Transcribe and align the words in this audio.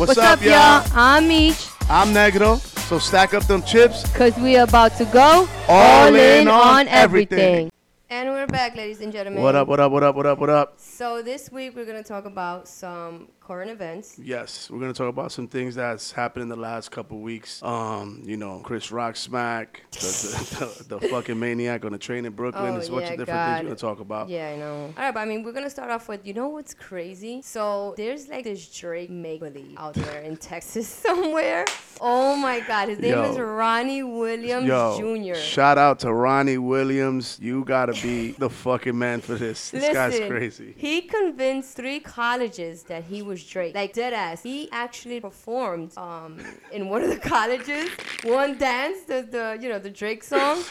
What's, 0.00 0.16
up, 0.16 0.42
y'all? 0.42 0.82
I'm 0.94 1.28
Mish, 1.28 1.68
I'm 1.90 2.14
Negro. 2.14 2.56
So 2.88 2.98
stack 2.98 3.34
up 3.34 3.44
them 3.44 3.62
chips. 3.62 4.02
because 4.10 4.34
we 4.38 4.56
about 4.56 4.96
to 4.96 5.04
go 5.04 5.46
All 5.68 6.14
in 6.14 6.48
on 6.48 6.88
everything. 6.88 7.70
And 8.08 8.30
we're 8.30 8.46
back, 8.46 8.76
ladies 8.76 9.02
and 9.02 9.12
gentlemen. 9.12 9.42
What 9.42 9.54
up? 9.56 9.68
What 9.68 9.78
up? 9.78 9.92
What 9.92 10.02
up? 10.02 10.16
What 10.16 10.24
up? 10.24 10.38
What 10.38 10.48
up? 10.48 10.72
So 10.78 11.20
this 11.20 11.52
week 11.52 11.76
we're 11.76 11.84
going 11.84 12.02
to 12.02 12.08
talk 12.08 12.24
about 12.24 12.66
some 12.66 13.28
current 13.50 13.68
events. 13.68 14.16
Yes, 14.16 14.70
we're 14.70 14.78
gonna 14.78 14.92
talk 14.92 15.08
about 15.08 15.32
some 15.32 15.48
things 15.48 15.74
that's 15.74 16.12
happened 16.12 16.44
in 16.44 16.48
the 16.48 16.54
last 16.54 16.92
couple 16.92 17.18
weeks. 17.18 17.60
Um, 17.64 18.22
you 18.24 18.36
know, 18.36 18.60
Chris 18.62 18.92
Rock 18.92 19.16
smack, 19.16 19.82
the, 19.90 19.98
the, 19.98 20.84
the, 20.88 20.98
the 20.98 21.08
fucking 21.08 21.36
maniac 21.36 21.84
on 21.84 21.90
the 21.90 21.98
train 21.98 22.26
in 22.26 22.32
Brooklyn. 22.32 22.66
Oh, 22.68 22.72
There's 22.74 22.88
a 22.88 22.92
bunch 22.92 23.06
yeah, 23.06 23.12
of 23.14 23.18
different 23.18 23.40
God. 23.40 23.56
things 23.56 23.64
we're 23.64 23.70
gonna 23.70 23.94
talk 23.94 24.00
about. 24.00 24.28
Yeah, 24.28 24.50
I 24.50 24.56
know. 24.56 24.94
All 24.96 25.02
right, 25.04 25.12
but 25.12 25.18
I 25.18 25.24
mean, 25.24 25.42
we're 25.42 25.50
gonna 25.50 25.68
start 25.68 25.90
off 25.90 26.06
with 26.08 26.24
you 26.24 26.32
know 26.32 26.48
what's 26.48 26.74
crazy? 26.74 27.42
So 27.42 27.94
there's 27.96 28.28
like 28.28 28.44
this 28.44 28.68
Drake 28.72 29.10
make 29.10 29.40
believe 29.40 29.76
out 29.76 29.94
there 29.94 30.20
in 30.20 30.36
Texas 30.36 30.86
somewhere. 31.06 31.64
Oh 32.00 32.36
my 32.36 32.60
God, 32.60 32.88
his 32.88 33.00
name 33.00 33.14
Yo. 33.14 33.32
is 33.32 33.36
Ronnie 33.36 34.04
Williams 34.04 34.68
Yo, 34.68 35.34
Jr. 35.34 35.34
shout 35.34 35.76
out 35.76 35.98
to 36.00 36.12
Ronnie 36.12 36.58
Williams. 36.58 37.36
You 37.42 37.64
gotta 37.64 37.94
be 37.94 38.30
the 38.30 38.48
fucking 38.48 38.96
man 38.96 39.20
for 39.20 39.34
this. 39.34 39.70
This 39.70 39.92
guy's 39.92 40.20
crazy. 40.20 40.72
He 40.76 41.02
convinced 41.02 41.74
three 41.74 41.98
colleges 41.98 42.84
that 42.84 43.04
he 43.04 43.22
was 43.22 43.39
Drake. 43.48 43.74
Like 43.74 43.92
dead 43.92 44.12
ass. 44.12 44.42
He 44.42 44.68
actually 44.72 45.20
performed 45.20 45.96
um 45.96 46.38
in 46.72 46.88
one 46.88 47.02
of 47.02 47.10
the 47.10 47.18
colleges 47.18 47.88
one 48.24 48.58
dance, 48.58 49.02
the 49.02 49.22
the 49.22 49.58
you 49.60 49.68
know 49.68 49.78
the 49.78 49.90
Drake 49.90 50.22
song. 50.24 50.62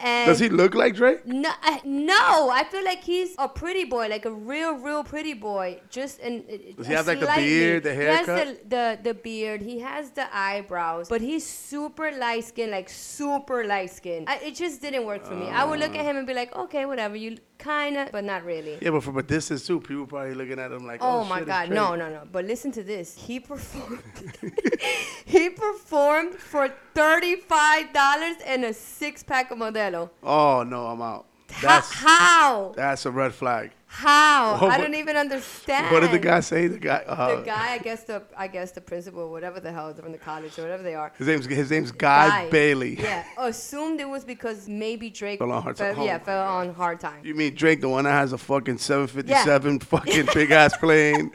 And 0.00 0.28
Does 0.28 0.38
he 0.38 0.48
look 0.48 0.74
like 0.76 0.94
Drake? 0.94 1.26
No, 1.26 1.50
I, 1.60 1.80
no. 1.84 2.50
I 2.50 2.62
feel 2.70 2.84
like 2.84 3.02
he's 3.02 3.34
a 3.36 3.48
pretty 3.48 3.82
boy, 3.84 4.06
like 4.06 4.26
a 4.26 4.30
real, 4.30 4.74
real 4.74 5.02
pretty 5.02 5.34
boy. 5.34 5.80
Just 5.90 6.20
and 6.20 6.44
uh, 6.48 6.54
uh, 6.54 6.58
Does 6.76 6.86
he 6.86 6.92
have, 6.92 7.06
like, 7.08 7.18
the 7.18 7.26
beard, 7.26 7.82
the 7.82 7.94
He 7.94 8.02
has 8.02 8.26
haircut? 8.26 8.70
the, 8.70 8.76
the 8.76 8.98
the 9.02 9.14
beard. 9.14 9.60
He 9.60 9.80
has 9.80 10.10
the 10.10 10.26
eyebrows, 10.32 11.08
but 11.08 11.20
he's 11.20 11.44
super 11.44 12.12
light 12.12 12.44
skinned, 12.44 12.70
like 12.70 12.88
super 12.88 13.64
light 13.66 13.90
skinned. 13.90 14.28
I, 14.28 14.36
it 14.36 14.54
just 14.54 14.80
didn't 14.80 15.04
work 15.04 15.24
for 15.26 15.34
me. 15.34 15.48
I 15.48 15.64
would 15.64 15.80
look 15.80 15.96
at 15.96 16.04
him 16.04 16.16
and 16.16 16.26
be 16.28 16.34
like, 16.34 16.54
okay, 16.54 16.84
whatever. 16.86 17.16
You 17.16 17.38
kind 17.58 17.96
of, 17.96 18.12
but 18.12 18.24
not 18.24 18.44
really. 18.44 18.78
Yeah, 18.80 18.90
but 18.90 19.02
from 19.02 19.18
a 19.18 19.22
distance 19.22 19.66
too, 19.66 19.80
people 19.80 20.06
probably 20.06 20.34
looking 20.34 20.58
at 20.58 20.72
him 20.72 20.86
like, 20.86 21.00
Oh, 21.02 21.20
oh, 21.20 21.24
my 21.24 21.38
shit, 21.38 21.48
God, 21.48 21.70
no, 21.70 21.94
no, 21.94 22.08
no. 22.08 22.22
But 22.30 22.44
listen 22.44 22.72
to 22.72 22.82
this. 22.82 23.16
He 23.16 23.40
performed. 23.40 24.02
he 25.24 25.50
performed 25.50 26.34
for 26.34 26.72
thirty-five 26.94 27.92
dollars 27.92 28.36
and 28.46 28.64
a 28.64 28.72
six-pack 28.72 29.50
of 29.50 29.58
Modelo. 29.58 30.10
Oh 30.22 30.62
no, 30.62 30.86
I'm 30.86 31.02
out. 31.02 31.26
That's 31.62 31.92
how? 31.92 32.72
that's 32.76 33.06
a 33.06 33.10
red 33.10 33.34
flag. 33.34 33.72
How? 33.90 34.58
What- 34.60 34.70
I 34.70 34.76
don't 34.78 34.94
even 34.94 35.16
understand. 35.16 35.90
What 35.90 36.00
did 36.00 36.10
the 36.12 36.18
guy 36.18 36.40
say? 36.40 36.66
The 36.68 36.78
guy. 36.78 37.02
Uh, 37.06 37.36
The 37.36 37.42
guy, 37.42 37.72
I 37.72 37.78
guess 37.78 38.04
the, 38.04 38.22
I 38.36 38.46
guess 38.46 38.70
the 38.70 38.82
principal, 38.82 39.30
whatever 39.30 39.60
the 39.60 39.72
hell, 39.72 39.92
they're 39.94 40.02
from 40.02 40.12
the 40.12 40.18
college 40.18 40.58
or 40.58 40.62
whatever 40.62 40.82
they 40.82 40.94
are. 40.94 41.10
His 41.16 41.26
name's 41.26 41.46
his 41.46 41.70
name's 41.70 41.90
Guy, 41.90 42.28
Guy. 42.28 42.50
Bailey. 42.50 43.00
Yeah, 43.00 43.24
assumed 43.38 43.98
it 44.00 44.08
was 44.08 44.24
because 44.24 44.68
maybe 44.68 45.08
Drake 45.08 45.38
Fell 45.38 45.50
on 45.50 45.62
hard 45.62 45.78
fell- 45.78 45.94
time. 45.94 46.04
yeah, 46.04 46.18
fell 46.18 46.46
on 46.46 46.74
hard 46.74 47.00
time. 47.00 47.20
You 47.24 47.34
mean 47.34 47.54
Drake, 47.54 47.80
the 47.80 47.88
one 47.88 48.04
that 48.04 48.12
has 48.12 48.32
a 48.34 48.38
fucking 48.38 48.76
757 48.78 49.80
fucking 49.92 50.28
big 50.34 50.50
ass 50.50 50.76
plane, 50.76 51.32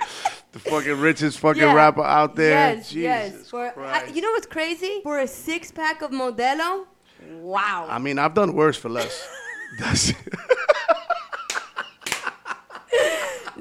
the 0.51 0.59
fucking 0.59 0.99
richest 0.99 1.39
fucking 1.39 1.61
Yeah. 1.61 1.73
rapper 1.73 2.03
out 2.03 2.35
there? 2.35 2.75
Yes, 2.75 2.89
Jesus 2.91 3.01
yes. 3.39 3.49
For, 3.49 3.73
I, 3.83 4.05
you 4.13 4.21
know 4.21 4.31
what's 4.31 4.45
crazy? 4.47 4.99
For 5.01 5.17
a 5.19 5.27
six 5.27 5.71
pack 5.71 6.03
of 6.03 6.11
Modelo, 6.11 6.85
wow. 7.31 7.87
I 7.89 7.97
mean, 7.97 8.19
I've 8.19 8.35
done 8.35 8.53
worse 8.53 8.77
for 8.77 8.89
less. 8.89 9.27
That's 9.79 10.13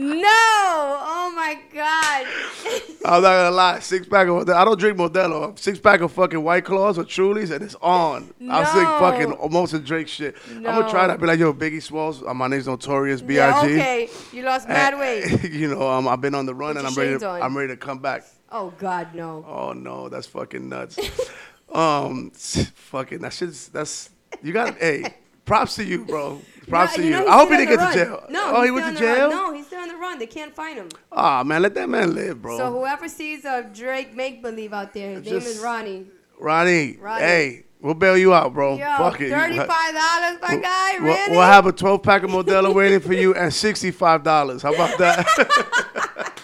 no, 0.03 0.23
oh 0.25 1.33
my 1.35 1.59
god. 1.73 2.27
I'm 3.05 3.23
not 3.23 3.35
gonna 3.35 3.51
lie. 3.51 3.79
Six 3.81 4.07
pack 4.07 4.29
of 4.29 4.49
I 4.49 4.65
don't 4.65 4.79
drink 4.79 4.99
Modelo. 4.99 5.59
Six 5.59 5.79
pack 5.79 6.01
of 6.01 6.13
fucking 6.13 6.43
White 6.43 6.65
Claws 6.65 6.99
or 6.99 7.05
Trulies, 7.05 7.51
and 7.51 7.65
it's 7.65 7.75
on. 7.83 8.33
No. 8.39 8.53
I'll 8.55 8.67
sing 8.67 8.85
fucking 8.85 9.53
most 9.53 9.73
of 9.73 9.85
Drake 9.85 10.09
shit. 10.09 10.37
I'm 10.51 10.63
gonna 10.63 10.91
try 10.91 11.03
No. 11.03 11.09
that. 11.09 11.21
Be 11.21 11.27
like, 11.27 11.39
yo, 11.39 11.53
Biggie 11.53 11.83
Smalls. 11.83 12.23
Uh, 12.23 12.35
my 12.35 12.49
name's 12.49 12.67
Notorious 12.67 13.21
B.I.G. 13.23 13.69
yeah, 13.71 13.77
okay. 13.79 14.11
You 14.33 14.43
lost 14.43 14.69
mad 14.69 14.99
weight. 14.99 15.45
you 15.53 15.69
know, 15.69 15.89
um, 15.89 16.07
I've 16.09 16.21
been 16.21 16.35
on 16.35 16.47
the 16.47 16.55
run, 16.55 16.75
Put 16.75 16.79
and 16.85 16.89
I'm 16.89 16.95
ready. 16.95 17.19
To, 17.19 17.29
on. 17.29 17.43
I'm 17.43 17.57
ready 17.57 17.73
to 17.73 17.77
come 17.77 17.99
back. 17.99 18.25
Oh 18.51 18.73
god, 18.79 19.15
no. 19.15 19.45
Oh 19.49 19.73
no, 19.73 20.09
that's 20.09 20.27
fucking 20.27 20.69
nuts. 20.69 20.99
um, 21.73 22.31
fucking 22.31 23.21
that 23.21 23.33
shit's 23.33 23.69
that's 23.69 24.11
you 24.43 24.53
got. 24.53 24.77
hey, 24.79 25.15
props 25.45 25.77
to 25.77 25.85
you, 25.85 26.05
bro. 26.05 26.41
Props 26.69 26.97
No, 26.97 27.03
to 27.03 27.09
you. 27.09 27.11
know 27.15 27.27
I 27.27 27.39
hope 27.39 27.51
he 27.51 27.57
didn't 27.57 27.77
get 27.77 27.93
to 27.93 27.99
jail. 27.99 28.25
No, 28.31 28.53
oh, 28.57 28.63
he 28.63 28.71
went 28.71 28.97
to 28.97 29.01
jail. 29.03 29.29
run. 29.29 29.31
No, 29.31 29.53
he's 29.53 29.67
still 29.67 29.81
on 29.81 29.89
the 29.89 29.97
run. 29.97 30.19
They 30.19 30.27
can't 30.27 30.55
find 30.55 30.79
him. 30.79 30.89
Ah 31.11 31.43
man, 31.45 31.63
let 31.63 31.75
that 31.75 31.89
man 31.89 32.15
live, 32.15 32.41
bro. 32.41 32.57
So 32.59 32.71
whoever 32.73 33.09
sees 33.09 33.45
a 33.45 33.69
Drake 33.73 34.15
make 34.15 34.43
believe 34.43 34.73
out 34.73 34.93
there, 34.95 35.13
his 35.21 35.25
name 35.25 35.37
is 35.37 35.59
Ronnie. 35.59 36.07
Ronnie, 36.39 36.97
Ronnie. 37.01 37.23
hey, 37.23 37.65
we'll 37.81 37.95
bail 37.95 38.17
you 38.17 38.33
out, 38.35 38.53
bro. 38.53 38.77
Yo, 38.77 38.85
Fuck 38.97 39.21
it. 39.21 39.31
Thirty-five 39.31 39.69
dollars, 39.95 40.39
my 40.43 40.57
guy. 40.57 40.93
We'll, 40.99 41.15
Really? 41.15 41.33
we'll 41.33 41.41
have 41.43 41.67
a 41.67 41.73
12 41.73 42.03
pack 42.03 42.23
of 42.25 42.31
Modelo 42.31 42.75
waiting 42.81 43.01
for 43.01 43.13
you 43.13 43.35
and 43.35 43.51
$65. 43.53 44.63
How 44.63 44.75
about 44.75 44.99
that? 44.99 46.33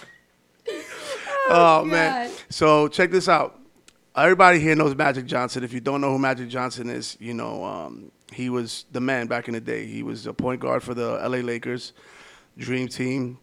oh, 1.49 1.83
man. 1.85 2.31
So 2.49 2.87
check 2.87 3.11
this 3.11 3.27
out. 3.27 3.59
Everybody 4.15 4.59
here 4.59 4.75
knows 4.75 4.95
Magic 4.95 5.25
Johnson. 5.25 5.63
If 5.63 5.71
you 5.73 5.79
don't 5.79 6.01
know 6.01 6.11
who 6.11 6.19
Magic 6.19 6.49
Johnson 6.49 6.89
is, 6.89 7.15
you 7.19 7.33
know, 7.33 7.63
um, 7.63 8.11
he 8.33 8.49
was 8.49 8.85
the 8.91 9.01
man 9.01 9.27
back 9.27 9.47
in 9.47 9.53
the 9.53 9.61
day. 9.61 9.85
He 9.85 10.03
was 10.03 10.25
a 10.27 10.33
point 10.33 10.61
guard 10.61 10.83
for 10.83 10.93
the 10.93 11.13
LA 11.17 11.37
Lakers 11.39 11.93
Dream 12.57 12.87
Team. 12.87 13.39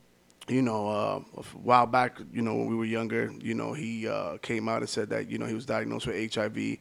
You 0.48 0.62
know, 0.62 0.88
uh, 0.88 1.20
a 1.38 1.42
while 1.56 1.86
back, 1.86 2.18
you 2.32 2.40
know, 2.40 2.54
when 2.54 2.68
we 2.68 2.76
were 2.76 2.84
younger, 2.84 3.32
you 3.40 3.52
know, 3.54 3.72
he 3.72 4.06
uh, 4.06 4.36
came 4.38 4.68
out 4.68 4.78
and 4.78 4.88
said 4.88 5.10
that, 5.10 5.28
you 5.28 5.38
know, 5.38 5.46
he 5.46 5.54
was 5.54 5.66
diagnosed 5.66 6.06
with 6.06 6.32
HIV. 6.34 6.78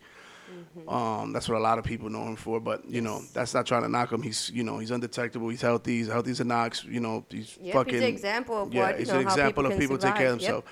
Um, 0.88 1.34
that's 1.34 1.50
what 1.50 1.58
a 1.58 1.62
lot 1.62 1.80
of 1.80 1.84
people 1.86 2.10
know 2.10 2.24
him 2.24 2.36
for, 2.36 2.60
but 2.60 2.86
you 2.88 3.02
know, 3.02 3.22
that's 3.34 3.54
not 3.54 3.66
trying 3.66 3.82
to 3.82 3.90
knock 3.90 4.12
him. 4.12 4.22
He's, 4.22 4.52
you 4.54 4.62
know, 4.64 4.78
he's 4.78 4.92
undetectable. 4.92 5.50
He's 5.50 5.62
healthy. 5.62 5.98
He's 5.98 6.08
healthy 6.08 6.32
as 6.32 6.42
an 6.42 6.52
ox. 6.52 6.84
You 6.84 7.00
know, 7.00 7.26
he's 7.30 7.58
Yep, 7.60 7.74
fucking. 7.74 7.94
he's 7.94 8.04
an 8.04 8.08
example 8.10 8.62
of 8.64 8.74
yeah, 8.74 8.88
what, 8.92 9.00
he's 9.00 9.08
know, 9.08 9.16
an 9.16 9.22
example 9.22 9.64
people 9.64 9.74
of 9.74 9.80
people 9.80 9.98
take 9.98 10.16
care 10.16 10.28
of 10.28 10.42
survive. 10.42 10.42
Yep. 10.42 10.64
themselves. 10.64 10.68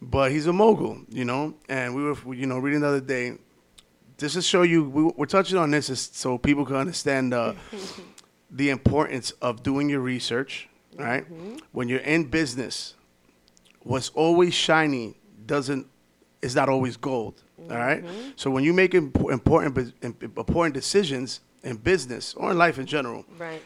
But 0.00 0.32
he's 0.32 0.46
a 0.46 0.52
mogul, 0.52 0.98
you 1.10 1.24
know. 1.24 1.54
And 1.68 1.94
we 1.94 2.04
were, 2.04 2.34
you 2.34 2.46
know, 2.46 2.58
reading 2.58 2.80
the 2.80 2.88
other 2.88 3.00
day. 3.00 3.34
Just 4.18 4.34
to 4.36 4.42
show 4.42 4.62
you, 4.62 4.84
we, 4.88 5.02
we're 5.16 5.26
touching 5.26 5.58
on 5.58 5.70
this 5.70 5.90
is 5.90 6.00
so 6.12 6.38
people 6.38 6.64
can 6.64 6.76
understand 6.76 7.34
uh, 7.34 7.54
the 8.50 8.70
importance 8.70 9.32
of 9.42 9.62
doing 9.62 9.88
your 9.88 10.00
research. 10.00 10.68
Right, 10.96 11.24
Mm-hmm. 11.28 11.56
when 11.72 11.88
you're 11.88 11.98
in 11.98 12.26
business, 12.30 12.94
what's 13.82 14.10
always 14.10 14.54
shiny 14.54 15.16
doesn't 15.44 15.88
is 16.40 16.54
not 16.54 16.68
always 16.68 16.96
gold. 16.96 17.42
All 17.68 17.76
right. 17.76 18.04
Mm-hmm. 18.04 18.28
So 18.36 18.48
when 18.48 18.62
you 18.62 18.72
make 18.72 18.94
imp- 18.94 19.16
important 19.28 19.92
important 20.02 20.74
decisions 20.74 21.40
in 21.64 21.78
business 21.78 22.32
or 22.34 22.52
in 22.52 22.58
life 22.58 22.78
in 22.78 22.86
general, 22.86 23.24
Right. 23.38 23.60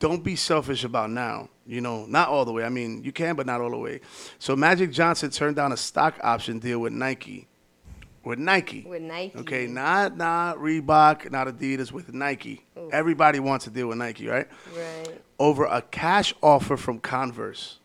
don't 0.00 0.24
be 0.24 0.34
selfish 0.34 0.82
about 0.82 1.10
now. 1.10 1.48
You 1.64 1.80
know, 1.82 2.04
not 2.06 2.28
all 2.30 2.44
the 2.44 2.52
way. 2.52 2.64
I 2.64 2.68
mean, 2.68 3.04
you 3.04 3.12
can, 3.12 3.36
but 3.36 3.46
not 3.46 3.60
all 3.60 3.70
the 3.70 3.76
way. 3.76 4.00
So 4.40 4.56
Magic 4.56 4.90
Johnson 4.90 5.30
turned 5.30 5.54
down 5.54 5.70
a 5.70 5.76
stock 5.76 6.14
option 6.22 6.58
deal 6.58 6.80
with 6.80 6.92
Nike. 6.92 7.46
With 8.28 8.38
Nike. 8.38 8.84
With 8.86 9.00
Nike. 9.00 9.38
Okay, 9.38 9.66
not 9.66 10.14
not 10.18 10.58
Reebok, 10.58 11.30
not 11.30 11.46
Adidas, 11.46 11.90
with 11.92 12.12
Nike. 12.12 12.62
Oof. 12.76 12.92
Everybody 12.92 13.40
wants 13.40 13.64
to 13.64 13.70
deal 13.70 13.86
with 13.86 13.96
Nike, 13.96 14.26
right? 14.28 14.46
Right. 14.76 15.22
Over 15.38 15.64
a 15.64 15.80
cash 15.80 16.34
offer 16.42 16.76
from 16.76 16.98
Converse. 16.98 17.78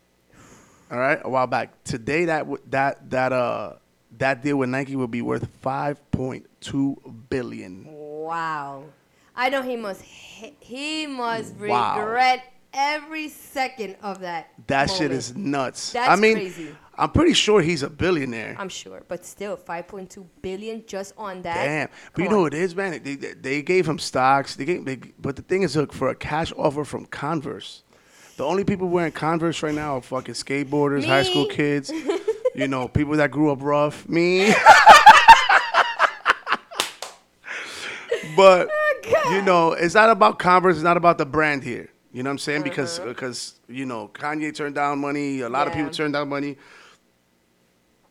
All 0.92 0.98
right, 1.00 1.18
a 1.24 1.30
while 1.30 1.48
back. 1.48 1.82
Today, 1.86 2.26
that 2.26 2.46
that 2.72 3.10
that 3.10 3.32
uh 3.32 3.76
that 4.18 4.44
deal 4.44 4.58
with 4.58 4.68
Nike 4.68 4.98
would 4.98 5.12
be 5.12 5.22
worth 5.22 5.48
five 5.62 5.96
point 6.12 6.46
two 6.60 6.98
billion. 7.30 7.86
Wow. 7.90 8.84
I 9.38 9.48
know 9.48 9.62
he 9.62 9.78
must 9.78 10.02
he, 10.02 10.58
he 10.60 11.08
must 11.08 11.56
Wow. 11.56 12.00
regret 12.00 12.44
every 12.74 13.30
second 13.30 13.96
of 14.02 14.20
that. 14.22 14.50
That 14.68 14.90
shit 14.90 15.12
is 15.12 15.36
nuts. 15.36 15.94
That's 15.94 16.10
I 16.10 16.16
mean, 16.16 16.36
crazy. 16.36 16.76
I'm 16.96 17.10
pretty 17.10 17.34
sure 17.34 17.62
he's 17.62 17.82
a 17.84 17.90
billionaire. 17.90 18.56
I'm 18.58 18.70
sure, 18.70 19.04
but 19.08 19.26
still, 19.26 19.58
5.2 19.58 20.26
billion 20.42 20.86
just 20.86 21.14
on 21.18 21.42
that. 21.42 21.66
Damn. 21.66 21.88
But 21.88 22.14
Come 22.14 22.24
you 22.24 22.30
know 22.30 22.38
on. 22.38 22.44
what 22.44 22.54
it 22.54 22.62
is, 22.62 22.76
man? 22.76 23.02
They, 23.04 23.16
they, 23.16 23.34
they 23.34 23.62
gave 23.62 23.88
him 23.88 23.98
stocks. 23.98 24.56
They 24.56 24.66
gave, 24.66 24.86
they, 24.86 24.98
but 25.20 25.36
the 25.36 25.42
thing 25.42 25.64
is, 25.64 25.76
look, 25.76 25.92
for 25.92 26.10
a 26.10 26.16
cash 26.16 26.54
offer 26.56 26.84
from 26.84 27.06
Converse, 27.08 27.84
the 28.38 28.46
only 28.46 28.64
people 28.64 28.90
wearing 28.90 29.12
Converse 29.12 29.64
right 29.64 29.74
now 29.74 29.98
are 29.98 30.02
fucking 30.02 30.36
skateboarders, 30.36 31.06
high 31.06 31.24
school 31.24 31.48
kids, 31.48 31.92
you 32.56 32.68
know, 32.68 32.88
people 32.88 33.16
that 33.18 33.32
grew 33.32 33.52
up 33.52 33.60
rough. 33.62 34.08
Me. 34.08 34.48
but, 38.36 38.70
oh, 38.70 39.32
you 39.32 39.42
know, 39.42 39.72
it's 39.74 39.96
not 39.96 40.10
about 40.10 40.38
Converse. 40.38 40.76
It's 40.76 40.84
not 40.84 40.98
about 40.98 41.18
the 41.18 41.26
brand 41.26 41.64
here. 41.64 41.90
You 42.14 42.22
know 42.24 42.30
what 42.30 42.34
I'm 42.34 42.38
saying? 42.38 42.62
Because, 42.64 43.00
because 43.00 43.60
you 43.68 43.86
know, 43.86 44.08
Kanye 44.14 44.54
turned 44.56 44.76
down 44.76 45.00
money. 45.00 45.42
A 45.42 45.50
lot 45.50 45.68
of 45.68 45.74
Uh-huh. 45.74 45.82
People 45.82 45.92
turned 45.94 46.14
down 46.14 46.30
money. 46.30 46.58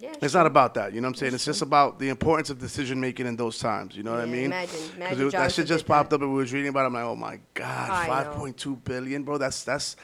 Yeah, 0.00 0.12
It's 0.20 0.34
not 0.34 0.46
about 0.46 0.74
that, 0.74 0.92
you 0.92 1.00
know 1.00 1.06
what 1.06 1.10
I'm 1.10 1.14
saying? 1.14 1.34
It's 1.34 1.44
just 1.44 1.62
about 1.62 2.00
the 2.00 2.08
importance 2.08 2.50
of 2.50 2.58
decision 2.58 3.00
making 3.00 3.24
in 3.28 3.36
those 3.36 3.60
times, 3.60 3.96
you 3.96 4.02
know 4.02 4.10
what 4.10 4.20
I 4.20 4.26
mean? 4.26 4.46
imagine- 4.46 4.80
imagine 4.96 5.26
it- 5.28 5.30
that 5.30 5.52
shit 5.52 5.64
just 5.68 5.84
did 5.84 5.88
that. 5.88 5.94
popped 5.94 6.12
up 6.12 6.20
and 6.22 6.32
we 6.32 6.38
was 6.38 6.52
reading 6.52 6.70
about 6.70 6.82
it. 6.82 6.86
I'm 6.86 6.94
like, 6.94 7.04
oh 7.04 7.14
my 7.14 7.38
God, 7.54 8.08
5.2 8.08 8.74
billion, 8.82 9.22
bro. 9.22 9.38
That's, 9.38 9.62
that's, 9.62 9.94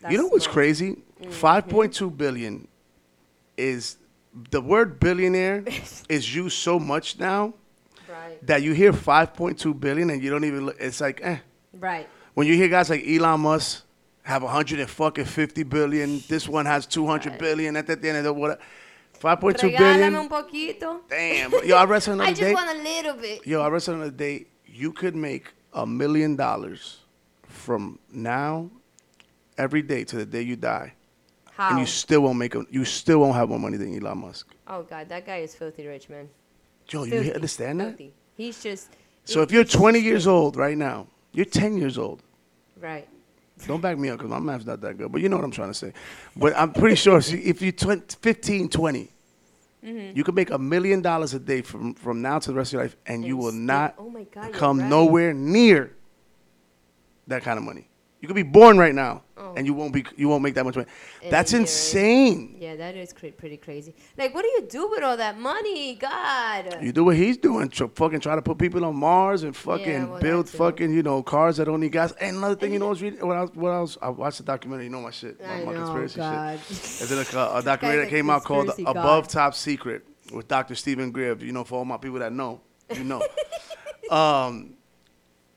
That's 0.00 0.10
you 0.10 0.16
know 0.16 0.28
what's 0.28 0.44
smart. 0.44 0.54
crazy? 0.54 0.96
Mm-hmm. 1.20 1.30
5.2 1.32 2.16
billion 2.16 2.66
is 3.58 3.98
the 4.50 4.62
word 4.62 4.98
billionaire 4.98 5.62
is 6.08 6.34
used 6.34 6.56
so 6.56 6.78
much 6.78 7.18
now 7.18 7.52
Right. 8.08 8.46
that 8.46 8.62
you 8.62 8.72
hear 8.72 8.92
5.2 8.94 9.78
billion 9.78 10.08
and 10.08 10.22
you 10.22 10.30
don't 10.30 10.44
even. 10.44 10.64
look- 10.66 10.76
It's 10.80 11.02
like 11.02 11.20
eh. 11.22 11.38
Right. 11.78 12.08
When 12.34 12.46
you 12.46 12.54
hear 12.54 12.68
guys 12.68 12.90
like 12.90 13.04
Elon 13.06 13.40
Musk 13.40 13.84
have 14.22 14.42
150 14.42 15.62
billion, 15.64 16.22
this 16.28 16.48
one 16.48 16.66
has 16.66 16.86
200 16.86 17.38
billion. 17.38 17.76
At 17.76 17.86
the 17.86 17.92
end 18.08 18.18
of 18.18 18.24
the 18.24 18.32
what? 18.32 18.60
5.2 19.20 19.54
Regálame 19.54 20.18
un 20.18 20.28
poquito. 20.28 21.00
Damn. 21.08 21.52
Yo, 21.64 21.76
I 21.76 21.86
the 21.86 21.98
day. 22.00 22.12
I 22.24 22.28
just 22.30 22.40
day. 22.40 22.52
want 22.52 22.70
a 22.70 22.82
little 22.82 23.14
bit. 23.14 23.46
Yo, 23.46 23.60
I 23.62 23.68
read 23.68 23.80
something 23.82 24.00
the 24.00 24.06
other 24.08 24.16
day. 24.16 24.46
You 24.66 24.92
could 24.92 25.14
make 25.14 25.52
a 25.72 25.86
million 25.86 26.36
dollars 26.36 26.98
from 27.46 27.98
now, 28.12 28.70
every 29.56 29.82
day 29.82 30.04
to 30.04 30.16
the 30.16 30.26
day 30.26 30.42
you 30.42 30.56
die, 30.56 30.92
How? 31.52 31.70
and 31.70 31.78
you 31.78 31.86
still 31.86 32.22
won't 32.22 32.38
make 32.38 32.54
a, 32.54 32.64
You 32.68 32.84
still 32.84 33.20
won't 33.20 33.34
have 33.36 33.48
more 33.48 33.58
money 33.58 33.76
than 33.76 33.94
Elon 33.96 34.18
Musk. 34.18 34.48
oh 34.66 34.82
God, 34.82 35.08
that 35.08 35.24
guy 35.24 35.38
is 35.38 35.54
filthy 35.54 35.86
rich, 35.86 36.08
man. 36.08 36.28
Yo, 36.90 37.04
you 37.04 37.32
understand 37.32 37.80
that? 37.80 37.96
filthy. 37.96 38.12
He's 38.36 38.62
just. 38.62 38.88
So 39.24 39.40
if 39.40 39.52
you're 39.52 39.64
20 39.64 40.00
years 40.00 40.26
old 40.26 40.56
right 40.56 40.76
now, 40.76 41.06
you're 41.34 41.44
10 41.44 41.76
years 41.76 41.98
old. 41.98 42.22
Right. 42.80 43.08
Don't 43.66 43.80
back 43.80 43.98
me 43.98 44.08
up 44.10 44.18
because 44.18 44.30
my 44.30 44.38
math's 44.40 44.66
not 44.66 44.80
that 44.80 44.98
good. 44.98 45.12
But 45.12 45.20
you 45.20 45.28
know 45.28 45.36
what 45.36 45.44
I'm 45.44 45.50
trying 45.50 45.68
to 45.70 45.74
say. 45.74 45.92
But 46.36 46.56
I'm 46.56 46.72
pretty 46.72 46.96
sure 46.96 47.20
see, 47.20 47.38
if 47.38 47.62
you're 47.62 47.72
20, 47.72 48.16
15, 48.20 48.68
20, 48.68 49.10
Mm-hmm. 49.84 50.16
you 50.16 50.24
can 50.24 50.34
make 50.34 50.50
a 50.50 50.56
million 50.56 51.02
dollars 51.02 51.34
a 51.34 51.38
day 51.38 51.60
from, 51.60 51.92
from 51.92 52.22
now 52.22 52.38
to 52.38 52.48
the 52.52 52.56
rest 52.56 52.70
of 52.70 52.78
your 52.78 52.82
life, 52.84 52.96
and, 53.06 53.22
you 53.22 53.36
will 53.36 53.50
still- 53.50 53.60
not 53.60 53.94
oh 53.98 54.26
God, 54.32 54.50
come 54.54 54.80
right. 54.80 54.88
nowhere 54.88 55.34
near 55.34 55.92
that 57.26 57.42
kind 57.42 57.58
of 57.58 57.64
money. 57.66 57.86
You 58.24 58.28
could 58.28 58.36
be 58.36 58.42
born 58.42 58.78
right 58.78 58.94
now, 58.94 59.22
Oh. 59.36 59.52
and 59.54 59.66
you 59.66 59.74
won't 59.74 59.92
be 59.92 60.02
you 60.16 60.30
won't 60.30 60.42
make 60.42 60.54
that 60.54 60.64
much 60.64 60.76
money. 60.76 60.88
In 61.20 61.28
That's 61.28 61.52
year, 61.52 61.58
right? 61.58 61.68
insane. 61.68 62.56
Yeah, 62.58 62.74
that 62.76 62.96
is 62.96 63.12
cra- 63.12 63.32
pretty 63.32 63.58
crazy. 63.58 63.94
Like, 64.16 64.34
what 64.34 64.44
do 64.44 64.48
you 64.48 64.62
do 64.62 64.88
with 64.88 65.02
all 65.02 65.18
that 65.18 65.38
money? 65.38 65.94
God. 65.96 66.78
You 66.80 66.90
do 66.90 67.04
what 67.04 67.16
he's 67.16 67.36
doing, 67.36 67.68
tr- 67.68 67.84
fucking 67.94 68.20
try 68.20 68.34
to 68.34 68.40
put 68.40 68.56
people 68.56 68.82
on 68.86 68.96
Mars 68.96 69.42
and 69.42 69.54
fucking 69.54 70.08
well, 70.08 70.20
build 70.22 70.48
fucking 70.48 70.94
you 70.94 71.02
know 71.02 71.22
cars 71.22 71.58
that 71.58 71.66
don't 71.66 71.80
need 71.80 71.92
gas. 71.92 72.12
And 72.18 72.38
another 72.38 72.54
thing, 72.54 72.72
you 72.72 72.78
know, 72.78 72.88
what's 72.88 73.02
reading, 73.02 73.20
what 73.26 73.36
else? 73.36 73.50
What 73.52 73.68
else? 73.72 73.98
I 74.00 74.08
watched 74.08 74.38
the 74.38 74.44
documentary. 74.44 74.84
You 74.84 74.90
know 74.92 75.02
my 75.02 75.10
shit, 75.10 75.38
my, 75.38 75.46
I 75.46 75.64
my 75.66 75.74
know, 75.74 75.80
conspiracy 75.80 76.16
God. 76.16 76.60
shit. 76.66 77.08
There's 77.10 77.34
a, 77.34 77.38
a 77.56 77.62
documentary 77.62 78.04
that 78.06 78.10
came 78.10 78.30
out 78.30 78.44
called 78.44 78.68
conspiracy 78.68 78.90
Above. 78.90 79.28
Top 79.28 79.54
Secret 79.54 80.06
with 80.32 80.48
Dr. 80.48 80.74
Steven 80.76 81.10
Greer. 81.10 81.36
You 81.36 81.52
know, 81.52 81.64
for 81.64 81.74
all 81.80 81.84
my 81.84 81.98
people 81.98 82.20
that 82.20 82.32
know, 82.32 82.62
you 82.94 83.04
know. 83.04 83.20
um, 84.10 84.76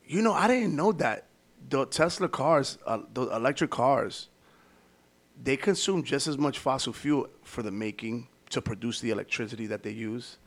you 0.06 0.22
know, 0.22 0.34
I 0.34 0.48
didn't 0.48 0.76
know 0.76 0.92
that 0.94 1.27
the 1.70 1.86
Tesla 1.86 2.28
cars, 2.30 2.78
uh, 2.86 3.00
the 3.14 3.24
electric 3.36 3.72
cars, 3.72 4.30
they 5.42 5.58
consume 5.58 6.04
just 6.04 6.28
as 6.28 6.38
much 6.38 6.60
fossil 6.60 6.94
fuel 6.94 7.28
for 7.44 7.62
the 7.62 7.72
making 7.72 8.28
to 8.50 8.62
produce 8.62 9.02
the 9.02 9.10
electricity 9.12 9.68
that 9.68 9.84
they 9.84 9.92
use. 9.92 10.38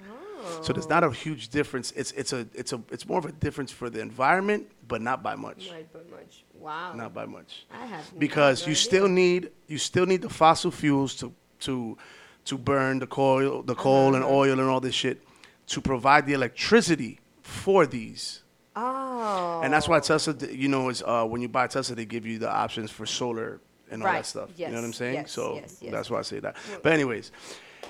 So 0.63 0.73
there's 0.73 0.89
not 0.89 1.05
a 1.05 1.11
huge 1.11 1.51
difference. 1.51 1.93
It's 1.93 2.13
it's 2.13 2.33
a 2.33 2.47
it's 2.55 2.73
a 2.73 2.81
it's 2.91 3.07
more 3.07 3.19
of 3.19 3.27
a 3.27 3.33
difference 3.33 3.71
for 3.71 3.91
the 3.91 4.01
environment, 4.01 4.71
but 4.89 5.03
not 5.03 5.23
by 5.23 5.35
much. 5.35 5.69
Not 5.71 5.93
by 5.93 6.01
much. 6.17 6.45
Wow. 6.55 6.95
Not 6.95 7.13
by 7.13 7.27
much. 7.27 7.67
I 7.71 7.85
have 7.85 8.19
Because 8.19 8.63
you 8.63 8.73
idea. 8.73 8.77
still 8.77 9.09
need 9.09 9.51
you 9.69 9.77
still 9.77 10.07
need 10.07 10.23
the 10.23 10.31
fossil 10.31 10.71
fuels 10.71 11.15
to 11.17 11.35
to 11.61 11.99
to 12.47 12.57
burn 12.57 13.01
the 13.01 13.07
coal 13.07 13.63
the 13.63 13.75
coal 13.75 14.15
and 14.15 14.25
oil 14.25 14.59
and 14.59 14.63
all 14.69 14.81
this 14.81 14.95
shit 14.95 15.23
to 15.67 15.81
provide 15.83 16.25
the 16.27 16.33
electricity 16.33 17.21
for 17.43 17.87
these. 17.87 18.43
Oh. 18.77 19.61
And 19.65 19.73
that's 19.73 19.89
why 19.89 20.01
Tesla, 20.01 20.35
you 20.51 20.69
know, 20.69 20.89
is 20.89 21.03
uh, 21.05 21.25
when 21.25 21.41
you 21.43 21.49
buy 21.49 21.67
Tesla, 21.67 21.97
they 21.97 22.05
give 22.05 22.25
you 22.27 22.39
the 22.39 22.51
options 22.51 22.91
for 22.91 23.05
solar 23.07 23.61
and 23.91 24.03
all 24.03 24.13
that 24.13 24.27
stuff. 24.27 24.51
You 24.57 24.69
know 24.69 24.75
what 24.75 24.85
I'm 24.85 24.93
saying? 24.93 25.15
yes, 25.15 25.33
so 25.33 25.55
yes, 25.57 25.79
yes. 25.81 25.93
that's 25.93 26.11
why 26.11 26.19
I 26.19 26.23
say 26.23 26.39
that. 26.41 26.57
But 26.83 26.93
anyways, 26.93 27.33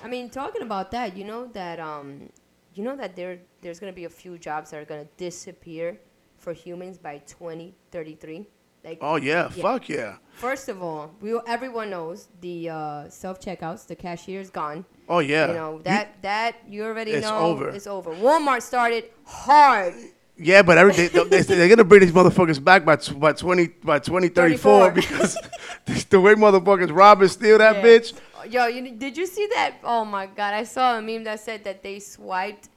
I 0.03 0.09
mean, 0.09 0.31
talking 0.31 0.62
about 0.62 0.91
that, 0.93 1.17
you 1.17 1.25
know 1.25 1.47
that 1.49 1.79
um, 1.81 2.31
you 2.75 2.82
know 2.82 2.97
that 2.97 3.15
there 3.17 3.38
there's 3.61 3.79
gonna 3.79 3.93
be 3.93 4.05
a 4.05 4.11
few 4.11 4.38
jobs 4.38 4.71
that 4.71 4.81
are 4.81 4.85
gonna 4.87 5.09
disappear 5.19 6.00
for 6.38 6.53
humans 6.55 6.97
by 6.97 7.19
2033. 7.27 8.47
Like, 8.82 8.99
oh 9.03 9.17
yeah, 9.17 9.50
Yeah. 9.55 9.62
fuck 9.62 9.88
yeah. 9.91 10.17
first 10.32 10.71
of 10.71 10.82
all, 10.82 11.15
we 11.21 11.38
everyone 11.47 11.91
knows 11.91 12.29
the 12.41 12.71
uh, 12.71 13.09
self 13.11 13.38
checkouts, 13.38 13.87
the 13.87 13.94
cashier's 13.94 14.49
gone. 14.49 14.87
Oh 15.06 15.19
yeah. 15.19 15.49
You 15.49 15.55
know 15.55 15.79
that 15.82 16.23
that 16.23 16.56
you 16.67 16.85
already 16.85 17.11
It's 17.12 17.27
know 17.27 17.38
over. 17.41 17.69
it's 17.69 17.87
over. 17.87 18.12
Walmart 18.15 18.62
started 18.62 19.05
hard. 19.27 19.93
Yeah, 20.42 20.62
but 20.62 20.78
every 20.78 20.94
day 20.94 21.08
they, 21.08 21.64
are 21.64 21.69
gonna 21.69 21.84
bring 21.84 22.00
these 22.00 22.12
motherfuckers 22.12 22.62
back 22.62 22.84
by 22.84 22.96
by 22.96 23.32
twenty 23.34 23.69
by 23.69 23.98
twenty 23.98 24.28
thirty 24.28 24.56
four 24.56 24.90
because 24.90 25.37
the 26.10 26.19
way 26.20 26.34
motherfuckers 26.34 26.94
rob 26.94 27.20
and 27.20 27.31
steal 27.31 27.58
that 27.58 27.76
Yeah. 27.76 27.82
bitch. 27.82 28.14
Yo, 28.48 28.66
you, 28.66 28.90
did 28.92 29.19
you 29.19 29.26
see 29.26 29.46
that? 29.54 29.75
Oh 29.84 30.04
my 30.06 30.25
god, 30.26 30.54
I 30.54 30.64
saw 30.64 30.96
a 30.96 31.02
meme 31.02 31.25
that 31.25 31.40
said 31.40 31.64
that 31.64 31.82
they 31.82 31.98
swiped 32.00 32.70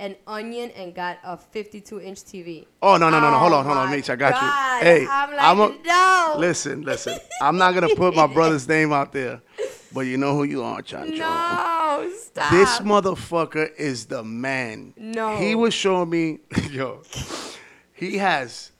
an 0.00 0.16
onion 0.26 0.72
and 0.72 0.92
got 0.92 1.18
a 1.22 1.36
52 1.36 2.00
inch 2.00 2.24
TV. 2.24 2.66
Oh 2.82 2.96
no 2.96 3.10
no 3.10 3.20
no 3.20 3.30
no! 3.30 3.38
Hold 3.38 3.52
Oh 3.52 3.56
on 3.58 3.64
hold 3.64 3.78
on, 3.78 3.88
oh 3.88 3.90
Mitch, 3.92 4.10
I 4.10 4.16
got 4.16 4.32
God. 4.32 4.78
you. 4.82 4.84
Hey, 4.84 5.06
I'm 5.08 5.56
like, 5.58 5.80
a- 5.84 5.86
no. 5.86 6.34
Listen 6.38 6.82
listen. 6.82 7.16
I'm 7.40 7.56
not 7.58 7.74
gonna 7.74 7.94
put 7.94 8.16
my 8.16 8.26
brother's 8.26 8.66
name 8.76 8.92
out 8.92 9.12
there, 9.12 9.40
but 9.92 10.00
you 10.00 10.16
know 10.16 10.34
who 10.34 10.42
you 10.42 10.64
are, 10.64 10.82
Chancho. 10.82 11.16
No, 11.18 11.24
stop. 12.16 12.50
This 12.50 12.78
motherfucker 12.80 13.74
is 13.76 14.06
the 14.06 14.22
man. 14.24 14.94
No. 14.96 15.36
He 15.36 15.54
was 15.54 15.74
showing 15.74 16.10
me, 16.10 16.38
yo, 16.70 17.02
he 17.92 18.18
has 18.18 18.72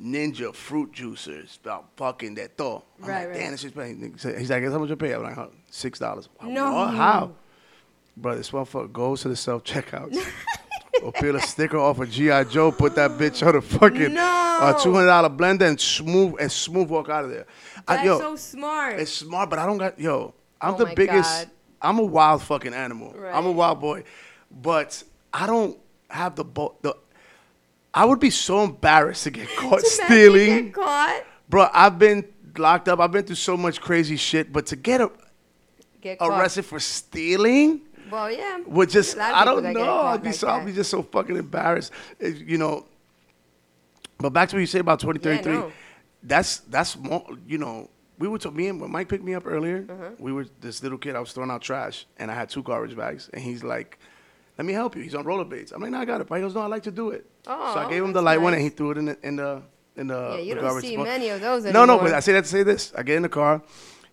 ninja 0.00 0.54
fruit 0.54 0.92
juicers 0.92 1.58
about 1.60 1.86
fucking 1.96 2.34
that 2.34 2.56
thought. 2.56 2.84
I'm 3.02 3.08
Right, 3.08 3.18
like, 3.20 3.28
right. 3.28 3.34
damn, 3.38 3.50
this 3.52 3.60
shit's 3.60 3.74
paying. 3.74 4.12
He's 4.38 4.50
like, 4.50 4.62
how 4.64 4.78
much 4.78 4.90
you 4.90 4.96
pay? 4.96 5.14
I'm 5.14 5.22
like, 5.22 5.38
six 5.70 5.98
dollars. 5.98 6.28
No. 6.42 6.72
What? 6.72 6.94
How? 6.94 7.32
Bro, 8.16 8.36
this 8.36 8.50
motherfucker 8.50 8.92
goes 8.92 9.22
to 9.22 9.28
the 9.28 9.36
self 9.36 9.64
checkout. 9.64 10.16
or 11.02 11.10
peel 11.12 11.34
a 11.36 11.40
sticker 11.40 11.76
off 11.76 11.98
of 11.98 12.08
G.I. 12.08 12.44
Joe, 12.44 12.70
put 12.70 12.94
that 12.94 13.10
bitch 13.12 13.44
on 13.46 13.56
a 13.56 13.60
fucking 13.60 14.16
uh, 14.16 14.72
two 14.74 14.92
hundred 14.94 15.06
dollar 15.08 15.28
blender 15.28 15.68
and 15.68 15.80
smooth 15.80 16.36
and 16.40 16.50
smooth 16.50 16.88
walk 16.88 17.08
out 17.08 17.24
of 17.24 17.30
there. 17.30 17.46
I- 17.88 17.96
That's 17.96 18.06
yo, 18.06 18.18
so 18.20 18.36
smart. 18.36 19.00
it's 19.00 19.12
smart, 19.12 19.50
but 19.50 19.58
I 19.58 19.66
don't 19.66 19.78
got 19.78 19.98
yo. 19.98 20.34
I'm 20.60 20.74
Oh 20.74 20.78
the 20.78 20.86
biggest. 20.94 21.46
God. 21.46 21.50
I'm 21.84 21.98
a 21.98 22.02
wild 22.04 22.42
fucking 22.42 22.74
animal. 22.74 23.14
I'm 23.32 23.46
a 23.46 23.52
wild 23.52 23.80
boy, 23.80 24.04
but 24.50 25.02
I 25.32 25.46
don't 25.46 25.78
have 26.10 26.34
the 26.36 26.44
bo- 26.44 26.74
the. 26.82 26.96
I 27.92 28.04
would 28.04 28.18
be 28.18 28.30
so 28.30 28.64
embarrassed 28.64 29.24
to 29.24 29.30
get 29.30 29.48
caught 29.56 29.82
you 29.82 29.88
stealing, 29.88 30.64
Get 30.66 30.74
caught. 30.74 31.22
bro. 31.48 31.68
I've 31.72 31.98
been 31.98 32.24
locked 32.56 32.88
up. 32.88 32.98
I've 33.00 33.12
been 33.12 33.24
through 33.24 33.36
so 33.36 33.56
much 33.56 33.80
crazy 33.80 34.16
shit, 34.16 34.52
but 34.52 34.66
to 34.66 34.76
get 34.76 35.00
a, 35.00 35.10
Get 36.00 36.18
caught. 36.18 36.38
arrested 36.40 36.64
for 36.64 36.80
stealing 36.80 37.82
Well, 38.10 38.30
yeah. 38.30 38.58
would 38.66 38.90
just 38.90 39.14
A 39.16 39.18
lot 39.18 39.30
of 39.32 39.36
I 39.36 39.44
don't 39.44 39.72
know. 39.74 40.00
I'd 40.02 40.22
be 40.22 40.28
like 40.28 40.34
so 40.36 40.48
I'd 40.48 40.66
be 40.66 40.72
just 40.72 40.90
so 40.90 41.02
fucking 41.02 41.36
embarrassed, 41.36 41.92
eh, 42.20 42.28
you 42.44 42.58
know. 42.58 42.86
But 44.18 44.30
back 44.30 44.48
to 44.50 44.56
what 44.56 44.60
you 44.60 44.66
say 44.66 44.78
about 44.80 45.00
twenty 45.00 45.18
thirty 45.20 45.42
three. 45.42 45.52
no. 45.54 45.72
That's 46.22 46.58
that's 46.60 46.96
more. 46.96 47.26
You 47.46 47.58
know, 47.58 47.90
we 48.18 48.28
were 48.28 48.38
to 48.38 48.50
me 48.50 48.68
and 48.68 48.80
when 48.80 48.90
Mike 48.92 49.08
picked 49.08 49.24
me 49.24 49.34
up 49.34 49.44
earlier. 49.46 49.84
Uh-huh. 49.88 50.10
We 50.18 50.32
were 50.32 50.46
this 50.60 50.82
little 50.82 50.98
kid. 50.98 51.16
I 51.16 51.20
was 51.20 51.32
throwing 51.32 51.50
out 51.50 51.62
trash, 51.62 52.06
and 52.18 52.30
I 52.30 52.34
had 52.34 52.48
two 52.48 52.62
garbage 52.62 52.96
bags, 52.96 53.30
and 53.32 53.42
he's 53.42 53.62
like. 53.64 53.98
Let 54.56 54.66
me 54.66 54.72
help 54.72 54.94
you. 54.94 55.02
He's 55.02 55.16
on 55.16 55.24
rollerblades. 55.24 55.72
I'm 55.72 55.82
like, 55.82 55.90
no, 55.90 55.98
I 55.98 56.04
got 56.04 56.20
it. 56.20 56.28
But 56.28 56.36
he 56.36 56.42
goes, 56.42 56.54
no, 56.54 56.60
I 56.60 56.66
like 56.66 56.84
to 56.84 56.92
do 56.92 57.10
it. 57.10 57.26
so 57.44 57.50
I 57.50 57.86
Oh, 57.86 57.88
gave 57.88 58.04
him 58.04 58.12
the 58.12 58.22
light 58.22 58.40
one, 58.40 58.52
and 58.54 58.62
he 58.62 58.68
threw 58.68 58.92
it 58.92 58.98
in 58.98 59.06
the 59.06 59.18
in 59.26 59.34
the 59.34 59.62
in 59.96 60.06
the, 60.06 60.14
Yeah, 60.14 60.38
you 60.38 60.54
the 60.54 60.60
don't 60.60 60.80
see 60.80 60.96
many 60.96 61.28
of 61.30 61.40
those 61.40 61.64
No, 61.64 61.84
no, 61.84 61.98
but 61.98 62.14
I 62.14 62.20
say 62.20 62.34
that 62.34 62.42
to 62.44 62.48
say 62.48 62.62
this. 62.62 62.92
I 62.96 63.02
get 63.02 63.16
in 63.16 63.22
the 63.22 63.28
car, 63.28 63.62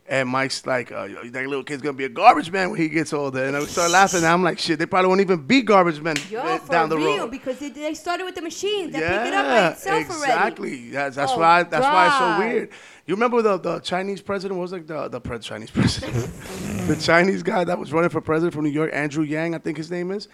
and 0.09 0.27
Mike's 0.27 0.65
like, 0.65 0.91
uh, 0.91 1.03
"Yo, 1.03 1.23
that 1.29 1.45
little 1.45 1.63
kid's 1.63 1.83
gonna 1.83 1.93
be 1.93 2.05
a 2.05 2.09
garbage 2.09 2.51
man 2.51 2.71
when 2.71 2.79
he 2.81 2.89
gets 2.89 3.13
older. 3.13 3.43
And 3.45 3.55
I 3.55 3.63
start 3.65 3.91
laughing. 3.91 4.17
And 4.23 4.25
I'm 4.33 4.41
like, 4.41 4.57
shit, 4.57 4.79
they 4.79 4.87
probably 4.87 5.09
won't 5.09 5.21
even 5.21 5.45
be 5.45 5.61
garbage 5.61 6.01
men 6.01 6.15
Yo, 6.27 6.41
for 6.57 6.71
down 6.71 6.89
the 6.89 6.97
real, 6.97 7.17
road. 7.19 7.29
because 7.29 7.59
they, 7.59 7.69
they 7.69 7.93
started 7.93 8.23
with 8.23 8.33
the 8.33 8.41
machines 8.41 8.93
that 8.93 8.99
yeah, 9.01 9.19
pick 9.19 9.27
it 9.27 9.33
up 9.35 9.45
by 9.45 9.67
itself 9.73 10.09
already. 10.09 10.23
exactly. 10.33 10.89
That's, 10.89 11.15
that's 11.17 11.33
Oh, 11.33 11.37
why. 11.37 11.61
That's 11.61 11.85
why 11.85 12.07
it's 12.07 12.17
so 12.17 12.39
weird. 12.39 12.69
You 13.11 13.15
remember 13.15 13.41
the, 13.41 13.57
the 13.57 13.79
Chinese 13.79 14.21
president? 14.21 14.57
What 14.57 14.61
was 14.61 14.71
like 14.71 14.87
the 14.87 15.09
the 15.09 15.19
pre- 15.19 15.37
Chinese 15.39 15.69
president? 15.69 16.13
the 16.87 16.95
Chinese 16.95 17.43
guy 17.43 17.65
that 17.65 17.77
was 17.77 17.91
running 17.91 18.09
for 18.09 18.21
president 18.21 18.53
from 18.53 18.63
New 18.63 18.69
York, 18.69 18.89
Andrew 18.93 19.25
Yang, 19.25 19.53
I 19.53 19.57
think 19.57 19.75
his 19.75 19.91
name 19.91 20.11
is. 20.11 20.29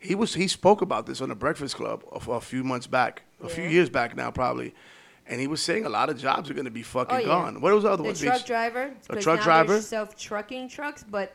He 0.00 0.16
was 0.16 0.34
he 0.34 0.48
spoke 0.48 0.82
about 0.82 1.06
this 1.06 1.20
on 1.20 1.28
the 1.28 1.36
Breakfast 1.36 1.76
Club 1.76 2.02
a, 2.10 2.32
a 2.32 2.40
few 2.40 2.64
months 2.64 2.88
back, 2.88 3.22
a 3.40 3.48
few 3.48 3.62
years 3.62 3.88
back 3.88 4.16
now 4.16 4.32
probably, 4.32 4.74
and 5.28 5.40
he 5.40 5.46
was 5.46 5.62
saying 5.62 5.86
a 5.86 5.88
lot 5.88 6.10
of 6.10 6.18
jobs 6.18 6.50
are 6.50 6.54
going 6.54 6.64
to 6.64 6.70
be 6.72 6.82
fucking 6.82 7.14
Oh, 7.16 7.20
yeah. 7.20 7.26
gone. 7.26 7.60
What 7.60 7.72
was 7.72 7.84
the 7.84 7.90
other 7.90 8.02
The 8.02 8.08
one? 8.08 8.16
truck 8.16 8.38
Beach? 8.38 8.44
driver. 8.44 8.92
A 9.08 9.22
truck 9.22 9.42
driver? 9.42 9.80
Self-trucking 9.80 10.68
trucks, 10.68 11.04
but. 11.08 11.32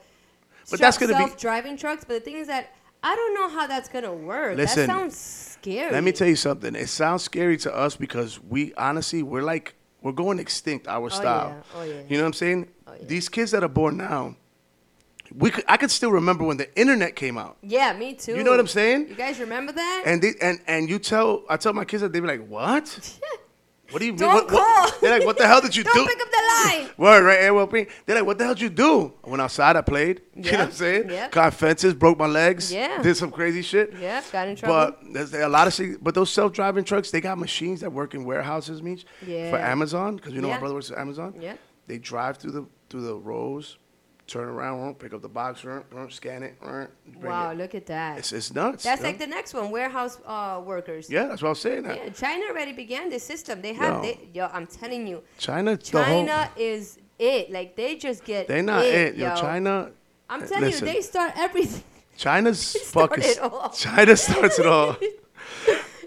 But 0.70 0.82
that's 0.82 0.98
gonna 0.98 1.14
be- 1.14 1.20
self-driving 1.20 1.78
trucks. 1.78 2.04
But 2.04 2.16
the 2.16 2.20
thing 2.20 2.36
is 2.36 2.48
that 2.48 2.76
I 3.02 3.16
don't 3.16 3.34
know 3.34 3.48
how 3.48 3.66
that's 3.66 3.88
gonna 3.88 4.14
work. 4.14 4.58
Listen, 4.58 4.88
that 4.88 4.94
sounds 4.94 5.16
scary. 5.18 5.90
Let 5.94 6.04
me 6.04 6.12
tell 6.12 6.28
you 6.28 6.36
something. 6.36 6.76
It 6.76 6.88
sounds 6.88 7.24
scary 7.24 7.56
to 7.60 7.74
us 7.74 7.96
because 7.96 8.42
we 8.44 8.74
honestly 8.74 9.24
we're 9.24 9.42
like 9.44 9.76
we're 10.02 10.12
going 10.12 10.40
extinct 10.40 10.88
our 10.88 11.06
oh, 11.06 11.10
style. 11.10 11.50
yeah. 11.50 11.80
Oh, 11.80 11.84
yeah. 11.84 11.94
You 12.08 12.18
know 12.18 12.24
what 12.24 12.28
I'm 12.28 12.34
saying? 12.34 12.68
Oh, 12.88 12.94
yeah. 12.94 13.06
These 13.06 13.30
kids 13.30 13.52
that 13.52 13.64
are 13.64 13.70
born 13.70 13.98
now, 13.98 14.36
we 15.36 15.50
could, 15.50 15.64
I 15.68 15.78
could 15.78 15.92
still 15.92 16.12
remember 16.12 16.44
when 16.44 16.58
the 16.58 16.74
internet 16.78 17.16
came 17.16 17.38
out. 17.38 17.58
Yeah, 17.62 17.94
me 17.94 18.14
too. 18.14 18.36
You 18.36 18.44
know 18.44 18.52
what 18.52 18.60
I'm 18.60 18.68
saying? 18.68 19.10
You 19.10 19.16
guys 19.16 19.40
remember 19.40 19.72
that? 19.72 20.04
And 20.06 20.22
they, 20.22 20.34
and 20.42 20.60
and 20.68 20.90
you 20.90 21.00
tell 21.00 21.44
I 21.50 21.58
tell 21.58 21.74
my 21.74 21.86
kids 21.86 22.02
that 22.02 22.12
they 22.12 22.20
be 22.20 22.28
like, 22.28 22.46
"What?" 22.48 23.20
What 23.92 24.00
do 24.00 24.06
you 24.06 24.14
mean? 24.14 24.20
Don't 24.20 24.34
What, 24.34 24.52
what- 24.52 24.92
call. 24.92 25.00
They're 25.02 25.18
like, 25.20 25.26
what 25.26 25.38
the 25.38 25.46
hell 25.48 25.62
did 25.62 25.76
you 25.76 25.84
Don't 25.86 25.94
do? 25.96 26.06
pick 26.06 26.22
up 26.22 26.32
the 26.32 26.70
line. 26.78 26.90
Word, 26.98 27.24
right? 27.24 27.70
Ping. 27.72 27.88
They're 28.06 28.16
like, 28.16 28.26
what 28.26 28.38
the 28.38 28.46
hell 28.46 28.54
did 28.54 28.62
you 28.62 28.70
do? 28.70 29.14
I 29.26 29.30
went 29.30 29.42
outside, 29.42 29.76
I 29.76 29.82
played. 29.82 30.22
You 30.36 30.52
know 30.54 30.58
what 30.60 30.68
I'm 30.68 30.72
saying? 30.72 31.10
yeah. 31.10 31.28
Climbed 31.28 31.54
fences, 31.54 31.94
broke 31.94 32.18
my 32.18 32.26
legs. 32.26 32.72
Yeah. 32.74 33.02
Did 33.02 33.16
some 33.16 33.30
crazy 33.32 33.62
shit. 33.62 33.94
Yeah, 34.00 34.24
got 34.32 34.48
in 34.48 34.56
trouble. 34.56 34.96
But 35.04 35.14
there's 35.14 35.34
a 35.34 35.48
lot 35.48 35.68
of 35.68 35.74
shit. 35.74 36.04
But 36.04 36.16
those 36.16 36.30
self-driving 36.32 36.84
trucks, 36.86 37.12
they 37.12 37.22
got 37.22 37.38
machines 37.38 37.82
that 37.82 37.92
work 37.92 38.14
in 38.16 38.24
warehouses, 38.26 38.82
Meech, 38.82 39.06
for 39.24 39.58
Amazon. 39.60 40.16
Because 40.16 40.34
you 40.34 40.42
know 40.42 40.50
my 40.50 40.58
brother 40.58 40.74
works 40.74 40.90
at 40.90 40.98
Amazon. 40.98 41.36
Yeah. 41.40 41.56
They 41.88 41.98
drive 42.00 42.38
through 42.38 42.52
the 42.52 42.66
through 42.90 43.02
the 43.02 43.16
rows, 43.16 43.78
turn 44.28 44.48
around, 44.48 44.98
pick 45.00 45.14
up 45.14 45.22
the 45.22 45.30
box, 45.30 45.66
scan 46.10 46.44
it, 46.44 46.56
wow, 47.22 47.52
it. 47.52 47.58
look 47.58 47.76
at 47.76 47.86
that. 47.88 48.20
It's, 48.20 48.32
it's 48.32 48.54
nuts. 48.54 48.84
That's 48.84 49.02
like 49.02 49.20
the 49.20 49.28
next 49.28 49.54
one, 49.54 49.72
warehouse 49.72 50.20
uh, 50.26 50.62
workers. 50.64 51.10
yeah, 51.10 51.28
that's 51.28 51.42
what 51.42 51.50
I 51.50 51.52
was 51.52 51.60
saying. 51.60 51.84
That. 51.84 51.98
Yeah, 51.98 52.10
China 52.10 52.46
already 52.50 52.74
began 52.74 53.10
this 53.10 53.24
system. 53.24 53.62
They 53.62 53.74
have, 53.74 53.96
Yo. 53.96 54.02
they, 54.02 54.30
yo, 54.34 54.50
I'm 54.52 54.68
telling 54.68 55.08
you, 55.08 55.24
China, 55.38 55.78
the 55.78 56.04
whole, 56.04 56.26
China 56.26 56.50
is 56.56 57.00
it. 57.20 57.52
Like 57.52 57.76
they 57.76 57.96
just 57.96 58.24
get. 58.24 58.48
They're 58.48 58.64
not 58.64 58.86
it, 58.86 59.16
yo. 59.16 59.30
yo. 59.30 59.36
China, 59.36 59.92
I'm 60.30 60.48
telling 60.48 60.64
listen. 60.64 60.88
you, 60.88 60.94
they 60.94 61.02
start 61.02 61.34
everything. 61.36 61.84
China's 62.18 62.74
fucking. 62.86 63.24
it 63.24 63.40
all. 63.40 63.70
China 63.70 64.16
starts 64.16 64.60
it 64.60 64.66
all. 64.66 64.96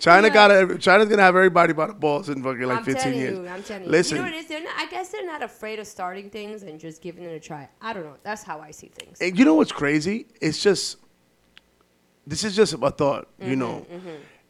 China 0.01 0.29
Yeah. 0.29 0.35
got 0.35 0.51
it. 0.51 0.81
China's 0.81 1.09
gonna 1.09 1.23
have 1.23 1.37
everybody 1.37 1.73
by 1.73 1.87
the 1.87 1.95
balls 1.95 2.29
in 2.29 2.43
fucking 2.43 2.63
like 2.63 2.79
I'm 2.79 2.85
15 2.85 3.03
telling 3.03 3.19
years. 3.19 3.39
you, 3.39 3.49
I'm 3.49 3.63
telling 3.63 3.85
you. 3.85 3.91
Listen, 3.91 4.17
You 4.17 4.23
know 4.23 4.29
what 4.31 4.37
it 4.39 4.51
is? 4.51 4.63
Not, 4.65 4.75
I 4.77 4.87
guess 4.87 5.09
they're 5.11 5.27
not 5.27 5.43
afraid 5.43 5.79
of 5.79 5.87
starting 5.87 6.31
things 6.31 6.63
and 6.63 6.79
just 6.81 7.01
giving 7.03 7.25
it 7.25 7.29
a 7.33 7.41
try. 7.41 7.69
I 7.81 7.93
don't 7.93 8.05
know. 8.05 8.17
That's 8.23 8.43
how 8.43 8.61
I 8.61 8.71
see 8.71 8.89
things. 8.95 9.19
and 9.21 9.39
you 9.39 9.45
know 9.45 9.55
what's 9.55 9.73
crazy? 9.73 10.27
It's 10.41 10.63
just. 10.63 10.99
This 12.27 12.43
is 12.45 12.57
just 12.57 12.73
a 12.73 12.91
thought. 12.91 13.29
Mm-hmm, 13.39 13.51
You 13.51 13.57
know, 13.57 13.87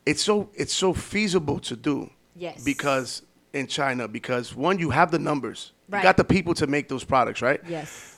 it's 0.07 0.23
so 0.23 0.49
it's 0.55 0.73
so 0.75 0.93
feasible 0.95 1.59
to 1.61 1.77
do. 1.77 2.11
Yes. 2.37 2.63
Because 2.63 3.23
in 3.53 3.67
China, 3.67 4.07
because 4.09 4.55
one, 4.55 4.79
you 4.79 4.91
have 4.91 5.11
the 5.11 5.19
numbers. 5.19 5.73
You 5.89 5.95
Right. 5.95 6.03
got 6.03 6.17
the 6.17 6.25
people 6.25 6.55
to 6.55 6.67
make 6.67 6.89
those 6.89 7.05
products, 7.05 7.43
right? 7.43 7.61
Yes. 7.69 8.11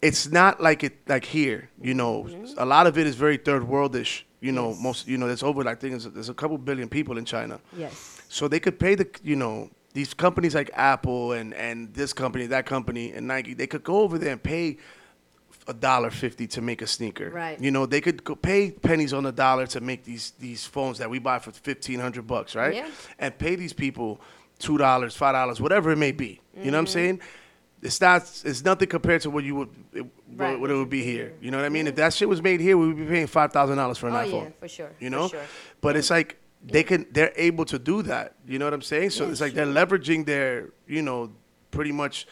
it's 0.00 0.28
not 0.30 0.60
like 0.62 0.84
it 0.84 0.96
like 1.08 1.24
here. 1.24 1.68
You 1.82 1.92
know, 1.94 2.28
a 2.56 2.64
lot 2.64 2.86
of 2.86 2.96
it 2.98 3.06
is 3.06 3.16
very 3.16 3.36
third 3.36 3.62
worldish. 3.62 4.22
You 4.40 4.52
know, 4.52 4.70
Yes. 4.70 4.80
most 4.80 5.08
you 5.08 5.18
know, 5.18 5.26
there's 5.26 5.42
over 5.42 5.66
I 5.68 5.74
think 5.74 6.00
there's, 6.02 6.28
a 6.28 6.34
couple 6.34 6.56
billion 6.58 6.88
people 6.88 7.18
in 7.18 7.24
China, 7.24 7.58
Yes. 7.76 8.22
so 8.28 8.46
they 8.48 8.60
could 8.60 8.78
pay 8.78 8.94
the 8.94 9.06
you 9.24 9.36
know 9.36 9.68
these 9.94 10.14
companies 10.14 10.54
like 10.54 10.70
Apple 10.74 11.32
and 11.32 11.52
and 11.54 11.92
this 11.94 12.12
company, 12.12 12.46
that 12.46 12.64
company, 12.66 13.12
and 13.12 13.26
Nike. 13.26 13.54
They 13.54 13.66
could 13.66 13.82
go 13.82 14.00
over 14.00 14.16
there 14.18 14.32
and 14.32 14.42
pay 14.42 14.76
a 15.66 15.74
dollar 15.74 16.10
fifty 16.10 16.46
to 16.46 16.60
make 16.62 16.80
a 16.82 16.86
sneaker. 16.86 17.30
Right. 17.30 17.60
You 17.60 17.70
know, 17.70 17.84
they 17.84 18.00
could 18.00 18.22
go 18.24 18.34
pay 18.36 18.70
pennies 18.70 19.12
on 19.12 19.24
the 19.24 19.32
dollar 19.32 19.66
to 19.68 19.80
make 19.80 20.04
these 20.04 20.32
these 20.38 20.64
phones 20.64 20.98
that 20.98 21.10
we 21.10 21.18
buy 21.18 21.38
for 21.40 21.50
fifteen 21.50 21.98
hundred 22.00 22.26
bucks, 22.26 22.54
right? 22.54 22.74
Yeah. 22.74 22.88
And 23.18 23.36
pay 23.36 23.56
these 23.56 23.72
people 23.72 24.20
two 24.58 24.78
dollars, 24.78 25.16
five 25.16 25.34
dollars, 25.34 25.60
whatever 25.60 25.90
it 25.90 25.96
may 25.98 26.12
be. 26.12 26.40
You 26.56 26.70
know 26.70 26.78
what 26.78 26.78
I'm 26.78 26.84
Mm-hmm. 26.86 26.92
saying? 26.92 27.20
It's 27.82 28.00
not. 28.00 28.22
It's 28.44 28.64
nothing 28.64 28.88
compared 28.88 29.20
to 29.22 29.30
what 29.30 29.44
you 29.44 29.54
would, 29.56 29.68
it, 29.92 30.02
Right. 30.34 30.50
what, 30.52 30.60
what 30.62 30.70
it 30.70 30.74
would 30.74 30.90
be 30.90 31.04
here. 31.04 31.32
You 31.40 31.50
know 31.52 31.58
what 31.58 31.66
I 31.66 31.68
mean? 31.68 31.86
If 31.86 31.94
that 31.96 32.12
shit 32.12 32.28
was 32.28 32.42
made 32.42 32.60
here, 32.60 32.76
we 32.76 32.88
would 32.88 32.96
be 32.96 33.06
paying 33.06 33.26
five 33.28 33.52
thousand 33.52 33.76
dollars 33.76 33.98
for 33.98 34.08
an 34.08 34.14
Oh, 34.14 34.18
iPhone. 34.18 34.44
yeah, 34.44 34.50
for 34.58 34.68
sure. 34.68 34.90
You 34.98 35.10
know, 35.10 35.28
sure. 35.28 35.42
but 35.80 35.96
it's 35.96 36.10
like 36.10 36.38
they 36.64 36.82
can. 36.82 37.06
They're 37.12 37.32
able 37.36 37.64
to 37.66 37.78
do 37.78 38.02
that. 38.02 38.34
You 38.46 38.58
know 38.58 38.66
what 38.66 38.74
I'm 38.74 38.82
saying? 38.82 39.10
So 39.10 39.24
Yeah, 39.24 39.30
it's 39.30 39.40
like 39.40 39.54
sure. 39.54 39.64
they're 39.64 39.86
leveraging 39.86 40.26
their, 40.26 40.70
you 40.88 41.02
know, 41.02 41.30
pretty 41.70 41.92
much 41.92 42.26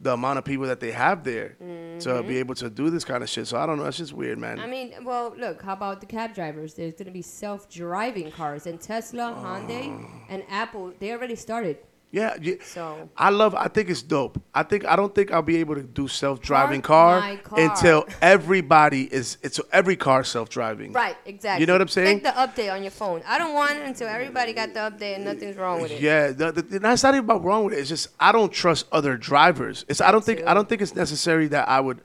the 0.00 0.14
amount 0.14 0.36
of 0.36 0.44
people 0.44 0.66
that 0.66 0.80
they 0.80 0.90
have 0.90 1.22
there 1.22 1.54
to 2.00 2.24
be 2.26 2.38
able 2.38 2.56
to 2.56 2.68
do 2.68 2.90
this 2.90 3.04
kind 3.04 3.22
of 3.22 3.30
shit. 3.30 3.46
So 3.46 3.56
I 3.56 3.66
don't 3.66 3.78
know. 3.78 3.84
It's 3.84 3.98
just 3.98 4.12
weird, 4.12 4.36
man. 4.36 4.56
Mm-hmm. 4.56 4.66
I 4.66 4.68
mean, 4.70 4.94
well, 5.04 5.32
look, 5.38 5.62
how 5.62 5.74
about 5.74 6.00
the 6.00 6.06
cab 6.06 6.34
drivers? 6.34 6.74
There's 6.74 6.94
going 6.94 7.06
to 7.06 7.12
be 7.12 7.22
self 7.22 7.68
driving 7.70 8.32
cars, 8.32 8.66
and 8.66 8.80
Tesla, 8.80 9.32
Hyundai, 9.40 9.92
Oh. 9.96 10.22
and 10.28 10.42
Apple, 10.50 10.92
they 10.98 11.12
already 11.12 11.36
started. 11.36 11.78
Yeah. 12.12 12.36
yeah. 12.40 12.54
So, 12.64 13.08
I 13.16 13.30
love. 13.30 13.54
I 13.54 13.68
think 13.68 13.90
it's 13.90 14.02
dope. 14.02 14.40
I 14.54 14.62
think 14.62 14.84
I 14.84 14.94
don't 14.96 15.14
think 15.14 15.32
I'll 15.32 15.42
be 15.42 15.56
able 15.56 15.74
to 15.74 15.82
do 15.82 16.06
self-driving 16.06 16.82
car, 16.82 17.38
car. 17.38 17.58
until 17.58 18.06
everybody 18.20 19.12
is. 19.12 19.38
It's 19.42 19.58
every 19.72 19.96
car 19.96 20.22
self-driving. 20.22 20.92
right, 20.92 21.16
exactly. 21.24 21.62
You 21.62 21.66
know 21.66 21.72
what 21.72 21.80
I'm 21.80 21.88
saying? 21.88 22.20
Take 22.20 22.24
the 22.24 22.30
update 22.30 22.72
on 22.72 22.82
your 22.82 22.90
phone. 22.90 23.22
I 23.26 23.38
don't 23.38 23.54
want 23.54 23.78
it 23.78 23.86
until 23.86 24.08
everybody 24.08 24.52
got 24.52 24.74
the 24.74 24.80
update 24.80 25.16
and 25.16 25.24
nothing's 25.24 25.56
wrong 25.56 25.80
with 25.80 25.90
it. 25.90 26.00
Yeah, 26.00 26.28
the, 26.28 26.52
the, 26.52 26.78
that's 26.78 27.02
not 27.02 27.14
even 27.14 27.24
about 27.24 27.42
wrong 27.42 27.64
with 27.64 27.74
it. 27.74 27.78
It's 27.78 27.88
just 27.88 28.08
I 28.20 28.30
don't 28.30 28.52
trust 28.52 28.86
other 28.92 29.16
drivers. 29.16 29.84
It's 29.88 30.00
I 30.02 30.12
don't 30.12 30.24
think 30.24 30.46
I 30.46 30.52
don't 30.54 30.68
think 30.68 30.82
it's 30.82 30.94
necessary 30.94 31.48
that 31.48 31.68
I 31.68 31.80
would. 31.80 32.02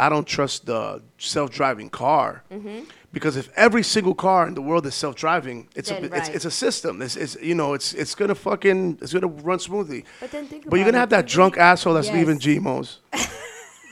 I 0.00 0.08
don't 0.08 0.26
trust 0.26 0.66
the 0.66 1.02
self-driving 1.18 1.90
car 1.90 2.44
Mm-hmm. 2.52 2.84
Because 3.12 3.36
if 3.36 3.50
every 3.56 3.82
single 3.82 4.14
car 4.14 4.46
in 4.46 4.54
the 4.54 4.62
world 4.62 4.84
is 4.86 4.94
self-driving, 4.94 5.68
it's 5.74 5.90
a 5.90 5.94
Then, 5.94 6.04
it's, 6.04 6.12
right. 6.12 6.34
it's 6.34 6.44
a 6.44 6.50
system. 6.50 7.00
It's, 7.02 7.16
it's 7.16 7.36
you 7.40 7.54
know 7.54 7.74
it's 7.74 7.94
it's 7.94 8.14
gonna 8.14 8.34
fucking 8.34 8.98
it's 9.00 9.12
gonna 9.12 9.26
run 9.28 9.58
smoothly. 9.58 10.04
But 10.20 10.30
then 10.30 10.46
think 10.46 10.68
But 10.68 10.76
you're 10.76 10.84
gonna 10.84 10.98
it. 10.98 11.00
have 11.00 11.10
that 11.10 11.26
drunk 11.26 11.56
asshole 11.56 11.94
that's 11.94 12.08
Yes. 12.08 12.16
leaving 12.16 12.38
Gmos. 12.46 12.98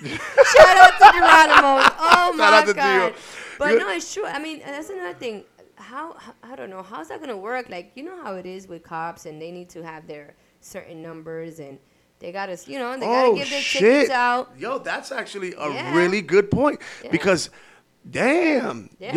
Shout 0.02 0.76
out 0.78 0.98
to 0.98 1.18
Geronimo. 1.18 1.90
Oh 1.98 2.34
my 2.36 2.44
Shout 2.44 2.54
out 2.54 2.66
to 2.66 2.74
god. 2.74 3.14
But 3.58 3.72
You- 3.72 3.78
no, 3.78 3.90
it's 3.90 4.12
true. 4.12 4.26
I 4.26 4.38
mean, 4.38 4.60
that's 4.64 4.90
another 4.90 5.14
thing. 5.14 5.44
How 5.76 6.16
I 6.42 6.56
don't 6.56 6.70
know 6.70 6.82
how's 6.82 7.08
that 7.08 7.20
gonna 7.20 7.36
work? 7.36 7.68
Like 7.68 7.92
you 7.94 8.02
know 8.02 8.22
how 8.22 8.34
it 8.36 8.46
is 8.46 8.66
with 8.66 8.82
cops, 8.82 9.26
and 9.26 9.40
they 9.40 9.50
need 9.50 9.68
to 9.70 9.82
have 9.82 10.06
their 10.06 10.34
certain 10.60 11.02
numbers, 11.02 11.58
and 11.60 11.78
they 12.18 12.32
gotta, 12.32 12.58
you 12.66 12.78
know, 12.78 12.94
they 12.94 13.00
gotta 13.06 13.28
oh 13.28 13.34
give 13.36 13.50
their 13.50 13.60
shit! 13.60 13.80
tickets 13.82 14.10
out. 14.10 14.52
Yo, 14.58 14.78
that's 14.78 15.12
actually 15.12 15.52
a 15.58 15.68
Yeah. 15.70 15.94
really 15.94 16.22
good 16.22 16.50
point 16.50 16.80
Yeah. 17.04 17.10
because, 17.10 17.50
damn, 18.10 18.90
Yeah. 18.98 19.14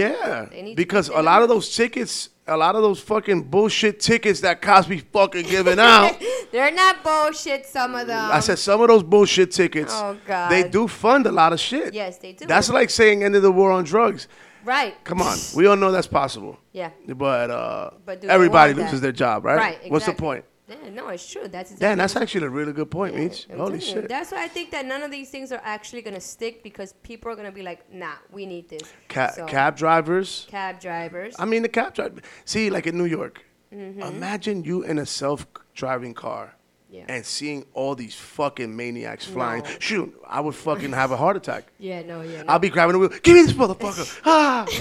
yeah, 0.51 0.73
because 0.75 1.09
a 1.09 1.21
lot 1.21 1.41
of 1.41 1.49
those 1.49 1.75
tickets, 1.75 2.29
a 2.47 2.57
lot 2.57 2.75
of 2.75 2.81
those 2.81 2.99
fucking 2.99 3.43
bullshit 3.43 3.99
tickets 3.99 4.41
that 4.41 4.61
Cosby 4.61 4.99
fucking 5.13 5.45
giving 5.45 5.79
out. 5.79 6.17
They're 6.51 6.71
not 6.71 7.03
bullshit. 7.03 7.65
Some 7.67 7.93
of 7.95 8.07
them. 8.07 8.31
I 8.31 8.39
said 8.39 8.57
some 8.57 8.81
of 8.81 8.87
those 8.87 9.03
bullshit 9.03 9.51
tickets, 9.51 9.93
Oh, 9.95 10.17
God. 10.25 10.49
they 10.51 10.67
do 10.67 10.87
fund 10.87 11.27
a 11.27 11.31
lot 11.31 11.53
of 11.53 11.59
shit. 11.59 11.93
Yes, 11.93 12.17
they 12.17 12.33
do. 12.33 12.45
That's 12.47 12.69
like 12.69 12.89
saying 12.89 13.23
end 13.23 13.35
of 13.35 13.43
the 13.43 13.51
war 13.51 13.71
on 13.71 13.83
drugs. 13.83 14.27
right. 14.65 14.95
Come 15.03 15.21
on, 15.21 15.37
we 15.55 15.67
all 15.67 15.75
know 15.75 15.91
that's 15.91 16.07
possible. 16.07 16.57
Yeah. 16.73 16.89
But, 17.07 17.51
uh, 17.51 17.91
But 18.05 18.23
everybody 18.25 18.73
want 18.73 18.77
that? 18.77 18.83
loses 18.85 19.01
their 19.01 19.11
job, 19.11 19.45
right? 19.45 19.57
Right. 19.57 19.91
What's 19.91 20.05
the 20.07 20.13
point? 20.13 20.43
Yeah, 20.69 20.89
no, 20.91 21.07
it's 21.09 21.27
true. 21.31 21.47
That's 21.47 21.71
exactly 21.71 21.87
Damn, 21.87 21.97
that's 21.97 22.15
actually 22.15 22.45
a 22.45 22.49
really 22.49 22.73
good 22.73 22.91
point, 22.91 23.15
Yeah. 23.15 23.53
I'm 23.53 23.59
Holy 23.59 23.75
you. 23.75 23.81
shit. 23.81 24.07
That's 24.07 24.31
why 24.31 24.43
I 24.43 24.47
think 24.47 24.69
that 24.71 24.85
none 24.85 25.01
of 25.01 25.09
these 25.11 25.29
things 25.29 25.51
are 25.51 25.61
actually 25.63 26.01
gonna 26.03 26.21
stick 26.21 26.61
because 26.63 26.93
people 27.03 27.31
are 27.31 27.35
gonna 27.35 27.51
be 27.51 27.63
like, 27.63 27.91
nah, 27.93 28.13
we 28.31 28.45
need 28.45 28.69
this. 28.69 28.81
Ca- 29.07 29.31
So, 29.31 29.45
cab 29.45 29.75
drivers. 29.75 30.45
cab 30.49 30.79
drivers. 30.79 31.35
I 31.39 31.45
mean, 31.45 31.63
the 31.63 31.69
cab 31.69 31.95
driver. 31.95 32.21
See, 32.45 32.69
like 32.69 32.85
in 32.87 32.97
New 32.97 33.05
York, 33.05 33.43
Mm-hmm. 33.73 34.01
imagine 34.01 34.63
you 34.63 34.81
in 34.83 34.97
a 34.97 35.05
self-driving 35.05 36.15
car 36.15 36.55
Yeah. 36.89 37.05
and 37.07 37.23
seeing 37.23 37.65
all 37.75 37.93
these 37.93 38.15
fucking 38.15 38.75
maniacs 38.75 39.25
flying. 39.25 39.61
No. 39.63 39.69
Shoot, 39.79 40.19
I 40.27 40.39
would 40.41 40.55
fucking 40.55 40.91
have 40.93 41.11
a 41.11 41.17
heart 41.17 41.37
attack. 41.37 41.65
yeah, 41.79 42.01
no, 42.01 42.21
yeah. 42.21 42.41
No. 42.43 42.53
I'll 42.53 42.59
be 42.59 42.69
grabbing 42.69 42.93
the 42.93 42.99
wheel. 42.99 43.09
Give 43.21 43.35
me 43.35 43.43
this 43.43 43.53
motherfucker. 43.53 44.21
ah. 44.25 44.65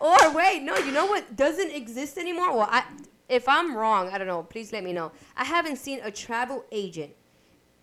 Or 0.00 0.32
wait, 0.34 0.62
no, 0.62 0.76
you 0.78 0.92
know 0.92 1.06
what 1.06 1.36
doesn't 1.36 1.72
exist 1.72 2.16
anymore? 2.16 2.56
Well, 2.56 2.68
I, 2.70 2.84
if 3.30 3.48
I'm 3.48 3.74
wrong, 3.76 4.08
I 4.12 4.18
don't 4.18 4.26
know. 4.26 4.42
Please 4.42 4.72
let 4.72 4.84
me 4.84 4.92
know. 4.92 5.12
I 5.36 5.44
haven't 5.44 5.76
seen 5.76 6.00
a 6.02 6.10
travel 6.10 6.64
agent 6.72 7.12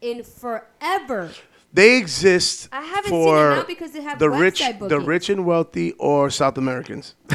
in 0.02 0.24
forever. 0.24 1.32
They 1.74 1.98
exist 1.98 2.70
I 2.72 2.82
haven't 2.82 3.10
for 3.10 3.38
seen 3.38 3.52
it 3.52 3.62
now 3.62 3.64
because 3.66 3.92
they 3.92 4.02
have 4.02 4.20
the 4.20 4.30
rich, 4.30 4.62
website 4.62 4.90
the 4.90 5.00
rich 5.00 5.30
and 5.30 5.46
wealthy, 5.46 5.92
or 5.94 6.30
South 6.30 6.58
Americans. 6.58 7.16
Oh 7.30 7.34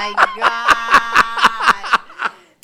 my 0.00 0.12
god, 0.36 2.00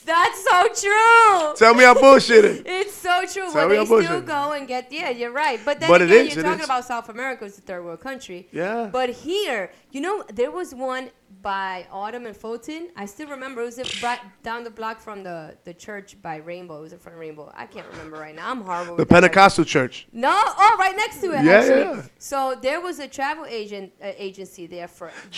that's 0.05 0.45
so 0.45 0.69
true. 0.89 1.55
Tell 1.57 1.75
me 1.75 1.85
I'm 1.85 1.97
bullshitting. 1.97 2.63
It's 2.67 2.95
so 2.95 3.21
true. 3.33 3.51
Tell 3.53 3.55
Well, 3.55 3.69
me 3.69 3.75
they 3.77 3.81
I'm 3.97 4.05
still 4.05 4.21
go 4.21 4.53
and 4.53 4.69
get 4.69 4.93
yeah, 4.93 5.11
you're 5.11 5.33
right. 5.33 5.59
But 5.65 5.81
then 5.81 5.89
But 5.89 6.03
again, 6.03 6.27
is, 6.27 6.35
you're 6.35 6.45
talking 6.45 6.61
is. 6.61 6.65
about 6.67 6.85
South 6.85 7.09
America, 7.09 7.45
it's 7.47 7.59
a 7.59 7.63
third 7.63 7.85
world 7.85 8.01
country. 8.01 8.49
Yeah. 8.53 8.89
But 8.93 9.11
here, 9.11 9.71
you 9.91 10.01
know, 10.01 10.25
there 10.33 10.51
was 10.51 10.75
one 10.75 11.11
by 11.45 11.87
Autumn 11.93 12.25
and 12.25 12.35
Fulton. 12.37 12.89
I 12.97 13.05
still 13.05 13.29
remember 13.29 13.61
it 13.61 13.77
was 13.77 14.03
right 14.03 14.19
down 14.43 14.65
the 14.65 14.71
block 14.71 14.99
from 14.99 15.23
the, 15.23 15.57
the 15.65 15.75
church 15.75 16.21
by 16.23 16.37
Rainbow. 16.37 16.79
It 16.79 16.81
was 16.81 16.93
in 16.95 16.99
front 16.99 17.15
of 17.15 17.21
Rainbow. 17.21 17.53
I 17.55 17.67
can't 17.67 17.87
remember 17.93 18.17
right 18.17 18.35
now. 18.35 18.51
I'm 18.51 18.63
horrible. 18.63 18.97
The 18.97 19.05
Pentecostal 19.07 19.67
church. 19.67 20.09
no, 20.11 20.33
oh, 20.35 20.77
right 20.79 20.97
next 20.97 21.21
to 21.21 21.27
it. 21.27 21.45
Yeah, 21.45 21.53
actually. 21.53 21.81
yeah. 21.81 22.03
So 22.19 22.59
there 22.61 22.81
was 22.81 22.99
a 22.99 23.07
travel 23.07 23.45
agent 23.45 23.93
uh, 24.03 24.13
agency 24.17 24.67
there 24.67 24.89
for. 24.89 25.13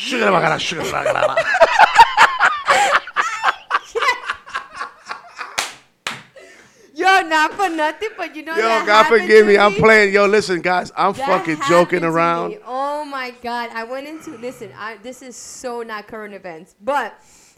Yo, 7.06 7.28
not 7.28 7.52
for 7.54 7.68
nothing, 7.68 8.08
but 8.16 8.34
you 8.34 8.42
know 8.42 8.56
Yo, 8.56 8.84
God 8.84 9.06
forgive 9.06 9.46
to 9.46 9.52
me. 9.52 9.58
I'm 9.58 9.74
playing. 9.74 10.12
Yo, 10.12 10.26
listen, 10.26 10.60
guys. 10.60 10.90
I'm 10.96 11.12
That 11.12 11.26
fucking 11.28 11.58
joking 11.68 12.02
around. 12.04 12.50
me. 12.50 12.58
Oh 12.66 13.04
my 13.04 13.30
god! 13.42 13.70
I 13.72 13.84
went 13.84 14.06
into 14.08 14.36
listen. 14.38 14.72
I 14.76 14.96
this 15.02 15.22
is 15.22 15.36
so 15.36 15.82
not 15.82 16.08
current 16.08 16.34
events, 16.34 16.74
but 16.82 17.14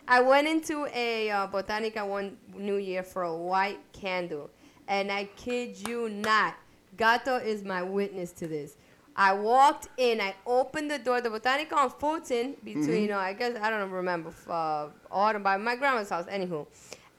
I 0.06 0.20
went 0.20 0.46
into 0.48 0.86
a 0.94 1.30
uh, 1.30 1.46
Botanica 1.48 2.06
one 2.06 2.36
New 2.56 2.76
Year 2.76 3.02
for 3.02 3.22
a 3.22 3.34
white 3.34 3.78
candle, 3.92 4.50
and 4.86 5.10
I 5.10 5.24
kid 5.36 5.88
you 5.88 6.08
not, 6.10 6.54
Gato 6.96 7.36
is 7.36 7.64
my 7.64 7.82
witness 7.82 8.32
to 8.32 8.46
this. 8.48 8.76
I 9.16 9.32
walked 9.32 9.88
in, 9.96 10.20
I 10.20 10.34
opened 10.46 10.90
the 10.90 10.98
door, 10.98 11.20
the 11.20 11.28
Botanica 11.28 11.72
on 11.72 11.90
Fulton, 11.90 12.54
between, 12.62 12.84
Mm-hmm. 12.84 12.92
you 13.02 13.08
know, 13.08 13.18
I 13.18 13.32
guess, 13.32 13.56
I 13.60 13.68
don't 13.68 13.90
remember, 13.90 14.32
uh, 14.48 14.86
Autumn, 15.10 15.42
by 15.42 15.56
my 15.56 15.74
grandma's 15.74 16.08
house, 16.10 16.26
anywho. 16.26 16.66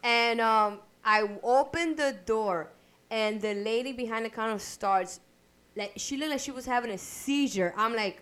and 0.01 0.39
um, 0.39 0.79
I 1.09 1.27
opened 1.41 1.97
the 1.97 2.15
door, 2.25 2.69
and 3.09 3.41
the 3.41 3.55
lady 3.55 3.93
behind 3.93 4.25
the 4.25 4.29
counter 4.29 4.59
starts, 4.59 5.19
like 5.75 5.93
she 5.97 6.17
looked 6.17 6.31
like 6.33 6.39
she 6.39 6.51
was 6.51 6.67
having 6.67 6.91
a 6.91 6.99
seizure. 6.99 7.73
I'm 7.75 7.95
like, 7.95 8.21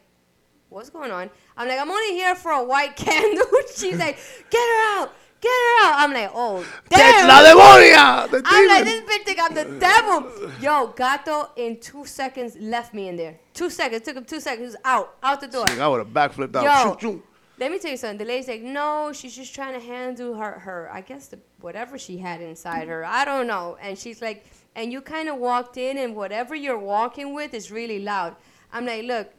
what's 0.70 0.90
going 0.90 1.12
on? 1.12 1.30
I'm 1.58 1.68
like, 1.68 1.80
I'm 1.80 1.92
only 1.92 2.14
here 2.14 2.34
for 2.34 2.52
a 2.52 2.64
white 2.64 2.96
candle. 3.06 3.46
She's 3.76 3.98
like, 4.00 4.18
get 4.50 4.66
her 4.74 5.02
out, 5.02 5.14
get 5.42 5.50
her 5.50 5.86
out. 5.86 5.96
I'm 5.98 6.14
like, 6.14 6.32
oh 6.34 6.66
That's 6.90 7.20
damn. 7.20 7.28
la 7.28 7.40
demonia. 7.48 8.32
The 8.32 8.42
I'm 8.46 8.68
like, 8.70 8.86
demon. 8.86 9.04
this 9.06 9.18
bitch 9.18 9.24
think 9.26 9.40
I'm 9.42 9.54
the 9.54 9.80
devil. 9.80 10.52
Yo, 10.62 10.88
Gato 10.96 11.50
in 11.58 11.82
two 11.82 12.06
seconds 12.06 12.56
left 12.58 12.94
me 12.94 13.10
in 13.10 13.18
there. 13.18 13.38
Two 13.54 13.70
seconds. 13.70 14.04
Took 14.04 14.16
him 14.16 14.24
two 14.24 14.40
seconds. 14.40 14.60
He 14.62 14.66
was 14.66 14.78
out, 14.86 15.18
out 15.22 15.42
the 15.42 15.48
door. 15.48 15.66
I 15.70 15.88
would 15.90 16.00
have 16.06 16.14
backflipped 16.14 16.56
out. 16.56 17.02
Yo. 17.04 17.22
Let 17.60 17.72
me 17.72 17.80
tell 17.80 17.92
you 17.92 17.98
something. 17.98 18.20
The 18.20 18.26
lady's 18.26 18.48
like, 18.48 18.62
no, 18.62 19.12
she's 19.14 19.36
just 19.36 19.56
trying 19.56 19.74
to 19.74 19.86
handle 19.86 20.36
her, 20.36 20.60
her, 20.60 20.90
I 20.94 21.02
guess 21.02 21.28
the 21.28 21.40
whatever 21.60 21.98
she 21.98 22.18
had 22.18 22.42
inside 22.42 22.88
her. 22.88 23.04
I 23.04 23.26
don't 23.26 23.48
know. 23.48 23.78
And 23.82 23.98
she's 23.98 24.22
like, 24.22 24.46
and 24.76 24.92
you 24.92 25.02
kind 25.02 25.28
of 25.28 25.38
walked 25.38 25.76
in, 25.78 25.98
and 25.98 26.16
whatever 26.16 26.54
you're 26.54 26.78
walking 26.78 27.34
with 27.34 27.56
is 27.56 27.72
really 27.72 28.00
loud. 28.00 28.36
I'm 28.72 28.86
like, 28.86 29.06
look, 29.06 29.32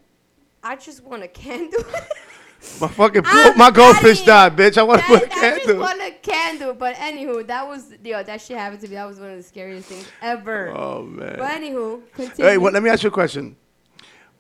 I 0.65 0.75
just 0.75 1.05
want 1.05 1.23
a 1.23 1.29
candle. 1.45 1.85
My 2.81 2.89
fucking 2.89 3.23
I'm 3.25 3.57
my 3.57 3.71
goldfish 3.71 4.23
died, 4.23 4.57
bitch. 4.57 4.77
I 4.77 4.83
want 4.83 5.01
to 5.03 5.07
put 5.07 5.23
a 5.23 5.33
I 5.33 5.59
just 5.65 5.79
want 5.79 6.03
a 6.03 6.11
candle. 6.11 6.75
But 6.75 6.97
anywho, 6.97 7.47
that 7.47 7.69
was 7.69 7.95
yo, 8.03 8.21
that 8.25 8.41
shit 8.41 8.57
happened 8.57 8.81
to 8.81 8.89
me. 8.89 8.95
That 8.95 9.07
was 9.07 9.21
one 9.21 9.31
of 9.31 9.37
the 9.37 9.45
scariest 9.45 9.89
things 9.89 10.09
ever. 10.21 10.75
Oh 10.77 11.05
man. 11.05 11.37
But 11.39 11.53
anywho, 11.53 12.03
continue. 12.13 12.51
Hey, 12.51 12.59
what, 12.59 12.73
let 12.73 12.83
me 12.83 12.91
ask 12.91 13.05
you 13.05 13.11
a 13.11 13.13
question. 13.13 13.55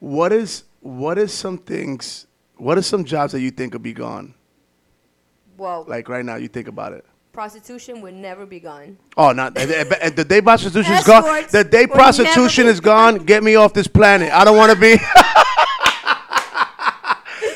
What 0.00 0.32
is 0.32 0.64
what 0.80 1.16
is 1.16 1.32
some 1.32 1.58
things? 1.58 2.26
What 2.59 2.77
are 2.79 2.83
some 2.83 3.05
jobs 3.05 3.33
that 3.33 3.41
you 3.41 3.50
think 3.50 3.73
will 3.73 3.81
be 3.81 3.93
gone? 3.93 4.35
well, 5.57 5.85
Like 5.88 6.09
right 6.09 6.25
now, 6.25 6.37
you 6.37 6.49
think 6.49 6.69
about 6.69 6.93
it. 6.93 7.05
prostitution 7.33 8.00
would 8.00 8.15
never 8.15 8.47
be 8.47 8.61
gone. 8.61 8.97
Oh, 9.17 9.33
not 9.33 9.57
and 9.57 9.71
the 10.17 10.25
day 10.25 10.41
prostitution 10.41 10.93
is 10.95 11.05
gone. 11.05 11.47
The 11.50 11.65
day 11.65 11.87
prostitution 11.87 12.67
is 12.67 12.81
gone. 12.81 13.19
Get 13.19 13.43
me 13.45 13.55
off 13.57 13.73
this 13.73 13.87
planet. 13.87 14.33
I 14.33 14.45
don't 14.45 14.57
want 14.57 14.73
to 14.73 14.79
be. 14.79 14.97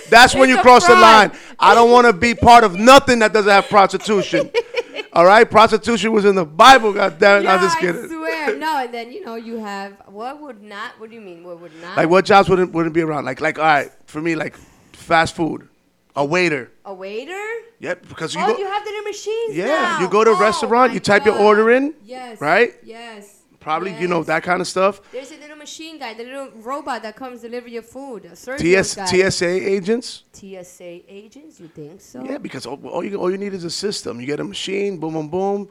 That's 0.09 0.35
when 0.35 0.51
It's 0.51 0.57
you 0.57 0.63
cross 0.63 0.87
the 0.87 0.95
line. 0.95 1.33
I 1.59 1.75
don't 1.75 1.91
want 1.91 2.07
to 2.07 2.13
be 2.13 2.35
part 2.35 2.65
of 2.65 2.79
nothing 2.79 3.21
that 3.21 3.33
doesn't 3.33 3.51
have 3.51 3.69
prostitution. 3.69 4.51
All 5.15 5.25
right, 5.27 5.51
prostitution 5.51 6.13
was 6.13 6.25
in 6.25 6.35
the 6.35 6.45
Bible. 6.45 6.93
God 6.93 7.19
damn 7.19 7.43
it! 7.45 7.49
I'm 7.49 7.61
just 7.61 7.79
kidding. 7.79 8.05
I 8.05 8.09
swear. 8.09 8.57
No, 8.59 8.79
and 8.79 8.93
then 8.95 9.11
you 9.13 9.25
know 9.25 9.37
you 9.37 9.57
have 9.59 9.95
what 10.07 10.41
would 10.41 10.63
not? 10.63 10.99
What 10.99 11.11
do 11.11 11.15
you 11.17 11.21
mean? 11.21 11.45
What 11.45 11.61
would 11.61 11.73
not? 11.81 11.97
Like 11.97 12.09
what 12.09 12.25
jobs 12.25 12.49
wouldn't 12.49 12.73
wouldn't 12.73 12.95
be 12.95 13.03
around? 13.03 13.25
Like 13.25 13.41
like 13.41 13.59
all 13.59 13.65
right, 13.65 13.91
for 14.07 14.21
me 14.21 14.35
like 14.37 14.57
fast 14.97 15.35
food, 15.37 15.69
a 16.17 16.25
waiter. 16.25 16.71
A 16.85 16.95
waiter? 16.95 17.43
Yep, 17.81 18.09
because 18.09 18.35
you 18.35 18.41
oh, 18.41 18.53
go. 18.53 18.59
you 18.59 18.67
have 18.67 18.85
the 18.85 18.91
new 18.91 19.05
machines 19.05 19.57
Yeah, 19.57 19.67
now. 19.67 20.01
you 20.01 20.09
go 20.09 20.23
to 20.25 20.31
a 20.31 20.37
Oh, 20.37 20.41
restaurant, 20.41 20.93
you 20.95 21.01
type 21.01 21.25
your 21.25 21.37
order 21.37 21.71
in, 21.71 21.95
Yes. 22.05 22.41
right? 22.41 22.75
Yes. 22.85 23.39
Probably 23.59 23.95
you 24.01 24.09
know 24.09 24.25
that 24.25 24.43
kind 24.43 24.61
of 24.61 24.67
stuff. 24.67 25.01
There's 25.13 25.31
a 25.31 25.37
little 25.39 25.57
machine 25.57 25.97
guy, 25.99 26.15
the 26.15 26.25
little 26.25 26.51
robot 26.57 27.03
that 27.05 27.15
comes 27.15 27.43
deliver 27.43 27.69
your 27.69 27.83
food. 27.83 28.25
A 28.25 28.57
TS, 28.57 28.97
guy. 28.97 29.05
TSA 29.29 29.47
agents. 29.47 30.25
TSA 30.33 31.03
agents, 31.13 31.61
you 31.61 31.69
think 31.69 32.01
so? 32.01 32.25
Yeah, 32.25 32.39
because 32.39 32.67
all, 32.67 32.85
all 32.89 33.05
you 33.05 33.15
all 33.17 33.31
you 33.31 33.39
need 33.39 33.55
is 33.55 33.63
a 33.63 33.71
system. 33.71 34.21
You 34.21 34.27
get 34.27 34.41
a 34.41 34.45
machine, 34.45 34.99
boom, 34.99 35.13
boom, 35.15 35.29
boom. 35.29 35.69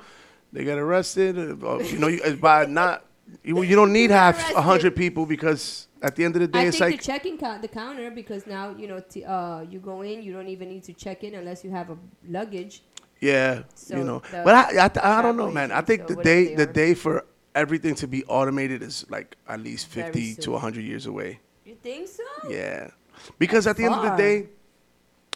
They 0.54 0.64
get 0.64 0.78
arrested. 0.78 1.38
uh, 1.38 1.68
uh, 1.68 1.78
you 1.80 1.98
know, 2.00 2.08
you, 2.08 2.22
uh, 2.24 2.32
by 2.36 2.66
not 2.66 3.06
you, 3.44 3.62
you 3.62 3.76
don't 3.76 3.92
need 3.92 4.10
half 4.22 4.54
a 4.56 4.62
hundred 4.62 4.96
people 4.96 5.26
because 5.26 5.88
at 6.02 6.16
the 6.16 6.26
end 6.26 6.36
of 6.36 6.42
the 6.42 6.48
day, 6.48 6.60
I 6.60 6.64
it's 6.66 6.78
think 6.78 6.92
like 6.92 7.00
the 7.00 7.06
checking 7.06 7.38
count 7.38 7.62
the 7.62 7.68
counter 7.68 8.10
because 8.12 8.48
now 8.48 8.76
you 8.76 8.88
know 8.88 9.00
t- 9.00 9.24
uh, 9.24 9.62
you 9.62 9.80
go 9.80 10.02
in 10.02 10.24
you 10.24 10.34
don't 10.34 10.48
even 10.48 10.70
need 10.70 10.84
to 10.86 10.94
check 10.94 11.24
in 11.24 11.36
unless 11.36 11.64
you 11.64 11.72
have 11.72 11.90
a 11.90 11.98
luggage. 12.28 12.82
yeah, 13.20 13.64
So 13.76 13.98
you 13.98 14.04
know. 14.04 14.22
But 14.32 14.56
I, 14.56 14.86
I, 14.86 15.20
I 15.20 15.22
don't 15.22 15.38
know, 15.38 15.52
man. 15.52 15.72
I 15.72 15.82
think 15.82 16.10
or 16.10 16.16
the 16.16 16.24
day 16.24 16.56
the 16.56 16.66
day 16.66 16.94
for 16.96 17.26
everything 17.54 17.96
to 17.96 18.08
be 18.08 18.24
automated 18.26 18.82
is 18.82 19.06
like 19.10 19.36
at 19.48 19.60
least 19.62 19.88
fifty 19.88 20.36
to 20.36 20.58
hundred 20.58 20.84
years 20.84 21.06
away. 21.06 21.40
You 21.66 21.76
think 21.76 22.08
so? 22.08 22.24
Yeah, 22.50 22.90
because 23.38 23.68
at 23.68 23.78
the 23.78 23.86
end 23.86 23.94
of 23.96 24.02
the 24.02 24.16
day, 24.18 24.48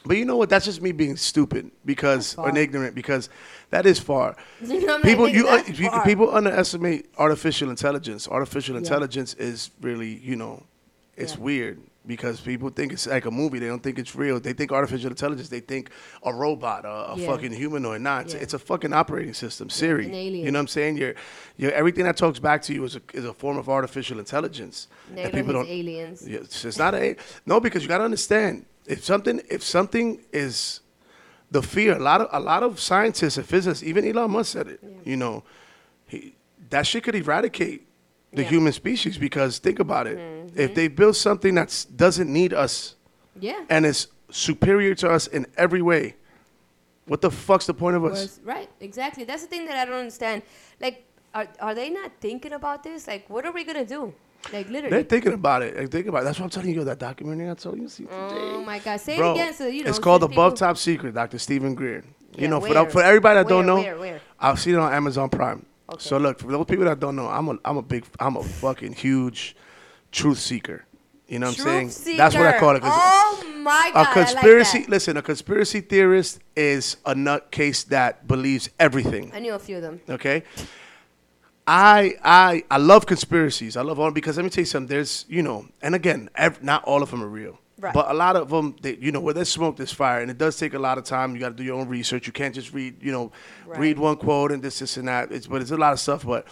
but 0.05 0.17
you 0.17 0.25
know 0.25 0.37
what? 0.37 0.49
That's 0.49 0.65
just 0.65 0.81
me 0.81 0.91
being 0.91 1.17
stupid 1.17 1.71
because 1.83 2.35
or 2.35 2.55
ignorant 2.57 2.95
because 2.95 3.29
that 3.71 3.85
is 3.85 3.99
far. 3.99 4.35
You 4.61 4.85
know, 4.85 4.99
people 4.99 5.27
you, 5.27 5.47
uh, 5.47 5.63
you 5.67 5.89
far. 5.89 6.03
people 6.05 6.33
underestimate 6.35 7.07
artificial 7.17 7.69
intelligence. 7.69 8.27
Artificial 8.27 8.75
Yeah. 8.75 8.79
intelligence 8.79 9.33
is 9.35 9.71
really 9.81 10.19
you 10.23 10.35
know, 10.35 10.63
it's 11.17 11.33
Yeah. 11.35 11.39
weird 11.41 11.79
because 12.07 12.39
people 12.39 12.69
think 12.69 12.93
it's 12.93 13.07
like 13.07 13.25
a 13.25 13.31
movie. 13.31 13.57
They 13.57 13.65
don't 13.65 13.81
think 13.81 13.97
it's 13.97 14.15
real. 14.15 14.39
They 14.39 14.53
think 14.53 14.71
artificial 14.71 15.09
intelligence. 15.09 15.49
They 15.49 15.59
think 15.59 15.89
a 16.23 16.31
robot, 16.31 16.85
a, 16.85 17.13
a 17.13 17.15
Yeah. 17.17 17.25
fucking 17.25 17.51
humanoid. 17.53 18.01
Nah, 18.01 18.19
it's, 18.19 18.35
Yeah. 18.35 18.41
it's 18.41 18.53
a 18.53 18.59
fucking 18.59 18.93
operating 18.93 19.33
system. 19.33 19.71
Siri. 19.71 20.05
You 20.05 20.43
know 20.45 20.51
what 20.51 20.59
I'm 20.59 20.67
saying? 20.67 20.97
You're, 20.97 21.15
you're 21.57 21.71
everything 21.71 22.03
that 22.03 22.15
talks 22.15 22.37
back 22.37 22.61
to 22.63 22.73
you 22.75 22.83
is 22.83 22.95
a, 22.95 23.01
is 23.13 23.25
a 23.25 23.33
form 23.33 23.57
of 23.57 23.69
artificial 23.69 24.19
intelligence. 24.19 24.87
And 25.17 25.33
people 25.33 25.53
don't. 25.53 25.67
aliens. 25.67 26.23
Yeah, 26.27 26.39
it's, 26.41 26.63
it's 26.63 26.77
not 26.77 26.93
a 26.93 27.15
no 27.47 27.59
because 27.59 27.81
you 27.81 27.89
got 27.89 27.97
to 27.97 28.03
understand 28.03 28.65
if 28.87 29.03
something 29.03 29.41
if 29.49 29.63
something 29.63 30.21
is 30.31 30.81
the 31.51 31.61
fear. 31.61 31.95
A 31.95 31.99
lot 31.99 32.21
of 32.21 32.27
a 32.31 32.39
lot 32.39 32.63
of 32.63 32.79
scientists 32.79 33.37
and 33.37 33.45
physicists, 33.45 33.83
even 33.83 34.05
Elon 34.07 34.31
Musk 34.31 34.53
said 34.53 34.67
it. 34.67 34.83
You 35.03 35.17
know, 35.17 35.43
he, 36.07 36.35
that 36.69 36.87
shit 36.87 37.03
could 37.03 37.15
eradicate 37.15 37.87
the 38.33 38.43
Yeah. 38.43 38.49
human 38.49 38.73
species 38.73 39.17
because 39.17 39.59
think 39.59 39.79
about 39.79 40.07
it. 40.07 40.17
If 40.17 40.53
mm-hmm. 40.55 40.73
they 40.73 40.87
build 40.87 41.15
something 41.15 41.55
that 41.55 41.85
doesn't 41.95 42.31
need 42.31 42.53
us 42.53 42.95
Yeah. 43.39 43.65
and 43.69 43.85
is 43.85 44.07
superior 44.29 44.95
to 44.95 45.09
us 45.09 45.27
in 45.27 45.45
every 45.57 45.81
way, 45.81 46.15
what 47.05 47.21
the 47.21 47.31
fuck's 47.31 47.65
the 47.65 47.73
point 47.73 47.95
of 47.95 48.03
us? 48.03 48.39
Right, 48.43 48.69
exactly. 48.79 49.23
That's 49.23 49.43
the 49.43 49.47
thing 49.47 49.65
that 49.67 49.77
I 49.77 49.85
don't 49.85 49.99
understand. 49.99 50.41
Like, 50.81 51.05
are, 51.33 51.47
are 51.59 51.75
they 51.75 51.89
not 51.89 52.11
thinking 52.19 52.53
about 52.53 52.83
this? 52.83 53.07
Like, 53.07 53.29
what 53.29 53.45
are 53.45 53.51
we 53.51 53.63
gonna 53.63 53.85
do? 53.85 54.13
Like, 54.53 54.69
They're 54.69 55.03
thinking 55.03 55.33
about 55.33 55.63
it. 55.63 55.75
They're 55.75 55.87
thinking 55.87 56.09
about 56.09 56.21
it. 56.21 56.25
That's 56.25 56.39
what 56.39 56.45
I'm 56.45 56.49
telling 56.51 56.73
you. 56.73 56.83
That 56.83 56.99
documentary 56.99 57.49
I 57.49 57.53
told 57.55 57.77
you. 57.77 57.83
to 57.83 57.89
See 57.89 58.07
Oh 58.11 58.61
my 58.61 58.79
God! 58.79 58.97
Say 58.97 59.17
Bro, 59.17 59.31
it 59.31 59.33
again, 59.35 59.53
so 59.53 59.67
you 59.67 59.83
know. 59.83 59.89
it's 59.89 59.99
called 59.99 60.23
Above 60.23 60.53
people- 60.53 60.67
Top 60.67 60.77
Secret, 60.77 61.13
Dr. 61.13 61.37
Steven 61.39 61.73
Greer. 61.75 62.03
Yeah, 62.33 62.41
you 62.41 62.47
know, 62.47 62.59
for, 62.59 62.69
where? 62.69 62.85
the, 62.85 62.91
for 62.91 63.01
everybody 63.01 63.39
that 63.39 63.47
don't 63.47 63.65
know, 63.65 63.77
where, 63.77 63.97
where? 63.97 64.21
I've 64.39 64.59
seen 64.59 64.75
it 64.75 64.79
on 64.79 64.93
Amazon 64.93 65.29
Prime. 65.29 65.65
Okay. 65.89 66.03
So 66.03 66.17
look, 66.17 66.39
for 66.39 66.51
those 66.51 66.65
people 66.65 66.85
that 66.85 66.99
don't 66.99 67.15
know, 67.15 67.27
I'm 67.27 67.47
a 67.49 67.57
I'm 67.63 67.77
a 67.77 67.81
big 67.81 68.05
I'm 68.19 68.37
a 68.37 68.43
fucking 68.43 68.93
huge 68.93 69.55
truth 70.11 70.39
seeker. 70.39 70.85
You 71.27 71.39
know 71.39 71.47
what 71.47 71.59
I'm 71.59 71.63
saying? 71.63 71.89
Truth 71.89 72.17
That's 72.17 72.35
what 72.35 72.45
I 72.45 72.59
call 72.59 72.75
it. 72.75 72.81
Oh 72.85 73.43
my 73.57 73.91
God! 73.93 74.07
a 74.07 74.13
conspiracy. 74.13 74.79
Like 74.79 74.89
listen, 74.89 75.17
a 75.17 75.21
conspiracy 75.21 75.81
theorist 75.81 76.39
is 76.55 76.97
a 77.05 77.15
nutcase 77.15 77.85
that 77.87 78.27
believes 78.27 78.69
everything. 78.79 79.31
I 79.33 79.39
knew 79.39 79.53
a 79.53 79.59
few 79.59 79.77
of 79.77 79.81
them. 79.81 80.01
Okay. 80.09 80.43
I 81.67 82.13
I 82.23 82.63
I 82.69 82.77
love 82.77 83.05
conspiracies. 83.05 83.75
I 83.75 83.81
love 83.81 83.99
all 83.99 84.11
because 84.11 84.37
let 84.37 84.43
me 84.43 84.49
tell 84.49 84.61
you 84.61 84.65
something. 84.65 84.87
There's 84.87 85.25
you 85.27 85.41
know, 85.41 85.65
and 85.81 85.95
again, 85.95 86.29
ev- 86.35 86.61
not 86.63 86.83
all 86.83 87.01
of 87.01 87.11
them 87.11 87.23
are 87.23 87.27
real. 87.27 87.59
Right. 87.77 87.93
But 87.93 88.09
a 88.09 88.13
lot 88.13 88.37
of 88.37 88.49
them, 88.49 88.75
they, 88.81 88.95
you 88.95 89.11
know, 89.11 89.19
where 89.19 89.33
there's 89.33 89.49
smoke, 89.49 89.75
there's 89.75 89.91
fire, 89.91 90.21
and 90.21 90.31
it 90.31 90.37
does 90.37 90.55
take 90.57 90.73
a 90.73 90.79
lot 90.79 90.97
of 90.97 91.03
time. 91.03 91.33
You 91.33 91.41
got 91.41 91.49
to 91.49 91.55
do 91.55 91.63
your 91.63 91.77
own 91.77 91.89
research. 91.89 92.25
You 92.25 92.31
can't 92.31 92.55
just 92.55 92.73
read, 92.73 93.03
you 93.03 93.11
know, 93.11 93.33
Right. 93.65 93.79
read 93.79 93.99
one 93.99 94.15
quote 94.15 94.53
and 94.53 94.63
this, 94.63 94.79
this, 94.79 94.95
and 94.95 95.09
that. 95.09 95.31
It's 95.31 95.45
but 95.47 95.61
it's 95.61 95.71
a 95.71 95.77
lot 95.77 95.91
of 95.91 95.99
stuff. 95.99 96.25
But 96.25 96.47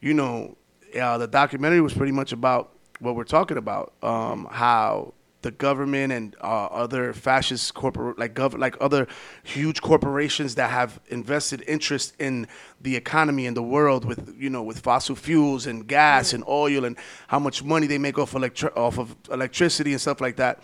you 0.00 0.12
know, 0.14 0.56
uh, 1.00 1.16
the 1.18 1.26
documentary 1.28 1.80
was 1.80 1.94
pretty 1.94 2.12
much 2.12 2.32
about 2.32 2.72
what 2.98 3.14
we're 3.16 3.24
talking 3.24 3.56
about. 3.56 3.94
Um, 4.02 4.48
how 4.50 5.14
the 5.42 5.50
government 5.50 6.12
and 6.12 6.36
uh, 6.42 6.66
other 6.66 7.12
fascist 7.12 7.72
corporate 7.74 8.18
like 8.18 8.34
gov- 8.34 8.58
like 8.58 8.76
other 8.80 9.06
huge 9.42 9.80
corporations 9.80 10.54
that 10.56 10.70
have 10.70 11.00
invested 11.08 11.64
interest 11.66 12.14
in 12.18 12.46
the 12.82 12.94
economy 12.96 13.46
and 13.46 13.56
the 13.56 13.62
world 13.62 14.04
with 14.04 14.34
you 14.38 14.50
know 14.50 14.62
with 14.62 14.78
fossil 14.80 15.16
fuels 15.16 15.66
and 15.66 15.86
gas 15.86 16.32
and 16.32 16.44
oil 16.46 16.84
and 16.84 16.96
how 17.28 17.38
much 17.38 17.62
money 17.64 17.86
they 17.86 17.98
make 17.98 18.18
off 18.18 18.32
electri- 18.32 18.76
off 18.76 18.98
of 18.98 19.16
electricity 19.30 19.92
and 19.92 20.00
stuff 20.00 20.20
like 20.20 20.36
that 20.36 20.62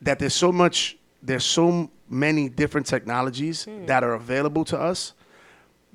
that 0.00 0.18
there's 0.18 0.34
so 0.34 0.50
much 0.50 0.96
there's 1.22 1.44
so 1.44 1.90
many 2.08 2.48
different 2.48 2.86
technologies 2.86 3.68
that 3.86 4.02
are 4.02 4.14
available 4.14 4.64
to 4.64 4.78
us 4.78 5.12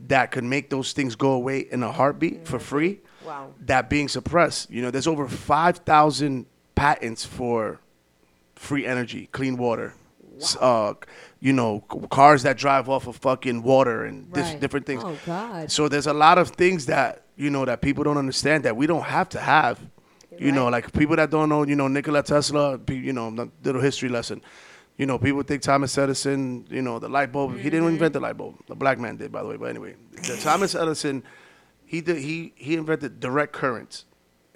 that 0.07 0.29
could 0.29 0.43
make 0.43 0.69
those 0.69 0.93
things 0.93 1.15
go 1.15 1.31
away 1.31 1.59
in 1.71 1.81
a 1.81 1.91
heartbeat 1.91 2.47
for 2.47 2.59
free 2.59 2.99
Wow. 3.25 3.53
that 3.61 3.89
being 3.89 4.07
suppressed. 4.07 4.69
You 4.69 4.83
know 4.83 4.91
there's 4.91 5.07
over 5.07 5.27
5000 5.27 6.45
patents 6.75 7.25
for 7.25 7.79
free 8.55 8.85
energy 8.85 9.27
clean 9.31 9.57
water 9.57 9.93
s- 10.37 10.55
uh, 10.59 10.93
you 11.39 11.51
know 11.53 11.81
cars 12.09 12.43
that 12.43 12.57
drive 12.57 12.87
off 12.89 13.07
of 13.07 13.15
fucking 13.17 13.61
water 13.63 14.05
and 14.05 14.31
dis- 14.33 14.55
different 14.55 14.85
things 14.85 15.03
Oh 15.05 15.17
God. 15.25 15.69
so 15.71 15.87
there's 15.89 16.07
a 16.07 16.13
lot 16.13 16.37
of 16.37 16.49
things 16.49 16.85
that 16.87 17.23
you 17.35 17.49
know 17.49 17.65
that 17.65 17.81
people 17.81 18.03
don't 18.03 18.17
understand 18.17 18.63
that 18.63 18.75
we 18.77 18.87
don't 18.87 19.03
have 19.03 19.29
to 19.29 19.39
have. 19.39 19.79
You 20.37 20.51
know, 20.51 20.65
Right. 20.65 20.83
like 20.83 20.91
people 20.93 21.15
that 21.15 21.29
don't 21.31 21.47
know, 21.47 21.63
you 21.63 21.77
know, 21.77 21.87
Nikola 21.87 22.21
Tesla, 22.21 22.77
you 22.89 23.13
know, 23.13 23.29
little 23.63 23.79
history 23.81 24.09
lesson. 24.09 24.41
You 24.97 25.05
know, 25.05 25.17
people 25.17 25.41
think 25.43 25.61
Thomas 25.61 25.97
Edison, 25.97 26.65
you 26.69 26.81
know, 26.81 26.99
the 26.99 27.07
light 27.07 27.31
bulb. 27.31 27.51
He 27.51 27.57
Mm-hmm. 27.59 27.69
didn't 27.69 27.87
invent 27.87 28.13
the 28.13 28.19
light 28.19 28.35
bulb. 28.35 28.55
The 28.67 28.75
black 28.75 28.99
man 28.99 29.15
did, 29.15 29.31
by 29.31 29.43
the 29.43 29.47
way. 29.47 29.55
But 29.55 29.69
anyway, 29.69 29.95
the 30.11 30.35
Thomas 30.43 30.75
Edison, 30.75 31.23
he 31.85 32.01
did, 32.01 32.17
he 32.17 32.51
he 32.55 32.75
invented 32.75 33.21
direct 33.21 33.53
currents. 33.53 34.03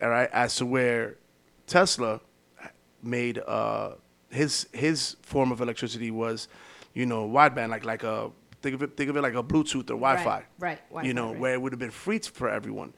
All 0.02 0.10
right, 0.10 0.30
as 0.34 0.54
to 0.58 0.66
where 0.66 1.16
Tesla 1.66 2.20
made 3.04 3.40
uh, 3.40 3.92
his 4.30 4.68
his 4.74 5.16
form 5.22 5.52
of 5.52 5.62
electricity 5.62 6.12
was, 6.12 6.48
you 6.94 7.06
know, 7.06 7.28
wideband, 7.28 7.70
like 7.70 7.86
like 7.86 8.04
a 8.04 8.32
think 8.62 8.76
of 8.76 8.84
it 8.84 8.98
think 8.98 9.10
of 9.10 9.18
it 9.18 9.22
like 9.22 9.36
a 9.36 9.44
Bluetooth 9.44 9.90
or 9.90 9.96
Wi-Fi. 9.98 10.44
right, 10.60 10.80
Wi-Fi, 10.90 11.08
you 11.08 11.14
know, 11.14 11.32
right. 11.32 11.40
where 11.40 11.54
it 11.54 11.62
would 11.62 11.72
have 11.72 11.80
been 11.80 11.92
free 11.92 12.20
for 12.20 12.50
everyone, 12.50 12.94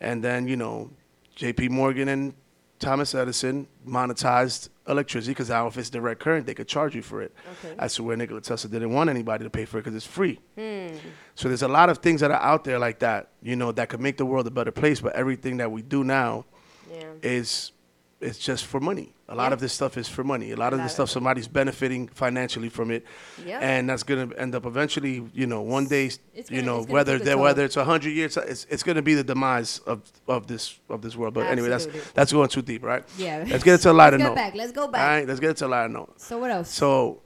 and 0.00 0.22
then 0.22 0.46
you 0.48 0.56
know, 0.56 0.90
J.P. 1.34 1.68
Morgan 1.68 2.08
and 2.08 2.34
Thomas 2.78 3.14
Edison 3.14 3.66
monetized 3.86 4.70
electricity 4.88 5.32
because 5.32 5.50
now 5.50 5.66
if 5.66 5.76
it's 5.76 5.90
direct 5.90 6.20
current, 6.20 6.46
they 6.46 6.54
could 6.54 6.66
charge 6.66 6.94
you 6.96 7.02
for 7.02 7.20
it. 7.20 7.34
Okay. 7.64 7.74
As 7.78 7.94
to 7.96 8.02
where 8.02 8.16
Nikola 8.16 8.40
Tesla 8.40 8.70
didn't 8.70 8.92
want 8.92 9.10
anybody 9.10 9.44
to 9.44 9.50
pay 9.50 9.66
for 9.66 9.78
it 9.78 9.82
because 9.82 9.94
it's 9.94 10.06
free. 10.06 10.40
Hmm. 10.56 10.96
So 11.34 11.48
there's 11.48 11.62
a 11.62 11.68
lot 11.68 11.90
of 11.90 11.98
things 11.98 12.22
that 12.22 12.30
are 12.30 12.40
out 12.40 12.64
there 12.64 12.78
like 12.78 13.00
that, 13.00 13.28
you 13.42 13.54
know, 13.54 13.70
that 13.72 13.90
could 13.90 14.00
make 14.00 14.16
the 14.16 14.24
world 14.24 14.46
a 14.46 14.50
better 14.50 14.70
place. 14.72 15.00
But 15.00 15.12
everything 15.14 15.58
that 15.58 15.70
we 15.70 15.82
do 15.82 16.04
now 16.04 16.46
Yeah. 16.90 17.04
is 17.22 17.72
it's 18.20 18.38
just 18.38 18.66
for 18.66 18.80
money. 18.80 19.12
A 19.28 19.34
lot 19.34 19.48
Yeah. 19.48 19.52
of 19.54 19.60
this 19.60 19.72
stuff 19.72 19.96
is 19.96 20.08
for 20.08 20.22
money. 20.24 20.50
A 20.52 20.56
lot 20.56 20.72
of 20.72 20.78
lot 20.78 20.84
this 20.84 20.92
stuff 20.94 21.08
somebody's 21.08 21.48
benefiting 21.48 22.08
financially 22.08 22.68
from 22.68 22.90
it, 22.90 23.04
Yeah. 23.46 23.58
and 23.60 23.88
that's 23.88 24.02
gonna 24.02 24.28
end 24.36 24.54
up 24.54 24.66
eventually. 24.66 25.22
You 25.32 25.46
know, 25.46 25.62
one 25.62 25.86
day, 25.86 26.06
It's 26.34 26.50
you 26.50 26.60
gonna- 26.62 26.62
know, 26.62 26.82
whether 26.82 27.12
take 27.14 27.22
a 27.22 27.24
that 27.26 27.32
toll. 27.34 27.42
whether 27.42 27.64
it's 27.64 27.76
a 27.76 27.84
hundred 27.84 28.10
years, 28.10 28.36
it's 28.36 28.66
it's 28.68 28.82
gonna 28.82 29.02
be 29.02 29.14
the 29.14 29.24
demise 29.24 29.78
of 29.86 30.02
of 30.28 30.46
this 30.48 30.78
of 30.88 31.00
this 31.02 31.16
world. 31.16 31.34
But 31.34 31.46
anyway, 31.46 31.68
that's 31.68 31.86
that's 32.14 32.32
going 32.32 32.48
too 32.48 32.62
deep, 32.62 32.84
right? 32.84 33.04
Yeah. 33.16 33.44
Let's 33.48 33.64
get 33.64 33.74
into 33.74 33.90
a 33.90 33.92
lighter 33.92 34.18
Let's 34.18 34.28
note. 34.28 34.34
back. 34.34 34.54
Let's 34.54 34.72
go 34.72 34.88
back. 34.88 35.00
All 35.02 35.08
right. 35.08 35.26
let's 35.28 35.40
get 35.40 35.56
to 35.58 35.66
a 35.66 35.68
lighter 35.68 35.88
note. 35.88 36.20
So 36.20 36.38
what 36.38 36.50
else? 36.50 36.68
So, 36.70 37.22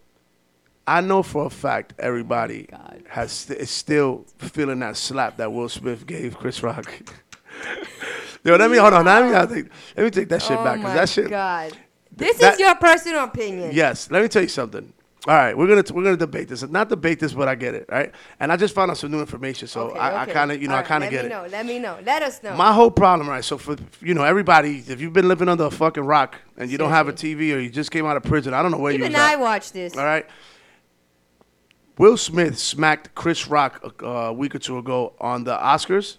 I 0.86 1.00
know 1.00 1.22
for 1.22 1.46
a 1.46 1.50
fact 1.50 1.94
everybody 1.98 2.68
Oh 2.72 2.78
has 3.08 3.32
st- 3.32 3.58
is 3.58 3.70
still 3.70 4.26
feeling 4.38 4.80
that 4.80 4.96
slap 4.96 5.38
that 5.38 5.50
Will 5.52 5.68
Smith 5.70 6.06
gave 6.06 6.36
Chris 6.36 6.62
Rock. 6.62 6.92
Yo, 8.44 8.56
let 8.56 8.70
me 8.70 8.76
hold 8.76 8.92
on. 8.92 9.04
Let 9.06 9.24
me, 9.24 9.54
think, 9.54 9.70
let 9.96 10.04
me 10.04 10.10
take 10.10 10.28
that 10.28 10.42
shit 10.42 10.58
oh 10.58 10.64
back 10.64 10.78
my 10.78 10.84
because 10.90 10.94
that 10.94 11.08
shit. 11.08 11.30
God. 11.30 11.76
This 12.14 12.38
that- 12.38 12.54
is 12.54 12.60
your 12.60 12.74
personal 12.76 13.24
opinion. 13.24 13.70
Yes, 13.72 14.10
let 14.10 14.22
me 14.22 14.28
tell 14.28 14.42
you 14.42 14.48
something. 14.48 14.92
All 15.26 15.34
right, 15.34 15.56
we're 15.56 15.66
gonna 15.66 15.82
we're 15.94 16.04
gonna 16.04 16.18
debate 16.18 16.48
this. 16.48 16.62
Not 16.68 16.90
debate 16.90 17.18
this, 17.18 17.32
but 17.32 17.48
I 17.48 17.54
get 17.54 17.74
it, 17.74 17.86
right? 17.88 18.12
And 18.40 18.52
I 18.52 18.58
just 18.58 18.74
found 18.74 18.90
out 18.90 18.98
some 18.98 19.10
new 19.10 19.20
information, 19.20 19.66
so 19.68 19.88
Okay, 19.88 19.98
I, 19.98 20.22
okay. 20.22 20.30
I 20.30 20.34
kind 20.34 20.52
of 20.52 20.60
you 20.60 20.68
know 20.68 20.74
All 20.74 20.80
I 20.80 20.82
kind 20.82 21.02
of 21.02 21.08
get 21.08 21.24
it. 21.24 21.30
Let 21.30 21.40
me 21.40 21.48
know. 21.48 21.56
Let 21.56 21.66
me 21.66 21.78
know. 21.78 21.98
Let 22.04 22.22
us 22.22 22.42
know. 22.42 22.54
My 22.54 22.74
whole 22.74 22.90
problem, 22.90 23.30
right? 23.30 23.42
So 23.42 23.56
for 23.56 23.76
you 24.02 24.12
know 24.12 24.22
everybody, 24.22 24.84
if 24.86 25.00
you've 25.00 25.14
been 25.14 25.26
living 25.26 25.48
under 25.48 25.64
a 25.64 25.70
fucking 25.70 26.04
rock 26.04 26.38
and 26.58 26.70
you 26.70 26.76
don't 26.76 26.90
have 26.90 27.08
a 27.08 27.12
TV 27.14 27.56
or 27.56 27.58
you 27.58 27.70
just 27.70 27.90
came 27.90 28.04
out 28.04 28.18
of 28.18 28.22
prison, 28.24 28.52
I 28.52 28.60
don't 28.62 28.70
know 28.70 28.76
where 28.76 28.92
you 28.92 29.02
are. 29.02 29.06
Even 29.06 29.18
I 29.18 29.32
at. 29.32 29.40
watched 29.40 29.72
this. 29.72 29.96
All 29.96 30.04
right. 30.04 30.26
Will 31.96 32.18
Smith 32.18 32.58
smacked 32.58 33.14
Chris 33.14 33.48
Rock 33.48 33.80
a, 34.02 34.06
a 34.06 34.32
week 34.34 34.54
or 34.54 34.58
two 34.58 34.76
ago 34.76 35.14
on 35.20 35.44
the 35.44 35.56
Oscars, 35.56 36.18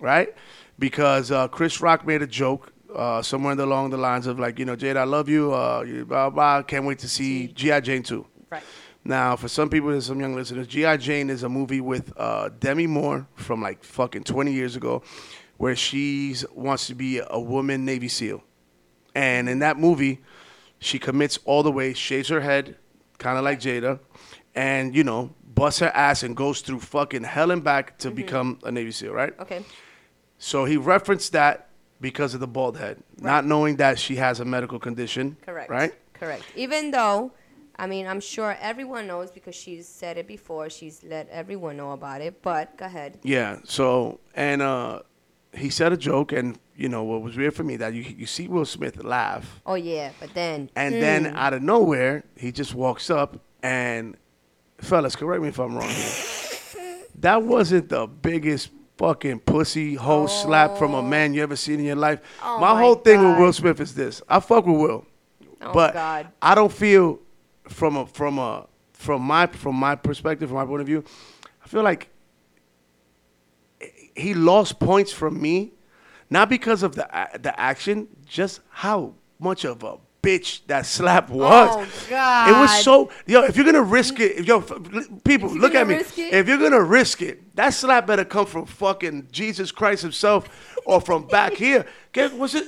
right? 0.00 0.34
Because 0.78 1.30
uh, 1.30 1.48
Chris 1.48 1.80
Rock 1.80 2.06
made 2.06 2.22
a 2.22 2.26
joke 2.26 2.72
uh, 2.94 3.22
somewhere 3.22 3.58
along 3.58 3.90
the 3.90 3.96
lines 3.96 4.26
of 4.26 4.38
like, 4.38 4.58
you 4.58 4.64
know, 4.64 4.76
Jada, 4.76 4.98
I 4.98 5.04
love 5.04 5.28
you. 5.28 5.52
Uh, 5.52 5.84
blah 6.04 6.30
blah. 6.30 6.62
Can't 6.62 6.84
wait 6.84 6.98
to 7.00 7.08
see 7.08 7.48
GI 7.48 7.80
Jane 7.80 8.02
2. 8.02 8.26
Right. 8.50 8.62
Now, 9.06 9.36
for 9.36 9.46
some 9.46 9.70
people 9.70 9.90
and 9.90 10.02
some 10.02 10.18
young 10.18 10.34
listeners, 10.34 10.66
G.I. 10.66 10.96
Jane 10.96 11.30
is 11.30 11.44
a 11.44 11.48
movie 11.48 11.80
with 11.80 12.12
uh, 12.16 12.48
Demi 12.58 12.88
Moore 12.88 13.28
from 13.36 13.62
like 13.62 13.84
fucking 13.84 14.24
20 14.24 14.52
years 14.52 14.74
ago, 14.74 15.00
where 15.58 15.76
she 15.76 16.34
wants 16.52 16.88
to 16.88 16.94
be 16.96 17.20
a 17.24 17.38
woman 17.38 17.84
Navy 17.84 18.08
SEAL. 18.08 18.42
And 19.14 19.48
in 19.48 19.60
that 19.60 19.78
movie, 19.78 20.22
she 20.80 20.98
commits 20.98 21.38
all 21.44 21.62
the 21.62 21.70
way, 21.70 21.94
shaves 21.94 22.28
her 22.30 22.40
head, 22.40 22.78
kind 23.18 23.38
of 23.38 23.44
like 23.44 23.60
Jada, 23.60 24.00
and, 24.56 24.92
you 24.94 25.04
know, 25.04 25.32
busts 25.54 25.78
her 25.80 25.88
ass 25.94 26.24
and 26.24 26.36
goes 26.36 26.60
through 26.60 26.80
fucking 26.80 27.22
hell 27.22 27.52
and 27.52 27.62
back 27.62 27.98
to 27.98 28.10
become 28.10 28.58
a 28.64 28.72
Navy 28.72 28.90
SEAL, 28.90 29.12
right? 29.12 29.38
Okay. 29.38 29.64
So 30.38 30.64
he 30.64 30.76
referenced 30.76 31.32
that 31.32 31.68
because 32.00 32.34
of 32.34 32.40
the 32.40 32.46
bald 32.46 32.76
head, 32.76 33.02
not 33.18 33.44
knowing 33.46 33.76
that 33.76 33.98
she 33.98 34.16
has 34.16 34.40
a 34.40 34.44
medical 34.44 34.78
condition. 34.78 35.36
Correct. 35.44 35.70
Right? 35.70 35.94
Correct. 36.12 36.44
Even 36.54 36.90
though, 36.90 37.32
I 37.76 37.86
mean, 37.86 38.06
I'm 38.06 38.20
sure 38.20 38.56
everyone 38.60 39.06
knows 39.06 39.30
because 39.30 39.54
she's 39.54 39.88
said 39.88 40.18
it 40.18 40.26
before. 40.26 40.68
She's 40.70 41.02
let 41.04 41.28
everyone 41.30 41.76
know 41.76 41.92
about 41.92 42.20
it. 42.20 42.42
But 42.42 42.76
go 42.76 42.84
ahead. 42.86 43.18
Yeah. 43.22 43.58
So 43.64 44.20
and 44.34 44.60
uh, 44.62 45.00
he 45.54 45.70
said 45.70 45.92
a 45.92 45.96
joke, 45.96 46.32
and 46.32 46.58
you 46.76 46.88
know 46.90 47.02
what 47.04 47.22
was 47.22 47.36
weird 47.36 47.54
for 47.54 47.64
me 47.64 47.76
that 47.76 47.94
you 47.94 48.02
you 48.02 48.26
see 48.26 48.46
Will 48.48 48.66
Smith 48.66 49.02
laugh, 49.02 49.60
Oh 49.64 49.74
yeah, 49.74 50.12
but 50.20 50.34
then. 50.34 50.70
and 50.76 50.94
then 50.94 51.26
out 51.34 51.54
of 51.54 51.62
nowhere 51.62 52.24
he 52.36 52.52
just 52.52 52.74
walks 52.74 53.08
up 53.08 53.40
and, 53.62 54.16
fellas, 54.78 55.16
correct 55.16 55.42
me 55.42 55.48
if 55.48 55.58
I'm 55.58 55.74
wrong 55.76 55.88
here. 55.88 56.12
That 57.20 57.42
wasn't 57.44 57.88
the 57.88 58.06
biggest 58.06 58.68
fucking 58.98 59.40
pussy 59.40 59.94
hoe 59.94 60.26
slap 60.26 60.76
from 60.78 60.94
a 60.94 61.02
man 61.02 61.34
you 61.34 61.42
ever 61.42 61.56
seen 61.56 61.80
in 61.80 61.86
your 61.86 61.96
life. 61.96 62.20
Oh 62.42 62.58
my 62.58 62.72
my 62.72 62.80
whole 62.80 62.94
thing 62.96 63.20
with 63.22 63.38
Will 63.38 63.52
Smith 63.52 63.80
is 63.80 63.94
this: 63.94 64.22
I 64.28 64.40
fuck 64.40 64.66
with 64.66 64.76
Will, 64.76 65.06
Oh, 65.62 65.72
but 65.72 65.94
God. 65.94 66.28
I 66.40 66.54
don't 66.54 66.72
feel 66.72 67.18
from 67.68 67.96
a 67.96 68.06
from 68.06 68.38
a 68.38 68.66
from 68.92 69.22
my 69.22 69.46
from 69.46 69.76
my 69.76 69.94
perspective, 69.94 70.48
from 70.48 70.56
my 70.56 70.64
point 70.66 70.80
of 70.80 70.86
view, 70.86 71.04
I 71.64 71.68
feel 71.68 71.82
like 71.82 72.08
he 74.14 74.34
lost 74.34 74.78
points 74.78 75.12
from 75.12 75.40
me, 75.40 75.72
not 76.30 76.48
because 76.48 76.82
of 76.82 76.94
the 76.94 77.06
the 77.40 77.58
action, 77.60 78.08
just 78.26 78.60
how 78.70 79.14
much 79.38 79.64
of 79.64 79.82
a 79.82 79.96
bitch 80.22 80.60
that 80.66 80.86
slap 80.86 81.30
was. 81.30 81.70
Oh, 81.72 82.06
God. 82.10 82.48
It 82.48 82.52
was 82.60 82.82
so 82.82 83.10
yo. 83.26 83.42
If 83.44 83.56
you're 83.56 83.66
gonna 83.66 83.82
risk 83.82 84.18
it, 84.20 84.44
yo, 84.46 84.60
people, 85.24 85.50
look 85.50 85.74
at 85.74 85.86
me. 85.86 85.96
If 85.96 86.48
you're 86.48 86.58
gonna 86.58 86.82
risk 86.82 87.22
it, 87.22 87.54
that 87.56 87.70
slap 87.70 88.06
better 88.06 88.24
come 88.24 88.46
from 88.46 88.66
fucking 88.66 89.28
Jesus 89.30 89.70
Christ 89.72 90.02
himself, 90.02 90.48
or 90.84 91.00
from 91.00 91.26
back 91.26 91.52
here. 91.64 91.86
Get 92.12 92.36
was 92.36 92.54
it? 92.54 92.66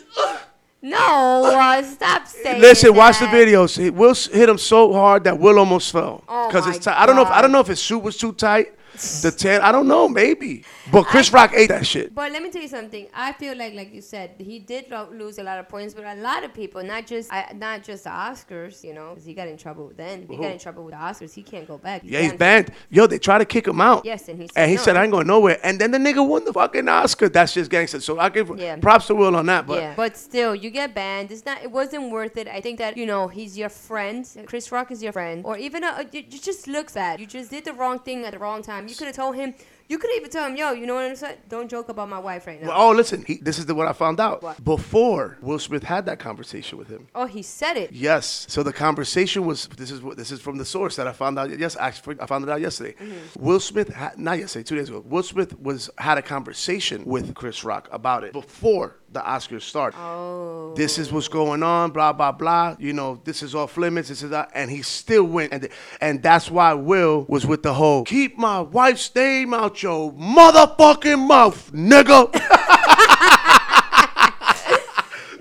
No, 0.81 1.45
uh, 1.45 1.83
stop 1.83 2.27
saying 2.29 2.61
Listen, 2.61 2.95
watch 2.95 3.19
the 3.19 3.27
that. 3.27 3.35
videos. 3.35 3.91
Will 3.91 4.15
hit 4.15 4.49
him 4.49 4.59
so 4.59 4.93
hard 4.93 5.25
that 5.25 5.39
Will 5.39 5.59
almost 5.59 5.91
fell 5.91 6.23
Oh 6.29 6.47
because 6.47 6.67
my 6.67 6.75
it's 6.75 6.85
tight. 6.85 7.01
I 7.01 7.07
don't 7.07 7.17
know. 7.17 7.23
If, 7.23 7.29
I 7.29 7.43
don't 7.43 7.51
know 7.51 7.61
if 7.61 7.67
his 7.67 7.83
suit 7.83 7.99
was 7.99 8.17
too 8.17 8.33
tight. 8.33 8.75
The 9.23 9.31
tan. 9.37 9.61
I 9.61 9.71
don't 9.73 9.87
know. 9.89 10.09
Maybe. 10.09 10.65
But 10.91 11.05
Chris 11.05 11.33
Rock 11.33 11.53
ate 11.55 11.69
that 11.69 11.87
shit. 11.87 12.15
But 12.15 12.33
let 12.33 12.43
me 12.43 12.51
tell 12.51 12.63
you 12.63 12.69
something. 12.69 13.07
I 13.15 13.33
feel 13.33 13.57
like, 13.57 13.75
like 13.75 13.93
you 13.93 14.01
said, 14.01 14.33
he 14.39 14.59
did 14.59 14.91
lo- 14.91 15.09
lose 15.13 15.39
a 15.39 15.43
lot 15.43 15.59
of 15.59 15.69
points, 15.69 15.95
but 15.95 16.05
a 16.05 16.15
lot 16.17 16.45
of 16.45 16.55
people, 16.55 16.83
not 16.83 17.07
just, 17.07 17.33
I, 17.33 17.53
not 17.55 17.83
just 17.85 18.05
the 18.05 18.11
Oscars, 18.11 18.83
you 18.83 18.95
know, 18.95 19.15
'cause 19.15 19.25
he 19.25 19.35
got 19.35 19.49
in 19.49 19.57
trouble 19.57 19.93
then. 19.97 20.27
He 20.29 20.37
got 20.37 20.51
in 20.53 20.59
trouble 20.59 20.85
with 20.85 20.95
the 20.95 20.99
Oscars. 21.01 21.35
He 21.35 21.43
can't 21.43 21.67
go 21.69 21.79
back. 21.79 22.03
Yeah, 22.05 22.21
he's 22.23 22.33
banned. 22.33 22.73
Yo, 22.91 23.07
they 23.07 23.19
try 23.19 23.39
to 23.39 23.45
kick 23.45 23.67
him 23.69 23.81
out. 23.81 24.05
Yes, 24.05 24.29
and 24.29 24.41
he 24.41 24.49
said 24.49 24.57
and 24.63 24.71
he 24.71 24.77
no. 24.77 24.83
said, 24.83 24.97
"I 24.97 25.03
ain't 25.05 25.13
going 25.13 25.27
nowhere." 25.27 25.59
And 25.63 25.79
then 25.81 25.91
the 25.91 25.99
nigga 25.99 26.27
won 26.27 26.45
the 26.45 26.53
fucking 26.53 26.89
Oscar. 26.89 27.29
That's 27.29 27.53
just 27.53 27.71
gangster. 27.71 28.01
So 28.01 28.19
I 28.19 28.29
give 28.31 28.51
Yeah. 28.59 28.77
props 28.77 29.07
to 29.09 29.15
Will 29.15 29.37
on 29.37 29.47
that. 29.47 29.67
But 29.67 29.81
yeah, 29.83 29.95
but 29.97 30.17
still, 30.17 30.55
you 30.55 30.71
get 30.71 30.95
banned. 30.95 31.31
It's 31.31 31.45
not. 31.45 31.63
It 31.63 31.71
wasn't 31.71 32.11
worth 32.11 32.37
it. 32.37 32.49
I 32.49 32.61
think 32.61 32.79
that 32.79 32.97
you 32.97 33.07
know 33.07 33.29
he's 33.29 33.59
your 33.59 33.69
friend. 33.69 34.27
Chris 34.47 34.73
Rock 34.73 34.91
is 34.91 35.03
your 35.03 35.13
friend, 35.13 35.45
or 35.45 35.57
even 35.59 35.85
a, 35.85 36.07
it 36.13 36.31
just 36.31 36.67
looks 36.67 36.95
bad. 36.95 37.21
You 37.21 37.27
just 37.27 37.51
did 37.51 37.65
the 37.65 37.73
wrong 37.75 37.99
thing 37.99 38.25
at 38.25 38.33
the 38.33 38.39
wrong 38.39 38.63
time. 38.63 38.78
You 38.87 38.95
could 38.95 39.07
have 39.07 39.17
told 39.17 39.35
him. 39.35 39.55
You 39.89 39.97
could 39.97 40.11
even 40.17 40.31
tell 40.31 40.47
him, 40.47 40.57
"Yo, 40.57 40.73
you 40.73 40.87
know 40.87 40.95
what 40.97 41.05
I'm 41.07 41.17
saying? 41.17 41.39
Don't 41.49 41.69
joke 41.71 41.89
about 41.89 42.09
my 42.09 42.19
wife 42.19 42.47
right 42.47 42.61
now." 42.61 42.69
Well, 42.69 42.89
oh, 42.89 42.93
listen. 42.93 43.25
He, 43.27 43.37
this 43.37 43.59
is 43.59 43.65
the, 43.67 43.75
what 43.75 43.89
I 43.89 43.93
found 43.93 44.21
out 44.21 44.43
What? 44.43 44.63
before 44.63 45.39
Will 45.41 45.59
Smith 45.59 45.83
had 45.83 46.05
that 46.07 46.19
conversation 46.19 46.79
with 46.79 46.89
him. 46.89 47.09
oh, 47.15 47.27
he 47.27 47.43
said 47.43 47.77
it. 47.77 47.93
Yes. 47.93 48.47
So 48.49 48.63
the 48.63 48.73
conversation 48.73 49.47
was 49.47 49.67
this 49.69 49.91
is 49.91 50.03
what 50.03 50.17
this 50.19 50.31
is 50.31 50.41
from 50.41 50.59
the 50.59 50.65
source 50.65 50.97
that 50.97 51.07
I 51.07 51.13
found 51.13 51.39
out. 51.39 51.59
Yes, 51.59 51.77
actually, 51.79 52.21
I 52.21 52.27
found 52.27 52.45
it 52.45 52.51
out 52.51 52.61
yesterday. 52.61 52.95
Mm-hmm. 53.01 53.43
Will 53.43 53.61
Smith, 53.61 53.89
had, 53.89 54.19
not 54.19 54.39
yesterday, 54.39 54.65
two 54.65 54.77
days 54.77 54.91
ago. 54.91 55.03
Will 55.07 55.23
Smith 55.23 55.59
was 55.59 55.89
had 55.97 56.19
a 56.19 56.23
conversation 56.23 57.05
with 57.05 57.35
Chris 57.35 57.65
Rock 57.65 57.89
about 57.91 58.25
it 58.25 58.33
before 58.33 58.97
the 59.11 59.21
Oscars 59.21 59.63
start. 59.63 59.95
Oh. 59.97 60.75
This 60.77 60.99
is 60.99 61.11
what's 61.11 61.29
going 61.29 61.63
on. 61.63 61.93
Blah 61.93 62.13
blah 62.13 62.33
blah. 62.33 62.77
You 62.79 62.93
know, 62.93 63.21
this 63.25 63.43
is 63.43 63.55
off 63.55 63.77
limits. 63.77 64.09
This 64.09 64.23
is 64.23 64.31
that, 64.31 64.51
and 64.55 64.71
he 64.71 64.83
still 64.83 65.25
went, 65.25 65.53
and 65.53 65.69
and 66.01 66.23
that's 66.23 66.51
why 66.51 66.75
Will 66.75 67.25
was 67.29 67.47
with 67.47 67.63
the 67.63 67.75
whole 67.75 68.05
keep 68.05 68.37
my 68.37 68.61
wife's 68.61 69.15
name 69.15 69.55
out 69.55 69.75
your 69.83 70.13
motherfucking 70.13 71.27
mouth, 71.27 71.71
nigga. 71.73 72.75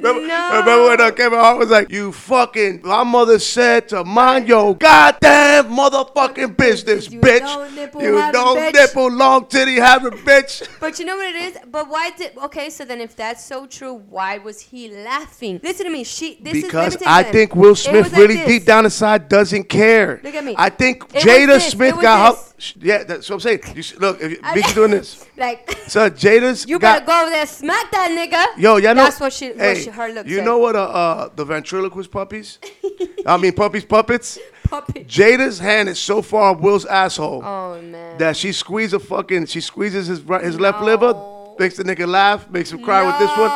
Remember, 0.07 0.27
No. 0.27 0.59
remember 0.59 0.83
when 0.89 1.01
uh, 1.01 1.11
Kevin 1.11 1.39
Hart 1.39 1.57
was 1.59 1.69
like, 1.69 1.91
"You 1.91 2.11
fucking," 2.11 2.81
my 2.83 3.03
mother 3.03 3.39
said 3.39 3.89
to 3.89 4.03
mind 4.03 4.47
your 4.47 4.75
goddamn 4.75 5.65
motherfucking 5.65 6.57
business, 6.57 7.09
You 7.11 7.19
bitch. 7.19 7.39
don't 7.39 7.75
nipple 7.75 8.01
you 8.01 8.11
don't 8.31 8.57
bitch." 8.57 8.73
nipple 8.73 9.11
long 9.11 9.45
titty 9.47 9.75
having 9.75 10.11
bitch. 10.11 10.67
But 10.79 10.99
you 10.99 11.05
know 11.05 11.17
what 11.17 11.27
it 11.33 11.35
is? 11.35 11.57
But 11.69 11.89
why 11.89 12.11
did? 12.11 12.37
Okay, 12.37 12.69
so 12.69 12.85
then 12.85 13.01
if 13.01 13.15
that's 13.15 13.43
so 13.43 13.65
true, 13.65 13.93
why 14.09 14.37
was 14.37 14.59
he 14.61 14.89
laughing? 14.89 15.59
Listen 15.63 15.85
to 15.87 15.91
me. 15.91 16.03
She. 16.03 16.37
This 16.41 16.53
because 16.63 16.95
is, 16.95 17.01
let 17.01 17.01
me 17.01 17.05
tell 17.05 17.13
you 17.13 17.19
I 17.19 17.31
think 17.31 17.55
Will 17.55 17.75
Smith 17.75 18.03
was 18.05 18.13
like 18.13 18.19
really 18.21 18.45
deep 18.45 18.65
down 18.65 18.85
inside 18.85 19.27
doesn't 19.29 19.65
care. 19.69 20.19
Look 20.23 20.35
at 20.35 20.43
me. 20.43 20.55
I 20.57 20.69
think 20.69 21.03
It 21.13 21.23
Jada. 21.23 21.59
Smith 21.59 21.95
got 22.01 22.35
her. 22.35 22.43
Yeah, 22.79 23.03
that's 23.03 23.29
what 23.29 23.35
I'm 23.35 23.39
saying. 23.41 23.59
You, 23.75 23.79
s- 23.79 23.95
look, 23.97 24.19
if 24.21 24.31
you, 24.31 24.39
I- 24.43 24.73
doing 24.73 24.91
this. 24.91 25.25
Like. 25.37 25.71
So 25.87 26.09
Jada's 26.09 26.67
You 26.67 26.79
got. 26.79 27.05
better 27.05 27.05
go 27.05 27.21
over 27.21 27.29
there, 27.31 27.45
smack 27.45 27.91
that 27.91 28.09
nigga. 28.11 28.61
Yo, 28.61 28.77
y'all 28.77 28.93
know. 28.95 29.03
That's 29.03 29.19
what 29.19 29.31
she, 29.33 29.49
what 29.49 29.59
hey, 29.59 29.75
she, 29.83 29.89
her 29.97 30.09
looks 30.09 30.29
You 30.29 30.41
know 30.41 30.57
what? 30.57 30.75
Uh, 30.75 30.83
uh, 30.83 31.29
the 31.35 31.43
ventriloquist 31.45 32.11
puppies. 32.11 32.59
I 33.25 33.37
mean, 33.37 33.53
puppies, 33.53 33.83
puppets. 33.85 34.39
Puppet. 34.63 35.07
Jada's 35.07 35.59
hand 35.59 35.87
is 35.89 35.97
so 35.99 36.21
far 36.21 36.51
up 36.51 36.59
Will's 36.61 36.85
asshole 36.85 37.41
Oh 37.43 37.81
man. 37.81 38.17
that 38.17 38.35
she 38.35 38.51
squeezes 38.51 38.93
a 38.93 38.99
fucking. 38.99 39.45
She 39.45 39.61
squeezes 39.61 40.07
his 40.07 40.21
right, 40.21 40.43
his 40.43 40.59
left 40.59 40.81
liver, 40.81 41.13
No. 41.13 41.55
makes 41.59 41.77
the 41.77 41.83
nigga 41.83 42.07
laugh, 42.07 42.49
makes 42.49 42.71
him 42.71 42.83
cry 42.83 43.05
with 43.05 43.17
this 43.19 43.29
one. 43.37 43.49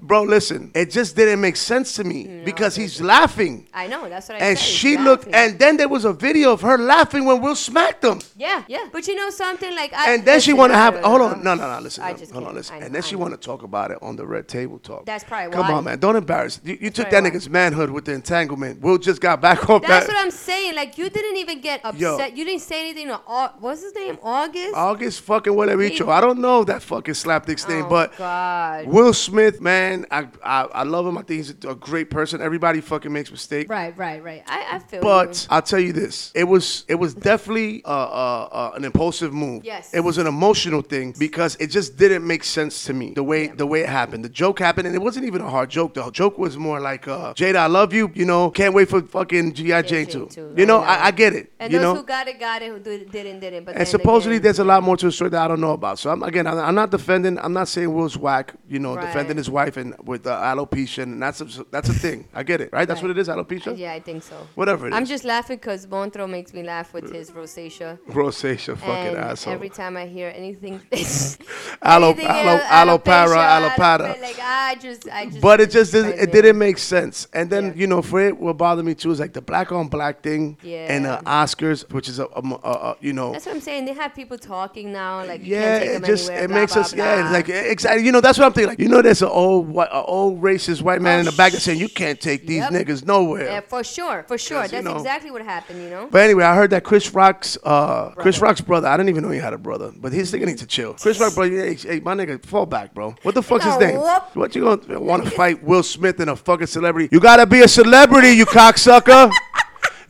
No. 0.00 0.06
bro, 0.06 0.22
listen, 0.22 0.70
it 0.74 0.90
just 0.90 1.16
didn't 1.16 1.40
make 1.40 1.56
sense 1.56 1.94
to 1.96 2.04
me 2.04 2.42
because 2.44 2.74
he's 2.76 3.00
laughing. 3.00 3.68
I 3.74 3.86
know. 3.86 4.08
That's 4.08 4.28
what 4.28 4.40
I 4.40 4.46
And 4.46 4.58
said. 4.58 4.64
And 4.66 4.76
she 4.78 4.96
looked, 4.96 5.28
and 5.32 5.58
then 5.58 5.76
there 5.76 5.88
was 5.88 6.04
a 6.04 6.12
video 6.12 6.52
of 6.52 6.60
her 6.62 6.78
laughing 6.78 7.24
when 7.24 7.40
Will 7.42 7.54
smacked 7.56 8.04
him. 8.04 8.20
yeah, 8.36 8.62
yeah. 8.68 8.88
But 8.92 9.06
you 9.08 9.14
know 9.14 9.30
something 9.30 9.74
like 9.74 9.92
I. 9.92 10.14
And 10.14 10.24
then 10.24 10.40
she 10.40 10.52
want 10.52 10.72
to 10.72 10.76
have, 10.76 10.94
no, 10.94 11.00
no, 11.00 11.08
hold 11.08 11.20
on, 11.22 11.42
no, 11.44 11.54
no, 11.54 11.70
no, 11.76 11.80
listen, 11.80 12.04
I 12.04 12.12
just 12.12 12.32
hold 12.32 12.44
on, 12.46 12.54
listen. 12.54 12.82
And 12.82 12.94
then 12.94 13.02
she 13.02 13.16
want 13.16 13.32
to 13.34 13.38
talk 13.38 13.62
about 13.62 13.90
it 13.90 13.98
on 14.02 14.16
the 14.16 14.26
red 14.26 14.48
table 14.48 14.78
talk. 14.78 15.04
That's 15.06 15.24
probably 15.24 15.48
why. 15.56 15.62
Come 15.66 15.74
on, 15.74 15.84
man, 15.84 15.98
don't 15.98 16.16
embarrass. 16.16 16.60
You, 16.64 16.78
you 16.80 16.90
took 16.90 17.10
that 17.10 17.22
why. 17.22 17.30
nigga's 17.30 17.48
manhood 17.48 17.90
with 17.90 18.04
the 18.04 18.12
entanglement. 18.12 18.80
Will 18.80 18.98
just 18.98 19.20
got 19.20 19.40
back 19.40 19.68
off 19.68 19.82
That's 19.82 20.06
that. 20.06 20.12
what 20.12 20.22
I'm 20.24 20.30
saying. 20.30 20.74
Like 20.74 20.96
you 20.98 21.10
didn't 21.10 21.36
even 21.36 21.60
get 21.60 21.82
Yo. 21.98 22.14
upset. 22.14 22.36
You 22.36 22.44
didn't 22.44 22.62
say 22.62 22.80
anything. 22.88 23.08
To, 23.08 23.16
what's 23.58 23.82
his 23.82 23.94
name? 23.94 24.18
August. 24.22 24.74
August 24.74 25.20
fucking 25.22 25.54
whatever 25.54 25.82
he 25.82 25.90
He- 25.90 25.96
chose. 25.98 26.08
I 26.08 26.20
don't 26.20 26.38
know 26.40 26.64
that 26.64 26.82
fucking 26.82 27.14
slapdick's 27.14 27.64
oh, 27.66 27.68
name, 27.72 27.84
Oh, 27.86 27.88
but 27.88 28.16
God. 28.16 28.86
Will 28.86 29.12
Smith, 29.12 29.60
man, 29.60 29.87
I, 30.10 30.28
I 30.44 30.62
I 30.80 30.82
love 30.84 31.06
him. 31.06 31.16
I 31.18 31.22
think 31.22 31.38
he's 31.38 31.50
a 31.50 31.74
great 31.74 32.10
person. 32.10 32.40
Everybody 32.40 32.80
fucking 32.80 33.12
makes 33.12 33.30
mistakes. 33.30 33.68
Right, 33.68 33.96
right, 33.96 34.22
right. 34.22 34.42
I, 34.46 34.76
I 34.76 34.78
feel 34.78 35.00
But 35.00 35.42
you. 35.42 35.54
I'll 35.54 35.62
tell 35.62 35.80
you 35.80 35.92
this: 35.92 36.32
it 36.34 36.44
was 36.44 36.84
it 36.88 36.96
was 36.96 37.14
definitely 37.14 37.82
uh, 37.84 37.88
uh, 37.88 38.48
uh, 38.52 38.70
an 38.76 38.84
impulsive 38.84 39.32
move. 39.32 39.64
Yes. 39.64 39.92
It 39.94 40.00
was 40.00 40.18
an 40.18 40.26
emotional 40.26 40.82
thing 40.82 41.14
because 41.18 41.56
it 41.56 41.68
just 41.68 41.96
didn't 41.96 42.26
make 42.26 42.44
sense 42.44 42.84
to 42.84 42.92
me 42.92 43.12
the 43.14 43.22
way 43.24 43.48
the 43.48 43.66
way 43.66 43.80
it 43.80 43.88
happened. 43.88 44.24
The 44.24 44.28
joke 44.28 44.58
happened, 44.58 44.86
and 44.86 44.94
it 44.94 45.00
wasn't 45.02 45.24
even 45.26 45.40
a 45.40 45.48
hard 45.50 45.70
joke. 45.70 45.94
The 45.94 46.10
joke 46.10 46.38
was 46.38 46.56
more 46.58 46.80
like, 46.80 47.08
uh, 47.08 47.32
"Jada, 47.34 47.56
I 47.56 47.66
love 47.66 47.92
you. 47.92 48.10
You 48.14 48.26
know, 48.26 48.50
can't 48.50 48.74
wait 48.74 48.88
for 48.88 49.00
fucking 49.02 49.54
GI 49.54 49.82
Jane 49.84 50.06
too. 50.06 50.26
too. 50.26 50.54
You 50.56 50.66
know, 50.66 50.78
I. 50.80 50.98
I, 50.98 51.06
I 51.08 51.10
get 51.12 51.32
it. 51.32 51.52
And 51.60 51.72
you 51.72 51.78
those 51.78 51.94
know. 51.94 52.00
who 52.00 52.06
got 52.06 52.28
it, 52.28 52.38
got 52.38 52.60
it. 52.60 52.68
Who 52.70 52.78
did, 52.80 53.10
didn't, 53.10 53.40
didn't. 53.40 53.64
But 53.64 53.76
and 53.76 53.86
supposedly 53.88 54.36
again, 54.36 54.42
there's 54.42 54.58
a 54.58 54.64
lot 54.64 54.82
more 54.82 54.96
to 54.96 55.06
the 55.06 55.12
story 55.12 55.30
that 55.30 55.42
I 55.42 55.48
don't 55.48 55.60
know 55.60 55.72
about. 55.72 55.98
So 55.98 56.10
I'm, 56.10 56.22
again, 56.22 56.46
I'm, 56.46 56.58
I'm 56.58 56.74
not 56.74 56.90
defending. 56.90 57.38
I'm 57.38 57.52
not 57.52 57.68
saying 57.68 57.92
Will's 57.94 58.16
whack. 58.18 58.52
You 58.68 58.78
know, 58.78 58.94
Right. 58.96 59.06
defending 59.06 59.36
his 59.36 59.48
wife 59.48 59.77
and 59.78 59.94
with 60.06 60.26
uh, 60.26 60.36
alopecia, 60.40 61.02
and 61.04 61.22
that's 61.22 61.40
a, 61.40 61.64
that's 61.70 61.88
a 61.88 61.92
thing. 61.94 62.26
I 62.34 62.42
get 62.42 62.60
it, 62.60 62.70
right? 62.72 62.86
That's 62.86 63.00
Right. 63.02 63.08
what 63.08 63.16
it 63.16 63.20
is, 63.20 63.28
alopecia. 63.28 63.76
Yeah, 63.78 63.92
I 63.92 64.00
think 64.00 64.22
so. 64.22 64.36
Whatever 64.54 64.86
it 64.86 64.90
is. 64.90 64.96
I'm 64.96 65.06
just 65.06 65.24
laughing 65.24 65.56
because 65.56 65.86
Montro 65.86 66.26
makes 66.26 66.52
me 66.52 66.62
laugh 66.62 66.92
with 66.92 67.12
his 67.12 67.30
rosacea. 67.30 67.98
rosacea, 68.08 68.76
fucking 68.76 69.08
and 69.08 69.16
asshole. 69.16 69.54
every 69.54 69.68
time 69.70 69.96
I 69.96 70.06
hear 70.06 70.32
anything, 70.34 70.80
Aloe, 71.82 72.08
anything 72.10 72.26
aloe, 72.26 72.50
else, 72.52 72.62
alopara, 72.62 73.36
alopecia, 73.36 73.76
alopata. 73.76 74.20
Like 74.20 74.38
I 74.42 74.74
just, 74.80 75.08
I 75.08 75.26
just. 75.26 75.40
But 75.40 75.60
it 75.60 75.70
just 75.70 75.92
didn't, 75.92 76.18
it 76.18 76.32
didn't 76.32 76.58
make 76.58 76.78
sense. 76.78 77.28
And 77.32 77.48
then 77.50 77.66
Yeah. 77.66 77.72
you 77.76 77.86
know, 77.86 78.02
for 78.02 78.20
it, 78.20 78.36
what 78.38 78.56
bothered 78.56 78.84
me 78.84 78.94
too 78.94 79.10
is 79.10 79.20
like 79.20 79.32
the 79.32 79.40
black 79.42 79.70
on 79.72 79.88
black 79.88 80.22
thing 80.22 80.56
and 80.62 81.04
the 81.04 81.08
Yeah. 81.10 81.20
Oscars, 81.44 81.90
which 81.92 82.08
is 82.08 82.18
a, 82.18 82.24
a, 82.24 82.42
a, 82.62 82.70
a 82.70 82.96
you 83.00 83.12
know. 83.12 83.32
That's 83.32 83.46
what 83.46 83.54
I'm 83.54 83.60
saying. 83.60 83.84
They 83.84 83.92
have 83.94 84.14
people 84.14 84.38
talking 84.38 84.92
now, 84.92 85.24
like 85.24 85.44
you 85.44 85.54
Yeah, 85.54 85.62
can't 85.62 85.82
take 85.82 85.88
it 85.90 85.92
them 86.00 86.04
just 86.04 86.30
anywhere, 86.30 86.44
it 86.44 86.48
blah, 86.48 86.60
makes 86.60 86.72
blah, 86.74 86.82
us 86.82 86.94
yeah, 86.94 87.14
blah. 87.14 87.24
it's 87.24 87.32
like 87.32 87.48
exactly. 87.70 88.04
You 88.04 88.12
know, 88.12 88.20
that's 88.20 88.38
what 88.38 88.46
I'm 88.46 88.52
thinking. 88.52 88.68
Like 88.70 88.78
you 88.80 88.88
know, 88.88 89.02
there's 89.02 89.22
an 89.22 89.28
old 89.28 89.67
white, 89.68 89.88
an 89.92 90.02
old 90.06 90.40
racist 90.42 90.82
white 90.82 91.00
man 91.00 91.16
Oh, 91.16 91.20
in 91.20 91.24
the 91.26 91.32
back 91.32 91.52
that's 91.52 91.64
saying 91.64 91.78
you 91.78 91.88
can't 91.88 92.20
take 92.20 92.46
these 92.46 92.58
Yep. 92.62 92.72
niggas 92.72 93.04
nowhere. 93.06 93.44
Yeah, 93.46 93.60
for 93.60 93.84
sure, 93.84 94.24
for 94.26 94.38
sure. 94.38 94.66
That's 94.66 94.84
know- 94.84 94.96
exactly 94.96 95.30
what 95.30 95.42
happened. 95.42 95.82
You 95.82 95.90
know. 95.90 96.08
But 96.10 96.22
anyway, 96.22 96.44
I 96.44 96.54
heard 96.54 96.70
that 96.70 96.84
Chris 96.84 97.12
Rock's 97.14 97.56
uh, 97.64 98.10
Chris 98.16 98.40
Rock's 98.40 98.60
brother. 98.60 98.88
I 98.88 98.96
didn't 98.96 99.10
even 99.10 99.22
know 99.22 99.30
he 99.30 99.38
had 99.38 99.52
a 99.52 99.58
brother, 99.58 99.92
but 99.96 100.12
he's 100.12 100.30
thinking 100.30 100.48
need 100.48 100.58
to 100.58 100.66
chill. 100.66 100.94
Chris 100.94 101.20
Rock, 101.20 101.34
brother, 101.34 101.50
hey, 101.50 101.74
hey, 101.74 102.00
my 102.00 102.14
nigga, 102.14 102.44
fall 102.44 102.66
back, 102.66 102.94
bro. 102.94 103.14
What 103.22 103.34
the 103.34 103.42
fuck's 103.42 103.64
his 103.64 103.78
name? 103.78 103.98
whoop- 104.00 104.34
What 104.36 104.54
you 104.54 104.62
gonna 104.64 105.00
want 105.00 105.24
to 105.24 105.30
fight 105.42 105.62
Will 105.62 105.82
Smith 105.82 106.20
and 106.20 106.30
a 106.30 106.36
fucking 106.36 106.66
celebrity? 106.66 107.08
You 107.12 107.20
gotta 107.20 107.46
be 107.46 107.60
a 107.60 107.68
celebrity, 107.68 108.30
you 108.32 108.46
cocksucker. 108.46 109.30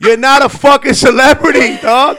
You're 0.01 0.15
not 0.15 0.45
a 0.45 0.47
fucking 0.47 0.93
celebrity, 0.93 1.75
dog. 1.81 2.17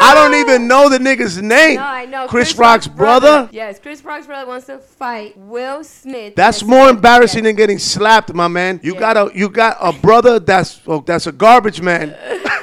I 0.00 0.12
don't 0.14 0.34
even 0.34 0.66
know 0.68 0.88
the 0.88 0.98
nigga's 0.98 1.40
name. 1.40 1.76
No, 1.76 1.82
I 1.82 2.04
know. 2.06 2.26
Chris, 2.26 2.54
Rock's 2.56 2.86
brother. 2.86 3.48
Yes, 3.52 3.78
Chris 3.78 4.04
Rock's 4.04 4.26
brother 4.26 4.46
wants 4.46 4.66
to 4.66 4.78
fight 4.78 5.36
Will 5.36 5.84
Smith. 5.84 6.34
That's 6.36 6.62
more 6.62 6.86
Smith- 6.86 6.96
embarrassing 6.96 7.44
yes. 7.44 7.48
than 7.50 7.56
getting 7.56 7.78
slapped, 7.78 8.32
my 8.34 8.48
man. 8.48 8.80
You 8.82 8.94
Yeah. 8.94 9.00
got 9.00 9.16
a 9.16 9.30
you 9.38 9.48
got 9.48 9.76
a 9.80 9.92
brother 9.92 10.38
that's 10.38 10.80
oh, 10.86 11.00
that's 11.00 11.26
a 11.26 11.32
garbage 11.32 11.80
man. 11.80 12.16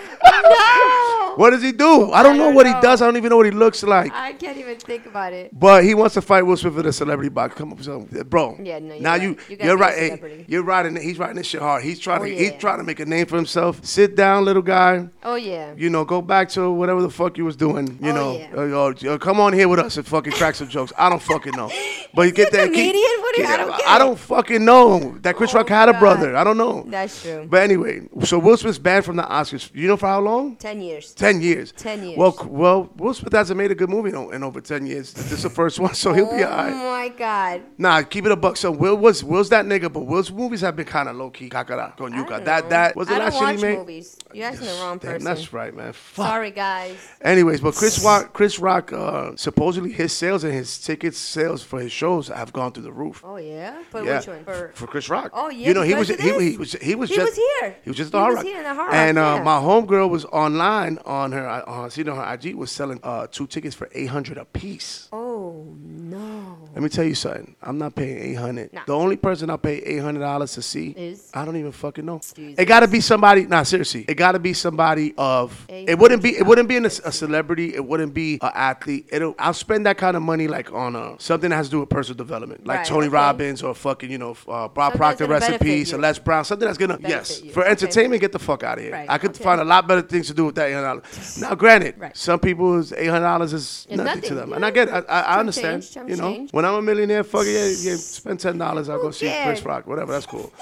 What 1.36 1.52
does 1.52 1.62
he 1.62 1.72
do? 1.72 2.12
I 2.12 2.24
don't 2.24 2.36
I 2.36 2.38
know 2.38 2.46
don't 2.46 2.56
what 2.56 2.68
he 2.68 2.74
does. 2.82 3.02
I 3.02 3.06
don't 3.06 3.18
even 3.18 3.30
know 3.30 3.38
what 3.38 3.46
he 3.46 3.52
looks 3.52 3.84
like. 3.84 4.12
I 4.14 4.34
can't 4.34 4.58
even 4.58 4.78
think 4.78 5.06
about 5.06 5.34
it. 5.34 5.58
But 5.58 5.84
he 5.84 5.94
wants 5.94 6.14
to 6.16 6.22
fight 6.22 6.44
Will 6.44 6.58
Smith 6.58 6.78
in 6.78 6.86
a 6.86 6.94
celebrity 6.94 7.30
box. 7.30 7.56
Come 7.56 7.82
so, 7.82 8.08
bro. 8.26 8.58
Yeah, 8.62 8.80
no, 8.80 8.94
you're 8.94 9.02
now 9.04 9.12
right. 9.12 9.22
you, 9.22 9.38
you 9.50 9.58
you're 9.62 9.78
right. 9.78 9.98
Hey, 9.98 10.46
you're 10.48 10.64
riding. 10.64 10.96
He's 10.96 11.18
riding 11.18 11.38
this 11.38 11.48
shit 11.48 11.62
hard. 11.62 11.84
He's 11.84 12.00
trying 12.00 12.22
Oh, 12.22 12.26
to. 12.26 12.36
He's 12.36 12.54
trying 12.60 12.78
to 12.80 12.84
make 12.84 13.00
a 13.00 13.06
name 13.06 13.26
for 13.26 13.36
himself. 13.36 13.84
Sit 13.86 14.16
down, 14.16 14.46
little 14.46 14.62
guy. 14.62 15.08
Oh 15.24 15.36
yeah. 15.36 15.74
You 15.78 15.90
know, 15.90 16.06
go 16.06 16.22
back 16.22 16.50
to 16.50 16.70
whatever 16.72 17.02
the 17.02 17.10
fuck 17.10 17.38
you 17.38 17.46
was 17.46 17.56
doing. 17.56 17.98
You 18.02 18.12
Oh, 18.12 18.16
know, 18.16 18.38
yeah. 18.38 18.50
Uh, 18.56 19.10
uh, 19.10 19.14
uh, 19.14 19.18
come 19.18 19.40
on 19.40 19.54
here 19.54 19.68
with 19.68 19.80
us 19.80 19.98
and 19.98 20.06
fucking 20.06 20.34
crack 20.34 20.56
some 20.56 20.68
jokes. 20.70 20.92
I 20.98 21.10
don't 21.10 21.22
fucking 21.22 21.54
know. 21.56 21.72
But 22.14 22.24
you 22.24 22.28
Is 22.28 22.34
get 22.34 22.52
that. 22.52 22.66
keep- 22.74 22.92
comedian? 22.92 23.22
What 23.22 23.36
do 23.36 23.42
you- 23.42 23.48
I 23.48 23.56
don't 23.58 23.88
I 23.88 23.98
don't 23.98 24.20
fucking 24.20 24.66
know 24.66 25.18
that 25.22 25.38
Chris 25.38 25.52
Oh, 25.56 25.60
Rock 25.60 25.70
had 25.70 25.88
a 25.88 25.94
brother. 25.98 26.36
I 26.36 26.44
don't 26.44 26.58
know. 26.58 26.84
That's 26.86 27.22
true. 27.22 27.48
But 27.50 27.62
anyway, 27.64 28.02
so 28.26 28.38
Will 28.38 28.58
Smith's 28.58 28.80
banned 28.80 29.06
from 29.06 29.16
the 29.16 29.24
Oscars. 29.24 29.74
You 29.74 29.88
know 29.88 29.96
for 29.96 30.08
how 30.08 30.20
long? 30.20 30.58
Ten 30.58 30.82
years. 30.82 31.14
Ten 31.22 31.42
years. 31.42 31.72
10 31.74 32.04
years. 32.04 32.18
Well, 32.18 32.36
well, 32.48 32.90
Will 32.98 33.14
Smith 33.14 33.34
hasn't 33.34 33.58
made 33.58 33.72
a 33.72 33.76
good 33.76 33.90
movie 33.90 34.10
in, 34.10 34.34
in 34.34 34.44
over 34.44 34.60
ten 34.60 34.86
years. 34.86 35.14
This 35.14 35.32
is 35.32 35.44
the 35.44 35.50
first 35.50 35.80
one, 35.80 35.94
so 35.94 36.14
he'll 36.14 36.26
be 36.36 36.44
all 36.44 36.50
right. 36.50 36.72
oh 36.74 36.92
my 36.92 37.10
God. 37.10 37.62
Nah, 37.78 38.02
keep 38.02 38.26
it 38.26 38.32
a 38.32 38.36
buck. 38.36 38.58
So 38.58 38.72
Will 38.72 38.98
was 38.98 39.24
Will's 39.24 39.50
that 39.50 39.66
nigga, 39.66 39.92
but 39.94 40.02
Will's 40.02 40.32
movies 40.32 40.62
have 40.62 40.76
been 40.76 40.86
kind 40.86 41.08
of 41.08 41.16
low 41.16 41.30
key. 41.30 41.50
Kakara, 41.50 41.96
con 41.96 42.14
I 42.14 42.18
yuka. 42.18 42.30
don't 42.30 42.46
That 42.46 42.70
that 42.70 42.96
was 42.96 43.08
the 43.08 43.16
I 43.16 43.18
last 43.20 43.38
shit 43.40 43.56
he 43.58 43.62
made. 43.62 43.78
movies. 43.78 44.18
You're 44.34 44.48
asking 44.48 44.68
the 44.68 44.74
wrong 44.82 44.98
Damn, 44.98 45.12
person. 45.14 45.26
that's 45.26 45.54
right, 45.54 45.76
man. 45.76 45.94
Fuck. 45.94 46.26
Sorry, 46.28 46.52
guys. 46.52 46.98
Anyways, 47.22 47.62
but 47.62 47.76
Chris 47.76 48.04
Rock, 48.04 48.34
Chris 48.34 48.60
Rock, 48.60 48.92
uh, 48.94 49.36
supposedly 49.36 49.92
his 49.92 50.14
sales 50.14 50.44
and 50.44 50.54
his 50.54 50.78
tickets 50.80 51.18
sales 51.18 51.62
for 51.62 51.80
his 51.80 51.92
shows 51.92 52.30
have 52.30 52.52
gone 52.54 52.72
through 52.72 52.84
the 52.84 52.92
roof. 52.92 53.22
Oh 53.26 53.38
yeah. 53.38 53.82
For 53.90 54.04
yeah, 54.04 54.18
which 54.20 54.28
one? 54.28 54.44
For, 54.46 54.72
for 54.74 54.88
Chris 54.88 55.10
Rock. 55.10 55.32
Oh, 55.34 55.50
yeah, 55.50 55.68
you 55.68 55.74
know 55.74 55.82
he 55.84 55.94
was 55.94 56.08
he, 56.08 56.16
he 56.16 56.58
was 56.58 56.74
he 56.74 56.96
was 56.96 57.10
He 57.10 57.16
just 57.16 57.32
was 57.32 57.36
here. 57.62 57.76
He 57.84 57.90
was 57.90 57.98
just 57.98 58.08
He 58.08 58.12
the 58.12 58.20
Hard 58.20 58.32
was 58.32 58.38
Rock. 58.38 58.46
here 58.46 58.58
in 58.58 58.64
the 58.64 58.74
Hard 58.74 58.88
Rock, 58.88 58.96
And 58.96 59.18
uh, 59.18 59.22
yeah. 59.38 59.44
my 59.44 59.60
homegirl 59.60 60.10
was 60.10 60.26
online 60.26 60.98
on 61.12 61.34
her 61.34 61.48
uh, 61.48 61.90
see 61.90 62.08
on 62.08 62.16
her 62.16 62.34
IG 62.34 62.56
was 62.56 62.72
selling 62.72 63.00
uh, 63.04 63.28
two 63.28 63.46
tickets 63.46 63.76
for 63.76 63.90
eight 63.94 64.08
hundred 64.08 64.38
a 64.38 64.46
piece. 64.46 65.10
oh 65.12 65.76
no. 65.78 66.61
Let 66.74 66.84
me 66.84 66.90
tell 66.90 67.04
you 67.04 67.16
something. 67.16 67.56
I'm 67.62 67.78
not 67.78 67.96
paying 67.96 68.18
eight 68.18 68.36
hundred. 68.36 68.72
Nah. 68.74 68.82
The 68.86 68.96
only 68.96 69.18
person 69.18 69.50
I'll 69.50 69.58
pay 69.58 69.78
eight 69.80 70.00
hundred 70.00 70.22
dollars 70.22 70.54
to 70.54 70.62
see 70.62 70.90
Is? 70.92 71.30
I 71.34 71.44
don't 71.46 71.58
even 71.58 71.72
fucking 71.72 72.06
know. 72.06 72.20
Jesus. 72.34 72.58
It 72.58 72.66
got 72.66 72.80
to 72.82 72.88
be 72.88 73.02
somebody. 73.02 73.46
Nah, 73.46 73.64
seriously, 73.64 74.06
it 74.08 74.16
got 74.16 74.34
to 74.34 74.40
be 74.40 74.54
somebody 74.54 75.14
of. 75.18 75.66
It 75.70 76.00
wouldn't 76.00 76.24
be. 76.24 76.38
It 76.38 76.46
wouldn't 76.46 76.70
be 76.70 76.78
in 76.78 76.86
a, 76.86 76.88
a 76.88 77.12
celebrity. 77.12 77.76
It 77.76 77.86
wouldn't 77.86 78.14
be 78.14 78.36
an 78.42 78.52
athlete. 78.54 79.08
It'll. 79.12 79.36
I'll 79.38 79.54
spend 79.54 79.86
that 79.86 79.98
kind 79.98 80.16
of 80.16 80.24
money 80.24 80.48
like 80.48 80.72
on 80.72 80.96
uh, 80.96 81.16
something 81.18 81.50
that 81.50 81.56
has 81.58 81.68
to 81.68 81.72
do 81.72 81.80
with 81.82 81.90
personal 81.90 82.18
development, 82.18 82.66
like 82.66 82.80
Right, 82.80 82.88
Tony 82.88 83.08
okay. 83.08 83.14
Robbins 83.16 83.64
or 83.64 83.76
fucking 83.76 84.10
you 84.10 84.18
know 84.18 84.38
uh, 84.48 84.68
Bob 84.70 84.94
Proctor, 84.94 85.00
that's 85.00 85.20
gonna 85.20 85.32
rest 85.34 85.46
in 85.48 85.52
benefit 85.54 85.66
peace, 85.66 85.92
you. 85.92 85.98
or 85.98 86.02
Les 86.02 86.20
Brown, 86.20 86.46
something 86.46 86.66
that's 86.66 86.78
gonna 86.78 86.98
Benefit 86.98 87.10
yes 87.10 87.42
you. 87.44 87.52
for 87.52 87.62
Okay. 87.62 87.72
entertainment. 87.72 88.22
Get 88.22 88.32
the 88.32 88.40
fuck 88.40 88.64
out 88.64 88.78
of 88.78 88.84
here. 88.84 88.94
Right, 88.94 89.10
I 89.10 89.18
could 89.18 89.32
okay. 89.32 89.44
find 89.44 89.60
a 89.60 89.66
lot 89.66 89.88
better 89.88 90.02
things 90.02 90.28
to 90.28 90.34
do 90.34 90.46
with 90.46 90.56
that 90.56 90.70
eight 90.70 90.74
hundred 90.74 90.86
dollars. 90.88 91.38
Now, 91.42 91.56
granted, 91.56 91.96
Right. 91.98 92.16
some 92.16 92.40
people's 92.40 92.94
eight 92.94 93.08
hundred 93.08 93.26
dollars 93.26 93.52
is 93.54 93.86
It's 93.90 93.98
nothing, 93.98 94.22
to 94.22 94.36
them, 94.36 94.50
you 94.50 94.56
and 94.56 94.66
I 94.66 94.72
get. 94.72 94.88
It. 94.88 95.06
I, 95.10 95.22
I, 95.22 95.40
understand. 95.40 95.84
change, 95.84 96.10
you 96.10 96.16
know. 96.16 96.48
When 96.62 96.70
I'm 96.72 96.78
a 96.78 96.82
millionaire, 96.84 97.24
fuck 97.24 97.48
it, 97.48 97.54
yeah, 97.54 97.92
yeah, 97.92 97.98
spend 97.98 98.40
ten 98.40 98.58
dollars. 98.60 98.88
I'll 98.88 99.02
go 99.02 99.10
see 99.10 99.34
Chris? 99.44 99.66
Rock, 99.66 99.88
whatever. 99.88 100.12
That's 100.12 100.28
cool. 100.28 100.54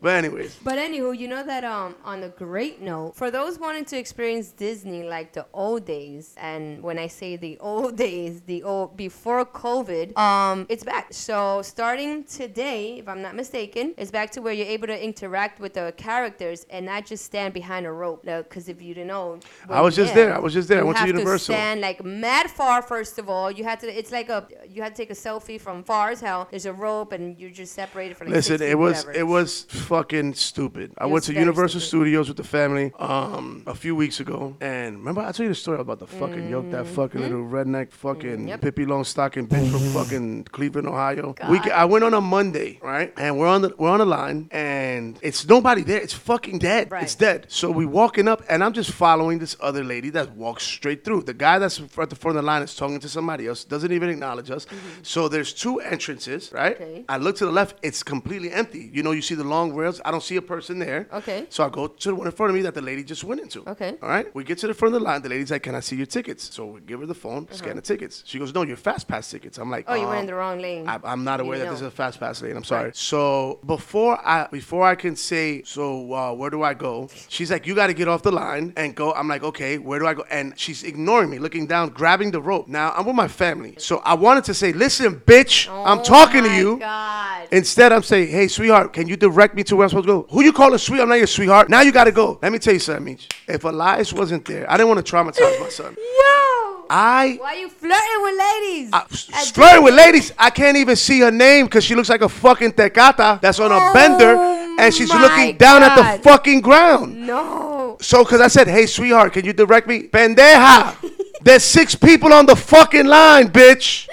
But 0.00 0.16
anyways. 0.16 0.58
But 0.64 0.78
anywho, 0.78 1.16
you 1.16 1.28
know 1.28 1.44
that 1.44 1.62
um 1.62 1.94
on 2.04 2.22
a 2.24 2.28
great 2.28 2.80
note, 2.80 3.14
for 3.14 3.30
those 3.30 3.58
wanting 3.58 3.84
to 3.86 3.96
experience 3.98 4.48
Disney 4.50 5.04
like 5.04 5.32
the 5.32 5.46
old 5.52 5.84
days, 5.84 6.34
and 6.38 6.82
when 6.82 6.98
I 6.98 7.06
say 7.06 7.36
the 7.36 7.58
old 7.72 7.96
days, 7.96 8.40
the 8.42 8.62
old 8.62 8.96
before 8.96 9.44
COVID, 9.44 10.16
um, 10.16 10.66
it's 10.70 10.84
back. 10.84 11.12
So 11.12 11.60
starting 11.62 12.24
today, 12.24 12.98
if 12.98 13.06
I'm 13.08 13.20
not 13.20 13.36
mistaken, 13.36 13.94
it's 13.98 14.10
back 14.10 14.30
to 14.32 14.40
where 14.40 14.54
you're 14.54 14.66
able 14.78 14.86
to 14.86 15.04
interact 15.04 15.60
with 15.60 15.74
the 15.74 15.92
characters 15.98 16.66
and 16.70 16.86
not 16.86 17.04
just 17.04 17.26
stand 17.26 17.52
behind 17.52 17.84
a 17.86 17.92
rope. 17.92 18.24
Because 18.24 18.70
if 18.70 18.80
you 18.80 18.94
didn't 18.94 19.08
know, 19.08 19.38
I 19.68 19.82
was 19.82 19.94
just 19.94 20.14
there. 20.14 20.34
I 20.34 20.38
was 20.38 20.54
just 20.54 20.68
there. 20.68 20.78
I 20.78 20.80
you 20.80 20.86
went 20.86 20.98
to 20.98 21.06
Universal. 21.06 21.54
stand 21.54 21.82
like 21.82 22.02
mad 22.02 22.50
far. 22.50 22.80
First 22.80 23.18
of 23.18 23.28
all, 23.28 23.50
you 23.50 23.64
had 23.64 23.78
to. 23.80 23.86
It's 23.86 24.10
like 24.10 24.30
a 24.30 24.48
you 24.68 24.82
had 24.82 24.96
to 24.96 25.00
take 25.02 25.10
a 25.10 25.20
selfie 25.26 25.41
from 25.58 25.82
far 25.84 26.10
as 26.10 26.20
hell. 26.20 26.48
There's 26.50 26.66
a 26.66 26.72
rope, 26.72 27.12
and 27.12 27.38
you're 27.38 27.50
just 27.50 27.72
separated 27.74 28.16
for 28.16 28.24
like. 28.24 28.34
Listen, 28.34 28.62
it 28.62 28.78
was 28.78 29.04
whatever. 29.04 29.18
it 29.18 29.26
was 29.26 29.62
fucking 29.68 30.34
stupid. 30.34 30.92
I 30.98 31.06
went 31.06 31.24
to 31.24 31.34
Universal 31.34 31.80
stupid. 31.80 31.88
Studios 32.02 32.28
with 32.28 32.36
the 32.36 32.44
family 32.44 32.92
um 32.98 33.62
a 33.66 33.74
few 33.74 33.94
weeks 33.96 34.20
ago, 34.20 34.56
and 34.60 34.98
remember 34.98 35.20
I 35.20 35.26
told 35.32 35.40
you 35.40 35.48
the 35.48 35.54
story 35.54 35.80
about 35.80 35.98
the 35.98 36.06
fucking 36.06 36.48
yoke, 36.48 36.70
that 36.70 36.86
fucking 36.86 37.20
little 37.20 37.44
redneck 37.44 37.92
fucking 37.92 38.22
Mm-hmm. 38.22 38.48
Yep. 38.48 38.60
Pippi 38.60 38.84
Longstocking 38.86 39.48
bitch 39.48 39.70
from 39.70 39.80
fucking 39.92 40.44
Cleveland, 40.44 40.86
Ohio. 40.88 41.34
We 41.50 41.58
I 41.70 41.84
went 41.84 42.04
on 42.04 42.14
a 42.14 42.20
Monday, 42.20 42.78
right, 42.82 43.12
and 43.16 43.38
we're 43.38 43.48
on 43.48 43.62
the 43.62 43.74
we're 43.76 43.90
on 43.90 43.98
the 43.98 44.06
line, 44.06 44.48
and 44.52 45.18
it's 45.22 45.46
nobody 45.48 45.82
there. 45.82 46.00
It's 46.00 46.14
fucking 46.14 46.58
dead. 46.58 46.90
Right. 46.90 47.02
It's 47.02 47.14
dead. 47.14 47.46
So 47.48 47.70
we 47.70 47.84
walking 47.86 48.28
up, 48.28 48.42
and 48.48 48.62
I'm 48.64 48.72
just 48.72 48.90
following 48.92 49.38
this 49.38 49.56
other 49.60 49.82
lady 49.84 50.10
that 50.10 50.36
walks 50.36 50.62
straight 50.64 51.04
through. 51.04 51.22
The 51.22 51.34
guy 51.34 51.58
that's 51.58 51.80
at 51.98 52.10
the 52.10 52.16
front 52.16 52.36
of 52.38 52.44
the 52.44 52.46
line 52.46 52.62
is 52.62 52.74
talking 52.74 53.00
to 53.00 53.08
somebody 53.08 53.46
else, 53.46 53.64
doesn't 53.64 53.92
even 53.92 54.08
acknowledge 54.08 54.50
us. 54.50 54.66
So 55.02 55.28
there's 55.32 55.52
two 55.52 55.80
entrances, 55.80 56.52
right? 56.52 56.76
Okay. 56.76 57.04
I 57.08 57.16
look 57.16 57.36
to 57.36 57.46
the 57.46 57.50
left, 57.52 57.76
it's 57.82 58.02
completely 58.02 58.50
empty. 58.52 58.90
You 58.92 59.02
know, 59.02 59.10
you 59.12 59.22
see 59.22 59.34
the 59.34 59.44
long 59.44 59.74
rails. 59.74 60.00
I 60.04 60.10
don't 60.10 60.22
see 60.22 60.36
a 60.36 60.42
person 60.42 60.78
there. 60.78 61.08
Okay. 61.12 61.46
So 61.50 61.64
I 61.64 61.68
go 61.68 61.88
to 61.88 62.08
the 62.08 62.14
one 62.14 62.26
in 62.26 62.32
front 62.32 62.50
of 62.50 62.54
me 62.56 62.62
that 62.62 62.74
the 62.74 62.82
lady 62.82 63.02
just 63.04 63.24
went 63.24 63.40
into. 63.40 63.68
Okay. 63.68 63.96
All 64.02 64.08
right. 64.08 64.32
We 64.34 64.44
get 64.44 64.58
to 64.58 64.66
the 64.66 64.74
front 64.74 64.94
of 64.94 65.00
the 65.00 65.04
line. 65.04 65.22
The 65.22 65.28
lady's 65.28 65.50
like, 65.50 65.62
"Can 65.64 65.74
I 65.74 65.80
see 65.80 65.96
your 65.96 66.06
tickets?" 66.06 66.54
So 66.54 66.66
we 66.66 66.80
give 66.80 67.00
her 67.00 67.06
the 67.06 67.14
phone, 67.14 67.48
scan 67.52 67.76
the 67.76 67.82
tickets. 67.82 68.22
She 68.26 68.38
goes, 68.38 68.54
"No, 68.54 68.62
your 68.62 68.76
fast 68.76 69.08
pass 69.08 69.30
tickets." 69.30 69.58
I'm 69.58 69.70
like, 69.70 69.86
Uh-huh. 69.88 69.96
Oh, 69.98 70.00
you 70.00 70.06
went 70.06 70.18
"Um, 70.18 70.20
in 70.20 70.26
the 70.26 70.34
wrong 70.34 70.58
lane. 70.60 70.88
I, 70.88 70.98
I'm 71.04 71.24
not 71.24 71.40
You 71.40 71.46
aware 71.46 71.58
that 71.58 71.64
didn't 71.64 71.74
this 71.74 71.80
is 71.82 71.86
a 71.88 71.90
fast 71.90 72.20
pass 72.20 72.42
lane. 72.42 72.56
I'm 72.56 72.64
sorry. 72.64 72.90
So 72.94 73.58
before 73.66 74.18
I 74.26 74.48
before 74.50 74.84
I 74.84 74.94
can 74.94 75.16
say, 75.16 75.62
so 75.64 76.12
uh, 76.12 76.32
where 76.34 76.50
do 76.50 76.62
I 76.62 76.74
go? 76.74 77.08
She's 77.28 77.50
like, 77.50 77.66
you 77.66 77.74
got 77.74 77.86
to 77.88 77.94
get 77.94 78.08
off 78.08 78.22
the 78.22 78.32
line 78.32 78.72
and 78.76 78.94
go. 78.94 79.12
I'm 79.12 79.28
like, 79.28 79.42
okay, 79.42 79.78
where 79.78 79.98
do 79.98 80.06
I 80.06 80.14
go? 80.14 80.24
And 80.30 80.58
she's 80.58 80.82
ignoring 80.82 81.30
me, 81.30 81.38
looking 81.38 81.66
down, 81.66 81.90
grabbing 81.90 82.30
the 82.30 82.40
rope. 82.40 82.68
Now 82.68 82.92
I'm 82.96 83.06
with 83.06 83.16
my 83.16 83.28
family, 83.28 83.74
so 83.78 83.98
I 84.04 84.14
wanted 84.14 84.44
to 84.44 84.54
say, 84.54 84.72
listen, 84.72 85.21
bitch, 85.24 85.68
I'm 85.68 86.00
Oh 86.00 86.02
talking 86.02 86.44
to 86.44 86.54
you. 86.54 86.78
God. 86.78 87.48
Instead, 87.52 87.92
I'm 87.92 88.02
saying, 88.02 88.28
hey, 88.28 88.48
sweetheart, 88.48 88.92
can 88.92 89.08
you 89.08 89.16
direct 89.16 89.54
me 89.54 89.62
to 89.64 89.76
where 89.76 89.84
I'm 89.84 89.90
supposed 89.90 90.06
to 90.06 90.12
go? 90.12 90.26
Who 90.30 90.42
you 90.42 90.52
calling 90.52 90.78
sweet? 90.78 91.00
I'm 91.00 91.08
not 91.08 91.16
your 91.16 91.26
sweetheart. 91.26 91.68
Now 91.68 91.80
you 91.82 91.92
got 91.92 92.04
to 92.04 92.12
go. 92.12 92.38
Let 92.40 92.52
me 92.52 92.58
tell 92.58 92.72
you 92.72 92.80
something, 92.80 93.04
Meech. 93.04 93.28
If 93.46 93.64
Elias 93.64 94.12
wasn't 94.12 94.44
there, 94.44 94.70
I 94.70 94.76
didn't 94.76 94.88
want 94.88 95.04
to 95.04 95.12
traumatize 95.12 95.60
my 95.60 95.68
son. 95.68 95.94
Yo! 95.96 96.84
I 96.90 97.38
Why 97.40 97.54
you 97.54 97.68
flirting 97.70 98.22
with 98.22 98.38
ladies? 98.38 98.90
I, 98.92 99.04
flirting 99.52 99.84
with 99.84 99.94
ladies. 99.94 100.32
I 100.38 100.50
can't 100.50 100.76
even 100.76 100.96
see 100.96 101.20
her 101.20 101.30
name 101.30 101.66
because 101.66 101.84
she 101.84 101.94
looks 101.94 102.10
like 102.10 102.20
a 102.20 102.28
fucking 102.28 102.72
tecata 102.72 103.40
that's 103.40 103.58
on 103.60 103.72
a 103.72 103.78
Oh 103.78 103.92
bender 103.94 104.62
and 104.78 104.94
she's 104.94 105.12
looking 105.12 105.56
down 105.56 105.82
at 105.82 105.96
the 105.96 106.22
fucking 106.22 106.60
ground. 106.60 107.26
No. 107.26 107.96
So, 108.00 108.24
because 108.24 108.40
I 108.40 108.48
said, 108.48 108.68
hey, 108.68 108.86
sweetheart, 108.86 109.32
can 109.32 109.44
you 109.44 109.52
direct 109.52 109.86
me? 109.86 110.08
Pendeja. 110.08 110.96
There's 111.42 111.64
six 111.64 111.94
people 111.94 112.32
on 112.32 112.46
the 112.46 112.54
fucking 112.54 113.06
line, 113.06 113.48
bitch. 113.48 114.08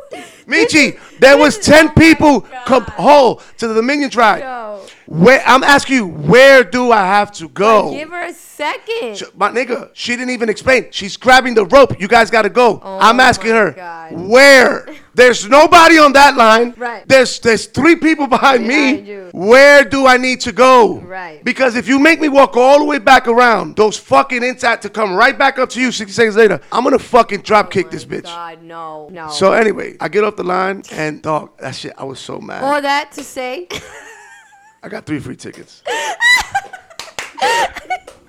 Michi, 0.46 0.98
there 1.18 1.36
was 1.36 1.58
10 1.58 1.90
people 1.98 2.42
come 2.66 2.84
whole 2.84 3.42
to 3.58 3.66
the 3.68 3.74
Dominion 3.74 4.10
tribe. 4.10 4.40
Yo. 4.42 4.82
Where 5.06 5.42
I'm 5.46 5.62
asking 5.62 5.96
you, 5.96 6.06
where 6.06 6.64
do 6.64 6.90
I 6.92 6.98
have 7.04 7.30
to 7.32 7.48
go? 7.48 7.90
Give 7.92 8.10
her 8.10 8.24
a 8.26 8.32
second. 8.32 9.16
Sh- 9.18 9.22
My 9.36 9.50
nigga, 9.50 9.90
she 9.92 10.12
didn't 10.16 10.30
even 10.30 10.48
explain. 10.48 10.86
She's 10.90 11.16
grabbing 11.16 11.54
the 11.54 11.64
rope. 11.66 12.00
You 12.00 12.08
guys 12.08 12.30
gotta 12.30 12.48
go. 12.50 12.80
Oh 12.82 12.98
I'm 13.00 13.20
asking 13.20 13.52
Oh 13.52 13.54
her, 13.56 13.70
God. 13.72 14.12
where? 14.28 14.88
There's 15.16 15.48
nobody 15.48 15.96
on 15.96 16.12
that 16.12 16.36
line. 16.36 16.74
Right. 16.76 17.08
There's 17.08 17.40
there's 17.40 17.64
three 17.64 17.96
people 17.96 18.26
behind, 18.26 18.66
Behind 18.68 19.02
me. 19.04 19.10
you. 19.10 19.30
Where 19.32 19.82
do 19.82 20.06
I 20.06 20.18
need 20.18 20.40
to 20.42 20.52
go? 20.52 20.98
Right. 20.98 21.42
Because 21.42 21.74
if 21.74 21.88
you 21.88 21.98
make 21.98 22.20
me 22.20 22.28
walk 22.28 22.54
all 22.54 22.78
the 22.78 22.84
way 22.84 22.98
back 22.98 23.26
around, 23.26 23.76
those 23.76 23.96
fucking 23.96 24.42
inside 24.44 24.82
to 24.82 24.90
come 24.90 25.14
right 25.14 25.36
back 25.38 25.58
up 25.58 25.70
to 25.70 25.80
you 25.80 25.90
60 25.90 26.12
seconds 26.12 26.36
later, 26.36 26.60
I'm 26.70 26.84
gonna 26.84 26.98
fucking 26.98 27.40
drop 27.40 27.70
kick 27.70 27.86
oh 27.86 27.90
this 27.90 28.04
bitch. 28.04 28.26
Oh 28.26 28.36
God, 28.36 28.62
no, 28.62 29.08
no. 29.10 29.28
So 29.30 29.52
anyway, 29.54 29.96
I 30.00 30.08
get 30.08 30.22
off 30.22 30.36
the 30.36 30.44
line 30.44 30.82
and 30.92 31.22
dog, 31.22 31.56
that 31.60 31.74
shit, 31.74 31.94
I 31.96 32.04
was 32.04 32.20
so 32.20 32.38
mad. 32.38 32.62
all 32.62 32.82
that 32.82 33.12
to 33.12 33.24
say, 33.24 33.68
I 34.82 34.88
got 34.90 35.06
three 35.06 35.18
free 35.18 35.36
tickets. 35.36 35.82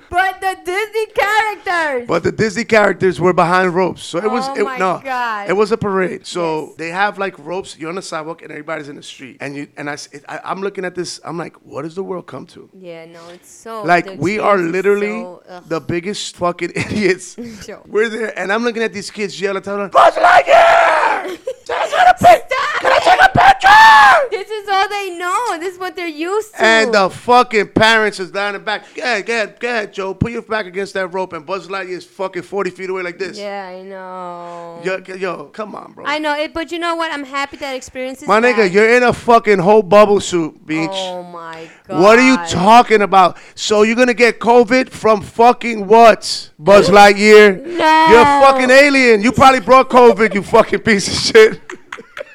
but 0.09 0.39
the 0.41 0.57
Disney 0.63 1.05
characters. 1.07 2.07
But 2.07 2.23
the 2.23 2.31
Disney 2.31 2.63
characters 2.65 3.19
were 3.19 3.33
behind 3.33 3.73
ropes, 3.75 4.03
so 4.03 4.17
it 4.19 4.29
was 4.31 4.47
Oh 4.47 4.55
it, 4.55 4.63
my 4.63 4.77
no, 4.77 5.01
God. 5.03 5.49
it 5.49 5.53
was 5.53 5.71
a 5.71 5.77
parade. 5.77 6.25
So 6.25 6.67
Yes. 6.67 6.75
they 6.77 6.89
have 6.89 7.17
like 7.17 7.37
ropes. 7.39 7.77
You're 7.77 7.89
on 7.89 7.95
the 7.95 8.01
sidewalk, 8.01 8.41
and 8.41 8.51
everybody's 8.51 8.89
in 8.89 8.95
the 8.95 9.03
street. 9.03 9.37
And 9.41 9.55
you 9.55 9.67
and 9.77 9.89
I. 9.89 9.97
I'm 10.43 10.61
looking 10.61 10.85
at 10.85 10.95
this. 10.95 11.19
I'm 11.23 11.37
like, 11.37 11.55
what 11.63 11.81
does 11.83 11.95
the 11.95 12.03
world 12.03 12.27
come 12.27 12.45
to? 12.47 12.69
yeah, 12.73 13.05
no, 13.05 13.27
it's 13.29 13.49
so. 13.49 13.83
Like 13.83 14.07
we 14.17 14.39
are 14.39 14.57
literally 14.57 15.21
so- 15.21 15.43
the 15.67 15.79
biggest 15.81 16.35
fucking 16.37 16.71
idiots. 16.75 17.35
Sure. 17.67 17.81
We're 17.87 18.09
there, 18.09 18.37
and 18.39 18.51
I'm 18.53 18.63
looking 18.63 18.83
at 18.83 18.93
these 18.93 19.09
kids 19.11 19.39
yelling, 19.41 19.61
telling 19.63 19.81
them, 19.81 19.89
"Buzz 19.91 20.13
Lightyear! 20.15 21.37
Can 21.65 21.75
I 21.75 21.85
take 21.87 22.07
a 22.07 22.15
pic- 22.23 22.49
Can 22.79 22.91
I 22.91 22.99
take 22.99 23.21
a 23.21 23.26
picture?" 23.37 24.29
This 24.31 24.49
is 24.49 24.67
all 24.69 24.87
they 24.89 25.17
know. 25.17 25.57
This 25.59 25.73
is 25.73 25.79
what 25.79 25.95
they're 25.95 26.07
used 26.07 26.53
to. 26.55 26.61
And 26.61 26.93
the 26.93 27.09
fucking 27.09 27.69
parents 27.69 28.19
is 28.19 28.33
lying 28.33 28.55
in 28.55 28.61
the 28.61 28.65
back. 28.65 28.83
Go 28.95 29.01
ahead, 29.03 29.25
go 29.25 29.33
ahead, 29.33 29.59
go 29.59 29.67
ahead, 29.69 29.93
Joe. 29.93 30.13
Put 30.13 30.31
your 30.31 30.41
back 30.41 30.65
against 30.65 30.93
that 30.95 31.07
rope, 31.07 31.33
and 31.33 31.45
Buzz 31.45 31.67
Lightyear 31.67 31.89
is 31.89 32.05
fucking 32.05 32.41
40 32.43 32.69
feet 32.71 32.89
away 32.89 33.03
like 33.03 33.17
this. 33.17 33.37
yeah, 33.37 33.67
I 33.67 33.81
know. 33.83 34.81
Yo, 34.83 34.97
yo, 35.15 35.45
come 35.45 35.75
on, 35.75 35.93
bro. 35.93 36.05
I 36.05 36.19
know 36.19 36.33
it, 36.37 36.53
but 36.53 36.71
you 36.71 36.79
know 36.79 36.95
what? 36.95 37.11
I'm 37.11 37.23
happy 37.23 37.57
that 37.57 37.75
experience 37.75 38.21
is 38.21 38.27
My 38.27 38.39
nigga, 38.39 38.57
back. 38.57 38.73
you're 38.73 38.89
in 38.95 39.03
a 39.03 39.13
fucking 39.13 39.59
whole 39.59 39.81
bubble 39.83 40.19
suit, 40.19 40.65
beach. 40.65 40.89
Oh 40.91 41.23
my 41.23 41.69
god. 41.87 42.01
what 42.01 42.19
are 42.19 42.27
you 42.27 42.37
talking 42.47 43.01
about? 43.01 43.37
So 43.55 43.83
you're 43.83 43.95
gonna 43.95 44.13
get 44.13 44.39
COVID 44.39 44.89
from 44.89 45.21
fucking 45.21 45.87
what? 45.87 46.51
Buzz 46.59 46.89
Lightyear? 46.89 47.65
No. 47.77 48.07
You're 48.09 48.21
a 48.21 48.41
fucking 48.41 48.71
alien. 48.71 49.21
You 49.21 49.31
probably 49.31 49.59
brought 49.59 49.87
COVID, 49.89 50.33
you 50.33 50.41
fucking 50.41 50.79
piece 50.79 51.07
of 51.07 51.13
shit. 51.35 51.61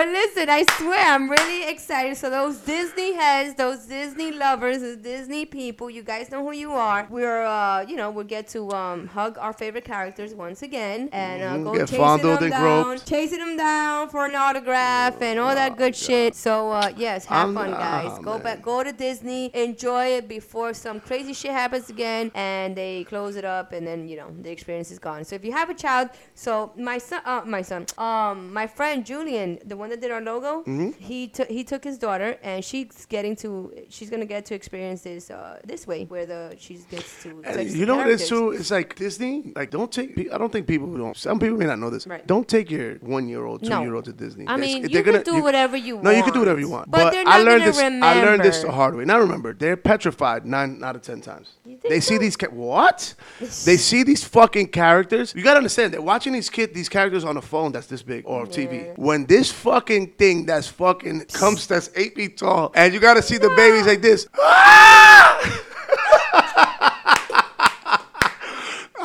But 0.05 0.13
listen, 0.13 0.51
I 0.51 0.65
swear 0.77 1.03
I'm 1.03 1.31
really 1.31 1.67
excited. 1.67 2.19
So 2.19 2.29
those 2.29 2.59
Disney 2.59 3.15
heads, 3.15 3.55
those 3.55 3.87
Disney 3.87 4.33
lovers, 4.33 4.81
those 4.83 4.99
Disney 4.99 5.47
people, 5.47 5.89
you 5.89 6.03
guys 6.03 6.31
know 6.31 6.45
who 6.45 6.53
you 6.53 6.73
are. 6.73 7.07
We're 7.09 7.43
uh, 7.43 7.87
you 7.89 7.97
know, 7.97 8.11
we'll 8.11 8.27
get 8.27 8.47
to 8.49 8.71
um 8.73 9.07
hug 9.07 9.39
our 9.39 9.55
favorite 9.55 9.87
characters 9.87 10.35
once 10.35 10.61
again 10.61 11.09
and 11.11 11.43
uh, 11.43 11.47
Mhm, 11.55 11.65
go 11.65 11.73
get 11.73 11.81
chasing 11.89 11.99
fondled 12.05 12.37
them 12.41 12.43
and 12.45 12.53
down, 12.53 12.85
groped. 12.85 13.07
chasing 13.09 13.39
them 13.39 13.57
down 13.57 14.11
for 14.11 14.27
an 14.27 14.35
autograph 14.35 15.23
and 15.23 15.39
all 15.41 15.55
that 15.55 15.79
good 15.79 15.97
shit. 15.97 16.35
So 16.35 16.71
uh, 16.73 16.93
yes, 16.99 17.25
have 17.25 17.47
I'm- 17.47 17.55
fun, 17.55 17.71
guys. 17.71 18.11
ah, 18.11 18.19
go 18.19 18.33
man. 18.35 18.43
back, 18.43 18.63
go 18.63 18.85
to 18.85 18.93
Disney, 18.93 19.51
enjoy 19.55 20.05
it 20.19 20.29
before 20.29 20.75
some 20.75 21.01
crazy 21.01 21.33
shit 21.33 21.53
happens 21.53 21.89
again 21.89 22.31
and 22.35 22.77
they 22.77 23.05
close 23.05 23.37
it 23.37 23.47
up 23.47 23.73
and 23.73 23.87
then 23.87 24.07
you 24.07 24.19
know 24.19 24.29
the 24.43 24.51
experience 24.51 24.91
is 24.91 24.99
gone. 24.99 25.25
So 25.25 25.35
if 25.35 25.47
you 25.47 25.53
have 25.53 25.71
a 25.71 25.75
child, 25.75 26.11
so 26.35 26.73
my 26.77 26.99
son, 26.99 27.23
uh, 27.25 27.41
my 27.47 27.63
son, 27.63 27.87
um, 27.97 28.53
my 28.53 28.67
friend 28.67 29.07
Julian, 29.07 29.59
the 29.65 29.79
one 29.79 29.89
that 29.89 29.94
did 29.97 30.11
our 30.11 30.21
logo, 30.21 30.63
Mm-hmm. 30.65 30.91
he 30.99 31.29
took 31.29 31.49
he 31.49 31.65
took 31.65 31.85
his 31.85 31.99
daughter 31.99 32.39
and 32.43 32.65
she's 32.65 33.07
getting 33.07 33.37
to 33.37 33.73
she's 33.89 34.11
gonna 34.11 34.25
get 34.27 34.45
to 34.47 34.55
experience 34.55 35.03
this 35.03 35.31
uh, 35.31 35.59
this 35.65 35.87
way 35.87 36.05
where 36.05 36.27
the 36.27 36.55
she 36.59 36.75
gets 36.91 37.23
to. 37.23 37.29
You 37.65 37.87
know 37.87 37.97
what 37.97 38.09
it 38.09 38.13
is 38.13 38.29
characters. 38.29 38.29
too? 38.29 38.51
It's 38.53 38.71
like 38.71 38.95
Disney. 38.97 39.53
Like, 39.55 39.71
don't 39.71 39.91
take. 39.91 40.19
I 40.33 40.39
don't 40.39 40.53
think 40.53 40.67
people 40.67 40.87
don't. 40.97 41.17
Some 41.17 41.39
people 41.39 41.57
may 41.59 41.67
not 41.67 41.79
know 41.79 41.91
this. 41.91 42.07
Right. 42.07 42.27
Don't 42.27 42.47
take 42.49 42.71
your 42.71 42.95
one-year-old, 42.97 43.63
No. 43.63 43.79
two-year-old 43.79 44.05
to 44.07 44.13
Disney. 44.13 44.45
I 44.49 44.57
mean, 44.57 44.83
they're 44.83 44.91
you 44.91 45.03
can 45.03 45.23
do 45.23 45.43
whatever 45.43 45.77
you 45.77 45.95
want. 45.97 46.05
No, 46.05 46.11
you 46.11 46.23
can 46.23 46.33
do 46.33 46.41
whatever 46.41 46.61
you 46.61 46.69
want. 46.69 46.91
But 46.91 47.11
they're 47.13 47.25
I 47.27 47.39
learned 47.39 47.65
gonna 47.65 47.73
this. 47.73 47.79
I 48.03 48.23
learned 48.25 48.43
this 48.43 48.63
the 48.63 48.73
hard 48.73 48.95
way. 48.97 49.05
Now 49.05 49.19
remember, 49.21 49.53
they're 49.53 49.77
petrified 49.77 50.47
nine 50.47 50.83
out 50.83 50.97
of 50.97 51.03
ten 51.03 51.21
times. 51.21 51.55
You 51.65 51.79
They 51.89 52.01
see 52.01 52.19
these 52.19 52.37
ca- 52.37 52.49
what? 52.51 53.15
they 53.65 53.77
see 53.77 54.03
these 54.03 54.25
fucking 54.25 54.69
characters. 54.69 55.35
You 55.37 55.43
gotta 55.43 55.59
understand. 55.59 55.93
They're 55.93 56.03
watching 56.03 56.33
these 56.33 56.51
kid, 56.51 56.75
these 56.75 56.89
characters 56.89 57.25
on 57.25 57.37
a 57.37 57.43
phone 57.43 57.73
that's 57.73 57.87
this 57.87 58.03
big 58.03 58.25
or 58.27 58.47
TV. 58.47 58.97
When 58.99 59.27
this 59.27 59.51
fucking 59.85 60.07
thing 60.13 60.47
that's 60.47 60.67
fucking 60.67 61.23
comes 61.27 61.67
that's 61.67 61.91
eight 61.95 62.15
feet 62.15 62.39
tall, 62.39 62.73
and 62.75 62.95
you 62.95 63.01
gotta 63.01 63.21
see 63.21 63.37
the 63.37 63.51
babies 63.51 63.87
like 63.87 64.01
this. 64.01 64.27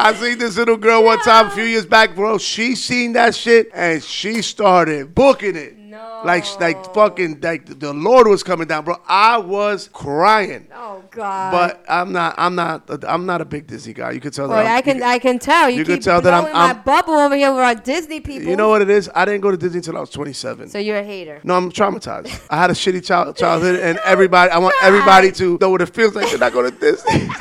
I 0.02 0.14
seen 0.18 0.38
this 0.38 0.56
little 0.56 0.78
girl 0.78 1.04
one 1.04 1.20
time 1.20 1.48
a 1.48 1.50
few 1.50 1.66
years 1.66 1.86
back, 1.86 2.16
bro. 2.16 2.38
She 2.38 2.76
seen 2.76 3.12
that 3.14 3.36
shit 3.36 3.70
and 3.74 4.02
she 4.02 4.42
started 4.42 5.14
booking 5.14 5.58
it. 5.58 5.79
No. 5.90 6.22
Like, 6.24 6.46
like 6.60 6.94
fucking, 6.94 7.40
like 7.42 7.80
the 7.80 7.94
Lord 7.94 8.28
was 8.28 8.44
coming 8.44 8.68
down, 8.68 8.86
bro. 8.86 8.96
I 9.08 9.38
was 9.40 9.90
crying. 9.92 10.68
Oh 10.74 11.04
God. 11.10 11.52
But 11.52 11.84
I'm 11.90 12.12
not, 12.12 12.36
I'm 12.38 12.54
not, 12.56 13.04
I'm 13.08 13.26
not 13.26 13.42
a 13.42 13.46
big 13.46 13.66
Disney 13.66 13.94
guy. 13.94 14.12
You 14.12 14.20
could 14.20 14.34
tell 14.34 14.48
that. 14.50 14.66
I'm- 14.66 14.78
I 14.78 14.82
can 14.82 14.98
you, 14.98 15.04
I 15.04 15.18
can 15.20 15.40
tell 15.40 15.70
you, 15.70 15.80
you 15.80 15.86
can 15.86 16.00
tell 16.00 16.22
that 16.22 16.34
I'm- 16.34 16.44
my 16.44 16.50
I'm- 16.68 16.82
bubble 16.86 17.16
over 17.16 17.36
here 17.36 17.52
with 17.52 17.64
our 17.64 17.76
Disney 17.76 18.20
people. 18.20 18.48
you 18.48 18.56
know 18.56 18.70
what 18.70 18.82
it 18.84 18.90
is? 18.90 19.10
I 19.16 19.26
didn't 19.26 19.42
go 19.42 19.50
to 19.52 19.58
Disney 19.58 19.78
until 19.80 19.98
I 19.98 20.02
was 20.02 20.12
27. 20.12 20.70
So 20.70 20.78
you're 20.78 20.98
a 21.00 21.04
hater. 21.04 21.40
no, 21.44 21.56
I'm 21.56 21.72
traumatized. 21.72 22.40
I 22.50 22.58
had 22.58 22.70
a 22.70 22.74
shitty 22.74 23.04
child, 23.04 23.36
childhood, 23.44 23.80
and 23.80 23.98
everybody, 24.06 24.52
I 24.52 24.60
want 24.60 24.76
everybody 24.84 25.32
to 25.34 25.58
know 25.60 25.70
what 25.72 25.82
it 25.82 25.90
feels 25.90 26.14
like 26.16 26.30
to 26.30 26.38
not 26.38 26.54
go 26.54 26.62
to 26.62 26.72
Disney. 26.72 27.28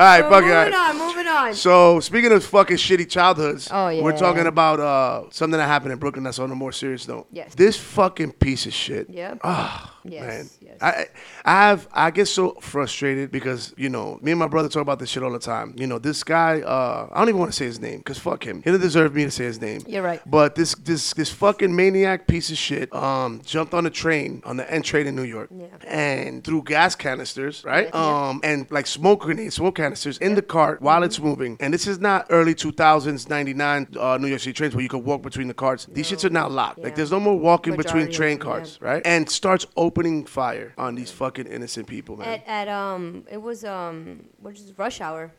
all 0.00 0.06
right, 0.06 0.22
fuck 0.22 0.44
it. 0.44 0.46
moving 0.46 0.74
on, 0.74 0.98
moving 0.98 1.26
on. 1.26 1.54
So 1.54 2.00
speaking 2.00 2.32
of 2.32 2.44
fucking 2.44 2.76
shitty 2.78 3.08
childhoods, 3.10 3.68
Oh, 3.70 3.88
yeah. 3.88 4.02
we're 4.02 4.16
talking 4.16 4.46
about 4.46 4.80
uh, 4.80 5.24
something 5.30 5.58
that 5.58 5.66
happened 5.66 5.92
in 5.92 5.98
Brooklyn 5.98 6.24
that's 6.24 6.38
on 6.38 6.50
a 6.50 6.54
more 6.54 6.72
serious 6.72 7.06
note. 7.06 7.26
Yes. 7.30 7.54
This 7.54 7.76
fucking 7.76 8.32
piece 8.32 8.66
of 8.66 8.72
shit. 8.72 9.10
Yep. 9.10 9.40
Ah, 9.44 9.94
Yes, 10.04 10.22
man. 10.22 10.48
yes. 10.60 10.78
I 10.82 11.06
I 11.44 11.68
have 11.68 11.88
I 11.92 12.10
get 12.10 12.26
so 12.26 12.52
frustrated 12.60 13.30
because 13.30 13.74
you 13.76 13.88
know 13.88 14.18
me 14.22 14.32
and 14.32 14.38
my 14.38 14.46
brother 14.48 14.68
talk 14.68 14.82
about 14.82 14.98
this 14.98 15.10
shit 15.10 15.22
all 15.22 15.32
the 15.32 15.38
time. 15.38 15.74
You 15.76 15.86
know 15.86 15.98
this 15.98 16.24
guy. 16.24 16.60
Uh, 16.62 17.08
I 17.12 17.18
don't 17.18 17.28
even 17.28 17.38
want 17.40 17.52
to 17.52 17.56
say 17.56 17.66
his 17.66 17.80
name 17.80 17.98
because 17.98 18.18
fuck 18.18 18.44
him. 18.46 18.58
He 18.62 18.70
doesn't 18.70 18.80
deserve 18.80 19.14
me 19.14 19.24
to 19.24 19.30
say 19.30 19.44
his 19.44 19.60
name. 19.60 19.82
You're 19.86 20.02
right. 20.02 20.20
But 20.28 20.54
this 20.54 20.74
this 20.76 21.12
this 21.14 21.30
fucking 21.30 21.74
maniac 21.74 22.26
piece 22.26 22.50
of 22.50 22.56
shit 22.58 22.92
um 22.94 23.40
jumped 23.44 23.74
on 23.74 23.86
a 23.86 23.90
train 23.90 24.42
on 24.44 24.56
the 24.56 24.70
N 24.72 24.82
train 24.82 25.06
in 25.06 25.14
New 25.16 25.24
York 25.24 25.50
Yeah. 25.54 25.66
and 25.86 26.42
threw 26.44 26.62
gas 26.62 26.94
canisters 26.94 27.62
right 27.64 27.88
Yeah. 27.92 28.28
um 28.28 28.40
and 28.42 28.70
like 28.70 28.86
smoke 28.86 29.20
grenades 29.20 29.56
smoke 29.56 29.76
canisters 29.76 30.16
in 30.18 30.34
the 30.34 30.42
cart 30.42 30.80
while 30.82 31.02
it's 31.02 31.18
Mm-hmm. 31.18 31.28
moving 31.28 31.56
and 31.60 31.74
this 31.74 31.86
is 31.86 31.98
not 31.98 32.26
early 32.30 32.54
2000s 32.54 33.28
99 33.28 33.88
uh, 33.98 34.16
New 34.18 34.28
York 34.28 34.40
City 34.40 34.52
trains 34.54 34.74
where 34.74 34.82
you 34.82 34.88
could 34.88 35.04
walk 35.04 35.20
between 35.22 35.48
the 35.48 35.54
carts. 35.54 35.86
These 35.92 36.10
shits 36.10 36.24
are 36.24 36.30
now 36.30 36.48
locked. 36.48 36.78
Like 36.78 36.94
there's 36.94 37.10
no 37.10 37.20
more 37.20 37.38
walking 37.38 37.76
between 37.76 38.04
Majority 38.06 38.10
of 38.12 38.16
train 38.16 38.38
carts 38.38 38.78
yeah. 38.80 38.88
right 38.88 39.02
and 39.04 39.28
starts 39.28 39.66
opening 39.76 39.89
fire 40.24 40.74
on 40.78 40.94
these 40.94 41.10
fucking 41.10 41.46
innocent 41.46 41.86
people 41.86 42.16
man. 42.16 42.28
At, 42.28 42.46
at 42.46 42.68
um, 42.68 43.24
it 43.30 43.40
was 43.40 43.64
um, 43.64 44.28
what 44.40 44.54
is 44.54 44.72
rush 44.78 45.00
hour? 45.00 45.32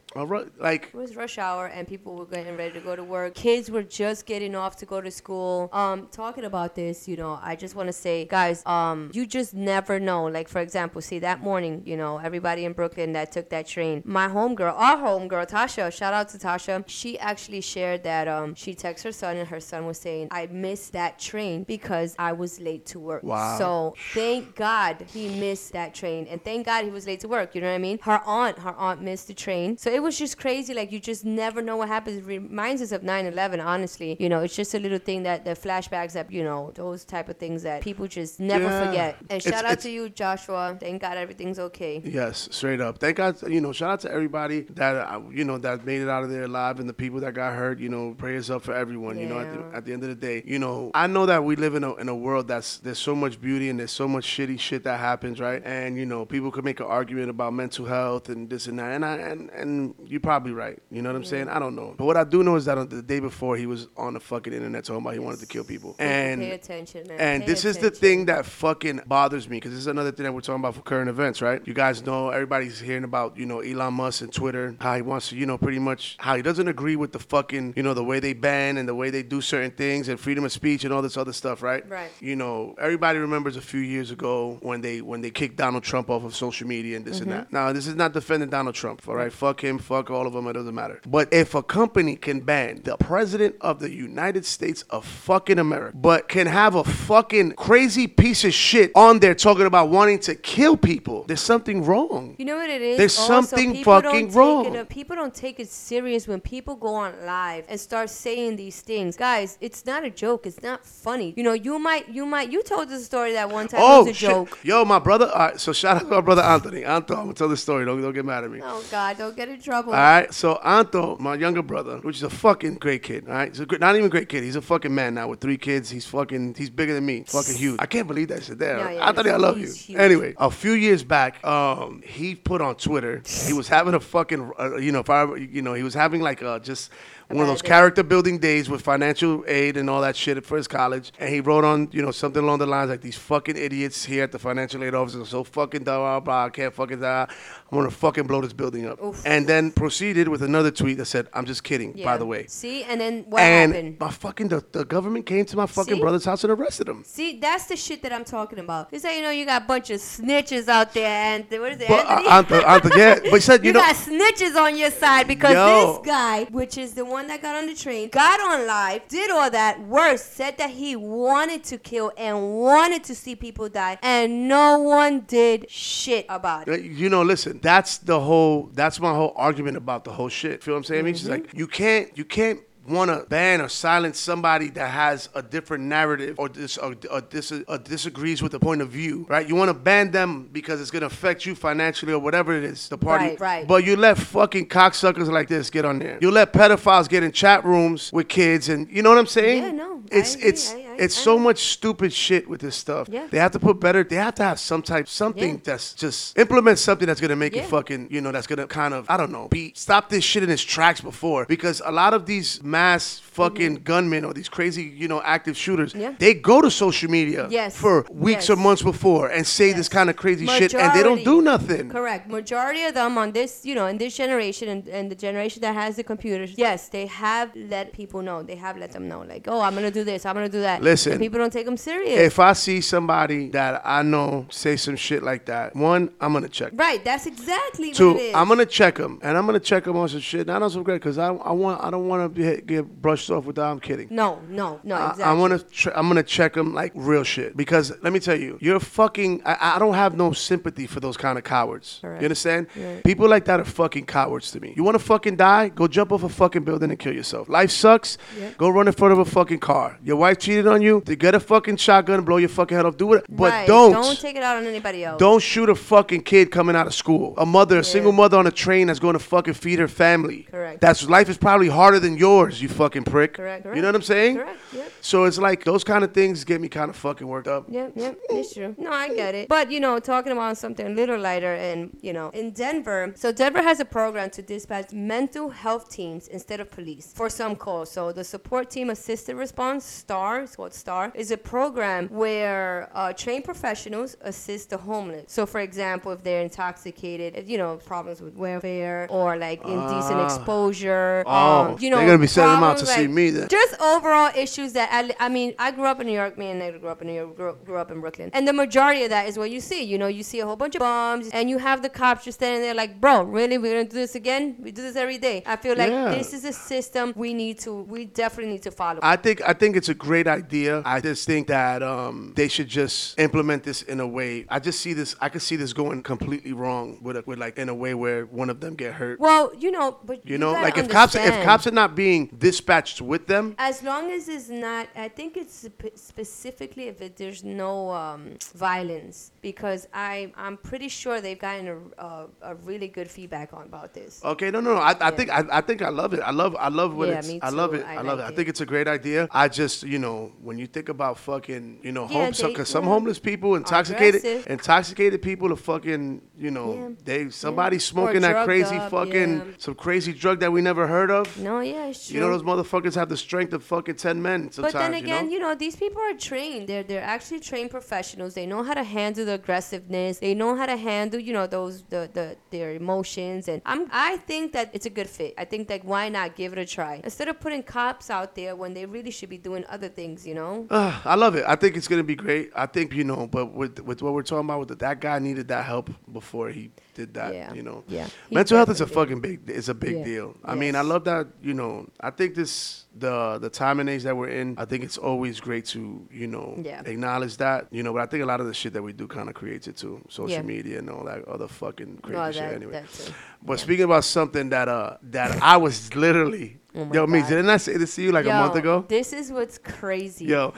Like 0.60 0.90
It 0.94 0.98
was 0.98 1.16
rush 1.16 1.38
hour, 1.38 1.68
and 1.68 1.88
people 1.88 2.16
were 2.16 2.26
getting 2.26 2.58
ready 2.58 2.74
to 2.74 2.80
go 2.82 2.96
to 2.96 3.04
work. 3.04 3.34
Kids 3.34 3.72
were 3.72 3.84
just 3.84 4.26
getting 4.26 4.56
off 4.56 4.76
to 4.78 4.86
go 4.86 5.00
to 5.02 5.10
school. 5.12 5.70
Um, 5.72 6.08
talking 6.12 6.44
about 6.44 6.76
this, 6.76 7.08
you 7.08 7.16
know, 7.16 7.40
I 7.42 7.56
just 7.56 7.76
want 7.76 7.88
to 7.88 7.94
say, 7.94 8.26
guys, 8.26 8.66
um, 8.66 9.12
you 9.14 9.26
just 9.26 9.54
never 9.54 10.00
know. 10.00 10.26
Like 10.26 10.50
for 10.50 10.60
example, 10.60 11.02
see 11.02 11.20
that 11.20 11.42
morning, 11.42 11.84
you 11.86 11.96
know, 11.96 12.18
everybody 12.18 12.66
in 12.66 12.74
Brooklyn 12.74 13.14
that 13.14 13.32
took 13.32 13.50
that 13.50 13.68
train. 13.68 14.02
My 14.06 14.28
homegirl, 14.28 14.74
our 14.76 14.98
homegirl, 14.98 15.50
Tasha. 15.50 15.92
Shout 15.94 16.14
out 16.14 16.30
to 16.30 16.38
Tasha. 16.38 16.84
She 16.88 17.18
actually 17.20 17.62
shared 17.62 18.04
that 18.04 18.28
um, 18.28 18.54
she 18.56 18.76
texted 18.76 19.04
her 19.04 19.12
son, 19.12 19.38
and 19.38 19.48
her 19.48 19.60
son 19.60 19.86
was 19.86 19.98
saying, 19.98 20.28
"I 20.32 20.48
missed 20.48 20.94
that 20.94 21.20
train 21.20 21.64
because 21.64 22.16
I 22.20 22.34
was 22.34 22.60
late 22.60 22.86
to 22.88 23.00
work." 23.00 23.24
Wow. 23.24 23.58
So 23.58 23.96
thank 24.14 24.56
God 24.56 25.06
he 25.14 25.30
missed 25.40 25.72
that 25.74 25.94
train, 25.94 26.28
and 26.28 26.44
thank 26.44 26.66
God 26.66 26.84
he 26.84 26.92
was 26.92 27.08
late 27.08 27.22
to 27.22 27.28
work. 27.28 27.56
You 27.56 27.62
know 27.62 27.68
what 27.68 27.76
I 27.76 27.80
mean? 27.80 28.00
Her 28.02 28.22
aunt, 28.26 28.60
her 28.60 28.76
aunt 28.76 29.02
missed 29.02 29.28
the 29.28 29.34
train, 29.34 29.78
so 29.78 29.90
it 29.90 30.01
was 30.02 30.18
just 30.18 30.38
crazy. 30.38 30.74
Like 30.74 30.92
you 30.92 31.00
just 31.00 31.26
never 31.26 31.62
know 31.62 31.78
what 31.78 31.88
happens. 31.88 32.18
It 32.18 32.26
reminds 32.26 32.82
us 32.82 32.92
of 32.92 33.02
9/11. 33.04 33.64
Honestly, 33.64 34.18
you 34.20 34.30
know, 34.30 34.40
it's 34.42 34.56
just 34.56 34.74
a 34.74 34.80
little 34.80 35.00
thing 35.00 35.24
that 35.24 35.46
the 35.46 35.52
flashbacks 35.52 36.14
that 36.14 36.32
you 36.32 36.44
know 36.44 36.72
those 36.76 37.04
type 37.06 37.30
of 37.30 37.38
things 37.38 37.64
that 37.64 37.82
people 37.82 38.08
just 38.08 38.40
never 38.40 38.66
Yeah. 38.66 38.86
forget. 38.86 39.16
And 39.30 39.38
It's- 39.42 39.54
shout 39.54 39.66
out 39.66 39.80
to 39.82 39.90
you, 39.90 40.10
Joshua. 40.10 40.78
Thank 40.80 41.02
God 41.02 41.18
everything's 41.18 41.60
okay. 41.60 42.02
Yes, 42.04 42.48
straight 42.52 42.82
up. 42.82 43.00
Thank 43.00 43.18
God, 43.18 43.36
you 43.48 43.62
know, 43.62 43.72
shout 43.72 43.92
out 43.92 44.00
to 44.02 44.12
everybody 44.12 44.62
that 44.76 44.96
uh, 44.96 45.22
you 45.32 45.44
know 45.44 45.58
that 45.60 45.86
made 45.86 46.02
it 46.02 46.10
out 46.10 46.24
of 46.24 46.30
there 46.30 46.44
alive, 46.44 46.80
and 46.80 46.88
the 46.90 46.94
people 46.94 47.20
that 47.22 47.34
got 47.34 47.54
hurt. 47.56 47.80
You 47.80 47.90
know, 47.90 48.14
prayers 48.18 48.50
up 48.50 48.64
for 48.64 48.74
everyone. 48.74 49.18
You 49.18 49.26
know, 49.28 49.40
at 49.40 49.54
the, 49.54 49.78
at 49.78 49.86
the 49.86 49.94
end 49.94 50.04
of 50.04 50.10
the 50.10 50.16
day, 50.16 50.44
you 50.46 50.60
know, 50.60 50.92
I 50.94 51.08
know 51.08 51.26
that 51.26 51.44
we 51.44 51.56
live 51.56 51.76
in 51.76 51.84
a 51.84 51.94
in 51.96 52.10
a 52.10 52.16
world 52.16 52.48
that's 52.48 52.78
there's 52.78 53.00
so 53.00 53.16
much 53.16 53.40
beauty 53.42 53.70
and 53.70 53.80
there's 53.80 53.92
so 53.92 54.08
much 54.08 54.26
shitty 54.26 54.60
shit 54.60 54.84
that 54.84 55.00
happens, 55.00 55.40
right? 55.40 55.62
And 55.66 55.98
you 55.98 56.06
know, 56.06 56.26
people 56.26 56.52
could 56.52 56.66
make 56.66 56.80
an 56.80 56.86
argument 56.88 57.30
about 57.30 57.54
mental 57.54 57.86
health 57.86 58.30
and 58.30 58.50
this 58.50 58.68
and 58.68 58.80
that, 58.80 58.92
and 58.94 59.06
I 59.06 59.16
and 59.18 59.50
and 59.52 59.91
you're 60.06 60.20
probably 60.20 60.52
right. 60.52 60.82
You 60.92 61.02
know 61.02 61.10
what 61.10 61.16
I'm 61.16 61.24
saying? 61.24 61.50
I 61.50 61.60
don't 61.60 61.76
know, 61.76 61.94
but 61.98 62.06
what 62.06 62.18
I 62.18 62.24
do 62.24 62.44
know 62.44 62.56
is 62.56 62.66
that 62.66 62.78
on 62.78 62.90
the 62.90 63.02
day 63.02 63.20
before 63.20 63.56
he 63.58 63.66
was 63.66 63.88
on 63.98 64.14
the 64.14 64.20
fucking 64.20 64.52
internet 64.54 64.84
talking 64.84 65.02
about 65.02 65.14
he 65.14 65.20
wanted 65.20 65.40
to 65.42 65.46
kill 65.46 65.64
people, 65.64 65.96
and 66.00 66.42
pay 66.42 66.52
attention, 66.52 67.08
man. 67.08 67.18
and 67.20 67.44
Pay 67.44 67.48
this 67.48 67.66
is 67.66 67.78
the 67.78 67.92
thing 67.92 68.26
that 68.26 68.46
fucking 68.46 69.02
bothers 69.06 69.48
me 69.48 69.58
because 69.58 69.72
this 69.72 69.80
is 69.80 69.88
another 69.88 70.12
thing 70.12 70.24
that 70.26 70.34
we're 70.34 70.42
talking 70.42 70.62
about 70.62 70.76
for 70.76 70.82
current 70.82 71.10
events, 71.10 71.42
right? 71.42 71.62
You 71.66 71.74
guys 71.74 72.04
know 72.06 72.30
everybody's 72.30 72.80
hearing 72.80 73.04
about 73.04 73.38
you 73.38 73.46
know 73.46 73.60
Elon 73.62 73.94
Musk 73.94 74.22
and 74.22 74.34
Twitter, 74.34 74.76
how 74.82 74.96
he 74.96 75.02
wants 75.02 75.30
to 75.30 75.36
you 75.38 75.46
know 75.46 75.58
pretty 75.58 75.80
much 75.80 76.18
how 76.20 76.36
he 76.36 76.42
doesn't 76.42 76.68
agree 76.68 76.96
with 76.96 77.12
the 77.14 77.20
fucking 77.20 77.74
you 77.78 77.84
know 77.84 77.94
the 77.94 78.04
way 78.04 78.20
they 78.20 78.34
ban 78.34 78.78
and 78.78 78.90
the 78.90 78.96
way 78.96 79.10
they 79.10 79.24
do 79.24 79.40
certain 79.42 79.72
things 79.72 80.10
and 80.10 80.20
freedom 80.20 80.44
of 80.44 80.52
speech 80.52 80.84
and 80.84 80.94
all 80.94 81.02
this 81.02 81.16
other 81.18 81.34
stuff, 81.34 81.62
right? 81.62 81.88
Right. 81.90 82.12
You 82.20 82.36
know 82.36 82.76
everybody 82.80 83.20
remembers 83.20 83.56
a 83.58 83.62
few 83.62 83.80
years 83.82 84.12
ago 84.12 84.58
when 84.62 84.82
they 84.82 85.02
when 85.02 85.22
they 85.22 85.32
kicked 85.32 85.56
Donald 85.56 85.84
Trump 85.84 86.10
off 86.10 86.24
of 86.24 86.36
social 86.36 86.68
media 86.68 86.98
and 86.98 87.06
this 87.06 87.20
Mm-hmm. 87.22 87.30
and 87.32 87.42
that. 87.42 87.54
Now 87.54 87.72
this 87.74 87.88
is 87.88 87.96
not 87.96 88.14
defending 88.14 88.50
Donald 88.50 88.74
Trump, 88.74 89.08
all 89.08 89.16
right? 89.16 89.32
Fuck 89.32 89.64
him, 89.64 89.78
fuck 89.82 90.10
all 90.12 90.28
of 90.28 90.34
them, 90.34 90.48
it 90.48 90.54
doesn't 90.54 90.74
matter. 90.76 91.00
But 91.06 91.34
if 91.34 91.56
a 91.56 91.64
company 91.64 92.16
can 92.16 92.42
ban 92.42 92.82
the 92.84 92.98
president 92.98 93.56
of 93.62 93.80
the 93.80 93.92
United 93.92 94.46
States 94.46 94.84
of 94.90 95.06
fucking 95.06 95.60
America, 95.60 95.96
but 95.98 96.28
can 96.28 96.48
have 96.48 96.76
a 96.76 96.84
fucking 96.84 97.54
crazy 97.54 98.08
piece 98.08 98.44
of 98.44 98.54
shit 98.54 98.92
on 98.96 99.20
there 99.20 99.36
talking 99.36 99.66
about 99.66 99.90
wanting 99.90 100.20
to 100.20 100.36
kill 100.36 100.78
people, 100.78 101.24
there's 101.28 101.42
something 101.42 101.84
wrong. 101.84 102.36
You 102.38 102.46
know 102.46 102.56
what 102.58 102.70
it 102.70 102.82
is? 102.82 102.98
There's 102.98 103.18
Also, 103.18 103.42
something 103.42 103.84
fucking 103.84 104.32
wrong. 104.32 104.74
It, 104.76 104.90
people 104.90 105.16
don't 105.16 105.34
take 105.34 105.60
it 105.60 105.70
serious 105.70 106.28
when 106.28 106.40
people 106.42 106.76
go 106.76 106.94
on 106.96 107.14
live 107.26 107.66
and 107.68 107.80
start 107.80 108.10
saying 108.10 108.56
these 108.56 108.82
things. 108.82 109.16
Guys, 109.18 109.58
it's 109.62 109.86
not 109.86 110.04
a 110.04 110.10
joke. 110.10 110.46
It's 110.46 110.62
not 110.62 110.86
funny. 110.86 111.34
You 111.36 111.44
know, 111.44 111.54
you 111.54 111.80
might, 111.80 112.10
you 112.10 112.26
might, 112.26 112.52
you 112.52 112.64
told 112.64 112.88
us 112.90 113.02
a 113.02 113.04
story 113.04 113.34
that 113.34 113.50
one 113.50 113.68
time 113.68 113.82
Oh, 113.84 113.96
it 113.96 114.00
was 114.00 114.08
oh, 114.08 114.12
a 114.12 114.14
shit. 114.14 114.30
joke. 114.30 114.60
Yo, 114.64 114.86
my 114.86 115.00
brother. 115.00 115.28
All 115.28 115.40
right, 115.40 115.60
so 115.60 115.74
shout 115.74 115.98
out 115.98 116.04
to 116.04 116.08
my 116.10 116.22
brother 116.22 116.42
Anthony. 116.42 116.84
Anto, 116.84 117.14
I'm 117.16 117.22
gonna 117.24 117.34
tell 117.34 117.48
the 117.50 117.58
story. 117.58 117.86
Don't, 117.86 118.02
don't 118.02 118.14
get 118.14 118.26
mad 118.26 118.44
at 118.44 118.52
me. 118.52 118.60
Oh 118.64 118.84
God, 118.92 119.18
don't 119.18 119.36
get 119.36 119.50
in 119.50 119.60
trouble. 119.72 119.94
All 119.94 120.00
right, 120.00 120.34
so 120.34 120.56
Anto, 120.64 121.16
my 121.18 121.36
younger 121.36 121.62
brother, 121.62 121.98
which 122.00 122.18
is 122.18 122.24
a 122.24 122.30
fucking 122.30 122.76
great 122.76 123.04
kid. 123.04 123.26
All 123.28 123.34
right, 123.34 123.48
he's 123.50 123.62
a 123.62 123.66
great, 123.66 123.80
not 123.80 123.96
even 123.96 124.08
a 124.08 124.10
great 124.10 124.28
kid. 124.28 124.44
He's 124.44 124.58
a 124.58 124.62
fucking 124.62 124.94
man 124.94 125.14
now 125.14 125.30
with 125.30 125.40
three 125.40 125.58
kids. 125.58 125.90
He's 125.90 126.06
fucking, 126.06 126.56
he's 126.58 126.70
bigger 126.70 126.94
than 126.94 127.06
me. 127.06 127.24
Fucking 127.26 127.56
huge. 127.56 127.78
I 127.80 127.86
can't 127.86 128.08
believe 128.08 128.28
that 128.28 128.44
shit. 128.44 128.60
There, 128.60 128.78
Yeah, 128.78 128.92
yeah, 128.92 129.08
Anthony, 129.08 129.30
I 129.30 129.38
love 129.38 129.58
you. 129.58 129.72
huge. 129.72 129.98
Anyway, 129.98 130.34
a 130.38 130.52
few 130.52 130.74
years 130.74 131.04
back, 131.06 131.44
um, 131.46 132.02
he 132.06 132.36
put 132.36 132.60
on 132.62 132.76
Twitter. 132.76 133.24
He 133.48 133.54
was 133.54 133.70
having 133.70 133.94
a 133.94 134.00
fucking, 134.02 134.52
uh, 134.60 134.76
you 134.76 134.92
know, 134.92 135.00
if 135.00 135.10
I, 135.10 135.36
you 135.36 135.62
know, 135.62 135.74
he 135.74 135.84
was 135.84 135.94
having 135.94 136.20
like 136.22 136.42
a 136.42 136.60
just 136.60 136.92
one 137.34 137.42
of 137.42 137.48
those 137.48 137.62
character 137.62 138.04
building 138.04 138.38
days 138.40 138.70
with 138.70 138.82
financial 138.82 139.44
aid 139.48 139.78
and 139.78 139.90
all 139.90 140.02
that 140.02 140.16
shit 140.16 140.44
for 140.46 140.58
his 140.58 140.68
college. 140.68 141.12
And 141.20 141.30
he 141.34 141.42
wrote 141.42 141.64
on, 141.64 141.90
you 141.92 142.02
know, 142.02 142.12
something 142.12 142.44
along 142.44 142.60
the 142.60 142.66
lines 142.66 142.90
like 142.90 143.02
these 143.02 143.18
fucking 143.18 143.58
idiots 143.58 144.06
here 144.06 144.24
at 144.24 144.32
the 144.32 144.40
financial 144.40 144.84
aid 144.84 144.94
office 144.94 145.16
are 145.16 145.26
so 145.26 145.44
fucking 145.44 145.84
dumb, 145.84 146.02
blah, 146.02 146.20
blah, 146.20 146.46
I 146.46 146.50
can't 146.50 146.74
fucking 146.74 147.00
die. 147.00 147.28
I'm 147.72 147.78
gonna 147.78 147.92
fucking 147.92 148.28
blow 148.28 148.42
this 148.42 148.54
building 148.54 148.86
up. 148.88 149.02
Oof. 149.02 149.22
And 149.26 149.48
then 149.48 149.72
proceeded 149.72 150.28
with 150.28 150.44
another 150.44 150.72
tweet 150.72 150.98
that 150.98 151.06
said, 151.06 151.28
I'm 151.34 151.46
just 151.46 151.64
kidding, 151.64 151.94
by 152.04 152.18
the 152.18 152.26
way. 152.26 152.46
See, 152.48 152.84
and 152.84 153.00
then 153.00 153.24
what 153.30 153.42
and 153.42 153.74
happened? 153.74 154.00
my 154.00 154.12
fucking 154.12 154.50
the, 154.50 154.64
the 154.72 154.84
government 154.84 155.26
came 155.26 155.46
to 155.46 155.56
my 155.58 155.66
fucking 155.66 155.96
See? 155.96 156.00
brother's 156.02 156.26
house 156.26 156.44
and 156.44 156.52
arrested 156.52 156.90
him. 156.90 157.04
See, 157.06 157.40
that's 157.40 157.66
the 157.66 157.76
shit 157.78 158.02
that 158.04 158.12
I'm 158.12 158.26
talking 158.26 158.60
about. 158.60 158.90
It's 158.92 159.06
how 159.06 159.12
you 159.12 159.22
know 159.22 159.30
you 159.32 159.46
got 159.46 159.64
a 159.64 159.66
bunch 159.66 159.90
of 159.90 160.00
snitches 160.02 160.68
out 160.68 160.94
there, 160.94 161.08
and 161.08 161.46
what 161.50 161.72
is 161.74 161.82
it, 161.82 161.88
But 161.88 162.06
Anthony? 162.10 162.28
uh, 162.28 162.38
Anto, 162.38 162.62
Anto, 162.62 162.98
yeah, 162.98 163.20
but 163.24 163.34
he 163.34 163.40
said, 163.40 163.66
you, 163.66 163.72
know. 163.72 163.80
you 163.80 163.86
know, 163.88 163.94
got 163.94 163.96
snitches 163.96 164.56
on 164.56 164.78
your 164.78 164.92
side 164.92 165.28
because 165.28 165.54
Yo. 165.54 165.94
this 165.94 166.06
guy, 166.06 166.44
which 166.46 166.78
is 166.78 166.94
the 166.94 167.06
one 167.06 167.21
that 167.28 167.42
got 167.42 167.56
on 167.56 167.68
the 167.68 167.76
train, 167.76 168.10
got 168.10 168.40
on 168.40 168.66
live, 168.68 169.08
did 169.08 169.30
all 169.32 169.50
that, 169.52 169.80
worse, 169.82 170.24
said 170.24 170.58
that 170.58 170.72
he 170.72 170.96
wanted 170.96 171.64
to 171.66 171.78
kill 171.78 172.12
and 172.18 172.60
wanted 172.60 173.04
to 173.06 173.16
see 173.16 173.36
people 173.36 173.70
die, 173.70 173.98
and 174.02 174.48
no 174.48 174.80
one 174.80 175.22
did 175.22 175.70
shit 175.70 176.26
about 176.30 176.68
it. 176.68 176.84
You 176.84 177.10
know, 177.10 177.22
listen, 177.22 177.60
that's 177.62 177.98
the 178.00 178.20
whole 178.20 178.70
that's 178.74 179.00
my 179.00 179.14
whole 179.14 179.34
argument 179.36 179.78
about 179.78 180.04
the 180.04 180.12
whole 180.12 180.30
shit. 180.30 180.64
Feel 180.64 180.74
what 180.74 180.80
I'm 180.80 180.84
saying? 180.86 181.00
I 181.00 181.04
mean, 181.04 181.14
she's 181.16 181.28
Mm-hmm. 181.28 181.44
like, 181.44 181.54
you 181.54 181.68
can't 181.68 182.18
you 182.18 182.26
can't 182.26 182.60
want 182.88 183.12
to 183.12 183.26
ban 183.30 183.62
or 183.62 183.70
silence 183.70 184.20
somebody 184.20 184.70
that 184.72 184.88
has 184.90 185.30
a 185.36 185.42
different 185.42 185.84
narrative 185.84 186.36
or 186.40 186.50
dis 186.50 186.78
or, 186.78 186.96
or, 187.12 187.22
dis- 187.22 187.52
or 187.68 187.78
disagrees 187.78 188.42
with 188.42 188.52
the 188.52 188.60
point 188.60 188.82
of 188.82 188.90
view, 188.90 189.26
right? 189.30 189.48
You 189.48 189.56
want 189.56 189.70
to 189.70 189.74
ban 189.74 190.12
them 190.12 190.50
because 190.52 190.82
it's 190.82 190.90
gonna 190.92 191.06
affect 191.06 191.46
you 191.46 191.54
financially 191.56 192.12
or 192.14 192.20
whatever 192.20 192.54
it 192.54 192.64
is, 192.64 192.90
the 192.90 192.98
party. 192.98 193.26
Right, 193.26 193.40
right. 193.40 193.68
But 193.68 193.84
you 193.86 193.96
let 193.96 194.18
fucking 194.18 194.68
cocksuckers 194.70 195.30
like 195.32 195.48
this 195.48 195.70
get 195.70 195.86
on 195.86 196.00
there. 196.00 196.18
You 196.22 196.32
let 196.32 196.54
pedophiles 196.54 197.08
get 197.08 197.24
in 197.24 197.32
chat 197.32 197.64
rooms 197.66 198.12
with 198.12 198.28
kids, 198.28 198.68
and 198.70 198.90
you 198.92 199.02
know 199.04 199.10
what 199.10 199.20
I'm 199.20 199.28
saying? 199.28 199.64
Yeah, 199.64 199.72
no, 199.72 200.02
It's 200.12 200.36
agree. 200.36 200.50
it's 200.50 200.72
I- 200.74 200.78
I- 200.78 200.91
it's 201.02 201.16
so 201.16 201.38
much 201.38 201.60
stupid 201.78 202.12
shit 202.14 202.48
with 202.50 202.62
this 202.62 202.76
stuff. 202.76 203.08
Yeah. 203.10 203.28
They 203.32 203.40
have 203.40 203.52
to 203.52 203.60
put 203.60 203.80
better. 203.80 204.04
They 204.04 204.16
have 204.28 204.36
to 204.36 204.44
have 204.44 204.60
some 204.60 204.82
type 204.82 205.08
something 205.08 205.54
Yeah. 205.56 205.62
that's 205.64 205.94
just 205.94 206.38
implement 206.38 206.78
something 206.80 207.08
that's 207.08 207.22
gonna 207.22 207.36
make 207.36 207.54
it 207.54 207.64
Yeah. 207.64 207.76
fucking 207.76 208.08
you 208.12 208.22
know 208.22 208.32
that's 208.32 208.48
gonna 208.48 208.68
kind 208.68 208.94
of 208.94 209.06
I 209.10 209.18
don't 209.18 209.32
know 209.32 209.48
be 209.50 209.74
stop 209.76 210.10
this 210.10 210.24
shit 210.24 210.44
in 210.44 210.50
its 210.50 210.62
tracks 210.64 211.02
before 211.02 211.46
because 211.48 211.82
a 211.86 211.92
lot 211.92 212.14
of 212.14 212.26
these 212.26 212.62
mass 212.64 213.20
fucking 213.20 213.76
gunmen 213.92 214.24
or 214.26 214.34
these 214.34 214.50
crazy 214.50 214.84
you 214.84 215.08
know 215.08 215.22
active 215.36 215.56
shooters 215.58 215.92
Mm-hmm. 215.94 216.02
Yeah. 216.02 216.14
they 216.20 216.34
go 216.34 216.62
to 216.62 216.70
social 216.70 217.10
media 217.10 217.48
Yes. 217.50 217.76
for 217.76 218.06
weeks 218.12 218.50
or 218.50 218.54
Yes. 218.56 218.64
months 218.68 218.82
before 218.84 219.28
and 219.36 219.46
say 219.46 219.70
this 219.74 219.88
Yes. 219.88 219.90
kind 219.98 220.10
of 220.10 220.16
crazy 220.16 220.46
shit 220.48 220.74
and 220.76 220.94
they 220.96 221.04
don't 221.04 221.20
Majority. 221.24 221.24
do 221.26 221.42
nothing. 221.42 221.90
Correct. 221.90 222.30
Majority 222.30 222.84
of 222.84 222.94
them 222.94 223.18
on 223.18 223.32
this, 223.32 223.66
you 223.66 223.74
know, 223.76 223.88
in 223.88 223.98
this 223.98 224.16
generation 224.16 224.68
and, 224.70 224.88
and 224.88 225.10
the 225.12 225.16
generation 225.16 225.62
that 225.62 225.74
has 225.76 225.96
the 225.96 226.04
computers, 226.04 226.52
yes, 226.58 226.90
they 226.90 227.06
have 227.08 227.50
let 227.56 227.92
people 227.94 228.22
know. 228.22 228.44
They 228.44 228.56
have 228.56 228.78
let 228.78 228.92
them 228.92 229.08
know, 229.08 229.22
like, 229.34 229.48
oh, 229.48 229.62
I'm 229.62 229.74
gonna 229.76 229.92
do 229.92 230.04
this, 230.04 230.26
I'm 230.26 230.36
gonna 230.36 230.50
do 230.50 230.62
that. 230.62 230.84
Listen. 230.92 231.20
People 231.20 231.40
don't 231.40 231.54
take 231.54 231.66
them 231.66 231.78
serious. 231.78 232.20
If 232.20 232.40
I 232.40 232.54
see 232.54 232.82
somebody 232.82 233.50
that 233.50 233.82
I 233.86 234.02
know 234.04 234.46
say 234.50 234.76
some 234.76 234.96
shit 234.96 235.24
like 235.24 235.46
that, 235.46 235.76
one 235.76 236.12
I'm 236.20 236.34
gonna 236.34 236.50
check. 236.50 236.74
right. 236.76 237.04
That's 237.04 237.26
exactly 237.26 237.92
Two, 237.94 238.14
what 238.14 238.22
it 238.22 238.24
is. 238.26 238.36
I'm 238.36 238.48
gonna 238.50 238.66
check 238.66 238.96
them, 238.96 239.20
and 239.24 239.38
I'm 239.38 239.46
gonna 239.46 239.60
check 239.60 239.84
them 239.86 239.96
on 239.98 240.10
some 240.10 240.20
shit. 240.20 240.48
Not 240.48 240.62
on 240.62 240.70
some 240.70 240.84
great, 240.84 241.02
cause 241.02 241.18
I, 241.18 241.28
I 241.34 241.52
want, 241.52 241.84
I 241.84 241.90
don't 241.90 242.08
want 242.08 242.36
to 242.36 242.62
get 242.62 243.02
brushed 243.02 243.30
off 243.32 243.46
without. 243.46 243.72
I'm 243.72 243.80
kidding. 243.80 244.08
No, 244.12 244.40
no, 244.50 244.80
no, 244.84 244.96
I- 244.96 245.12
exactly. 245.12 245.24
I'm 245.24 245.40
gonna 245.40 245.60
tr- 245.60 245.90
I'm 245.96 246.08
gonna 246.08 246.24
check 246.24 246.54
them 246.54 246.74
like 246.74 246.92
real 246.96 247.24
shit 247.24 247.56
because 247.56 247.92
let 248.02 248.12
me 248.12 248.20
tell 248.20 248.38
you, 248.40 248.58
you're 248.62 248.80
fucking. 248.80 249.42
I, 249.46 249.76
I 249.76 249.80
don't 249.80 249.94
have 249.94 250.16
no 250.18 250.34
sympathy 250.34 250.88
for 250.88 251.00
those 251.00 251.16
kind 251.18 251.38
of 251.38 251.44
cowards. 251.44 252.00
Correct. 252.02 252.22
You 252.22 252.26
understand? 252.26 252.68
Right. 252.76 253.04
People 253.04 253.30
like 253.30 253.46
that 253.46 253.60
are 253.60 253.66
fucking 253.66 254.06
cowards 254.08 254.52
to 254.52 254.60
me. 254.60 254.74
You 254.76 254.84
want 254.84 254.96
to 254.96 255.04
fucking 255.04 255.38
die? 255.38 255.70
Go 255.70 255.88
jump 255.88 256.12
off 256.12 256.24
a 256.24 256.30
fucking 256.30 256.64
building 256.64 256.90
and 256.90 257.00
kill 257.00 257.14
yourself. 257.14 257.48
Life 257.50 257.72
sucks. 257.72 258.18
Yeah. 258.38 258.50
Go 258.58 258.70
run 258.70 258.88
in 258.88 258.94
front 258.94 259.14
of 259.14 259.20
a 259.20 259.26
fucking 259.26 259.60
car. 259.60 259.98
Your 260.04 260.18
wife 260.18 260.40
cheated 260.40 260.68
on 260.68 260.81
you, 260.82 261.02
to 261.02 261.16
get 261.16 261.36
a 261.36 261.40
fucking 261.40 261.78
shotgun, 261.78 262.16
and 262.16 262.26
blow 262.26 262.38
your 262.38 262.50
fucking 262.50 262.76
head 262.76 262.86
off, 262.86 262.98
do 262.98 263.14
it. 263.14 263.26
But 263.30 263.52
Right. 263.52 263.68
don't. 263.68 263.92
Don't 263.92 264.20
take 264.20 264.36
it 264.36 264.44
out 264.44 264.58
on 264.58 264.66
anybody 264.66 265.04
else. 265.04 265.20
Don't 265.20 265.42
shoot 265.42 265.70
a 265.70 265.76
fucking 265.76 266.22
kid 266.22 266.52
coming 266.52 266.76
out 266.76 266.88
of 266.88 266.94
school. 266.94 267.34
A 267.38 267.46
mother, 267.46 267.80
a 267.80 267.84
single 267.84 268.12
mother 268.12 268.38
on 268.38 268.48
a 268.48 268.52
train 268.52 268.88
that's 268.88 269.00
going 269.00 269.14
to 269.14 269.20
fucking 269.20 269.54
feed 269.56 269.80
her 269.80 269.88
family. 269.88 270.48
Correct. 270.52 270.82
That's 270.82 271.08
life 271.10 271.30
is 271.30 271.38
probably 271.38 271.68
harder 271.70 272.00
than 272.00 272.18
yours, 272.18 272.62
you 272.62 272.70
fucking 272.70 273.04
prick. 273.04 273.34
Correct, 273.34 273.66
You 273.66 273.82
know 273.82 273.88
what 273.90 273.96
I'm 273.96 274.02
saying? 274.02 274.38
Correct. 274.38 274.60
Yep. 274.74 274.92
So 275.02 275.24
it's 275.26 275.38
like 275.38 275.64
those 275.64 275.84
kind 275.84 276.04
of 276.04 276.14
things 276.14 276.44
get 276.44 276.62
me 276.62 276.70
kind 276.70 276.90
of 276.90 276.96
fucking 276.96 277.28
worked 277.28 277.48
up. 277.48 277.66
Yep, 277.70 277.94
yep, 277.96 278.18
it's 278.30 278.54
true. 278.54 278.76
No, 278.78 278.92
I 278.92 279.14
get 279.14 279.36
it. 279.36 279.50
But 279.50 279.72
you 279.72 279.80
know, 279.80 280.00
talking 280.00 280.32
about 280.32 280.58
something 280.58 280.86
a 280.86 280.90
little 280.90 281.20
lighter, 281.20 281.54
and 281.56 281.96
you 282.02 282.14
know, 282.14 282.30
in 282.30 282.52
Denver, 282.52 283.14
so 283.16 283.32
Denver 283.32 283.62
has 283.62 283.80
a 283.80 283.86
program 283.86 284.30
to 284.32 284.42
dispatch 284.42 284.94
mental 284.94 285.50
health 285.50 285.90
teams 285.90 286.28
instead 286.28 286.60
of 286.60 286.70
police 286.72 287.12
for 287.14 287.30
some 287.30 287.56
calls. 287.56 287.92
So 287.92 288.12
the 288.12 288.24
support 288.24 288.70
team 288.70 288.90
assisted 288.90 289.36
response 289.36 289.86
(STAR) 289.86 290.48
STAR 290.70 291.12
is 291.16 291.32
a 291.32 291.38
program 291.38 292.08
where 292.10 292.90
uh, 292.94 293.14
trained 293.14 293.44
professionals 293.44 294.16
assist 294.22 294.70
the 294.70 294.78
homeless. 294.78 295.32
So, 295.32 295.46
for 295.46 295.60
example, 295.60 296.12
if 296.12 296.24
they're 296.24 296.42
intoxicated, 296.42 297.48
you 297.50 297.58
know, 297.58 297.78
problems 297.78 298.22
with 298.22 298.36
welfare 298.36 299.08
or 299.10 299.38
like 299.38 299.62
indecent 299.66 300.20
Ah. 300.20 300.26
exposure, 300.26 301.24
Oh, 301.26 301.32
um, 301.72 301.78
you 301.80 301.90
know, 301.90 301.98
they're 301.98 302.06
gonna 302.08 302.18
be 302.20 302.28
sending 302.28 302.54
them 302.56 302.64
out 302.64 302.78
to 302.78 302.86
problems 302.86 303.08
see 303.08 303.08
me 303.08 303.30
then. 303.32 303.48
just 303.50 303.80
overall 303.82 304.32
issues 304.36 304.74
that 304.74 304.90
I, 304.92 305.26
I 305.26 305.30
mean 305.30 305.54
I 305.60 305.72
grew 305.72 305.86
up 305.86 306.00
in 306.02 306.08
New 306.08 306.14
York 306.14 306.38
me 306.38 306.48
and 306.52 306.60
Nate 306.60 306.80
grew 306.80 306.90
up 306.90 307.02
in 307.02 307.08
New 307.08 307.14
York 307.14 307.36
grew, 307.36 307.56
grew 307.66 307.78
up 307.78 307.92
in 307.92 308.00
Brooklyn 308.02 308.30
and 308.34 308.48
the 308.48 308.54
majority 308.54 309.04
of 309.04 309.10
that 309.10 309.28
is 309.28 309.38
what 309.38 309.50
you 309.52 309.60
see 309.60 309.84
you 309.84 309.98
know 309.98 310.08
you 310.08 310.24
see 310.24 310.40
a 310.40 310.46
whole 310.46 310.56
bunch 310.56 310.76
of 310.76 310.80
bums 310.80 311.30
and 311.34 311.50
you 311.50 311.58
have 311.58 311.82
the 311.82 311.90
cops 311.90 312.24
just 312.26 312.40
standing 312.40 312.62
there 312.62 312.74
like 312.74 313.00
bro 313.02 313.24
really 313.24 313.58
we're 313.58 313.74
gonna 313.74 313.86
do 313.90 313.96
this 313.98 314.16
again 314.16 314.56
we 314.60 314.72
do 314.72 314.82
this 314.82 314.96
every 314.96 315.18
day 315.18 315.44
I 315.46 315.56
feel 315.56 315.76
like 315.78 315.90
Yeah. 315.92 316.10
this 316.16 316.34
is 316.34 316.44
a 316.46 316.54
system 316.54 317.14
we 317.16 317.34
need 317.34 317.60
to 317.60 317.72
we 317.74 318.06
definitely 318.06 318.54
need 318.54 318.64
to 318.64 318.72
follow 318.72 319.00
I 319.04 319.16
think 319.16 319.42
I 319.48 319.54
think 319.54 319.76
it's 319.76 319.90
a 319.90 319.94
great 319.96 320.28
idea. 320.28 320.51
I 320.54 321.00
just 321.02 321.26
think 321.26 321.48
that 321.48 321.82
um, 321.82 322.34
they 322.36 322.48
should 322.48 322.68
just 322.68 323.18
implement 323.20 323.64
this 323.64 323.82
in 323.84 324.00
a 324.00 324.08
way. 324.08 324.46
I 324.50 324.60
just 324.60 324.80
see 324.82 324.94
this. 324.94 325.16
I 325.22 325.30
could 325.30 325.42
see 325.42 325.56
this 325.56 325.74
going 325.74 326.04
completely 326.04 326.54
wrong 326.54 326.98
with 327.02 327.18
a, 327.18 327.24
with 327.26 327.40
like 327.40 327.58
in 327.58 327.70
a 327.70 327.74
way 327.76 327.94
where 327.94 328.26
one 328.26 328.50
of 328.50 328.60
them 328.60 328.76
get 328.76 328.94
hurt. 328.94 329.20
well 329.20 329.52
you 329.58 329.72
know 329.72 329.98
but 330.04 330.28
You 330.28 330.38
know, 330.38 330.52
like 330.54 330.78
if 330.78 330.90
cops 330.90 331.16
if 331.16 331.44
cops 331.44 331.68
are 331.68 331.72
not 331.72 331.96
being 331.96 332.28
dispatched 332.38 333.02
with 333.02 333.28
them, 333.28 333.56
as 333.58 333.82
long 333.84 334.12
as 334.12 334.28
it's 334.28 334.50
not 334.50 334.88
i 334.96 335.08
think 335.08 335.38
it's 335.38 335.54
spe- 335.54 335.96
specifically 335.96 336.88
if 336.88 337.02
it, 337.02 337.16
there's 337.18 337.44
no 337.44 337.92
um, 337.92 338.38
violence 338.56 339.32
because 339.42 339.88
i 339.94 340.32
i'm 340.36 340.58
pretty 340.58 340.88
sure 340.88 341.22
they've 341.22 341.40
gotten 341.40 341.68
a, 341.68 341.78
a, 342.04 342.28
a 342.52 342.56
really 342.56 342.88
good 342.88 343.10
feedback 343.10 343.54
on 343.54 343.64
about 343.66 343.94
this 343.94 344.22
Okay, 344.24 344.50
no, 344.52 344.60
no, 344.62 344.76
no. 344.76 344.80
I, 344.82 344.96
I 345.10 345.12
think 345.12 345.30
I, 345.30 345.44
I 345.52 345.62
think 345.62 345.82
I 345.82 345.90
love 345.90 346.14
it. 346.14 346.20
I 346.20 346.32
love 346.32 346.56
I 346.60 346.70
love 346.70 346.96
what 346.96 347.10
Yeah, 347.10 347.20
it's. 347.20 347.28
me 347.28 347.40
I 347.42 347.50
love 347.50 347.74
it. 347.74 347.86
I 347.86 347.96
I, 347.96 348.02
love 348.02 348.20
like 348.20 348.30
it. 348.30 348.34
I 348.34 348.36
think 348.36 348.48
it's 348.50 348.62
a 348.62 348.66
great 348.66 348.88
idea. 348.88 349.28
I 349.32 349.48
just 349.48 349.84
you 349.84 350.00
know 350.00 350.32
when 350.44 350.58
you 350.58 350.66
think 350.68 350.90
about 350.90 351.18
fucking 351.20 351.80
you 351.84 351.92
know 351.92 352.08
Yeah, 352.10 352.26
home 352.26 352.34
some, 352.34 352.50
they- 352.50 352.56
cause 352.58 352.70
some 352.70 352.84
yeah. 352.86 352.90
homeless 352.94 353.20
people 353.20 353.56
intoxicated 353.56 354.22
Aggressive. 354.26 354.48
intoxicated 354.52 355.22
people 355.22 355.52
are 355.54 355.56
fucking 355.56 356.22
you 356.38 356.52
know 356.52 356.74
Yeah. 356.74 356.90
they 357.06 357.30
somebody 357.30 357.78
smoking 357.80 358.22
that 358.22 358.46
crazy 358.46 358.76
up, 358.78 358.90
fucking 358.92 359.56
some 359.58 359.76
crazy 359.76 360.14
drug 360.14 360.40
that 360.40 360.52
we 360.52 360.62
never 360.62 360.88
heard 360.88 361.12
of. 361.12 361.26
no 361.38 361.60
yeah 361.60 361.88
it's 361.88 362.08
true 362.08 362.16
You 362.16 362.20
know 362.22 362.30
those 362.36 362.44
motherfuckers 362.44 362.96
have 362.96 363.10
the 363.10 363.18
strength 363.18 363.54
of 363.54 363.64
fucking 363.64 363.96
ten 364.06 364.22
men. 364.22 364.52
Sometimes, 364.52 364.74
But 364.74 364.80
then 364.80 364.94
again, 364.96 365.26
you 365.28 365.34
you 365.34 365.40
know? 365.40 365.50
know? 365.50 365.56
these 365.66 365.76
people 365.76 366.02
are 366.02 366.14
trained. 366.30 366.64
They're 366.70 366.84
they're 366.90 367.08
actually 367.16 367.40
trained 367.52 367.70
professionals. 367.70 368.34
They 368.34 368.46
know 368.46 368.62
how 368.64 368.74
to 368.82 368.84
handle 368.84 369.26
the 369.26 369.36
aggressiveness. 369.42 370.20
They 370.20 370.34
know 370.34 370.56
how 370.56 370.66
to 370.66 370.78
handle, 370.78 371.20
you 371.28 371.34
know, 371.34 371.46
those 371.48 371.76
the, 371.94 372.02
the 372.18 372.26
their 372.50 372.70
emotions. 372.74 373.48
And 373.48 373.62
I'm 373.66 373.88
I 373.92 374.18
think 374.30 374.54
that 374.54 374.70
it's 374.74 374.86
a 374.86 374.94
good 375.00 375.10
fit. 375.18 375.34
I 375.38 375.46
think 375.52 375.68
that 375.70 375.84
why 375.86 376.10
not 376.10 376.36
give 376.36 376.50
it 376.54 376.60
a 376.60 376.66
try 376.66 377.02
instead 377.04 377.28
of 377.28 377.36
putting 377.40 377.64
cops 377.64 378.10
out 378.10 378.30
there 378.36 378.56
when 378.56 378.74
they 378.74 378.86
really 378.86 379.12
should 379.12 379.30
be 379.30 379.38
doing 379.50 379.64
other 379.76 379.90
things. 380.00 380.26
You 380.28 380.31
know. 380.34 380.68
Uh, 380.70 381.00
I 381.06 381.16
love 381.16 381.36
it. 381.36 381.44
I 381.48 381.56
think 381.56 381.78
it's 381.78 381.88
gonna 381.88 382.04
be 382.04 382.16
great. 382.16 382.52
I 382.56 382.66
think 382.66 382.94
you 382.94 383.04
know, 383.04 383.28
but 383.28 383.54
with 383.54 383.80
with 383.80 384.02
what 384.02 384.14
we're 384.14 384.24
talking 384.24 384.46
about, 384.46 384.60
with 384.60 384.70
the, 384.70 384.76
that 384.76 385.00
guy 385.02 385.20
needed 385.20 385.48
that 385.50 385.66
help 385.66 385.90
before 386.12 386.50
he 386.50 386.72
did 386.94 387.14
that. 387.14 387.34
Yeah. 387.34 387.54
You 387.54 387.64
know. 387.64 387.84
Yeah. 387.88 388.08
Mental 388.30 388.58
health 388.58 388.70
is 388.70 388.82
a 388.82 388.88
fucking 388.88 389.22
big. 389.22 389.42
It's 389.50 389.70
a 389.70 389.74
big 389.74 389.98
Yeah. 390.00 390.04
deal. 390.04 390.36
I 390.44 390.56
mean, 390.56 390.76
I 390.76 390.82
love 390.82 391.06
that. 391.06 391.28
You 391.42 391.54
know, 391.54 391.88
I 392.00 392.10
think 392.12 392.36
this 392.36 392.86
the 392.98 393.38
the 393.40 393.50
time 393.50 393.80
and 393.80 393.90
age 393.90 394.04
that 394.04 394.16
we're 394.16 394.28
in. 394.30 394.56
I 394.58 394.66
think 394.66 394.84
it's 394.84 394.98
always 394.98 395.40
great 395.40 395.66
to 395.68 396.08
you 396.12 396.28
know 396.28 396.56
Yeah. 396.64 396.82
acknowledge 396.86 397.38
that. 397.38 397.68
You 397.72 397.84
know, 397.84 397.94
but 397.94 398.02
I 398.02 398.06
think 398.06 398.24
a 398.24 398.26
lot 398.26 398.40
of 398.42 398.48
the 398.48 398.54
shit 398.54 398.74
that 398.74 398.84
we 398.84 398.94
do 398.94 399.08
kind 399.08 399.30
of 399.30 399.36
creates 399.36 399.68
it 399.68 399.78
too. 399.78 400.02
Social 400.10 400.30
Yeah. 400.30 400.42
media 400.42 400.80
and 400.80 400.90
all 400.90 401.06
that 401.06 401.26
other 401.28 401.48
fucking 401.48 402.00
crazy 402.04 402.18
No, 402.18 402.32
shit. 402.32 402.44
Anyway. 402.54 402.74
that. 402.74 403.14
But 403.44 403.60
speaking 403.60 403.86
about 403.86 404.04
something 404.04 404.50
that 404.50 404.68
uh 404.68 404.98
that 405.04 405.42
I 405.42 405.58
was 405.58 405.94
literally. 405.96 406.60
Oh 406.74 406.90
Yo, 406.94 407.06
me, 407.06 407.22
didn't 407.22 407.50
I 407.50 407.58
say 407.58 407.76
this 407.76 407.96
to 407.96 408.02
you 408.02 408.12
like 408.14 408.26
a 408.26 408.30
month 408.30 408.56
ago? 408.56 408.86
This 408.88 409.12
is 409.12 409.32
what's 409.32 409.58
crazy. 409.58 410.26
Yo, 410.26 410.54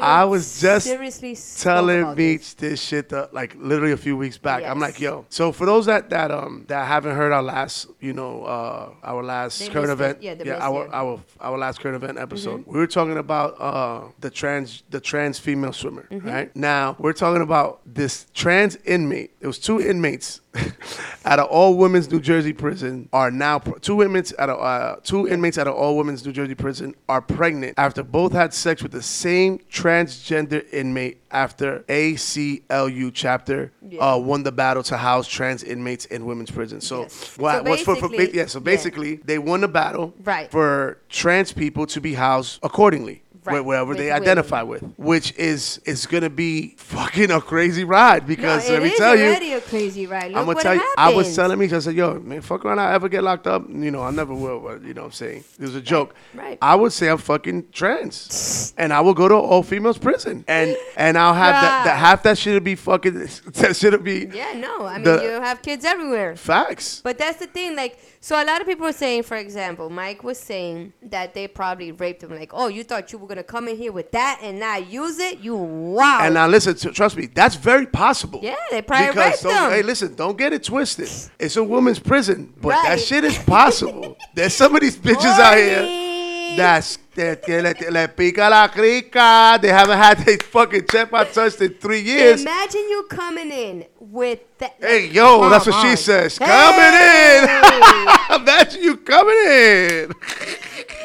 I 0.00 0.24
was 0.24 0.60
just 0.60 0.86
seriously 0.86 1.36
telling 1.58 2.14
Beach 2.14 2.56
this. 2.56 2.70
this 2.70 2.82
shit 2.82 3.12
uh, 3.12 3.28
like 3.32 3.54
literally 3.58 3.92
a 3.92 3.96
few 3.98 4.16
weeks 4.16 4.38
back. 4.38 4.64
I'm 4.64 4.80
like, 4.80 4.98
yo. 5.00 5.26
So 5.28 5.52
for 5.52 5.66
those 5.66 5.86
that 5.86 6.08
that 6.10 6.30
um 6.30 6.64
that 6.68 6.86
haven't 6.86 7.14
heard 7.14 7.32
our 7.32 7.42
last, 7.42 7.88
you 8.00 8.12
know, 8.14 8.44
uh 8.44 8.90
our 9.02 9.22
last 9.22 9.58
They 9.58 9.68
current 9.68 9.88
missed 9.98 10.00
it. 10.00 10.04
event, 10.24 10.46
Yeah, 10.46 10.54
yeah, 10.54 10.64
our 10.66 10.88
our 10.94 11.20
our 11.40 11.58
last 11.58 11.80
current 11.80 11.96
event 12.02 12.16
episode, 12.18 12.60
Mm-hmm. 12.60 12.72
we 12.72 12.78
were 12.78 12.86
talking 12.86 13.18
about 13.18 13.60
uh 13.60 14.08
the 14.20 14.30
trans 14.30 14.82
the 14.90 15.00
trans 15.00 15.38
female 15.38 15.72
swimmer. 15.74 16.06
Mm-hmm. 16.10 16.26
Right 16.28 16.56
now, 16.56 16.96
we're 16.98 17.12
talking 17.12 17.42
about 17.42 17.80
this 17.84 18.26
trans 18.32 18.76
inmate. 18.86 19.32
It 19.40 19.46
was 19.46 19.58
two 19.58 19.80
inmates 19.80 20.40
at 21.24 21.38
an 21.38 21.44
all 21.44 21.76
women's 21.76 22.10
New 22.10 22.20
Jersey 22.20 22.52
prison 22.52 23.08
are 23.12 23.30
now 23.30 23.58
two 23.58 24.02
inmates 24.02 24.32
at 24.38 24.48
a 24.48 24.54
uh, 24.54 24.96
two 25.04 25.28
inmates 25.28 25.49
at 25.58 25.66
an 25.66 25.72
all 25.72 25.96
women's 25.96 26.24
New 26.24 26.32
Jersey 26.32 26.54
prison 26.54 26.94
are 27.08 27.20
pregnant 27.20 27.74
after 27.76 28.02
both 28.02 28.32
had 28.32 28.52
sex 28.54 28.82
with 28.82 28.92
the 28.92 29.02
same 29.02 29.58
transgender 29.70 30.64
inmate 30.72 31.20
after 31.30 31.80
ACLU 31.88 33.10
chapter 33.12 33.72
Yeah. 33.88 34.00
uh, 34.14 34.16
won 34.18 34.42
the 34.42 34.52
battle 34.52 34.82
to 34.84 34.96
house 34.96 35.28
trans 35.28 35.62
inmates 35.62 36.04
in 36.06 36.24
women's 36.26 36.50
prisons. 36.50 36.86
So, 36.86 37.02
Yes. 37.02 37.38
what, 37.38 37.64
So 37.64 37.70
what's 37.70 37.82
for, 37.82 37.96
for 37.96 38.08
basically- 38.08 38.38
yeah, 38.38 38.46
so 38.46 38.58
yeah. 38.58 38.64
basically 38.64 39.16
they 39.24 39.38
won 39.38 39.60
the 39.60 39.68
battle 39.68 40.14
Right. 40.24 40.50
for 40.50 40.98
trans 41.08 41.52
people 41.52 41.86
to 41.86 42.00
be 42.00 42.14
housed 42.14 42.58
accordingly. 42.62 43.22
Right. 43.44 43.60
wh- 43.62 43.66
Wherever 43.66 43.88
With 43.90 43.98
they 43.98 44.10
identify 44.10 44.62
with, 44.62 44.82
which 44.98 45.32
is 45.38 45.80
is 45.86 46.06
gonna 46.06 46.28
be 46.28 46.74
fucking 46.76 47.30
a 47.30 47.40
crazy 47.40 47.84
ride 47.84 48.26
because 48.26 48.68
no, 48.68 48.74
let 48.74 48.82
me 48.82 48.94
tell 48.96 49.16
you, 49.16 49.56
a 49.56 49.60
crazy 49.62 50.06
ride. 50.06 50.30
Look 50.32 50.36
I'm 50.40 50.46
gonna 50.46 50.60
tell 50.62 50.74
you. 50.74 50.94
I 50.98 51.14
was 51.14 51.34
telling 51.34 51.58
me, 51.58 51.72
I 51.72 51.78
said, 51.78 51.94
"Yo, 51.94 52.18
man, 52.20 52.42
fuck 52.42 52.64
around. 52.64 52.78
I 52.80 52.92
ever 52.92 53.08
get 53.08 53.22
locked 53.24 53.46
up? 53.46 53.66
You 53.68 53.90
know, 53.90 54.02
I 54.02 54.10
never 54.10 54.34
will. 54.34 54.60
But 54.60 54.82
you 54.82 54.92
know, 54.92 55.02
what 55.02 55.06
I'm 55.06 55.12
saying 55.12 55.44
it 55.58 55.62
was 55.62 55.74
a 55.74 55.80
joke. 55.80 56.14
right. 56.34 56.58
I 56.60 56.74
would 56.74 56.92
say 56.92 57.08
I'm 57.08 57.18
fucking 57.18 57.68
trans, 57.72 58.74
and 58.76 58.92
I 58.92 59.00
will 59.00 59.14
go 59.14 59.28
to 59.28 59.34
all 59.34 59.62
females 59.62 59.98
prison, 59.98 60.44
and 60.46 60.76
and 60.96 61.16
I'll 61.16 61.34
have 61.34 61.54
that, 61.62 61.84
that 61.84 61.96
half 61.98 62.22
that 62.24 62.36
should 62.38 62.62
be 62.64 62.74
fucking 62.74 63.14
that 63.54 63.76
should 63.76 64.02
be 64.04 64.28
Yeah, 64.32 64.52
no. 64.54 64.84
I 64.86 64.94
mean, 64.94 65.04
The- 65.04 65.22
you 65.22 65.30
have 65.40 65.62
kids 65.62 65.84
everywhere. 65.84 66.36
facts. 66.36 67.00
But 67.02 67.18
that's 67.18 67.38
the 67.38 67.46
thing, 67.46 67.74
like, 67.76 67.98
so 68.22 68.36
a 68.36 68.44
lot 68.44 68.60
of 68.60 68.66
people 68.66 68.86
are 68.86 68.92
saying, 68.92 69.22
for 69.22 69.36
example, 69.36 69.88
Mike 69.88 70.22
was 70.22 70.38
saying 70.38 70.92
that 71.02 71.32
they 71.32 71.48
probably 71.48 71.90
raped 71.90 72.22
him. 72.22 72.30
Like, 72.30 72.50
oh, 72.52 72.68
you 72.68 72.84
thought 72.84 73.12
you 73.12 73.18
were 73.18 73.26
gonna 73.26 73.42
come 73.42 73.66
in 73.66 73.76
here 73.78 73.92
with 73.92 74.12
that 74.12 74.40
and 74.42 74.60
not 74.60 74.90
use 74.90 75.18
it? 75.18 75.38
You 75.38 75.56
wow. 75.56 76.20
And 76.22 76.34
now 76.34 76.46
listen, 76.46 76.74
to, 76.76 76.92
trust 76.92 77.16
me, 77.16 77.26
that's 77.26 77.54
very 77.54 77.86
possible. 77.86 78.40
Yeah, 78.42 78.56
they 78.70 78.82
probably 78.82 79.08
because 79.08 79.42
raped 79.42 79.42
them. 79.42 79.70
hey, 79.70 79.82
listen, 79.82 80.14
don't 80.14 80.36
get 80.36 80.52
it 80.52 80.64
twisted. 80.64 81.08
It's 81.38 81.56
a 81.56 81.64
woman's 81.64 81.98
prison, 81.98 82.52
but 82.60 82.70
that 82.82 83.00
shit 83.00 83.24
is 83.24 83.38
possible. 83.38 84.18
There's 84.34 84.54
some 84.54 84.74
of 84.74 84.82
these 84.82 84.98
bitches 84.98 85.38
out 85.38 85.56
here. 85.56 86.56
That's 86.56 86.98
que 87.14 87.62
le, 87.62 87.74
le 87.90 88.08
pica 88.08 88.48
la 88.48 88.68
crica. 88.68 89.58
They 89.60 89.68
haven't 89.68 89.98
had 89.98 90.18
their 90.18 90.38
fucking 90.38 90.82
chepa 90.82 91.32
touched 91.32 91.60
in 91.60 91.74
three 91.74 92.00
years. 92.00 92.42
Imagine 92.42 92.88
you 92.88 93.06
coming 93.08 93.50
in 93.50 93.86
with 93.98 94.40
that. 94.58 94.76
Hey, 94.80 95.08
yo, 95.08 95.48
that's 95.48 95.66
what 95.66 95.82
she 95.82 95.96
says. 95.96 96.38
on. 96.40 96.46
Coming 96.46 96.94
in. 96.94 98.40
Imagine 98.42 98.82
you 98.82 98.96
coming 98.98 99.34
in. 99.34 100.12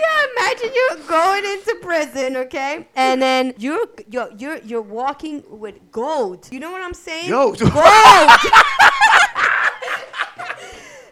Yeah, 0.06 0.26
imagine 0.38 0.72
you 0.74 0.90
going 1.08 1.44
into 1.44 1.76
prison, 1.82 2.38
okay, 2.38 2.88
and 2.96 3.22
then 3.22 3.54
you're 3.58 3.88
you're 4.10 4.30
you're, 4.38 4.58
you're 4.60 4.82
walking 4.82 5.44
with 5.50 5.92
gold. 5.92 6.48
You 6.52 6.60
know 6.60 6.72
what 6.72 6.82
I'm 6.82 6.94
saying? 6.94 7.30
Yo. 7.30 7.54
gold. 7.54 7.66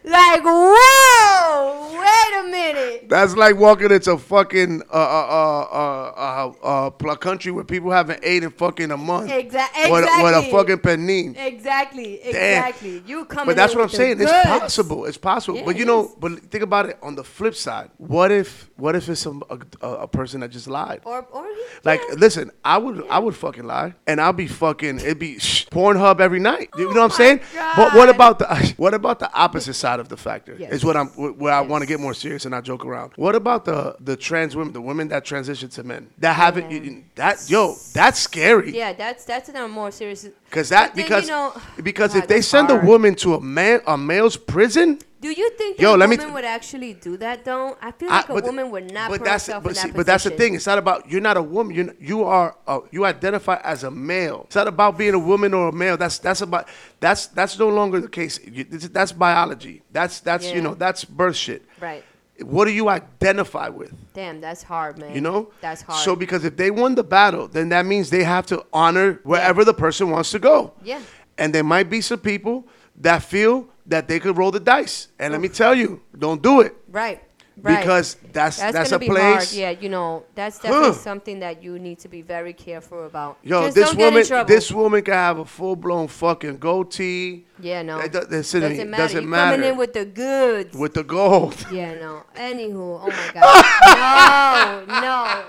like 0.04 0.42
whoa! 0.44 1.98
Wait 1.98 2.40
a 2.40 2.50
minute. 2.50 3.08
That's 3.08 3.34
like 3.36 3.56
walking 3.56 3.90
into 3.90 4.12
a 4.12 4.18
fucking 4.18 4.82
uh 4.92 4.94
uh 4.94 5.66
uh 5.72 6.12
uh 6.16 6.52
uh, 6.62 6.86
uh 6.88 7.14
country 7.16 7.52
where 7.52 7.64
people 7.64 7.90
haven't 7.90 8.20
ate 8.22 8.42
in 8.44 8.50
fucking 8.50 8.90
a 8.90 8.96
month. 8.96 9.30
Exa- 9.30 9.90
With, 9.90 10.04
a- 10.04 10.22
with 10.22 10.34
a 10.34 10.50
fucking 10.50 10.78
panini. 10.78 11.34
Exactly, 11.36 12.20
exactly. 12.22 13.02
You 13.06 13.24
coming 13.24 13.46
But 13.46 13.56
that's 13.56 13.74
what 13.74 13.82
I'm 13.82 13.88
saying. 13.88 14.20
It's 14.20 14.30
possible. 14.30 15.06
It's 15.06 15.16
possible. 15.16 15.58
Yeah, 15.58 15.64
but 15.64 15.76
you 15.76 15.84
know, 15.84 16.06
is. 16.06 16.14
but 16.18 16.38
think 16.50 16.62
about 16.64 16.86
it 16.90 16.98
on 17.02 17.14
the 17.14 17.24
flip 17.24 17.54
side. 17.54 17.90
What 17.96 18.30
if 18.30 18.70
what 18.76 18.94
if 18.96 19.08
it's 19.08 19.20
some 19.22 19.42
a, 19.48 19.58
a, 19.80 19.90
a 20.02 20.08
person 20.08 20.40
that 20.40 20.50
just 20.50 20.66
lied? 20.68 21.00
Or 21.04 21.26
or 21.32 21.46
Like, 21.84 22.00
yeah. 22.08 22.14
listen, 22.16 22.50
I 22.64 22.78
would, 22.78 23.06
I 23.08 23.18
would 23.18 23.36
fucking 23.36 23.64
lie, 23.64 23.94
and 24.06 24.20
I'll 24.20 24.32
be 24.32 24.48
fucking, 24.48 24.96
it'd 24.96 25.18
be 25.18 25.38
shh, 25.38 25.66
Pornhub 25.68 26.20
every 26.20 26.40
night. 26.40 26.70
You 26.76 26.84
know 26.94 27.00
what 27.02 27.04
I'm 27.04 27.04
Oh 27.04 27.08
saying? 27.16 27.40
But 27.76 27.94
what 27.94 28.08
about 28.08 28.38
the, 28.38 28.74
what 28.76 28.94
about 28.94 29.18
the 29.18 29.32
opposite 29.32 29.74
side 29.74 29.93
of 30.00 30.08
the 30.08 30.16
factor? 30.16 30.56
Yes. 30.58 30.72
Is 30.72 30.84
what 30.84 30.96
I'm, 30.96 31.08
where 31.08 31.52
I 31.52 31.60
want 31.60 31.82
to 31.82 31.86
get 31.86 32.00
more 32.00 32.14
serious 32.14 32.44
and 32.44 32.52
not 32.52 32.64
joke 32.64 32.84
around. 32.84 33.12
What 33.16 33.34
about 33.34 33.64
the 33.64 33.96
the 34.00 34.16
trans 34.16 34.54
women, 34.56 34.72
the 34.72 34.80
women 34.80 35.08
that 35.08 35.24
transition 35.24 35.68
to 35.70 35.82
men 35.84 36.10
that 36.18 36.34
haven't? 36.34 36.70
you- 36.70 36.80
you- 36.80 37.04
That 37.16 37.48
yo, 37.48 37.74
that's 37.92 38.18
scary. 38.20 38.76
Yeah, 38.76 38.92
that's 38.92 39.24
that's 39.24 39.48
a 39.48 39.68
more 39.68 39.90
serious. 39.90 40.26
Because 40.50 40.68
that 40.70 40.94
then, 40.94 41.04
you 41.04 41.08
because 41.08 41.28
know- 41.28 41.52
because 41.82 42.10
oh 42.12 42.14
God, 42.14 42.22
if 42.24 42.28
they 42.28 42.40
send 42.40 42.70
a 42.70 42.76
woman 42.76 43.14
to 43.16 43.34
a 43.34 43.40
man 43.40 43.80
a 43.86 43.96
male's 43.96 44.36
prison, 44.36 44.98
Do 45.24 45.30
you 45.32 45.48
think 45.56 45.78
that 45.78 45.82
Yo, 45.82 45.94
a 45.94 45.96
let 45.96 46.10
me 46.10 46.16
woman 46.16 46.28
t- 46.28 46.34
would 46.34 46.44
actually 46.44 46.92
do 46.92 47.16
that 47.16 47.46
though? 47.46 47.78
I 47.80 47.92
feel 47.92 48.10
I- 48.10 48.16
like 48.16 48.28
a 48.28 48.34
woman 48.34 48.70
would 48.70 48.92
not 48.92 49.08
but 49.08 49.20
put 49.20 49.24
that's 49.24 49.46
herself 49.46 49.64
but 49.64 49.70
in 49.70 49.74
see, 49.76 49.88
that 49.88 49.96
but 49.96 50.04
that's 50.04 50.24
the 50.24 50.30
thing. 50.30 50.54
It's 50.54 50.66
not 50.66 50.76
about 50.76 51.10
you're 51.10 51.22
not 51.22 51.38
a 51.38 51.42
woman. 51.42 51.74
You 51.74 51.96
you 51.98 52.24
are 52.24 52.54
uh, 52.66 52.80
you 52.90 53.06
identify 53.06 53.58
as 53.64 53.84
a 53.84 53.90
male. 53.90 54.42
It's 54.48 54.54
not 54.54 54.68
about 54.68 54.98
being 54.98 55.14
a 55.14 55.18
woman 55.18 55.54
or 55.54 55.68
a 55.68 55.72
male. 55.72 55.96
That's 55.96 56.18
that's 56.18 56.42
about 56.42 56.68
that's 57.00 57.28
that's 57.28 57.58
no 57.58 57.70
longer 57.70 58.02
the 58.02 58.08
case. 58.08 58.38
You, 58.44 58.64
that's 58.64 59.12
biology. 59.12 59.80
That's 59.92 60.20
that's 60.20 60.44
Yeah. 60.44 60.56
you 60.56 60.60
know 60.60 60.74
that's 60.74 61.06
birth 61.06 61.36
shit. 61.36 61.62
Right. 61.80 62.04
What 62.42 62.66
do 62.66 62.72
you 62.72 62.90
identify 62.90 63.70
with? 63.70 63.94
Damn, 64.12 64.42
that's 64.42 64.62
hard, 64.62 64.98
man. 64.98 65.14
You 65.14 65.22
know? 65.22 65.52
That's 65.62 65.80
hard. 65.80 66.00
So 66.00 66.14
because 66.16 66.44
if 66.44 66.56
they 66.58 66.70
won 66.70 66.96
the 66.96 67.04
battle, 67.04 67.48
then 67.48 67.70
that 67.70 67.86
means 67.86 68.10
they 68.10 68.24
have 68.24 68.44
to 68.48 68.66
honor 68.74 69.20
wherever 69.22 69.64
the 69.64 69.72
person 69.72 70.10
wants 70.10 70.32
to 70.32 70.38
go. 70.38 70.74
Yeah. 70.82 71.00
And 71.38 71.54
there 71.54 71.64
might 71.64 71.88
be 71.88 72.02
some 72.02 72.18
people 72.18 72.66
that 72.96 73.22
feel 73.22 73.68
that 73.86 74.08
they 74.08 74.18
could 74.20 74.36
roll 74.38 74.50
the 74.50 74.60
dice. 74.60 75.08
And 75.18 75.32
let 75.32 75.40
me 75.40 75.48
tell 75.48 75.74
you, 75.74 76.00
don't 76.18 76.40
do 76.42 76.60
it. 76.60 76.74
right. 76.90 77.22
Right. 77.62 77.78
Because 77.78 78.16
that's 78.32 78.58
that's, 78.58 78.72
that's 78.72 78.90
a 78.90 78.98
be 78.98 79.06
hard. 79.06 79.36
place. 79.36 79.54
Yeah, 79.54 79.70
you 79.70 79.88
know, 79.88 80.24
that's 80.34 80.58
definitely 80.58 80.88
Huh. 80.88 80.94
something 80.94 81.38
that 81.38 81.62
you 81.62 81.78
need 81.78 82.00
to 82.00 82.08
be 82.08 82.20
very 82.20 82.52
careful 82.52 83.06
about. 83.06 83.38
Yo, 83.44 83.62
Just 83.66 83.76
this 83.76 83.84
don't 83.90 83.96
get 83.96 84.08
in 84.08 84.14
woman, 84.28 84.46
this 84.48 84.72
woman 84.72 85.02
can 85.04 85.14
have 85.14 85.38
a 85.38 85.44
full 85.44 85.76
blown 85.76 86.08
fucking 86.08 86.58
goatee 86.58 87.44
yeah, 87.60 87.82
no, 87.82 88.00
It 88.00 88.10
do- 88.10 88.26
listen 88.28 88.62
to 88.62 88.68
me, 88.70 88.74
doesn't 88.74 88.90
matter. 88.90 89.02
doesn't 89.04 89.22
you 89.22 89.28
matter. 89.28 89.56
coming 89.56 89.70
in 89.70 89.76
with 89.76 89.92
the 89.92 90.04
goods. 90.04 90.76
with 90.76 90.94
the 90.94 91.04
gold. 91.04 91.54
yeah, 91.72 91.94
no. 91.94 92.24
Anywho, 92.34 93.00
oh 93.04 93.06
my 93.06 93.30
god, 93.32 94.86
no, 94.88 95.00
no. 95.00 95.44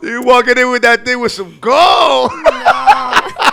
So 0.02 0.08
You 0.08 0.22
walking 0.22 0.58
in 0.58 0.68
with 0.72 0.82
that 0.82 1.04
thing 1.04 1.20
with 1.20 1.30
some 1.30 1.56
gold. 1.60 2.32
Oh 2.34 3.46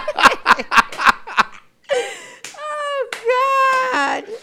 God. 4.22 4.39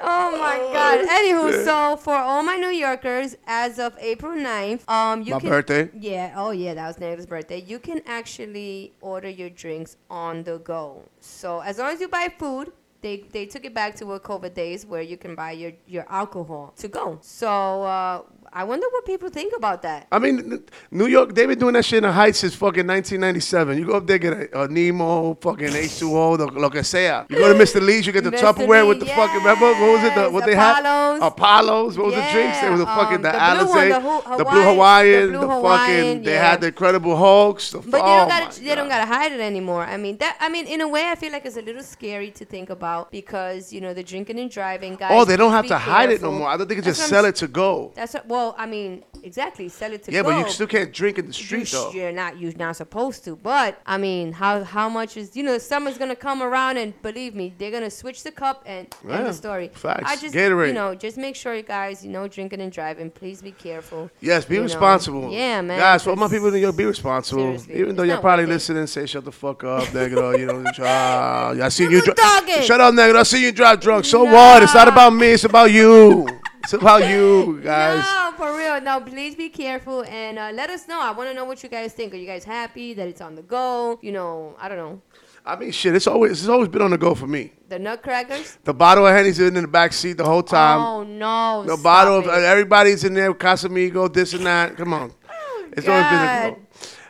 Oh 0.00 0.38
my 0.38 0.58
God. 0.72 1.06
Anywho, 1.08 1.64
so 1.64 1.96
for 1.96 2.14
all 2.14 2.42
my 2.42 2.56
New 2.56 2.68
Yorkers, 2.68 3.36
as 3.46 3.78
of 3.78 3.96
April 4.00 4.32
9th, 4.32 4.88
um, 4.88 5.22
you 5.22 5.34
My 5.34 5.40
can 5.40 5.48
birthday. 5.48 5.88
Yeah. 5.98 6.34
Oh 6.36 6.50
yeah, 6.50 6.74
that 6.74 6.86
was 6.86 6.98
Natalie's 6.98 7.26
birthday. 7.26 7.60
You 7.62 7.78
can 7.78 8.02
actually 8.06 8.92
order 9.00 9.28
your 9.28 9.50
drinks 9.50 9.96
on 10.10 10.42
the 10.42 10.58
go. 10.58 11.08
So 11.20 11.60
as 11.60 11.78
long 11.78 11.92
as 11.92 12.00
you 12.00 12.08
buy 12.08 12.32
food. 12.38 12.72
They, 13.00 13.18
they 13.32 13.44
took 13.44 13.66
it 13.66 13.74
back 13.74 13.94
to 13.96 14.14
a 14.14 14.18
COVID 14.18 14.54
days 14.54 14.86
where 14.86 15.02
you 15.02 15.18
can 15.18 15.34
buy 15.34 15.50
your, 15.52 15.72
your 15.86 16.06
alcohol 16.08 16.72
to 16.78 16.88
go. 16.88 17.18
So 17.20 17.82
uh, 17.82 18.22
I 18.56 18.62
wonder 18.62 18.86
what 18.92 19.04
people 19.04 19.30
think 19.30 19.52
about 19.56 19.82
that. 19.82 20.06
I 20.12 20.20
mean, 20.20 20.62
New 20.92 21.06
York, 21.06 21.34
they've 21.34 21.48
been 21.48 21.58
doing 21.58 21.74
that 21.74 21.84
shit 21.84 21.98
in 21.98 22.04
the 22.04 22.12
Heights 22.12 22.38
since 22.38 22.54
fucking 22.54 22.86
1997. 22.86 23.76
You 23.78 23.84
go 23.84 23.94
up 23.94 24.06
there, 24.06 24.18
get 24.18 24.32
a, 24.32 24.62
a 24.62 24.68
Nemo, 24.68 25.34
fucking 25.40 25.68
H2O, 25.68 26.38
the, 26.38 26.46
lo 26.46 26.70
que 26.70 26.84
sea. 26.84 27.24
You 27.28 27.36
go 27.36 27.52
to 27.52 27.58
Mr. 27.58 27.80
Lee's, 27.86 28.06
you 28.06 28.12
get 28.12 28.22
the. 28.22 28.30
Tupperware 28.30 28.86
with 28.86 29.00
the 29.00 29.06
Lee, 29.06 29.12
fucking, 29.12 29.38
remember, 29.38 29.66
what 29.72 29.80
was 29.80 30.04
it? 30.04 30.14
The, 30.14 30.30
what 30.30 30.44
they 30.46 30.54
had? 30.54 30.80
Apollos. 30.80 31.20
Apollos. 31.22 31.98
What 31.98 32.06
was 32.06 32.14
the 32.14 32.28
drinks? 32.32 32.60
There 32.60 32.70
was 32.70 32.80
the 32.80 32.86
fucking, 32.86 33.16
um, 33.16 33.22
the, 33.22 33.32
the 33.32 33.64
one, 33.66 33.78
Alizé, 33.88 34.36
the 34.38 34.44
the 34.44 34.50
Blue 34.50 34.62
Hawaiian- 34.62 35.32
the 35.32 35.38
Blue 35.38 35.48
fucking, 35.48 35.56
Hawaiian, 35.56 36.22
they 36.22 36.34
had 36.34 36.60
the 36.60 36.68
Incredible 36.68 37.16
Hulks. 37.16 37.70
The, 37.72 37.78
But 37.78 38.02
oh 38.02 38.04
they 38.04 38.16
don't 38.18 38.28
gotta 38.28 38.60
they 38.60 38.74
don't 38.74 38.88
gotta 38.88 39.06
hide 39.06 39.32
it 39.32 39.40
anymore. 39.40 39.82
I 39.82 39.96
mean 39.96 40.16
that 40.18 40.36
I 40.40 40.48
mean 40.48 40.66
in 40.66 40.80
a 40.80 40.88
way 40.88 41.04
I 41.10 41.14
feel 41.14 41.32
like 41.32 41.44
it's 41.46 41.56
a 41.56 41.62
little 41.62 41.82
scary 41.82 42.30
to 42.32 42.44
think 42.44 42.70
about 42.70 43.10
because 43.10 43.72
you 43.72 43.80
know 43.80 43.94
the 43.94 44.02
drinking 44.02 44.38
and 44.38 44.50
driving 44.50 44.94
guys. 44.96 45.10
Oh, 45.12 45.24
they 45.24 45.36
don't 45.36 45.52
have 45.52 45.66
to 45.66 45.78
hide 45.78 46.10
it 46.10 46.22
no 46.22 46.30
more. 46.32 46.48
I 46.48 46.56
don't 46.56 46.68
think 46.68 46.78
it's 46.78 46.86
just 46.86 47.02
I'm 47.02 47.08
sell 47.08 47.24
it 47.24 47.36
to 47.36 47.48
go. 47.48 47.92
That's 47.94 48.14
what, 48.14 48.26
well, 48.26 48.43
I 48.58 48.66
mean 48.66 49.04
exactly 49.22 49.68
sell 49.70 49.92
it 49.92 50.02
to 50.04 50.12
Yeah, 50.12 50.22
go. 50.22 50.30
but 50.30 50.38
you 50.46 50.52
still 50.52 50.66
can't 50.66 50.92
drink 50.92 51.18
in 51.18 51.26
the 51.26 51.32
street 51.32 51.68
sh- 51.68 51.72
though. 51.72 51.90
You're 51.92 52.12
not 52.12 52.38
you're 52.38 52.52
not 52.56 52.76
supposed 52.76 53.24
to. 53.24 53.36
But 53.36 53.80
I 53.86 53.96
mean, 53.96 54.32
how 54.32 54.64
how 54.64 54.88
much 54.88 55.16
is 55.16 55.34
you 55.36 55.42
know 55.42 55.56
summer's 55.58 55.96
gonna 55.98 56.16
come 56.16 56.42
around 56.42 56.76
and 56.76 56.90
believe 57.02 57.34
me, 57.34 57.54
they're 57.58 57.70
gonna 57.70 57.90
switch 57.90 58.22
the 58.22 58.30
cup 58.30 58.62
and 58.66 58.86
end 59.08 59.26
the 59.26 59.32
story. 59.32 59.70
facts. 59.72 60.02
I 60.06 60.16
just 60.16 60.34
Gatorade. 60.34 60.68
you 60.68 60.74
know 60.74 60.94
just 60.94 61.16
make 61.16 61.36
sure 61.36 61.54
you 61.54 61.62
guys 61.62 62.04
you 62.04 62.10
know 62.10 62.28
drinking 62.28 62.60
and 62.60 62.70
driving. 62.72 63.10
Please 63.10 63.40
be 63.40 63.52
careful. 63.52 64.10
Yes, 64.20 64.44
be 64.44 64.54
you 64.54 64.60
know. 64.60 64.64
responsible. 64.64 65.30
Yeah, 65.30 65.60
man. 65.62 65.78
Guys, 65.78 66.02
for 66.04 66.16
my 66.16 66.28
people 66.28 66.48
in 66.48 66.54
New 66.54 66.60
York, 66.60 66.76
be 66.76 66.84
responsible. 66.84 67.42
Seriously, 67.58 67.74
Even 67.80 67.96
though 67.96 68.02
you're 68.02 68.18
probably 68.18 68.44
it. 68.44 68.48
listening, 68.48 68.86
say 68.86 69.06
shut 69.06 69.24
the 69.24 69.32
fuck 69.32 69.64
up, 69.64 69.84
negro. 69.88 70.38
You 70.38 70.46
know, 70.46 70.64
uh, 70.84 71.56
I 71.62 71.68
see 71.70 71.84
you. 71.84 72.02
Doggy. 72.02 72.62
shut 72.62 72.80
up, 72.80 72.92
negro. 72.94 73.16
I 73.16 73.22
see 73.22 73.42
you 73.42 73.52
drive 73.52 73.80
drunk. 73.80 74.04
So 74.04 74.24
what? 74.24 74.62
It's 74.62 74.74
not 74.74 74.88
about 74.88 75.10
me. 75.14 75.28
It's 75.32 75.44
about 75.44 75.70
you. 75.72 76.26
It's 76.64 76.72
about 76.72 77.10
you, 77.10 77.60
guys. 77.62 78.02
No, 78.02 78.32
for 78.38 78.56
real. 78.56 78.80
No, 78.80 78.98
please 78.98 79.34
be 79.34 79.50
careful 79.50 80.02
and 80.04 80.38
uh, 80.38 80.50
let 80.54 80.70
us 80.70 80.88
know. 80.88 80.98
I 80.98 81.10
want 81.10 81.28
to 81.28 81.34
know 81.34 81.44
what 81.44 81.62
you 81.62 81.68
guys 81.68 81.92
think. 81.92 82.14
Are 82.14 82.16
you 82.16 82.26
guys 82.26 82.42
happy 82.42 82.94
that 82.94 83.06
it's 83.06 83.20
on 83.20 83.34
the 83.34 83.42
go? 83.42 83.98
You 84.00 84.12
know, 84.12 84.56
I 84.58 84.70
don't 84.70 84.78
know. 84.78 85.02
I 85.44 85.56
mean, 85.56 85.72
shit. 85.72 85.94
It's 85.94 86.06
always 86.06 86.32
it's 86.32 86.48
always 86.48 86.70
been 86.70 86.80
on 86.80 86.90
the 86.92 86.96
go 86.96 87.14
for 87.14 87.26
me. 87.26 87.52
The 87.68 87.78
Nutcrackers. 87.78 88.56
The 88.64 88.72
bottle 88.72 89.06
of 89.06 89.14
Henny's 89.14 89.38
in 89.38 89.52
the 89.52 89.68
back 89.68 89.92
seat 89.92 90.14
the 90.14 90.24
whole 90.24 90.42
time. 90.42 90.80
oh 90.80 91.02
no! 91.02 91.64
the 91.66 91.76
bottle 91.76 92.16
of 92.20 92.28
uh, 92.28 92.30
everybody's 92.30 93.04
in 93.04 93.12
there. 93.12 93.34
Casamigo, 93.34 94.10
this 94.10 94.32
and 94.32 94.46
that. 94.46 94.74
Come 94.78 94.94
on. 94.94 95.12
It's 95.72 95.86
always 95.86 96.04
been 96.06 96.14
a 96.14 96.26
God. 96.26 96.54
go. 96.54 96.63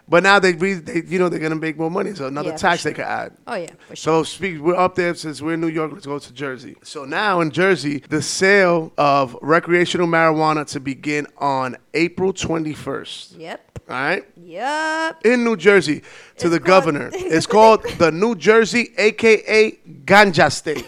But 0.07 0.23
now 0.23 0.39
they, 0.39 0.53
they, 0.53 1.03
you 1.07 1.19
know, 1.19 1.29
they're 1.31 1.39
gonna 1.41 1.55
make 1.55 1.79
more 1.79 1.91
money. 1.91 2.15
So 2.15 2.27
another 2.27 2.51
Yeah, 2.51 2.57
for 2.57 2.61
tax 2.61 2.83
they 2.83 2.93
could 2.93 3.05
add. 3.07 3.33
Oh 3.47 3.55
yeah, 3.55 3.71
for 3.89 3.97
sure. 3.97 3.97
So 3.97 4.23
speak, 4.23 4.61
we're 4.61 4.77
up 4.77 4.95
there 4.97 5.15
since 5.15 5.41
we're 5.41 5.55
in 5.55 5.61
New 5.63 5.69
York. 5.69 5.93
Let's 5.93 6.05
go 6.07 6.19
to 6.19 6.33
Jersey. 6.35 6.77
So 6.83 7.05
now 7.07 7.41
in 7.41 7.51
Jersey, 7.51 8.03
the 8.11 8.21
sale 8.21 8.93
of 8.99 9.35
recreational 9.41 10.07
marijuana 10.07 10.67
to 10.73 10.81
begin 10.81 11.27
on 11.39 11.77
April 11.95 12.33
21st. 12.35 13.39
Yep. 13.39 13.71
All 13.87 13.95
right, 13.97 14.25
Yep. 14.43 15.27
in 15.27 15.45
New 15.45 15.57
Jersey 15.57 16.03
to 16.39 16.49
the 16.49 16.59
called- 16.59 16.67
governor. 16.67 17.11
It's 17.13 17.47
called 17.47 17.83
the 17.99 18.11
New 18.11 18.35
Jersey, 18.35 18.93
aka 18.97 19.73
Ganja 20.07 20.51
State. 20.51 20.87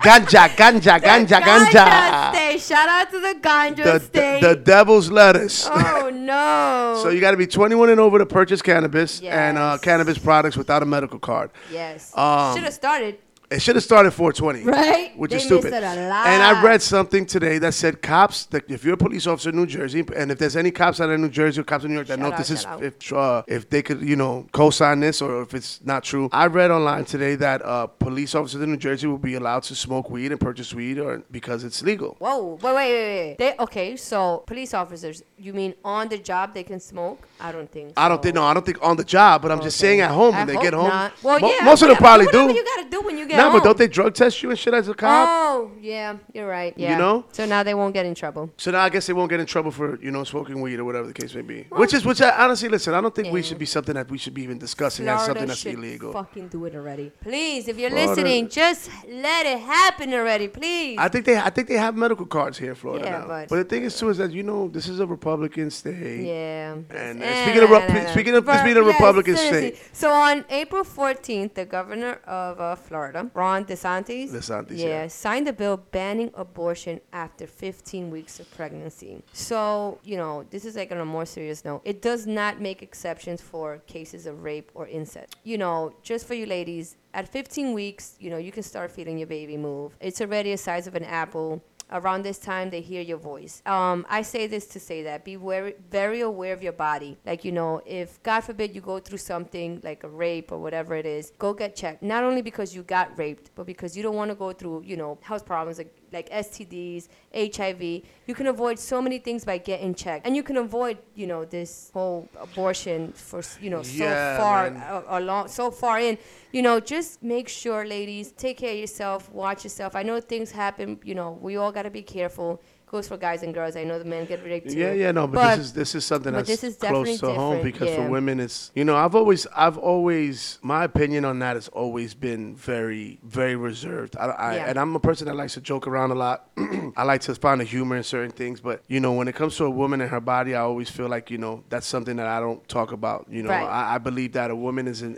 Ganja, 0.00 0.48
ganja, 0.56 0.98
ganja, 1.00 1.40
ganja. 1.40 2.30
State. 2.32 2.60
Shout 2.60 2.88
out 2.88 3.10
to 3.10 3.20
the 3.20 3.34
ganja 3.40 3.84
The, 3.84 4.00
state. 4.00 4.40
the, 4.40 4.48
the 4.48 4.56
devil's 4.56 5.10
lettuce. 5.10 5.66
oh 5.70 6.10
no. 6.12 6.98
So 7.02 7.08
you 7.08 7.20
got 7.20 7.32
to 7.32 7.36
be 7.36 7.46
21 7.46 7.90
and 7.90 8.00
over 8.00 8.18
to 8.18 8.26
purchase 8.26 8.62
cannabis 8.62 9.20
and 9.22 9.58
uh, 9.58 9.78
cannabis 9.78 10.18
products 10.18 10.56
without 10.56 10.82
a 10.82 10.86
medical 10.86 11.18
card. 11.18 11.50
yes. 11.70 12.12
Um, 12.16 12.54
Should 12.54 12.64
have 12.64 12.74
started. 12.74 13.18
It 13.52 13.60
should 13.60 13.76
have 13.76 13.84
started 13.84 14.12
420. 14.12 14.64
Right? 14.64 15.16
Which 15.16 15.30
They 15.30 15.36
is 15.36 15.44
stupid. 15.44 15.72
missed 15.72 15.76
it 15.76 15.98
a 15.98 16.08
lot. 16.08 16.26
And 16.26 16.42
I 16.42 16.62
read 16.62 16.80
something 16.80 17.26
today 17.26 17.58
that 17.58 17.74
said 17.74 18.00
cops, 18.00 18.46
that 18.46 18.70
if 18.70 18.84
you're 18.84 18.94
a 18.94 18.96
police 18.96 19.26
officer 19.26 19.50
in 19.50 19.56
New 19.56 19.66
Jersey, 19.66 20.04
and 20.16 20.30
if 20.30 20.38
there's 20.38 20.56
any 20.56 20.70
cops 20.70 21.00
out 21.00 21.10
of 21.10 21.20
New 21.20 21.28
Jersey 21.28 21.60
or 21.60 21.64
cops 21.64 21.84
in 21.84 21.90
New 21.90 21.96
York 21.96 22.06
that 22.06 22.18
Shout 22.18 22.22
know 22.22 22.32
if 22.32 22.38
this 22.38 22.50
is, 22.50 22.64
out. 22.64 22.82
if, 22.82 23.12
uh, 23.12 23.42
if 23.46 23.68
they 23.68 23.82
could, 23.82 24.00
you 24.00 24.16
know, 24.16 24.46
co-sign 24.52 25.00
this 25.00 25.20
or 25.20 25.42
if 25.42 25.54
it's 25.54 25.80
not 25.84 26.02
true. 26.02 26.28
I 26.32 26.46
read 26.46 26.70
online 26.70 27.04
today 27.04 27.34
that 27.36 27.62
uh, 27.62 27.86
police 27.88 28.34
officers 28.34 28.62
in 28.62 28.70
New 28.70 28.78
Jersey 28.78 29.06
will 29.06 29.18
be 29.18 29.34
allowed 29.34 29.64
to 29.64 29.74
smoke 29.74 30.08
weed 30.10 30.32
and 30.32 30.40
purchase 30.40 30.72
weed 30.72 30.98
or 30.98 31.22
because 31.30 31.64
it's 31.64 31.82
legal. 31.82 32.16
Whoa, 32.18 32.54
wait, 32.62 32.62
wait, 32.62 32.74
wait, 32.74 33.28
wait. 33.28 33.36
They, 33.38 33.54
okay, 33.58 33.96
so 33.96 34.44
police 34.46 34.72
officers, 34.72 35.22
you 35.38 35.52
mean 35.52 35.74
on 35.84 36.08
the 36.08 36.18
job 36.18 36.54
they 36.54 36.62
can 36.64 36.80
smoke? 36.80 37.28
I 37.42 37.52
don't 37.52 37.70
think. 37.70 37.88
So. 37.90 37.94
I 37.96 38.08
don't 38.08 38.22
think, 38.22 38.34
no, 38.34 38.44
I 38.44 38.54
don't 38.54 38.64
think 38.64 38.78
on 38.82 38.96
the 38.96 39.04
job, 39.04 39.42
but 39.42 39.50
I'm 39.52 39.60
just 39.60 39.76
saying 39.78 40.00
at 40.00 40.10
home 40.10 40.34
I 40.34 40.38
when 40.38 40.46
they 40.46 40.54
hope 40.54 40.62
get 40.62 40.74
home. 40.74 40.88
not. 40.88 41.12
Well, 41.22 41.40
Mo- 41.40 41.50
yeah, 41.58 41.64
most 41.64 41.82
of 41.82 41.88
them 41.88 41.96
probably 41.96 42.26
do. 42.26 42.52
you 42.52 42.64
gotta 42.64 42.88
do 42.88 43.00
when 43.02 43.18
you 43.18 43.26
get 43.26 43.36
No, 43.36 43.44
home. 43.50 43.54
but 43.58 43.64
don't 43.64 43.76
they 43.78 43.88
drug 43.88 44.14
test 44.14 44.42
you 44.42 44.50
and 44.50 44.58
shit 44.58 44.72
as 44.74 44.88
a 44.88 44.94
cop? 44.94 45.28
Oh, 45.28 45.70
yeah, 45.80 46.16
you're 46.32 46.48
right. 46.48 46.72
Yeah. 46.76 46.92
You 46.92 46.98
know? 46.98 47.24
So 47.32 47.44
now 47.46 47.62
they 47.62 47.74
won't 47.74 47.94
get 47.94 48.06
in 48.06 48.14
trouble. 48.14 48.50
So 48.56 48.70
now 48.70 48.82
I 48.82 48.88
guess 48.88 49.06
they 49.06 49.12
won't 49.12 49.30
get 49.30 49.40
in 49.40 49.46
trouble 49.46 49.70
for 49.70 50.00
you 50.00 50.10
know 50.10 50.24
smoking 50.24 50.60
weed 50.60 50.78
or 50.78 50.84
whatever 50.84 51.06
the 51.06 51.12
case 51.14 51.34
may 51.34 51.42
be. 51.42 51.66
which 51.70 51.92
is 51.94 52.04
which 52.04 52.20
I 52.22 52.30
honestly 52.44 52.68
listen. 52.68 52.94
I 52.94 53.00
don't 53.00 53.14
think 53.14 53.32
we 53.32 53.42
should 53.42 53.58
be 53.58 53.66
something 53.66 53.94
that 53.94 54.10
we 54.10 54.18
should 54.18 54.34
be 54.34 54.42
even 54.42 54.58
discussing 54.58 55.08
as 55.08 55.24
something 55.26 55.46
that's 55.46 55.64
illegal. 55.66 56.12
fucking 56.12 56.48
do 56.48 56.64
it 56.66 56.74
already. 56.74 57.10
Please, 57.22 57.66
if 57.68 57.78
you're 57.78 57.90
Florida- 57.90 58.10
listening, 58.12 58.48
just 58.48 58.88
let 59.08 59.46
it 59.46 59.58
happen 59.58 60.12
already, 60.14 60.48
please. 60.48 60.96
I 60.98 61.08
think 61.08 61.24
they 61.26 61.36
I 61.38 61.50
think 61.50 61.68
they 61.68 61.76
have 61.76 61.96
medical 61.96 62.26
cards 62.26 62.58
here 62.58 62.70
in 62.70 62.74
Florida 62.76 63.04
Yeah, 63.04 63.18
now. 63.18 63.26
but- 63.26 63.48
the 63.48 63.64
thing 63.64 63.82
is 63.84 63.98
too 63.98 64.08
is 64.10 64.18
that 64.18 64.30
you 64.32 64.42
know 64.42 64.68
this 64.68 64.86
is 64.88 65.00
a 65.00 65.06
Republican 65.06 65.70
state. 65.70 66.24
Yeah. 66.26 66.74
And, 66.90 67.22
speaking 67.42 67.62
of 67.62 67.70
nah, 67.70 67.76
Rep- 67.78 67.88
nah, 67.88 68.02
nah. 68.02 68.10
speaking 68.10 68.34
of- 68.34 68.44
But, 68.44 68.60
speaking 68.60 68.76
of 68.78 68.86
Republican 68.86 69.36
seriously. 69.36 69.76
state. 69.76 69.96
So 69.96 70.10
on 70.10 70.44
April 70.50 70.84
14th, 70.84 71.54
the 71.54 71.64
governor 71.64 72.14
of 72.26 72.60
uh, 72.60 72.74
Florida, 72.76 73.30
Ron 73.34 73.64
DeSantis, 73.64 74.30
DeSantis, 74.30 74.78
yeah, 74.78 74.86
yeah. 74.86 75.06
signed 75.08 75.48
a 75.48 75.52
bill 75.52 75.76
banning 75.76 76.30
abortion 76.34 77.00
after 77.12 77.46
15 77.46 78.10
weeks 78.10 78.40
of 78.40 78.50
pregnancy. 78.54 79.22
So, 79.32 79.98
you 80.04 80.16
know, 80.16 80.44
this 80.50 80.64
is 80.64 80.76
like 80.76 80.92
on 80.92 80.98
a 80.98 81.04
more 81.04 81.26
serious 81.26 81.64
note. 81.64 81.82
It 81.84 82.02
does 82.02 82.26
not 82.26 82.60
make 82.60 82.82
exceptions 82.82 83.40
for 83.40 83.78
cases 83.86 84.26
of 84.26 84.42
rape 84.42 84.70
or 84.74 84.86
incest. 84.86 85.36
You 85.44 85.58
know, 85.58 85.94
just 86.02 86.26
for 86.26 86.34
you 86.34 86.46
ladies, 86.46 86.96
at 87.14 87.28
15 87.28 87.74
weeks, 87.74 88.16
you 88.18 88.30
know, 88.30 88.38
you 88.38 88.50
can 88.50 88.62
start 88.62 88.90
feeling 88.90 89.18
your 89.18 89.26
baby 89.26 89.56
move. 89.58 89.96
It's 90.00 90.20
already 90.20 90.50
the 90.52 90.56
size 90.56 90.86
of 90.86 90.94
an 90.94 91.04
apple 91.04 91.62
around 91.92 92.22
this 92.22 92.38
time 92.38 92.70
they 92.70 92.80
hear 92.80 93.02
your 93.02 93.18
voice. 93.18 93.62
Um, 93.66 94.06
i 94.08 94.22
say 94.22 94.46
this 94.46 94.66
to 94.66 94.80
say 94.80 95.02
that 95.04 95.24
be 95.24 95.36
very, 95.36 95.74
very 95.90 96.20
aware 96.20 96.52
of 96.52 96.62
your 96.62 96.72
body. 96.72 97.18
Like 97.24 97.44
you 97.44 97.52
know 97.52 97.80
if 97.86 98.22
god 98.22 98.40
forbid 98.40 98.74
you 98.74 98.80
go 98.80 98.98
through 98.98 99.18
something 99.18 99.80
like 99.82 100.04
a 100.04 100.08
rape 100.08 100.52
or 100.52 100.58
whatever 100.58 100.94
it 100.94 101.06
is 101.06 101.32
go 101.38 101.52
get 101.54 101.76
checked. 101.76 102.02
Not 102.02 102.24
only 102.24 102.42
because 102.42 102.74
you 102.74 102.82
got 102.82 103.16
raped 103.18 103.50
but 103.54 103.66
because 103.66 103.96
you 103.96 104.02
don't 104.02 104.16
want 104.16 104.30
to 104.30 104.34
go 104.34 104.52
through 104.52 104.82
you 104.84 104.96
know 104.96 105.18
health 105.22 105.44
problems 105.46 105.78
like 106.12 106.28
STDs, 106.30 107.08
HIV. 107.34 107.82
You 108.26 108.34
can 108.34 108.46
avoid 108.46 108.78
so 108.78 109.00
many 109.02 109.18
things 109.18 109.44
by 109.44 109.58
getting 109.58 109.94
checked, 109.94 110.26
and 110.26 110.36
you 110.36 110.42
can 110.42 110.56
avoid, 110.56 110.98
you 111.14 111.26
know, 111.26 111.44
this 111.44 111.90
whole 111.92 112.28
abortion 112.40 113.12
for 113.12 113.42
you 113.60 113.70
know 113.70 113.82
so 113.82 114.04
Yeah, 114.04 114.36
far 114.38 114.70
man. 114.70 114.82
uh, 114.82 115.02
along, 115.08 115.48
so 115.48 115.70
far 115.70 115.98
in. 116.00 116.18
You 116.52 116.62
know, 116.62 116.80
just 116.80 117.22
make 117.22 117.48
sure, 117.48 117.86
ladies, 117.86 118.32
take 118.32 118.58
care 118.58 118.72
of 118.72 118.78
yourself, 118.78 119.30
watch 119.32 119.64
yourself. 119.64 119.96
I 119.96 120.02
know 120.02 120.20
things 120.20 120.50
happen. 120.52 120.98
You 121.02 121.14
know, 121.14 121.38
we 121.40 121.56
all 121.56 121.72
got 121.72 121.82
to 121.84 121.90
be 121.90 122.02
careful. 122.02 122.60
Goes 122.92 123.08
for 123.08 123.16
guys 123.16 123.42
and 123.42 123.54
girls. 123.54 123.74
I 123.74 123.84
know 123.84 123.98
the 123.98 124.04
men 124.04 124.26
get 124.26 124.44
too. 124.44 124.78
Yeah, 124.78 124.92
yeah, 124.92 125.12
no, 125.12 125.26
but, 125.26 125.36
But- 125.36 125.56
this 125.56 125.64
is 125.64 125.72
this 125.72 125.94
is 125.94 126.04
something 126.04 126.30
that's 126.34 126.46
this 126.46 126.62
is 126.62 126.76
close 126.76 127.18
to 127.20 127.32
home 127.32 127.62
because 127.62 127.88
for 127.94 128.06
women, 128.06 128.38
it's 128.38 128.70
you 128.74 128.84
know 128.84 128.96
I've 128.96 129.14
always 129.14 129.46
I've 129.56 129.78
always 129.78 130.58
my 130.60 130.84
opinion 130.84 131.24
on 131.24 131.38
that 131.38 131.56
has 131.56 131.68
always 131.68 132.12
been 132.12 132.54
very 132.54 133.18
very 133.24 133.56
reserved. 133.56 134.14
I, 134.18 134.26
I 134.26 134.56
Yeah. 134.56 134.66
and 134.66 134.78
I'm 134.78 134.94
a 134.94 135.00
person 135.00 135.26
that 135.28 135.34
likes 135.36 135.54
to 135.54 135.62
joke 135.62 135.86
around 135.86 136.10
a 136.10 136.14
lot. 136.16 136.50
I 136.94 137.04
like 137.04 137.22
to 137.22 137.34
find 137.34 137.62
the 137.62 137.64
humor 137.64 137.96
in 137.96 138.02
certain 138.02 138.30
things, 138.30 138.60
but 138.60 138.82
you 138.88 139.00
know 139.00 139.14
when 139.14 139.26
it 139.26 139.34
comes 139.34 139.56
to 139.56 139.64
a 139.64 139.70
woman 139.70 140.02
and 140.02 140.10
her 140.10 140.20
body, 140.20 140.54
I 140.54 140.60
always 140.60 140.90
feel 140.90 141.08
like 141.08 141.30
you 141.30 141.38
know 141.38 141.64
that's 141.70 141.86
something 141.86 142.16
that 142.16 142.26
I 142.26 142.40
don't 142.40 142.68
talk 142.68 142.92
about. 142.92 143.24
You 143.30 143.42
know, 143.44 143.48
Right. 143.48 143.64
I, 143.64 143.94
I 143.94 143.98
believe 143.98 144.32
that 144.34 144.50
a 144.50 144.54
woman 144.56 144.86
is 144.86 145.00
in, 145.00 145.16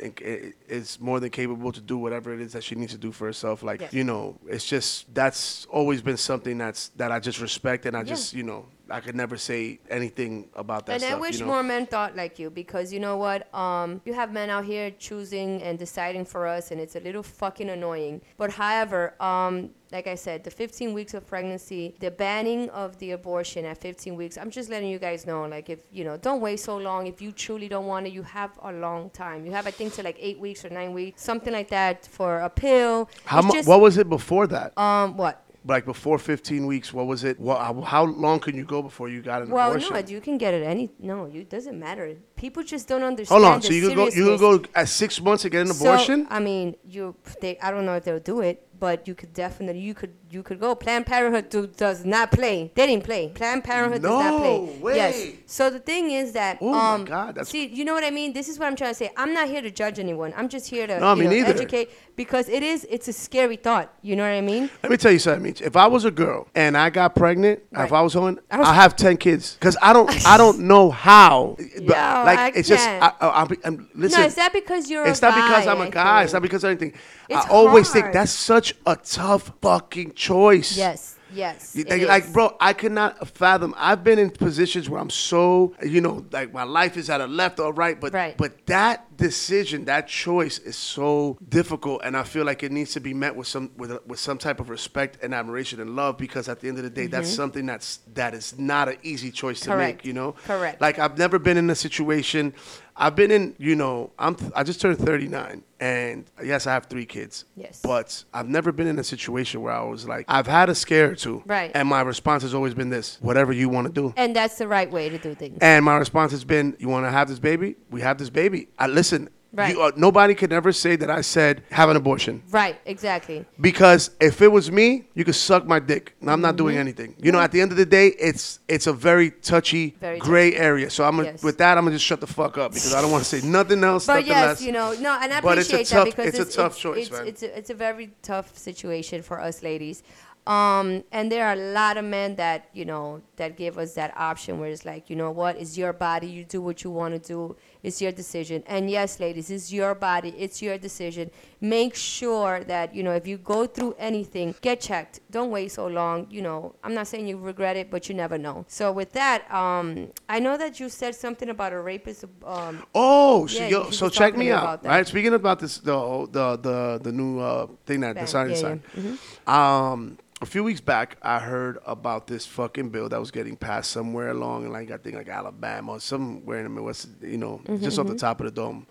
is 0.69 1.01
more 1.01 1.19
than 1.19 1.31
capable 1.31 1.73
to 1.73 1.81
do 1.81 1.99
whatever 1.99 2.33
it 2.33 2.41
is 2.41 2.53
that 2.53 2.63
she 2.63 2.77
needs 2.77 2.93
to 2.93 2.99
do 2.99 3.11
for 3.11 3.27
herself. 3.27 3.65
Like 3.65 3.81
Yes. 3.81 3.93
you 3.93 4.05
know, 4.05 4.39
it's 4.47 4.65
just 4.65 5.13
that's 5.13 5.65
always 5.69 6.03
been 6.03 6.19
something 6.19 6.57
that's 6.57 6.91
that 6.91 7.11
I 7.11 7.19
just 7.19 7.41
respect 7.41 7.64
and 7.65 7.97
I 7.97 8.01
Yeah. 8.01 8.05
just 8.05 8.35
you 8.35 8.43
know 8.43 8.67
I 8.91 9.01
could 9.01 9.15
never 9.17 9.39
say 9.39 9.81
anything 9.89 10.51
about 10.55 10.85
that 10.87 10.93
and 10.93 11.03
stuff. 11.03 11.15
I 11.15 11.19
wish 11.19 11.39
you 11.39 11.47
know? 11.47 11.53
more 11.53 11.63
men 11.63 11.87
thought 11.87 12.15
like 12.17 12.39
you 12.39 12.51
because 12.51 12.93
you 12.93 13.01
know 13.01 13.17
what? 13.17 13.53
Um, 13.55 14.03
you 14.05 14.13
have 14.13 14.31
men 14.31 14.51
out 14.51 14.67
here 14.67 14.91
choosing 14.91 15.63
and 15.63 15.79
deciding 15.79 16.27
for 16.27 16.47
us, 16.47 16.71
and 16.71 16.79
it's 16.79 16.95
a 16.95 17.01
little 17.01 17.23
fucking 17.23 17.71
annoying. 17.71 18.21
But 18.37 18.51
however, 18.53 19.15
um, 19.23 19.71
like 19.91 20.07
I 20.07 20.17
said, 20.17 20.45
the 20.45 20.51
15 20.51 20.93
weeks 20.93 21.15
of 21.15 21.27
pregnancy, 21.27 21.95
the 22.01 22.11
banning 22.11 22.69
of 22.71 22.99
the 22.99 23.13
abortion 23.13 23.65
at 23.65 23.79
15 23.79 24.17
weeks. 24.17 24.37
I'm 24.37 24.51
just 24.51 24.69
letting 24.69 24.91
you 24.91 24.99
guys 24.99 25.25
know, 25.25 25.47
like 25.47 25.71
if 25.71 25.79
you 25.91 26.05
know, 26.05 26.19
don't 26.19 26.43
wait 26.43 26.61
so 26.61 26.77
long. 26.77 27.07
If 27.07 27.23
you 27.23 27.33
truly 27.33 27.69
don't 27.69 27.87
want 27.87 28.07
it, 28.07 28.13
you 28.13 28.23
have 28.23 28.51
a 28.63 28.71
long 28.73 29.09
time. 29.11 29.47
You 29.47 29.53
have, 29.53 29.67
I 29.67 29.71
think, 29.71 29.95
to 29.95 30.03
like 30.03 30.17
eight 30.21 30.39
weeks 30.39 30.63
or 30.63 30.69
nine 30.69 30.93
weeks, 30.93 31.23
something 31.23 31.55
like 31.55 31.69
that 31.71 32.05
for 32.07 32.41
a 32.41 32.51
pill. 32.51 33.09
How 33.25 33.39
It's 33.39 33.47
mu- 33.47 33.53
just- 33.55 33.69
what 33.69 33.81
was 33.81 33.97
it 33.97 34.11
before 34.11 34.47
that? 34.49 34.77
Um, 34.77 35.17
what? 35.17 35.41
Like 35.67 35.85
before 35.87 36.19
15 36.19 36.67
weeks, 36.67 36.93
what 36.93 37.07
was 37.07 37.25
it? 37.25 37.41
What, 37.41 37.59
how- 37.85 38.05
long 38.05 38.39
can 38.41 38.55
you 38.57 38.65
go 38.65 38.83
before 38.83 39.09
you 39.09 39.23
got 39.23 39.43
an 39.43 39.51
Well, 39.51 39.69
abortion? 39.71 39.93
Well, 39.95 40.03
no, 40.03 40.09
you 40.09 40.21
can 40.21 40.37
get 40.39 40.53
it 40.55 40.63
any. 40.63 40.91
No, 40.99 41.25
it 41.25 41.49
doesn't 41.49 41.79
matter. 41.79 42.17
People 42.37 42.63
just 42.63 42.87
don't 42.89 43.03
understand. 43.03 43.43
Hold 43.43 43.55
on, 43.55 43.63
so 43.63 43.73
you 43.73 43.87
can 43.89 43.97
go 43.97 44.07
you 44.09 44.25
could 44.25 44.41
go 44.41 44.63
at 44.75 44.89
six 44.89 45.21
months 45.21 45.45
and 45.45 45.53
get 45.53 45.63
an 45.67 45.71
abortion? 45.71 46.27
So, 46.29 46.29
I 46.31 46.41
mean, 46.41 46.77
you 46.85 47.15
they 47.41 47.59
I 47.61 47.71
don't 47.71 47.87
know 47.87 47.95
if 47.97 48.05
they'll 48.05 48.19
do 48.19 48.41
it, 48.41 48.67
but 48.79 49.09
you 49.09 49.15
could 49.15 49.33
definitely 49.33 49.81
you 49.81 49.95
could 49.95 50.13
you 50.31 50.43
could 50.43 50.61
go. 50.61 50.75
Planned 50.75 51.07
Parenthood 51.07 51.49
do, 51.49 51.67
does 51.69 52.05
not 52.05 52.31
play. 52.33 52.71
They 52.75 52.87
didn't 52.87 53.05
play. 53.05 53.29
Planned 53.29 53.65
Parenthood 53.65 54.03
does 54.03 54.11
not 54.11 54.41
play. 54.41 54.79
No 54.83 54.89
Yes. 54.91 55.29
So 55.47 55.71
the 55.71 55.79
thing 55.79 56.11
is 56.11 56.33
that 56.33 56.59
Oh 56.61 56.73
my 56.73 56.95
um 56.95 57.05
God, 57.07 57.37
that's- 57.37 57.49
see, 57.49 57.67
you 57.67 57.85
know 57.87 57.95
what 57.95 58.05
I 58.05 58.11
mean? 58.11 58.33
This 58.35 58.49
is 58.49 58.59
what 58.59 58.67
I'm 58.67 58.77
trying 58.77 58.91
to 58.91 58.95
say. 59.03 59.11
I'm 59.17 59.33
not 59.33 59.49
here 59.49 59.63
to 59.63 59.71
judge 59.71 59.99
anyone. 59.99 60.35
I'm 60.37 60.49
just 60.51 60.69
here 60.69 60.87
to 60.87 60.99
No, 61.01 61.13
you 61.15 61.21
me 61.21 61.25
know, 61.25 61.31
neither. 61.31 61.55
educate 61.55 61.91
because 62.17 62.49
it 62.49 62.63
is 62.63 62.87
it's 62.91 63.09
a 63.09 63.13
scary 63.13 63.57
thought. 63.57 63.93
You 64.03 64.17
know 64.17 64.23
what 64.23 64.37
I 64.37 64.41
mean? 64.41 64.71
Let 64.83 64.91
me 64.91 64.97
tell 64.97 65.13
you 65.13 65.19
something. 65.19 65.43
Meech. 65.43 65.61
If 65.61 65.77
I 65.77 65.87
was 65.87 66.05
a 66.05 66.11
girl 66.11 66.49
and 66.55 66.77
I 66.77 66.91
got 66.91 67.15
pregnant, 67.15 67.63
if 67.73 67.93
I 67.93 68.01
was 68.03 68.15
holding, 68.15 68.39
I 68.51 68.61
I 68.61 68.75
have 68.75 68.97
ten 68.97 69.17
kids 69.17 69.55
because 69.55 69.77
I 69.83 69.93
don't, 69.93 70.27
I 70.27 70.37
don't 70.37 70.61
know 70.71 70.91
how. 70.91 71.57
But, 71.59 71.83
Yo, 71.83 71.89
like 71.89 72.39
I 72.39 72.53
it's 72.55 72.69
just, 72.69 72.87
can't. 72.87 73.03
I, 73.03 73.13
I, 73.21 73.43
I'm, 73.43 73.49
I'm, 73.65 73.91
listen. 73.95 74.21
no, 74.21 74.27
it's 74.27 74.37
not 74.37 74.53
because 74.53 74.91
you're. 74.91 75.07
It's 75.07 75.21
a 75.21 75.27
not 75.27 75.35
because 75.35 75.65
guy, 75.65 75.73
I'm 75.73 75.81
a 75.81 75.91
guy. 75.91 76.23
It's 76.25 76.33
not 76.33 76.43
because 76.43 76.65
of 76.65 76.71
anything. 76.71 76.93
It's 77.29 77.47
I 77.47 77.49
always 77.49 77.91
think 77.91 78.13
that's 78.13 78.33
such 78.33 78.75
a 78.87 78.97
tough 78.97 79.53
fucking 79.61 80.13
choice. 80.13 80.77
Yes. 80.77 81.14
Yes. 81.35 81.77
Like, 81.89 82.33
bro, 82.33 82.57
I 82.61 82.73
could 82.73 82.93
not 82.93 83.29
fathom. 83.29 83.75
I've 83.77 84.05
been 84.05 84.19
in 84.19 84.31
positions 84.31 84.89
where 84.89 85.01
I'm 85.01 85.11
so, 85.11 85.75
you 85.83 86.01
know, 86.01 86.25
like 86.33 86.53
my 86.53 86.63
life 86.65 86.97
is 86.97 87.11
at 87.11 87.21
a 87.21 87.27
left 87.27 87.59
or 87.61 87.73
right, 87.73 88.01
but 88.01 88.13
Right. 88.15 88.37
but 88.37 88.67
that 88.67 89.17
decision, 89.17 89.85
that 89.87 90.09
choice 90.09 90.59
is 90.59 90.77
so 90.77 91.39
difficult, 91.49 92.03
and 92.05 92.17
I 92.17 92.23
feel 92.25 92.45
like 92.45 92.63
it 92.63 92.73
needs 92.73 92.93
to 92.95 93.01
be 93.01 93.15
met 93.15 93.35
with 93.37 93.47
some 93.47 93.71
with 93.77 93.99
with 94.07 94.19
some 94.19 94.39
type 94.39 94.61
of 94.61 94.71
respect 94.71 95.19
and 95.23 95.35
admiration 95.35 95.81
and 95.81 95.97
love, 95.97 96.19
because 96.19 96.49
at 96.49 96.61
the 96.61 96.69
end 96.69 96.79
of 96.79 96.85
the 96.85 96.91
day, 96.91 97.07
that's 97.07 97.29
something 97.31 97.67
that's 97.67 97.99
that 98.15 98.35
is 98.35 98.59
not 98.59 98.89
an 98.89 98.97
easy 99.03 99.31
choice 99.31 99.61
to 99.61 99.71
Mm-hmm. 99.71 99.79
Make. 99.79 100.05
You 100.05 100.13
know, 100.13 100.33
Correct. 100.47 100.81
Like 100.81 100.99
I've 100.99 101.19
never 101.19 101.39
been 101.39 101.57
in 101.57 101.69
a 101.71 101.75
situation. 101.75 102.55
I've 102.97 103.17
been 103.17 103.31
in, 103.31 103.55
you 103.59 103.75
know, 103.75 104.13
I'm 104.19 104.37
I 104.55 104.63
just 104.63 104.81
turned 104.81 104.99
39, 104.99 105.63
and 105.81 106.25
yes, 106.43 106.67
I 106.67 106.73
have 106.75 106.87
three 106.87 107.07
kids. 107.07 107.45
Yes. 107.57 107.81
But 107.83 108.25
I've 108.33 108.49
never 108.49 108.71
been 108.71 108.87
in 108.87 108.99
a 108.99 109.05
situation 109.05 109.63
where 109.63 109.73
I 109.73 109.83
was 109.83 110.07
like, 110.07 110.27
I've 110.29 110.47
had 110.47 110.69
a 110.69 110.75
scare 110.75 111.11
or 111.11 111.15
two. 111.17 111.43
Right. 111.47 111.73
And 111.75 111.89
my 111.89 112.03
response 112.03 112.43
has 112.45 112.55
always 112.55 112.75
been 112.75 112.91
this: 112.91 113.19
whatever 113.21 113.53
you 113.53 113.69
want 113.69 113.89
to 113.89 113.93
do. 113.93 114.15
and 114.17 114.35
that's 114.35 114.59
the 114.59 114.69
right 114.69 114.91
way 114.91 115.09
to 115.09 115.19
do 115.19 115.35
things. 115.35 115.59
And 115.61 115.85
my 115.85 115.97
response 115.97 116.31
has 116.33 116.45
been, 116.45 116.77
"You 116.79 116.89
want 116.89 117.05
to 117.07 117.11
have 117.11 117.29
this 117.29 117.41
baby? 117.41 117.77
We 117.91 118.01
have 118.03 118.19
this 118.19 118.31
baby." 118.31 118.69
I 118.79 118.87
listen. 118.87 119.29
Right. 119.55 119.75
You, 119.75 119.83
uh, 119.83 119.93
nobody 119.97 120.35
could 120.35 120.53
ever 120.53 120.73
say 120.73 120.97
that 120.97 121.11
I 121.11 121.21
said 121.21 121.63
have 121.71 121.89
an 121.89 121.97
abortion 121.97 122.43
right. 122.51 122.77
Exactly. 122.87 123.45
because 123.61 124.11
if 124.21 124.43
it 124.43 124.49
was 124.49 124.71
me, 124.71 125.07
you 125.15 125.25
could 125.25 125.35
suck 125.35 125.65
my 125.67 125.79
dick. 125.79 126.15
I'm 126.27 126.41
not 126.41 126.57
doing 126.57 126.77
anything. 126.77 127.15
You 127.19 127.31
know, 127.33 127.39
at 127.41 127.53
the 127.53 127.61
end 127.61 127.71
of 127.71 127.77
the 127.79 127.87
day, 127.87 128.09
it's 128.09 128.59
it's 128.69 128.87
a 128.87 128.93
very 128.93 129.31
touchy, 129.31 129.95
Very 130.01 130.19
gray 130.19 130.55
area. 130.57 130.91
So 130.91 131.05
I'm 131.05 131.17
gonna, 131.17 131.29
Yes. 131.29 131.43
with 131.45 131.59
that, 131.59 131.79
I'm 131.79 131.85
gonna 131.85 131.97
just 131.97 132.05
shut 132.05 132.21
the 132.21 132.27
fuck 132.27 132.59
up 132.59 132.73
because 132.73 132.95
I 132.95 133.01
don't 133.01 133.13
want 133.13 133.25
to 133.25 133.41
say 133.41 133.47
nothing 133.47 133.85
else. 133.85 134.07
But 134.07 134.15
nothing 134.15 134.27
yes, 134.31 134.47
less. 134.47 134.63
you 134.63 134.73
know, 134.73 134.93
no, 134.95 135.19
and 135.23 135.33
I 135.33 135.41
But 135.41 135.59
it's 135.59 135.71
a 135.71 135.75
appreciate 135.77 135.97
tough- 135.97 136.17
that 136.17 136.17
because 136.17 136.41
it's 136.41 136.55
a 136.55 136.57
tough 136.57 136.77
choice, 136.79 137.09
it's. 137.09 137.21
It's 137.21 137.43
a, 137.43 137.59
it's 137.59 137.71
a 137.71 137.75
very 137.75 138.11
tough 138.23 138.57
situation 138.59 139.23
for 139.23 139.41
us 139.41 139.63
ladies. 139.63 140.03
Um, 140.47 141.05
and 141.11 141.33
there 141.33 141.47
are 141.47 141.55
a 141.55 141.73
lot 141.73 141.97
of 141.97 142.05
men 142.05 142.37
that 142.37 142.69
you 142.75 142.85
know 142.85 143.23
that 143.37 143.57
give 143.57 143.79
us 143.79 143.95
that 143.95 144.13
option 144.17 144.59
where 144.61 144.69
it's 144.69 144.85
like, 144.85 145.09
you 145.09 145.17
know 145.17 145.31
what, 145.31 145.57
it's 145.57 145.79
your 145.79 145.95
body, 145.95 146.27
you 146.27 146.45
do 146.45 146.61
what 146.61 146.85
you 146.85 146.91
want 146.91 147.15
to 147.15 147.19
do, 147.35 147.57
it's 147.85 148.01
your 148.03 148.11
decision. 148.13 148.65
And 148.67 148.91
yes, 148.91 149.21
ladies, 149.21 149.51
it's 149.51 149.73
your 149.73 149.95
body, 149.95 150.31
it's 150.37 150.61
your 150.63 150.79
decision. 150.79 151.31
Make 151.61 151.95
sure 151.95 152.65
that 152.65 152.95
you 152.95 153.03
know 153.03 153.13
if 153.13 153.27
you 153.27 153.37
go 153.39 153.67
through 153.67 153.95
anything, 153.99 154.55
get 154.61 154.81
checked. 154.81 155.21
Don't 155.31 155.51
wait 155.51 155.71
so 155.71 155.87
long. 155.87 156.27
You 156.31 156.43
know, 156.43 156.75
I'm 156.83 156.95
not 156.95 157.07
saying 157.07 157.29
you 157.29 157.37
regret 157.39 157.77
it, 157.77 157.91
but 157.91 158.09
you 158.09 158.15
never 158.15 158.39
know. 158.39 158.65
So 158.69 158.91
with 158.91 159.13
that, 159.13 159.51
um, 159.53 160.09
I 160.29 160.41
know 160.41 160.57
that 160.57 160.81
you 160.81 160.89
said 160.89 161.15
something 161.15 161.49
about 161.51 161.73
a 161.73 161.81
rapist. 161.81 162.25
Um, 162.45 162.85
Oh, 162.95 163.47
so, 163.47 163.59
Yeah, 163.61 163.69
yo, 163.69 163.91
so 163.91 164.09
check 164.09 164.37
me 164.37 164.51
out, 164.51 164.85
right? 164.85 165.07
Speaking 165.07 165.35
about 165.35 165.61
this, 165.61 165.79
the 165.79 166.27
the 166.31 166.57
the 166.57 167.01
the 167.03 167.13
new 167.13 167.39
uh, 167.39 167.67
thing 167.87 168.01
that 168.01 168.17
the 168.17 168.27
sign 168.27 168.51
yeah, 168.51 168.57
yeah. 168.57 168.77
Mm-hmm. 168.97 169.51
Um, 169.51 170.19
a 170.45 170.47
few 170.47 170.63
weeks 170.63 170.81
back, 170.81 171.17
I 171.23 171.39
heard 171.39 171.79
about 171.87 172.27
this 172.27 172.45
fucking 172.45 172.91
bill 172.91 173.09
that 173.09 173.19
was 173.19 173.31
getting 173.31 173.57
passed 173.57 173.91
somewhere 173.91 174.29
along, 174.29 174.71
like 174.71 174.91
I 174.91 174.99
think 174.99 175.17
like 175.17 175.29
Alabama 175.29 175.93
or 175.93 176.01
somewhere 176.01 176.59
in 176.59 176.65
the 176.65 176.71
Midwest, 176.71 177.09
you 177.23 177.39
know, 177.39 177.63
Mm-hmm, 177.65 177.74
just 177.83 177.99
off 177.99 178.07
the 178.07 178.17
top 178.17 178.41
of 178.41 178.47
the 178.47 178.53
dome. 178.53 178.87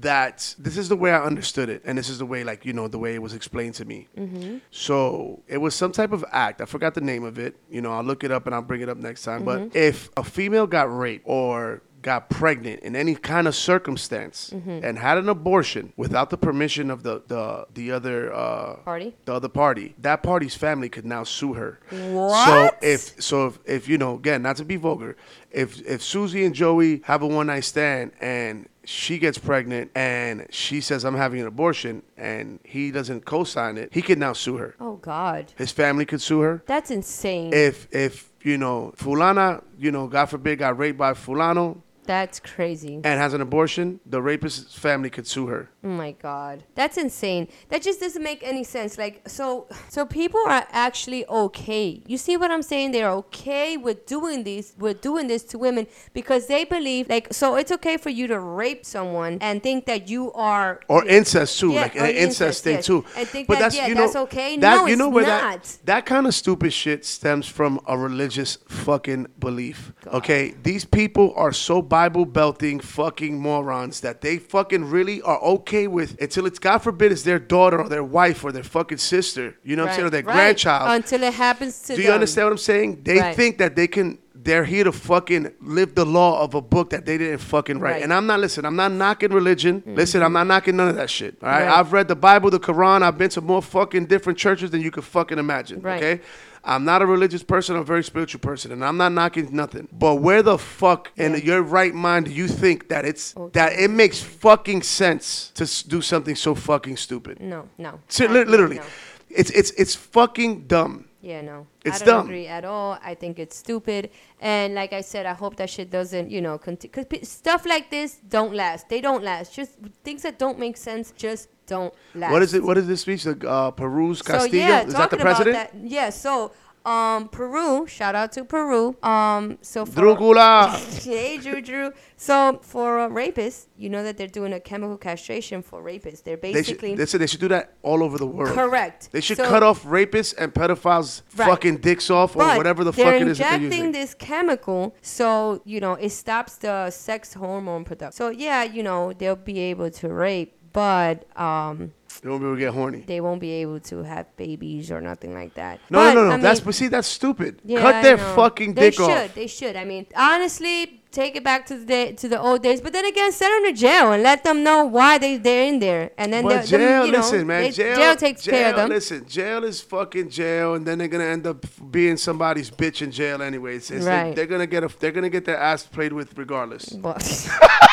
That 0.00 0.54
this 0.56 0.78
is 0.78 0.88
the 0.88 0.96
way 0.96 1.10
I 1.10 1.20
understood 1.20 1.68
it, 1.68 1.82
and 1.84 1.98
this 1.98 2.08
is 2.08 2.18
the 2.18 2.26
way, 2.26 2.44
like 2.44 2.64
you 2.64 2.72
know, 2.72 2.86
the 2.86 2.98
way 2.98 3.14
it 3.14 3.22
was 3.22 3.34
explained 3.34 3.74
to 3.74 3.84
me. 3.84 4.06
Mm-hmm. 4.16 4.58
So 4.70 5.42
it 5.48 5.58
was 5.58 5.74
some 5.74 5.90
type 5.90 6.12
of 6.12 6.24
act. 6.30 6.60
I 6.60 6.64
forgot 6.64 6.94
the 6.94 7.00
name 7.00 7.24
of 7.24 7.40
it. 7.40 7.56
You 7.68 7.80
know, 7.80 7.92
I'll 7.92 8.04
look 8.04 8.22
it 8.22 8.30
up 8.30 8.46
and 8.46 8.54
I'll 8.54 8.62
bring 8.62 8.82
it 8.82 8.88
up 8.88 8.98
next 8.98 9.24
time. 9.24 9.44
Mm-hmm. 9.44 9.68
But 9.68 9.76
if 9.76 10.08
a 10.16 10.22
female 10.22 10.68
got 10.68 10.96
raped 10.96 11.24
or 11.26 11.82
got 12.02 12.30
pregnant 12.30 12.80
in 12.82 12.96
any 12.96 13.14
kind 13.14 13.46
of 13.46 13.54
circumstance 13.54 14.50
Mm-hmm. 14.54 14.80
and 14.84 14.98
had 14.98 15.18
an 15.18 15.28
abortion 15.28 15.92
without 15.96 16.30
the 16.30 16.36
permission 16.38 16.90
of 16.90 17.02
the 17.02 17.22
the 17.28 17.66
the 17.74 17.92
other 17.92 18.32
uh, 18.32 18.76
Party? 18.84 19.14
the 19.24 19.34
other 19.34 19.48
party, 19.48 19.94
that 19.98 20.22
party's 20.22 20.54
family 20.54 20.88
could 20.88 21.04
now 21.04 21.24
sue 21.24 21.54
her. 21.54 21.78
What? 21.90 22.46
So 22.46 22.70
if 22.82 23.22
so 23.22 23.46
if, 23.48 23.58
if 23.64 23.88
you 23.88 23.98
know 23.98 24.14
again 24.14 24.42
not 24.42 24.56
to 24.56 24.64
be 24.64 24.76
vulgar, 24.76 25.16
if 25.50 25.80
if 25.86 26.02
Susie 26.02 26.44
and 26.44 26.54
Joey 26.54 27.02
have 27.04 27.22
a 27.22 27.26
one 27.26 27.48
night 27.48 27.64
stand 27.64 28.12
and 28.20 28.68
she 28.84 29.18
gets 29.18 29.36
pregnant 29.38 29.90
and 29.94 30.46
she 30.50 30.80
says 30.80 31.04
I'm 31.04 31.14
having 31.16 31.40
an 31.40 31.46
abortion 31.46 32.02
and 32.16 32.58
he 32.64 32.90
doesn't 32.90 33.24
co-sign 33.24 33.76
it, 33.76 33.90
he 33.92 34.02
can 34.02 34.18
now 34.18 34.32
sue 34.32 34.56
her. 34.56 34.74
Oh 34.80 34.96
God, 34.96 35.52
His 35.56 35.70
family 35.70 36.06
could 36.06 36.22
sue 36.22 36.40
her. 36.40 36.62
that's 36.66 36.90
insane. 36.90 37.52
If 37.52 37.86
if 37.94 38.30
you 38.42 38.56
know 38.56 38.92
Fulana, 38.96 39.62
you 39.78 39.92
know 39.92 40.06
God 40.08 40.26
forbid 40.26 40.58
got 40.60 40.78
raped 40.78 40.98
by 40.98 41.12
Fulano 41.12 41.82
that's 42.04 42.40
crazy. 42.40 42.94
and 42.96 43.20
has 43.20 43.34
an 43.34 43.40
abortion, 43.40 44.00
the 44.06 44.20
rapist's 44.22 44.74
family 44.76 45.10
could 45.10 45.26
sue 45.26 45.46
her. 45.46 45.70
Oh 45.84 45.88
my 45.88 46.12
God, 46.12 46.64
that's 46.74 46.96
insane. 46.98 47.48
That 47.68 47.82
just 47.82 48.00
doesn't 48.00 48.22
make 48.22 48.42
any 48.42 48.64
sense. 48.64 48.98
Like, 48.98 49.22
so, 49.28 49.66
so 49.88 50.04
people 50.04 50.40
are 50.46 50.66
actually 50.70 51.26
okay. 51.26 52.02
You 52.06 52.18
see 52.18 52.36
what 52.36 52.50
I'm 52.50 52.62
saying? 52.62 52.92
They're 52.92 53.10
okay 53.10 53.76
with 53.76 54.06
doing 54.06 54.44
this, 54.44 54.74
with 54.78 55.00
doing 55.00 55.26
this 55.26 55.42
to 55.44 55.58
women 55.58 55.86
because 56.12 56.46
they 56.48 56.64
believe, 56.64 57.08
like, 57.08 57.32
so 57.32 57.54
it's 57.56 57.72
okay 57.72 57.96
for 57.96 58.10
you 58.10 58.26
to 58.26 58.38
rape 58.38 58.84
someone 58.84 59.38
and 59.40 59.62
think 59.62 59.86
that 59.86 60.08
you 60.08 60.32
are 60.32 60.80
Or 60.88 61.06
incest 61.06 61.58
too, 61.60 61.72
Yeah, 61.72 61.82
like 61.82 61.96
or 61.96 62.00
an 62.04 62.10
incest, 62.10 62.20
incest, 62.20 62.64
thing 62.64 62.74
yes. 62.76 62.86
too. 62.86 63.04
I 63.16 63.24
think 63.24 63.48
that, 63.48 63.74
yeah, 63.74 63.94
that's 63.94 64.16
okay. 64.16 64.56
That, 64.58 64.76
No, 64.80 64.86
you 64.86 64.96
know 64.96 65.06
it's 65.08 65.14
where 65.14 65.26
not. 65.26 65.62
that 65.62 65.78
that 65.84 66.06
kind 66.06 66.26
of 66.26 66.34
stupid 66.34 66.72
shit 66.72 67.04
stems 67.04 67.46
from 67.46 67.80
a 67.86 67.96
religious 67.96 68.58
fucking 68.68 69.28
belief. 69.38 69.92
Okay, 70.08 70.54
these 70.62 70.84
people 70.84 71.32
are 71.36 71.52
so 71.52 71.80
Bible 71.90 72.24
belting 72.24 72.80
fucking 72.80 73.38
morons 73.38 74.00
that 74.00 74.22
they 74.22 74.38
fucking 74.38 74.84
really 74.90 75.20
are 75.22 75.40
okay 75.40 75.86
with 75.86 76.18
until 76.22 76.46
it's 76.46 76.58
God 76.58 76.78
forbid 76.78 77.12
it's 77.12 77.22
their 77.22 77.38
daughter 77.38 77.78
or 77.82 77.88
their 77.88 78.04
wife 78.04 78.42
or 78.44 78.52
their 78.52 78.62
fucking 78.62 78.98
sister. 78.98 79.56
You 79.62 79.76
know 79.76 79.82
what 79.82 79.90
I'm 79.90 79.94
saying? 79.96 80.06
Or 80.06 80.10
their 80.10 80.22
right. 80.22 80.34
grandchild. 80.34 80.90
Until 80.90 81.22
it 81.24 81.34
happens 81.34 81.82
to 81.82 81.88
Do 81.88 81.96
them. 81.96 82.06
you 82.06 82.12
understand 82.12 82.46
what 82.46 82.52
I'm 82.52 82.58
saying? 82.58 83.02
They 83.02 83.18
Right. 83.18 83.36
think 83.36 83.58
that 83.58 83.76
they 83.76 83.86
can. 83.88 84.18
They're 84.42 84.64
here 84.64 84.84
to 84.84 84.92
fucking 84.92 85.52
live 85.60 85.94
the 85.94 86.06
law 86.06 86.42
of 86.42 86.54
a 86.54 86.62
book 86.62 86.88
that 86.90 87.04
they 87.04 87.18
didn't 87.18 87.40
fucking 87.40 87.78
write. 87.78 87.90
Right. 87.90 87.94
Mm-hmm. 87.96 88.04
And 88.04 88.14
I'm 88.14 88.26
not 88.26 88.40
listen. 88.40 88.64
I'm 88.64 88.76
not 88.76 88.90
knocking 88.90 89.32
religion. 89.32 89.82
Listen, 89.84 90.22
I'm 90.22 90.32
not 90.32 90.46
knocking 90.46 90.76
none 90.76 90.88
of 90.88 90.96
that 90.96 91.10
shit. 91.10 91.36
All 91.42 91.48
right? 91.50 91.66
Right. 91.66 91.78
I've 91.78 91.92
read 91.92 92.08
the 92.08 92.16
Bible, 92.16 92.48
the 92.50 92.58
Quran. 92.58 93.02
I've 93.02 93.18
been 93.18 93.28
to 93.30 93.42
more 93.42 93.60
fucking 93.60 94.06
different 94.06 94.38
churches 94.38 94.70
than 94.70 94.80
you 94.80 94.90
could 94.90 95.04
fucking 95.04 95.38
imagine. 95.38 95.82
Right. 95.82 96.02
Okay. 96.02 96.22
I'm 96.64 96.84
not 96.84 97.00
a 97.02 97.06
religious 97.06 97.42
person. 97.42 97.74
I'm 97.76 97.82
a 97.82 97.84
very 97.84 98.04
spiritual 98.04 98.40
person, 98.40 98.70
and 98.72 98.84
I'm 98.84 98.96
not 98.96 99.12
knocking 99.12 99.48
nothing. 99.54 99.88
But 99.92 100.16
where 100.16 100.42
the 100.42 100.58
fuck 100.58 101.10
in 101.16 101.32
Yeah. 101.32 101.38
your 101.38 101.62
right 101.62 101.94
mind 101.94 102.26
do 102.26 102.32
you 102.32 102.48
think 102.48 102.88
that 102.88 103.04
it's 103.04 103.34
Okay. 103.36 103.50
that 103.58 103.72
it 103.78 103.90
makes 103.90 104.20
fucking 104.22 104.82
sense 104.82 105.50
to 105.54 105.64
do 105.88 106.00
something 106.02 106.34
so 106.36 106.54
fucking 106.54 106.96
stupid? 106.96 107.40
No, 107.40 107.68
no. 107.78 108.00
So, 108.08 108.26
literally, 108.26 108.76
no. 108.76 108.82
it's 109.30 109.50
it's 109.50 109.70
it's 109.72 109.94
fucking 109.94 110.66
dumb. 110.66 111.06
Yeah, 111.22 111.42
no. 111.42 111.66
It's 111.84 112.00
I 112.00 112.04
don't 112.06 112.14
dumb. 112.14 112.26
agree 112.26 112.46
at 112.46 112.64
all. 112.64 112.98
I 113.02 113.14
think 113.14 113.38
it's 113.38 113.56
stupid. 113.56 114.10
And 114.40 114.74
like 114.74 114.94
I 114.94 115.02
said, 115.02 115.26
I 115.26 115.34
hope 115.34 115.56
that 115.56 115.68
shit 115.68 115.90
doesn't, 115.90 116.30
you 116.30 116.40
know, 116.40 116.56
continue. 116.56 117.04
Because 117.04 117.28
stuff 117.28 117.66
like 117.66 117.90
this 117.90 118.16
don't 118.28 118.54
last. 118.54 118.88
They 118.88 119.02
don't 119.02 119.22
last. 119.22 119.54
Just 119.54 119.72
things 120.02 120.22
that 120.22 120.38
don't 120.38 120.58
make 120.58 120.78
sense 120.78 121.12
just 121.16 121.48
don't 121.66 121.92
last. 122.14 122.32
What 122.32 122.42
is 122.42 122.54
it? 122.54 122.62
What 122.62 122.78
is 122.78 122.86
this 122.86 123.02
speech? 123.02 123.24
The 123.24 123.36
uh, 123.46 123.70
Peru's 123.70 124.22
Castillo? 124.22 124.50
So 124.50 124.56
yeah, 124.56 124.86
is 124.86 124.94
that 124.94 125.10
the 125.10 125.18
president? 125.18 125.56
about 125.56 125.72
that. 125.72 125.88
Yeah. 125.88 126.08
So 126.08 126.52
um, 126.84 127.28
Peru. 127.28 127.86
Shout 127.86 128.14
out 128.14 128.32
to 128.32 128.44
Peru. 128.44 128.96
Um, 129.02 129.58
so 129.60 129.84
for, 129.84 130.00
Drugula. 130.00 131.02
hey, 131.04 131.36
Drew, 131.38 131.60
Drew. 131.60 131.92
So 132.16 132.60
for 132.62 133.00
uh, 133.00 133.08
rapists, 133.08 133.66
you 133.76 133.90
know 133.90 134.02
that 134.02 134.16
they're 134.16 134.26
doing 134.26 134.52
a 134.52 134.60
chemical 134.60 134.96
castration 134.96 135.62
for 135.62 135.82
rapists. 135.82 136.22
They're 136.22 136.36
They 136.36 136.52
should, 136.52 136.54
basically 136.54 136.94
they 136.94 137.06
said 137.06 137.20
they 137.20 137.26
should 137.26 137.40
do 137.40 137.48
that 137.48 137.74
all 137.82 138.02
over 138.02 138.18
the 138.18 138.26
world. 138.26 138.54
correct. 138.54 139.10
They 139.12 139.20
should 139.20 139.36
So- 139.36 139.48
cut 139.48 139.62
off 139.62 139.84
rapists 139.84 140.34
and 140.38 140.52
pedophiles' 140.54 141.22
Right. 141.36 141.48
fucking 141.48 141.78
dicks 141.78 142.10
off 142.10 142.34
or 142.36 142.40
But 142.40 142.56
whatever 142.56 142.84
the 142.84 142.92
fuck 142.92 143.14
it 143.14 143.28
is 143.28 143.38
that 143.38 143.44
they're 143.50 143.60
injecting 143.60 143.92
this 143.92 144.14
chemical, 144.14 144.94
so 145.02 145.60
you 145.64 145.80
know 145.80 145.94
it 145.94 146.10
stops 146.10 146.56
the 146.56 146.90
sex 146.90 147.34
hormone 147.34 147.84
production. 147.84 148.12
So 148.16 148.28
yeah, 148.30 148.62
you 148.64 148.82
know 148.82 149.12
they'll 149.12 149.36
be 149.36 149.58
able 149.60 149.90
to 149.90 150.08
rape, 150.08 150.54
but 150.72 151.24
um, 151.38 151.92
They 152.20 152.28
won't 152.28 152.40
be 152.42 152.46
able 152.48 152.56
to 152.56 152.60
get 152.60 152.74
horny. 152.74 153.04
they 153.06 153.20
won't 153.20 153.40
be 153.40 153.52
able 153.62 153.80
to 153.80 154.02
have 154.02 154.26
babies 154.36 154.90
or 154.90 155.00
nothing 155.00 155.32
like 155.32 155.54
that. 155.54 155.80
No, 155.90 155.98
But, 155.98 156.14
no, 156.14 156.24
no, 156.24 156.30
I 156.32 156.36
no. 156.36 156.42
That's 156.42 156.60
but 156.60 156.74
see, 156.74 156.88
that's 156.88 157.08
stupid. 157.08 157.60
yeah, 157.64 157.80
Cut 157.80 157.94
I 157.96 158.02
their 158.02 158.16
know. 158.16 158.34
fucking 158.34 158.74
they 158.74 158.90
dick 158.90 158.94
should, 158.94 159.02
off. 159.10 159.10
They 159.10 159.26
should. 159.26 159.34
They 159.34 159.46
should. 159.46 159.76
I 159.76 159.84
mean, 159.84 160.06
honestly, 160.16 161.02
take 161.12 161.34
it 161.36 161.42
back 161.44 161.66
to 161.66 161.76
the 161.76 161.84
day, 161.84 162.12
to 162.12 162.28
the 162.28 162.40
old 162.40 162.62
days. 162.62 162.80
But 162.80 162.92
then 162.92 163.04
again, 163.04 163.32
send 163.32 163.52
them 163.64 163.72
to 163.72 163.78
jail 163.78 164.12
and 164.12 164.22
let 164.22 164.44
them 164.44 164.62
know 164.62 164.84
why 164.84 165.18
they 165.18 165.36
they're 165.38 165.64
in 165.64 165.78
there, 165.78 166.10
and 166.18 166.32
then 166.32 166.44
But 166.44 166.66
jail, 166.66 167.06
you 167.06 167.12
know, 167.12 167.18
listen, 167.18 167.46
man. 167.46 167.62
they- 167.62 167.70
jail, 167.70 168.16
takes 168.16 168.42
jail, 168.42 168.54
care 168.54 168.70
of 168.70 168.76
them. 168.76 168.88
Listen, 168.90 169.26
jail 169.26 169.64
is 169.64 169.80
fucking 169.80 170.28
jail, 170.30 170.74
and 170.74 170.86
then 170.86 170.98
they're 170.98 171.08
gonna 171.08 171.24
end 171.24 171.46
up 171.46 171.64
being 171.90 172.16
somebody's 172.16 172.70
bitch 172.70 173.02
in 173.02 173.10
jail 173.10 173.40
anyways. 173.42 173.90
It's- 173.90 174.04
Right. 174.06 174.34
They're 174.36 174.46
gonna 174.46 174.66
get 174.66 174.84
a, 174.84 174.90
they're 175.00 175.12
gonna 175.12 175.28
get 175.30 175.44
their 175.44 175.58
ass 175.58 175.84
played 175.84 176.12
with 176.12 176.36
regardless, 176.38 176.90
But- 176.90 177.22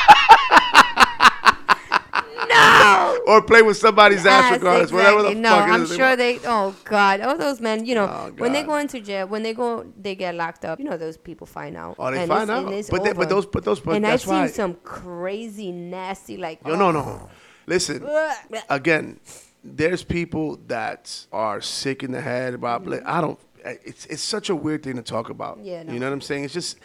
no. 2.49 3.19
or 3.27 3.41
play 3.41 3.61
with 3.61 3.77
somebody's 3.77 4.25
ass 4.25 4.43
Yes, 4.43 4.51
regardless, 4.53 4.91
whatever 4.91 5.21
the 5.23 5.29
exactly. 5.29 5.41
no, 5.41 5.49
fuck. 5.49 5.67
it 5.67 5.71
I'm 5.71 5.79
they 5.87 5.95
sure 5.95 6.07
want. 6.07 6.17
they. 6.19 6.39
Oh 6.45 6.75
God, 6.83 7.21
all 7.21 7.37
those 7.37 7.59
men. 7.61 7.85
You 7.85 7.95
know, 7.95 8.05
Oh, 8.05 8.31
when 8.37 8.53
they 8.53 8.63
go 8.63 8.75
into 8.77 8.99
jail, 9.01 9.27
when 9.27 9.43
they 9.43 9.53
go, 9.53 9.85
they 9.99 10.15
get 10.15 10.35
locked 10.35 10.65
up. 10.65 10.79
You 10.79 10.85
know, 10.85 10.97
those 10.97 11.17
people 11.17 11.45
find 11.47 11.75
out. 11.77 11.95
Oh, 11.99 12.11
they 12.11 12.19
And 12.23 12.27
find 12.29 12.49
out. 12.49 12.65
But 12.89 13.03
they- 13.03 13.13
but 13.13 13.29
those- 13.29 13.45
but 13.45 13.63
those- 13.63 13.79
but 13.79 13.95
and 13.95 14.05
I've 14.07 14.21
seen 14.21 14.29
why- 14.29 14.47
some 14.47 14.75
crazy, 14.83 15.71
nasty, 15.71 16.37
like. 16.37 16.59
Yo, 16.65 16.75
no, 16.75 16.91
no. 16.91 16.99
Oh. 16.99 17.29
Listen, 17.65 18.07
again, 18.69 19.19
there's 19.63 20.03
people 20.03 20.57
that 20.67 21.25
are 21.33 21.59
sick 21.61 22.01
in 22.03 22.11
the 22.11 22.21
head 22.21 22.53
about. 22.53 22.83
bla- 22.85 23.01
I 23.05 23.19
don't. 23.21 23.39
It's 23.65 24.05
it's 24.05 24.21
such 24.21 24.49
a 24.49 24.55
weird 24.55 24.83
thing 24.83 24.95
to 24.95 25.01
talk 25.01 25.29
about. 25.29 25.59
Yeah, 25.61 25.83
no. 25.83 25.91
You 25.93 25.99
know 25.99 26.05
what 26.07 26.13
I'm 26.13 26.21
saying? 26.21 26.45
It's 26.45 26.53
just. 26.53 26.77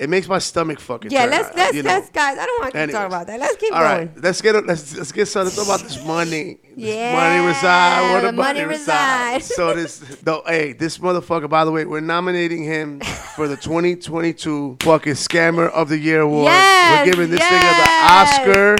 It 0.00 0.08
makes 0.08 0.26
my 0.26 0.38
stomach 0.38 0.80
fucking. 0.80 1.10
Yeah, 1.10 1.22
turn, 1.22 1.30
let's 1.30 1.48
uh, 1.48 1.52
let's 1.56 1.76
you 1.76 1.82
know. 1.82 1.90
let's 1.90 2.08
guys. 2.08 2.38
I 2.38 2.46
don't 2.46 2.60
want 2.62 2.72
to 2.72 2.78
Anyways. 2.80 2.94
talk 2.96 3.06
about 3.06 3.26
that. 3.26 3.38
Let's 3.38 3.56
keep 3.56 3.72
All 3.74 3.80
going. 3.82 4.08
right, 4.08 4.22
let's 4.22 4.40
get 4.40 4.66
let's 4.66 4.96
let's 4.96 5.12
get 5.12 5.26
started. 5.26 5.50
Let's 5.50 5.56
talk 5.56 5.66
about 5.78 5.86
this 5.86 6.02
money. 6.06 6.58
This 6.74 6.96
Yeah, 6.96 7.12
money 7.14 7.46
reside. 7.46 8.00
Where 8.12 8.20
the, 8.22 8.26
the 8.28 8.32
money, 8.32 8.60
money 8.60 8.64
reside. 8.70 9.34
reside. 9.34 9.42
so 9.54 9.74
this, 9.74 9.98
though, 10.22 10.42
hey, 10.46 10.72
this 10.72 10.96
motherfucker. 10.98 11.50
By 11.50 11.66
the 11.66 11.70
way, 11.70 11.84
we're 11.84 12.00
nominating 12.00 12.64
him 12.64 13.00
for 13.36 13.46
the 13.46 13.56
2022 13.56 14.78
fucking 14.80 15.12
Scammer 15.12 15.70
of 15.70 15.90
the 15.90 15.98
Year 15.98 16.22
award. 16.22 16.46
Yes, 16.46 16.98
we're 17.06 17.12
giving 17.12 17.30
this 17.30 17.40
yes. 17.40 17.52
nigga 17.52 18.46
the 18.46 18.50
Oscar, 18.54 18.76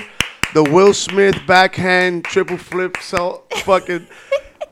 the 0.54 0.70
Will 0.72 0.94
Smith 0.94 1.36
backhand 1.46 2.24
triple 2.24 2.56
flip. 2.56 2.96
So 3.02 3.44
fucking. 3.64 4.06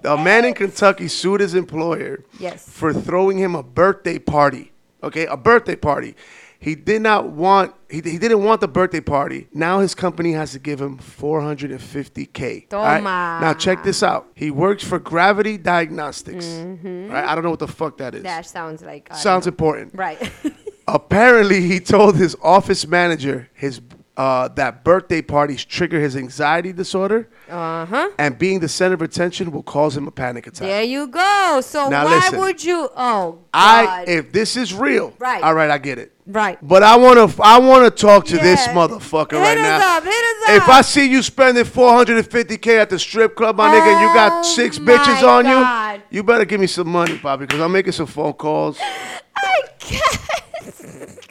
A 0.05 0.17
man 0.17 0.45
in 0.45 0.55
Kentucky 0.55 1.09
sued 1.09 1.41
his 1.41 1.55
employer 1.57 2.25
Yes. 2.39 2.69
for 2.71 2.93
throwing 2.95 3.37
him 3.37 3.57
a 3.57 3.65
birthday 3.65 4.17
party. 4.21 4.71
Okay, 5.03 5.27
a 5.27 5.37
birthday 5.37 5.77
party. 5.77 6.15
He 6.61 6.75
did 6.75 7.03
not 7.03 7.31
want. 7.31 7.75
He, 7.89 7.97
he 8.01 8.19
didn't 8.19 8.43
want 8.43 8.61
the 8.61 8.67
birthday 8.69 9.01
party. 9.01 9.47
Now 9.55 9.79
his 9.79 9.95
company 9.95 10.33
has 10.33 10.53
to 10.53 10.59
give 10.59 10.81
him 10.81 10.99
450k. 10.99 12.73
all 12.73 12.83
right? 12.83 12.97
Toma. 12.99 13.39
Now 13.41 13.55
check 13.55 13.85
this 13.85 14.03
out. 14.03 14.27
He 14.35 14.51
works 14.51 14.83
for 14.83 14.99
Gravity 14.99 15.57
Diagnostics. 15.57 16.47
Right? 16.47 17.25
I 17.25 17.35
don't 17.35 17.45
know 17.45 17.51
what 17.51 17.61
the 17.61 17.69
fuck 17.69 17.99
that 17.99 18.15
is. 18.15 18.21
Mm-hmm. 18.21 18.27
That 18.27 18.47
sounds 18.47 18.83
like 18.83 19.09
I 19.11 19.17
Sounds 19.17 19.47
important. 19.47 19.95
right. 19.95 20.19
Apparently, 20.89 21.61
he 21.61 21.81
told 21.81 22.17
his 22.17 22.35
office 22.43 22.87
manager 22.87 23.49
his 23.53 23.81
uh, 24.19 24.49
that 24.49 24.83
birthday 24.83 25.23
parties 25.23 25.65
trigger 25.65 26.01
his 26.01 26.17
anxiety 26.17 26.73
disorder, 26.73 27.29
uh 27.49 27.87
huh. 27.87 28.11
and 28.19 28.37
being 28.37 28.59
the 28.59 28.69
center 28.69 28.95
of 28.95 29.01
attention 29.01 29.53
will 29.53 29.63
cause 29.63 29.97
him 29.97 30.09
a 30.09 30.11
panic 30.11 30.47
attack. 30.49 30.67
There 30.67 30.83
you 30.83 31.07
go. 31.07 31.61
So 31.63 31.89
Now 31.89 32.05
why 32.05 32.17
listen. 32.17 32.39
would 32.41 32.65
you? 32.65 32.89
Oh 32.97 33.39
I 33.55 34.05
if 34.09 34.33
this 34.33 34.57
is 34.57 34.75
real, 34.75 35.15
Right. 35.21 35.41
All 35.43 35.55
right, 35.55 35.71
I 35.71 35.79
get 35.79 35.99
it. 35.99 36.13
right. 36.27 36.59
But 36.61 36.83
I 36.83 36.97
wanna, 36.97 37.33
I 37.41 37.59
wanna 37.61 37.91
talk 37.91 38.27
to 38.27 38.37
this 38.39 38.67
motherfucker 38.69 39.33
Hit 39.33 39.39
right 39.41 39.59
now. 39.59 39.99
up, 39.99 40.03
hit 40.03 40.13
us 40.13 40.49
If. 40.51 40.69
I 40.69 40.81
see 40.83 41.09
you 41.09 41.23
spending 41.23 41.65
450k 41.65 42.77
at 42.79 42.91
the 42.91 42.99
strip 42.99 43.37
club, 43.37 43.55
my 43.57 43.69
nigga, 43.73 43.93
and 43.95 44.01
you 44.01 44.09
got 44.15 44.43
six 44.45 44.81
bitches 44.81 45.23
on 45.23 45.45
God. 45.45 46.03
you, 46.11 46.19
you 46.19 46.23
better 46.25 46.45
give 46.45 46.61
me 46.61 46.67
some 46.67 46.89
money, 46.89 47.17
Bobby, 47.19 47.47
because 47.47 47.61
I'm 47.61 47.71
making 47.71 47.93
some 47.93 48.07
phone 48.07 48.33
calls. 48.33 48.79
I 49.37 49.63
can't. 49.79 51.19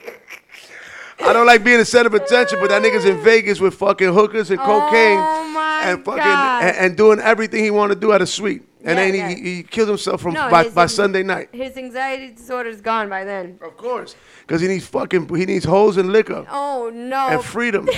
I 1.19 1.33
don't 1.33 1.45
like 1.47 1.63
being 1.63 1.79
the 1.79 1.85
center 1.85 2.07
of 2.07 2.13
attention, 2.13 2.59
but 2.61 2.69
that 2.69 2.81
nigga's 2.81 3.05
in 3.05 3.17
Vegas 3.23 3.59
with 3.59 3.73
fucking 3.75 4.13
hookers 4.13 4.49
and 4.51 4.59
cocaine 4.59 5.17
Oh 5.19 5.49
my 5.53 5.81
and 5.85 6.05
fucking 6.05 6.21
and, 6.21 6.77
and 6.77 6.97
doing 6.97 7.19
everything 7.19 7.63
he 7.63 7.71
want 7.71 7.91
to 7.91 7.97
do 7.99 8.11
at 8.13 8.21
a 8.21 8.27
suite. 8.27 8.63
And 8.83 8.97
Yeah, 8.97 9.05
then 9.05 9.13
he, 9.13 9.19
yeah. 9.19 9.29
he, 9.29 9.55
he 9.57 9.63
killed 9.63 9.89
himself 9.89 10.21
from 10.21 10.33
No, 10.35 10.49
by, 10.49 10.65
his- 10.65 10.73
by 10.73 10.85
Sunday 10.85 11.23
night. 11.23 11.49
His 11.51 11.75
anxiety 11.75 12.31
disorder 12.31 12.69
is 12.69 12.81
gone 12.81 13.09
by 13.09 13.23
then. 13.23 13.57
Of 13.61 13.75
course, 13.77 14.15
because 14.45 14.61
he 14.61 14.67
needs 14.67 14.85
fucking 14.87 15.33
he 15.35 15.45
needs 15.45 15.65
hoes 15.65 15.97
and 15.97 16.11
liquor 16.13 16.45
Oh 16.49 16.91
no. 16.93 17.27
and 17.29 17.43
freedom. 17.43 17.89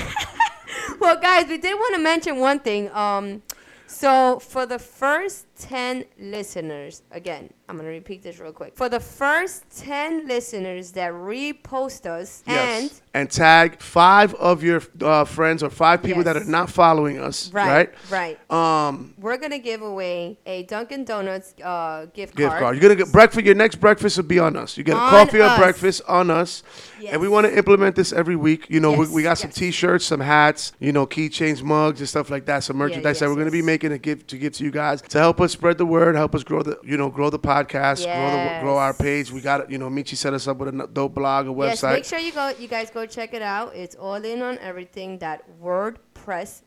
well, 0.99 1.19
guys, 1.19 1.47
we 1.47 1.57
did 1.57 1.75
want 1.75 1.95
to 1.95 2.01
mention 2.01 2.37
one 2.37 2.59
thing. 2.59 2.89
Um, 2.91 3.43
so 3.85 4.39
for 4.39 4.65
the 4.65 4.79
first 4.79 5.45
ten 5.59 6.05
listeners, 6.17 7.03
again, 7.11 7.49
I'm 7.67 7.77
gonna 7.77 7.89
repeat 7.89 8.23
this 8.23 8.39
real 8.39 8.51
quick. 8.53 8.75
For 8.75 8.89
the 8.89 8.99
first 8.99 9.63
ten 9.77 10.27
listeners 10.27 10.91
that 10.93 11.11
repost 11.13 12.05
us 12.05 12.41
Yes. 12.47 13.01
And 13.13 13.29
tag 13.29 13.81
five 13.81 14.33
of 14.35 14.63
your 14.63 14.81
uh, 15.01 15.25
friends 15.25 15.61
or 15.63 15.69
five 15.69 16.01
people 16.01 16.23
that 16.23 16.37
are 16.37 16.45
not 16.45 16.69
following 16.69 17.19
us. 17.19 17.51
Right. 17.51 17.91
right, 18.09 18.37
right, 18.49 18.51
Um, 18.87 19.13
we're 19.17 19.37
gonna 19.37 19.59
give 19.59 19.81
away 19.81 20.37
a 20.45 20.63
Dunkin' 20.63 21.05
Donuts 21.05 21.53
uh, 21.63 22.05
gift, 22.13 22.35
gift 22.35 22.49
card. 22.49 22.61
card. 22.61 22.75
You're 22.75 22.81
gonna 22.83 22.95
get 22.95 23.11
breakfast. 23.11 23.45
Your 23.45 23.55
next 23.55 23.75
breakfast 23.75 24.17
will 24.17 24.23
be 24.23 24.39
on 24.39 24.55
us. 24.55 24.77
You 24.77 24.83
get 24.83 24.95
a 24.95 24.99
On 24.99 25.09
coffee 25.09 25.41
or 25.41 25.55
breakfast 25.57 26.01
on 26.07 26.29
us, 26.29 26.63
and 27.05 27.19
we 27.19 27.27
want 27.27 27.45
to 27.47 27.57
implement 27.57 27.95
this 27.95 28.13
every 28.13 28.35
week. 28.35 28.67
You 28.69 28.79
know, 28.79 28.91
Yes, 28.91 29.09
we, 29.09 29.15
we 29.15 29.23
got 29.23 29.37
some 29.37 29.49
yes. 29.49 29.57
T-shirts, 29.57 30.05
some 30.05 30.19
hats, 30.21 30.71
you 30.79 30.91
know, 30.91 31.05
keychains, 31.05 31.61
mugs, 31.63 31.99
and 31.99 32.07
stuff 32.07 32.29
like 32.29 32.45
that. 32.45 32.63
Some 32.63 32.77
merchandise 32.77 33.19
that 33.19 33.25
yes, 33.25 33.29
we're 33.29 33.39
gonna 33.41 33.51
be 33.51 33.61
making 33.63 33.91
a 33.91 33.97
gift 33.97 34.27
to 34.29 34.37
give 34.37 34.53
to 34.53 34.63
you 34.63 34.71
guys 34.71 35.01
to 35.01 35.17
help 35.17 35.41
us 35.41 35.48
spread 35.49 35.77
the 35.77 35.85
word, 35.85 36.15
help 36.15 36.33
us 36.35 36.43
grow 36.43 36.61
the, 36.61 36.79
you 36.83 36.97
know, 36.97 37.09
grow 37.09 37.29
the 37.29 37.39
podcast, 37.39 38.05
grow 38.05 38.31
the, 38.31 38.59
grow 38.61 38.77
our 38.77 38.93
page. 38.93 39.31
We 39.31 39.41
got, 39.41 39.69
you 39.69 39.77
know, 39.77 39.89
Michi 39.89 40.15
set 40.15 40.33
us 40.33 40.47
up 40.47 40.57
with 40.57 40.69
a 40.69 40.87
dope 40.87 41.15
blog, 41.15 41.47
a 41.47 41.49
website. 41.49 41.67
Yes, 41.67 41.81
website. 41.81 41.93
make 41.93 42.05
sure 42.05 42.19
you 42.19 42.31
go. 42.31 42.53
You 42.59 42.67
guys 42.67 42.89
go 42.89 43.05
check 43.05 43.33
it 43.33 43.41
out. 43.41 43.75
It's 43.75 43.95
all 43.95 44.15
in 44.15 44.41
on 44.41 44.57
everything. 44.59 45.19
That 45.19 45.43
WordPress 45.61 46.61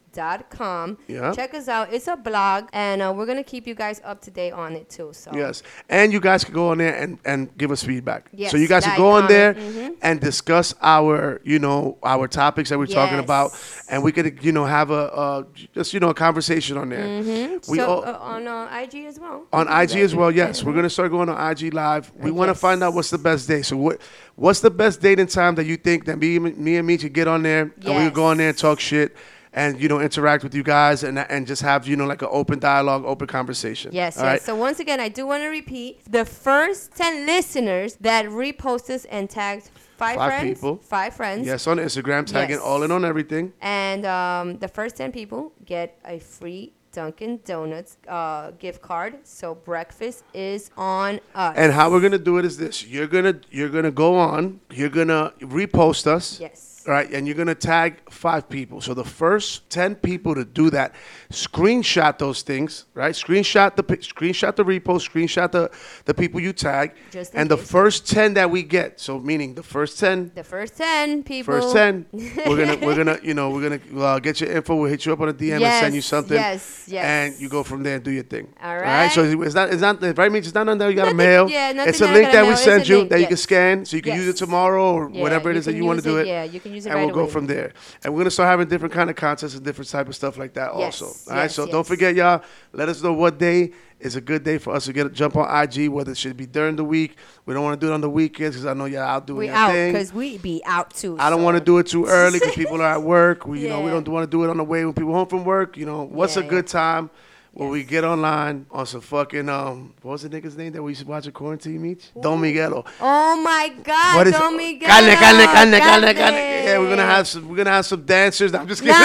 com. 0.51 0.99
Yeah. 1.09 1.33
Check 1.33 1.55
us 1.55 1.69
out. 1.69 1.93
It's 1.93 2.09
a 2.09 2.17
blog, 2.17 2.69
and 2.73 3.03
uh, 3.03 3.13
we're 3.15 3.27
gonna 3.27 3.45
keep 3.45 3.67
you 3.67 3.75
guys 3.75 4.01
up 4.05 4.21
to 4.23 4.31
date 4.31 4.53
on 4.53 4.75
it 4.75 4.89
too. 4.89 5.11
So 5.13 5.31
Yes, 5.35 5.63
and 5.89 6.13
you 6.13 6.21
guys 6.21 6.45
can 6.45 6.55
go 6.55 6.69
on 6.69 6.79
there 6.79 6.95
and, 6.95 7.19
and 7.25 7.57
give 7.57 7.71
us 7.71 7.83
feedback. 7.83 8.29
Yes, 8.33 8.51
so 8.51 8.57
you 8.57 8.69
guys 8.69 8.85
can 8.85 8.97
go 8.97 9.11
on 9.11 9.29
there 9.29 9.55
mhm. 9.55 9.97
and 10.03 10.21
discuss 10.21 10.75
our, 10.83 11.41
you 11.45 11.59
know, 11.59 11.99
our 12.03 12.29
topics 12.29 12.71
that 12.71 12.79
we're 12.79 12.87
talking 12.87 13.19
about, 13.19 13.51
and 13.89 14.03
we 14.03 14.13
could, 14.13 14.43
you 14.45 14.53
know, 14.53 14.65
have 14.65 14.91
a 14.91 15.13
uh, 15.13 15.43
just 15.75 15.93
you 15.93 16.01
know 16.01 16.11
a 16.11 16.15
conversation 16.15 16.77
on 16.77 16.89
there. 16.89 17.07
We 17.07 17.23
Mm-hmm. 17.23 17.77
so 17.77 17.87
all, 17.87 18.05
uh, 18.05 18.19
on 18.19 18.47
uh, 18.47 18.69
IG 18.83 19.07
as 19.07 19.19
well. 19.19 19.47
on 19.53 19.67
IG 19.69 19.97
as 19.97 20.15
well. 20.15 20.31
Yes, 20.31 20.63
we're 20.63 20.75
gonna 20.75 20.91
start 20.91 21.11
going 21.11 21.29
on 21.29 21.51
IG 21.51 21.73
live. 21.75 22.13
We 22.17 22.31
want 22.31 22.49
to 22.49 22.55
find 22.55 22.83
out 22.83 22.95
what's 22.95 23.11
the 23.11 23.19
best 23.19 23.49
day. 23.49 23.63
So 23.63 23.77
what 23.77 24.01
what's 24.37 24.61
the 24.61 24.71
best 24.71 25.01
date 25.01 25.19
and 25.21 25.29
time 25.29 25.55
that 25.57 25.65
you 25.65 25.77
think 25.77 26.05
that 26.07 26.19
me 26.19 26.39
me 26.39 26.77
and 26.77 26.87
me 26.87 26.99
should 26.99 27.13
get 27.13 27.29
on 27.29 27.43
there 27.43 27.73
and 27.85 28.05
we 28.05 28.11
go 28.11 28.25
on 28.25 28.39
there 28.39 28.49
and 28.49 28.59
talk 28.59 28.81
shit. 28.81 29.17
And 29.55 29.79
you 29.81 29.87
know, 29.89 30.01
interact 30.01 30.43
with 30.45 30.55
you 30.55 30.63
guys 30.63 31.03
and 31.05 31.19
and 31.19 31.47
just 31.47 31.61
have 31.63 31.87
you 31.87 31.95
know 31.95 32.07
like 32.07 32.23
an 32.23 32.29
open 32.31 32.59
dialogue, 32.59 33.05
open 33.05 33.27
conversation. 33.27 33.91
Yes, 33.93 34.17
All 34.17 34.25
yes. 34.25 34.31
right? 34.33 34.43
So 34.43 34.57
once 34.57 34.81
again, 34.81 34.99
I 34.99 35.11
do 35.11 35.27
want 35.27 35.43
to 35.43 35.49
repeat: 35.49 36.01
the 36.11 36.25
first 36.25 36.95
ten 36.95 37.27
listeners 37.27 37.97
that 38.01 38.25
repost 38.27 38.89
us 38.89 39.05
and 39.07 39.29
tagged 39.29 39.71
five, 39.99 40.17
Five 40.17 40.29
friends, 40.31 40.59
people. 40.59 40.77
five 40.79 41.15
friends, 41.15 41.47
Yes, 41.47 41.67
on 41.67 41.77
Instagram, 41.77 42.25
tagging 42.25 42.57
Yes. 42.57 42.65
all 42.65 42.83
in 42.83 42.91
on 42.91 43.05
everything. 43.05 43.53
and 43.61 44.07
um, 44.07 44.57
the 44.59 44.69
first 44.69 44.97
ten 44.97 45.13
people 45.13 45.53
get 45.67 45.99
a 46.07 46.19
free 46.19 46.73
Dunkin' 46.93 47.41
Donuts 47.45 47.97
uh, 48.09 48.53
gift 48.59 48.81
card. 48.83 49.17
So 49.25 49.55
breakfast 49.55 50.25
is 50.35 50.71
on 50.79 51.21
us. 51.35 51.55
And 51.59 51.73
how 51.75 51.91
we're 51.91 52.01
gonna 52.01 52.19
do 52.19 52.39
it 52.39 52.45
is 52.47 52.57
this: 52.57 52.87
you're 52.87 53.07
gonna 53.07 53.35
you're 53.51 53.69
gonna 53.77 53.91
go 53.91 54.17
on, 54.17 54.61
you're 54.71 54.89
gonna 55.01 55.33
repost 55.41 56.07
us, 56.07 56.41
yes. 56.41 56.72
Right? 56.87 57.11
And 57.13 57.27
you're 57.27 57.37
gonna 57.37 57.55
tag 57.55 57.97
five 58.11 58.49
people. 58.49 58.81
So 58.81 58.95
the 58.95 59.05
first 59.05 59.69
ten 59.71 59.95
people 59.95 60.35
to 60.35 60.45
do 60.45 60.71
that, 60.71 60.95
screenshot 61.31 62.19
those 62.19 62.43
things, 62.43 62.87
right? 62.95 63.15
Screenshot 63.15 63.77
the 63.77 63.83
screenshot 63.85 64.57
the 64.57 64.65
repost, 64.65 65.09
screenshot 65.11 65.51
the 65.53 65.71
the 66.05 66.15
people 66.15 66.41
you 66.41 66.53
tag, 66.53 66.93
Just 67.11 67.35
and 67.35 67.51
the 67.51 67.57
first 67.57 68.09
ten 68.11 68.35
that 68.35 68.51
we 68.51 68.63
get. 68.63 69.01
So 69.01 69.19
meaning 69.19 69.55
the 69.55 69.63
first 69.63 69.99
ten. 69.99 70.31
The 70.35 70.45
first 70.45 70.77
ten 70.77 71.23
people. 71.23 71.55
First 71.55 71.75
ten, 71.75 72.07
we're 72.13 72.57
gonna 72.65 72.77
we're 72.87 72.97
gonna 72.97 73.19
you 73.23 73.35
know 73.35 73.51
we're 73.51 73.69
gonna 73.69 74.03
uh, 74.05 74.19
get 74.19 74.41
your 74.41 74.51
info. 74.53 74.77
We'll 74.77 74.91
hit 74.91 75.05
you 75.07 75.13
up 75.13 75.21
on 75.21 75.29
a 75.29 75.35
DM 75.35 75.61
and 75.63 75.81
send 75.85 75.95
you 75.95 76.01
something. 76.03 76.37
yes, 76.37 76.85
yes. 76.89 77.05
And 77.05 77.41
you 77.41 77.49
go 77.49 77.63
from 77.63 77.83
there 77.83 77.97
and 77.97 78.05
do 78.05 78.11
your 78.11 78.25
thing. 78.25 78.53
All 78.63 78.75
All 78.75 79.11
So 79.11 79.23
right. 79.25 79.47
it's 79.47 79.55
not 79.55 79.71
it's 79.73 79.81
not 79.83 80.03
right 80.19 80.31
means 80.33 80.47
it's 80.47 80.55
not 80.55 80.69
on 80.69 80.79
there. 80.79 80.91
You 80.91 80.97
got 80.97 81.05
to 81.05 81.15
Nothing- 81.15 81.17
mail. 81.17 81.49
yeah, 81.51 81.73
nothing 81.73 81.89
it's 81.91 82.01
a 82.01 82.07
link 82.13 82.33
that 82.33 82.43
we 82.43 82.49
mail. 82.51 82.57
Send 82.57 82.83
a 82.83 82.87
you 82.87 83.05
that 83.09 83.21
you 83.21 83.27
can 83.27 83.37
scan, 83.37 83.85
so 83.85 83.97
you 83.97 84.03
can 84.03 84.15
use 84.17 84.29
it 84.29 84.37
tomorrow 84.37 84.93
or 84.95 85.11
Yeah, 85.11 85.23
whatever 85.23 85.51
it 85.51 85.57
is 85.57 85.65
that 85.67 85.75
you 85.75 85.85
want 85.85 85.99
to 85.99 86.05
do 86.05 86.19
it, 86.19 86.23
it. 86.23 86.27
yeah, 86.29 86.45
you 86.45 86.61
can 86.61 86.72
use 86.73 86.87
it 86.87 86.91
and 86.91 86.99
right 86.99 87.07
we'll 87.07 87.15
go 87.15 87.27
from 87.27 87.47
there. 87.47 87.73
And 88.03 88.13
we're 88.13 88.21
gonna 88.21 88.31
start 88.31 88.49
having 88.49 88.69
different 88.69 88.93
kind 88.95 89.11
of 89.11 89.17
contests 89.17 89.55
and 89.55 89.65
different 89.65 89.91
type 89.91 90.09
of 90.09 90.15
stuff 90.15 90.39
like 90.39 90.55
that 90.55 90.71
Yes, 90.77 91.01
also. 91.03 91.31
All 91.31 91.37
right. 91.37 91.43
yes, 91.45 91.55
So 91.55 91.63
yes. 91.65 91.73
don't 91.73 91.87
forget, 91.87 92.15
y'all. 92.15 92.43
Let 92.73 92.89
us 92.89 93.03
know 93.03 93.13
what 93.13 93.39
day 93.39 93.73
is 94.01 94.17
a 94.17 94.21
good 94.21 94.43
day 94.43 94.59
for 94.59 94.75
us 94.75 94.87
to 94.87 94.93
get 94.93 95.07
a 95.07 95.11
jump 95.11 95.37
on 95.37 95.47
IG. 95.63 95.89
Whether 95.89 96.13
it 96.13 96.19
should 96.19 96.37
be 96.37 96.47
during 96.47 96.77
the 96.77 96.85
week. 96.85 97.17
We 97.47 97.55
don't 97.55 97.63
want 97.63 97.81
to 97.81 97.87
do 97.87 97.93
it 97.93 97.95
on 97.95 98.01
the 98.01 98.11
weekends 98.11 98.57
because 98.57 98.67
I 98.67 98.75
know 98.75 98.87
y'all 98.87 99.01
out 99.03 99.27
doing 99.27 99.49
it. 99.49 99.53
We 99.53 99.57
out 99.57 99.73
because 99.73 100.13
we 100.13 100.39
be 100.39 100.63
out 100.65 100.93
too. 100.95 101.17
I 101.19 101.31
don't 101.31 101.41
so. 101.41 101.45
want 101.45 101.57
to 101.59 101.65
do 101.65 101.79
it 101.79 101.87
too 101.87 102.07
early 102.07 102.39
because 102.41 102.55
people 102.55 102.81
are 102.83 102.87
at 102.95 103.03
work. 103.03 103.47
We, 103.47 103.61
you 103.61 103.69
know, 103.69 103.81
we 103.83 103.91
don't 103.93 104.07
want 104.09 104.25
to 104.25 104.31
do 104.31 104.43
it 104.45 104.51
on 104.51 104.57
the 104.57 104.65
way 104.65 104.85
when 104.85 104.95
people 104.95 105.13
home 105.15 105.29
from 105.29 105.45
work. 105.45 105.77
You 105.77 105.87
know, 105.87 106.03
what's 106.05 106.37
Yeah, 106.37 106.43
a 106.43 106.45
yeah. 106.45 106.51
good 106.51 106.67
time 106.67 107.11
where 107.55 107.69
we 107.69 107.83
get 107.85 108.03
online 108.05 108.67
on 108.71 108.87
some 108.87 109.01
fucking 109.03 109.49
um, 109.49 109.93
what 110.03 110.13
was 110.13 110.23
the 110.23 110.29
nigga's 110.31 110.57
name 110.57 110.73
that 110.73 110.83
we 110.83 110.93
used 110.93 111.03
to 111.03 111.07
watch 111.07 111.27
at 111.27 111.35
quarantine 111.35 111.81
meets? 111.83 112.11
Don 112.21 112.41
Miguelo. 112.41 112.85
Oh 113.01 113.41
my 113.43 113.69
God, 113.83 114.17
What 114.17 114.27
is 114.27 114.33
Don? 114.33 114.57
Miguel. 114.57 114.89
Carne, 114.89 115.17
carne, 115.17 115.45
carne, 115.47 115.71
carne, 115.71 115.81
Carne. 115.81 116.15
carne. 116.17 116.35
Yeah, 116.35 116.79
we're 116.79 116.89
gonna 116.89 117.03
have 117.07 117.27
some. 117.29 117.49
We're 117.49 117.57
gonna 117.57 117.71
have 117.71 117.87
some 117.87 118.05
dancers. 118.05 118.55
I'm 118.55 118.67
just 118.69 118.83
kidding. 118.83 118.97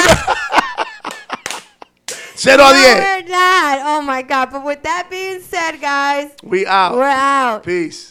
Said 2.36 2.60
all 2.60 2.72
the 2.72 2.80
we're 2.80 3.28
not. 3.30 3.80
Oh 3.84 4.02
my 4.04 4.22
God. 4.22 4.50
But 4.52 4.64
with 4.64 4.84
that 4.84 5.08
being 5.10 5.42
said, 5.42 5.82
guys, 5.82 6.32
We 6.44 6.68
out. 6.68 6.94
we're 6.94 7.02
out. 7.04 7.64
Peace. 7.64 8.06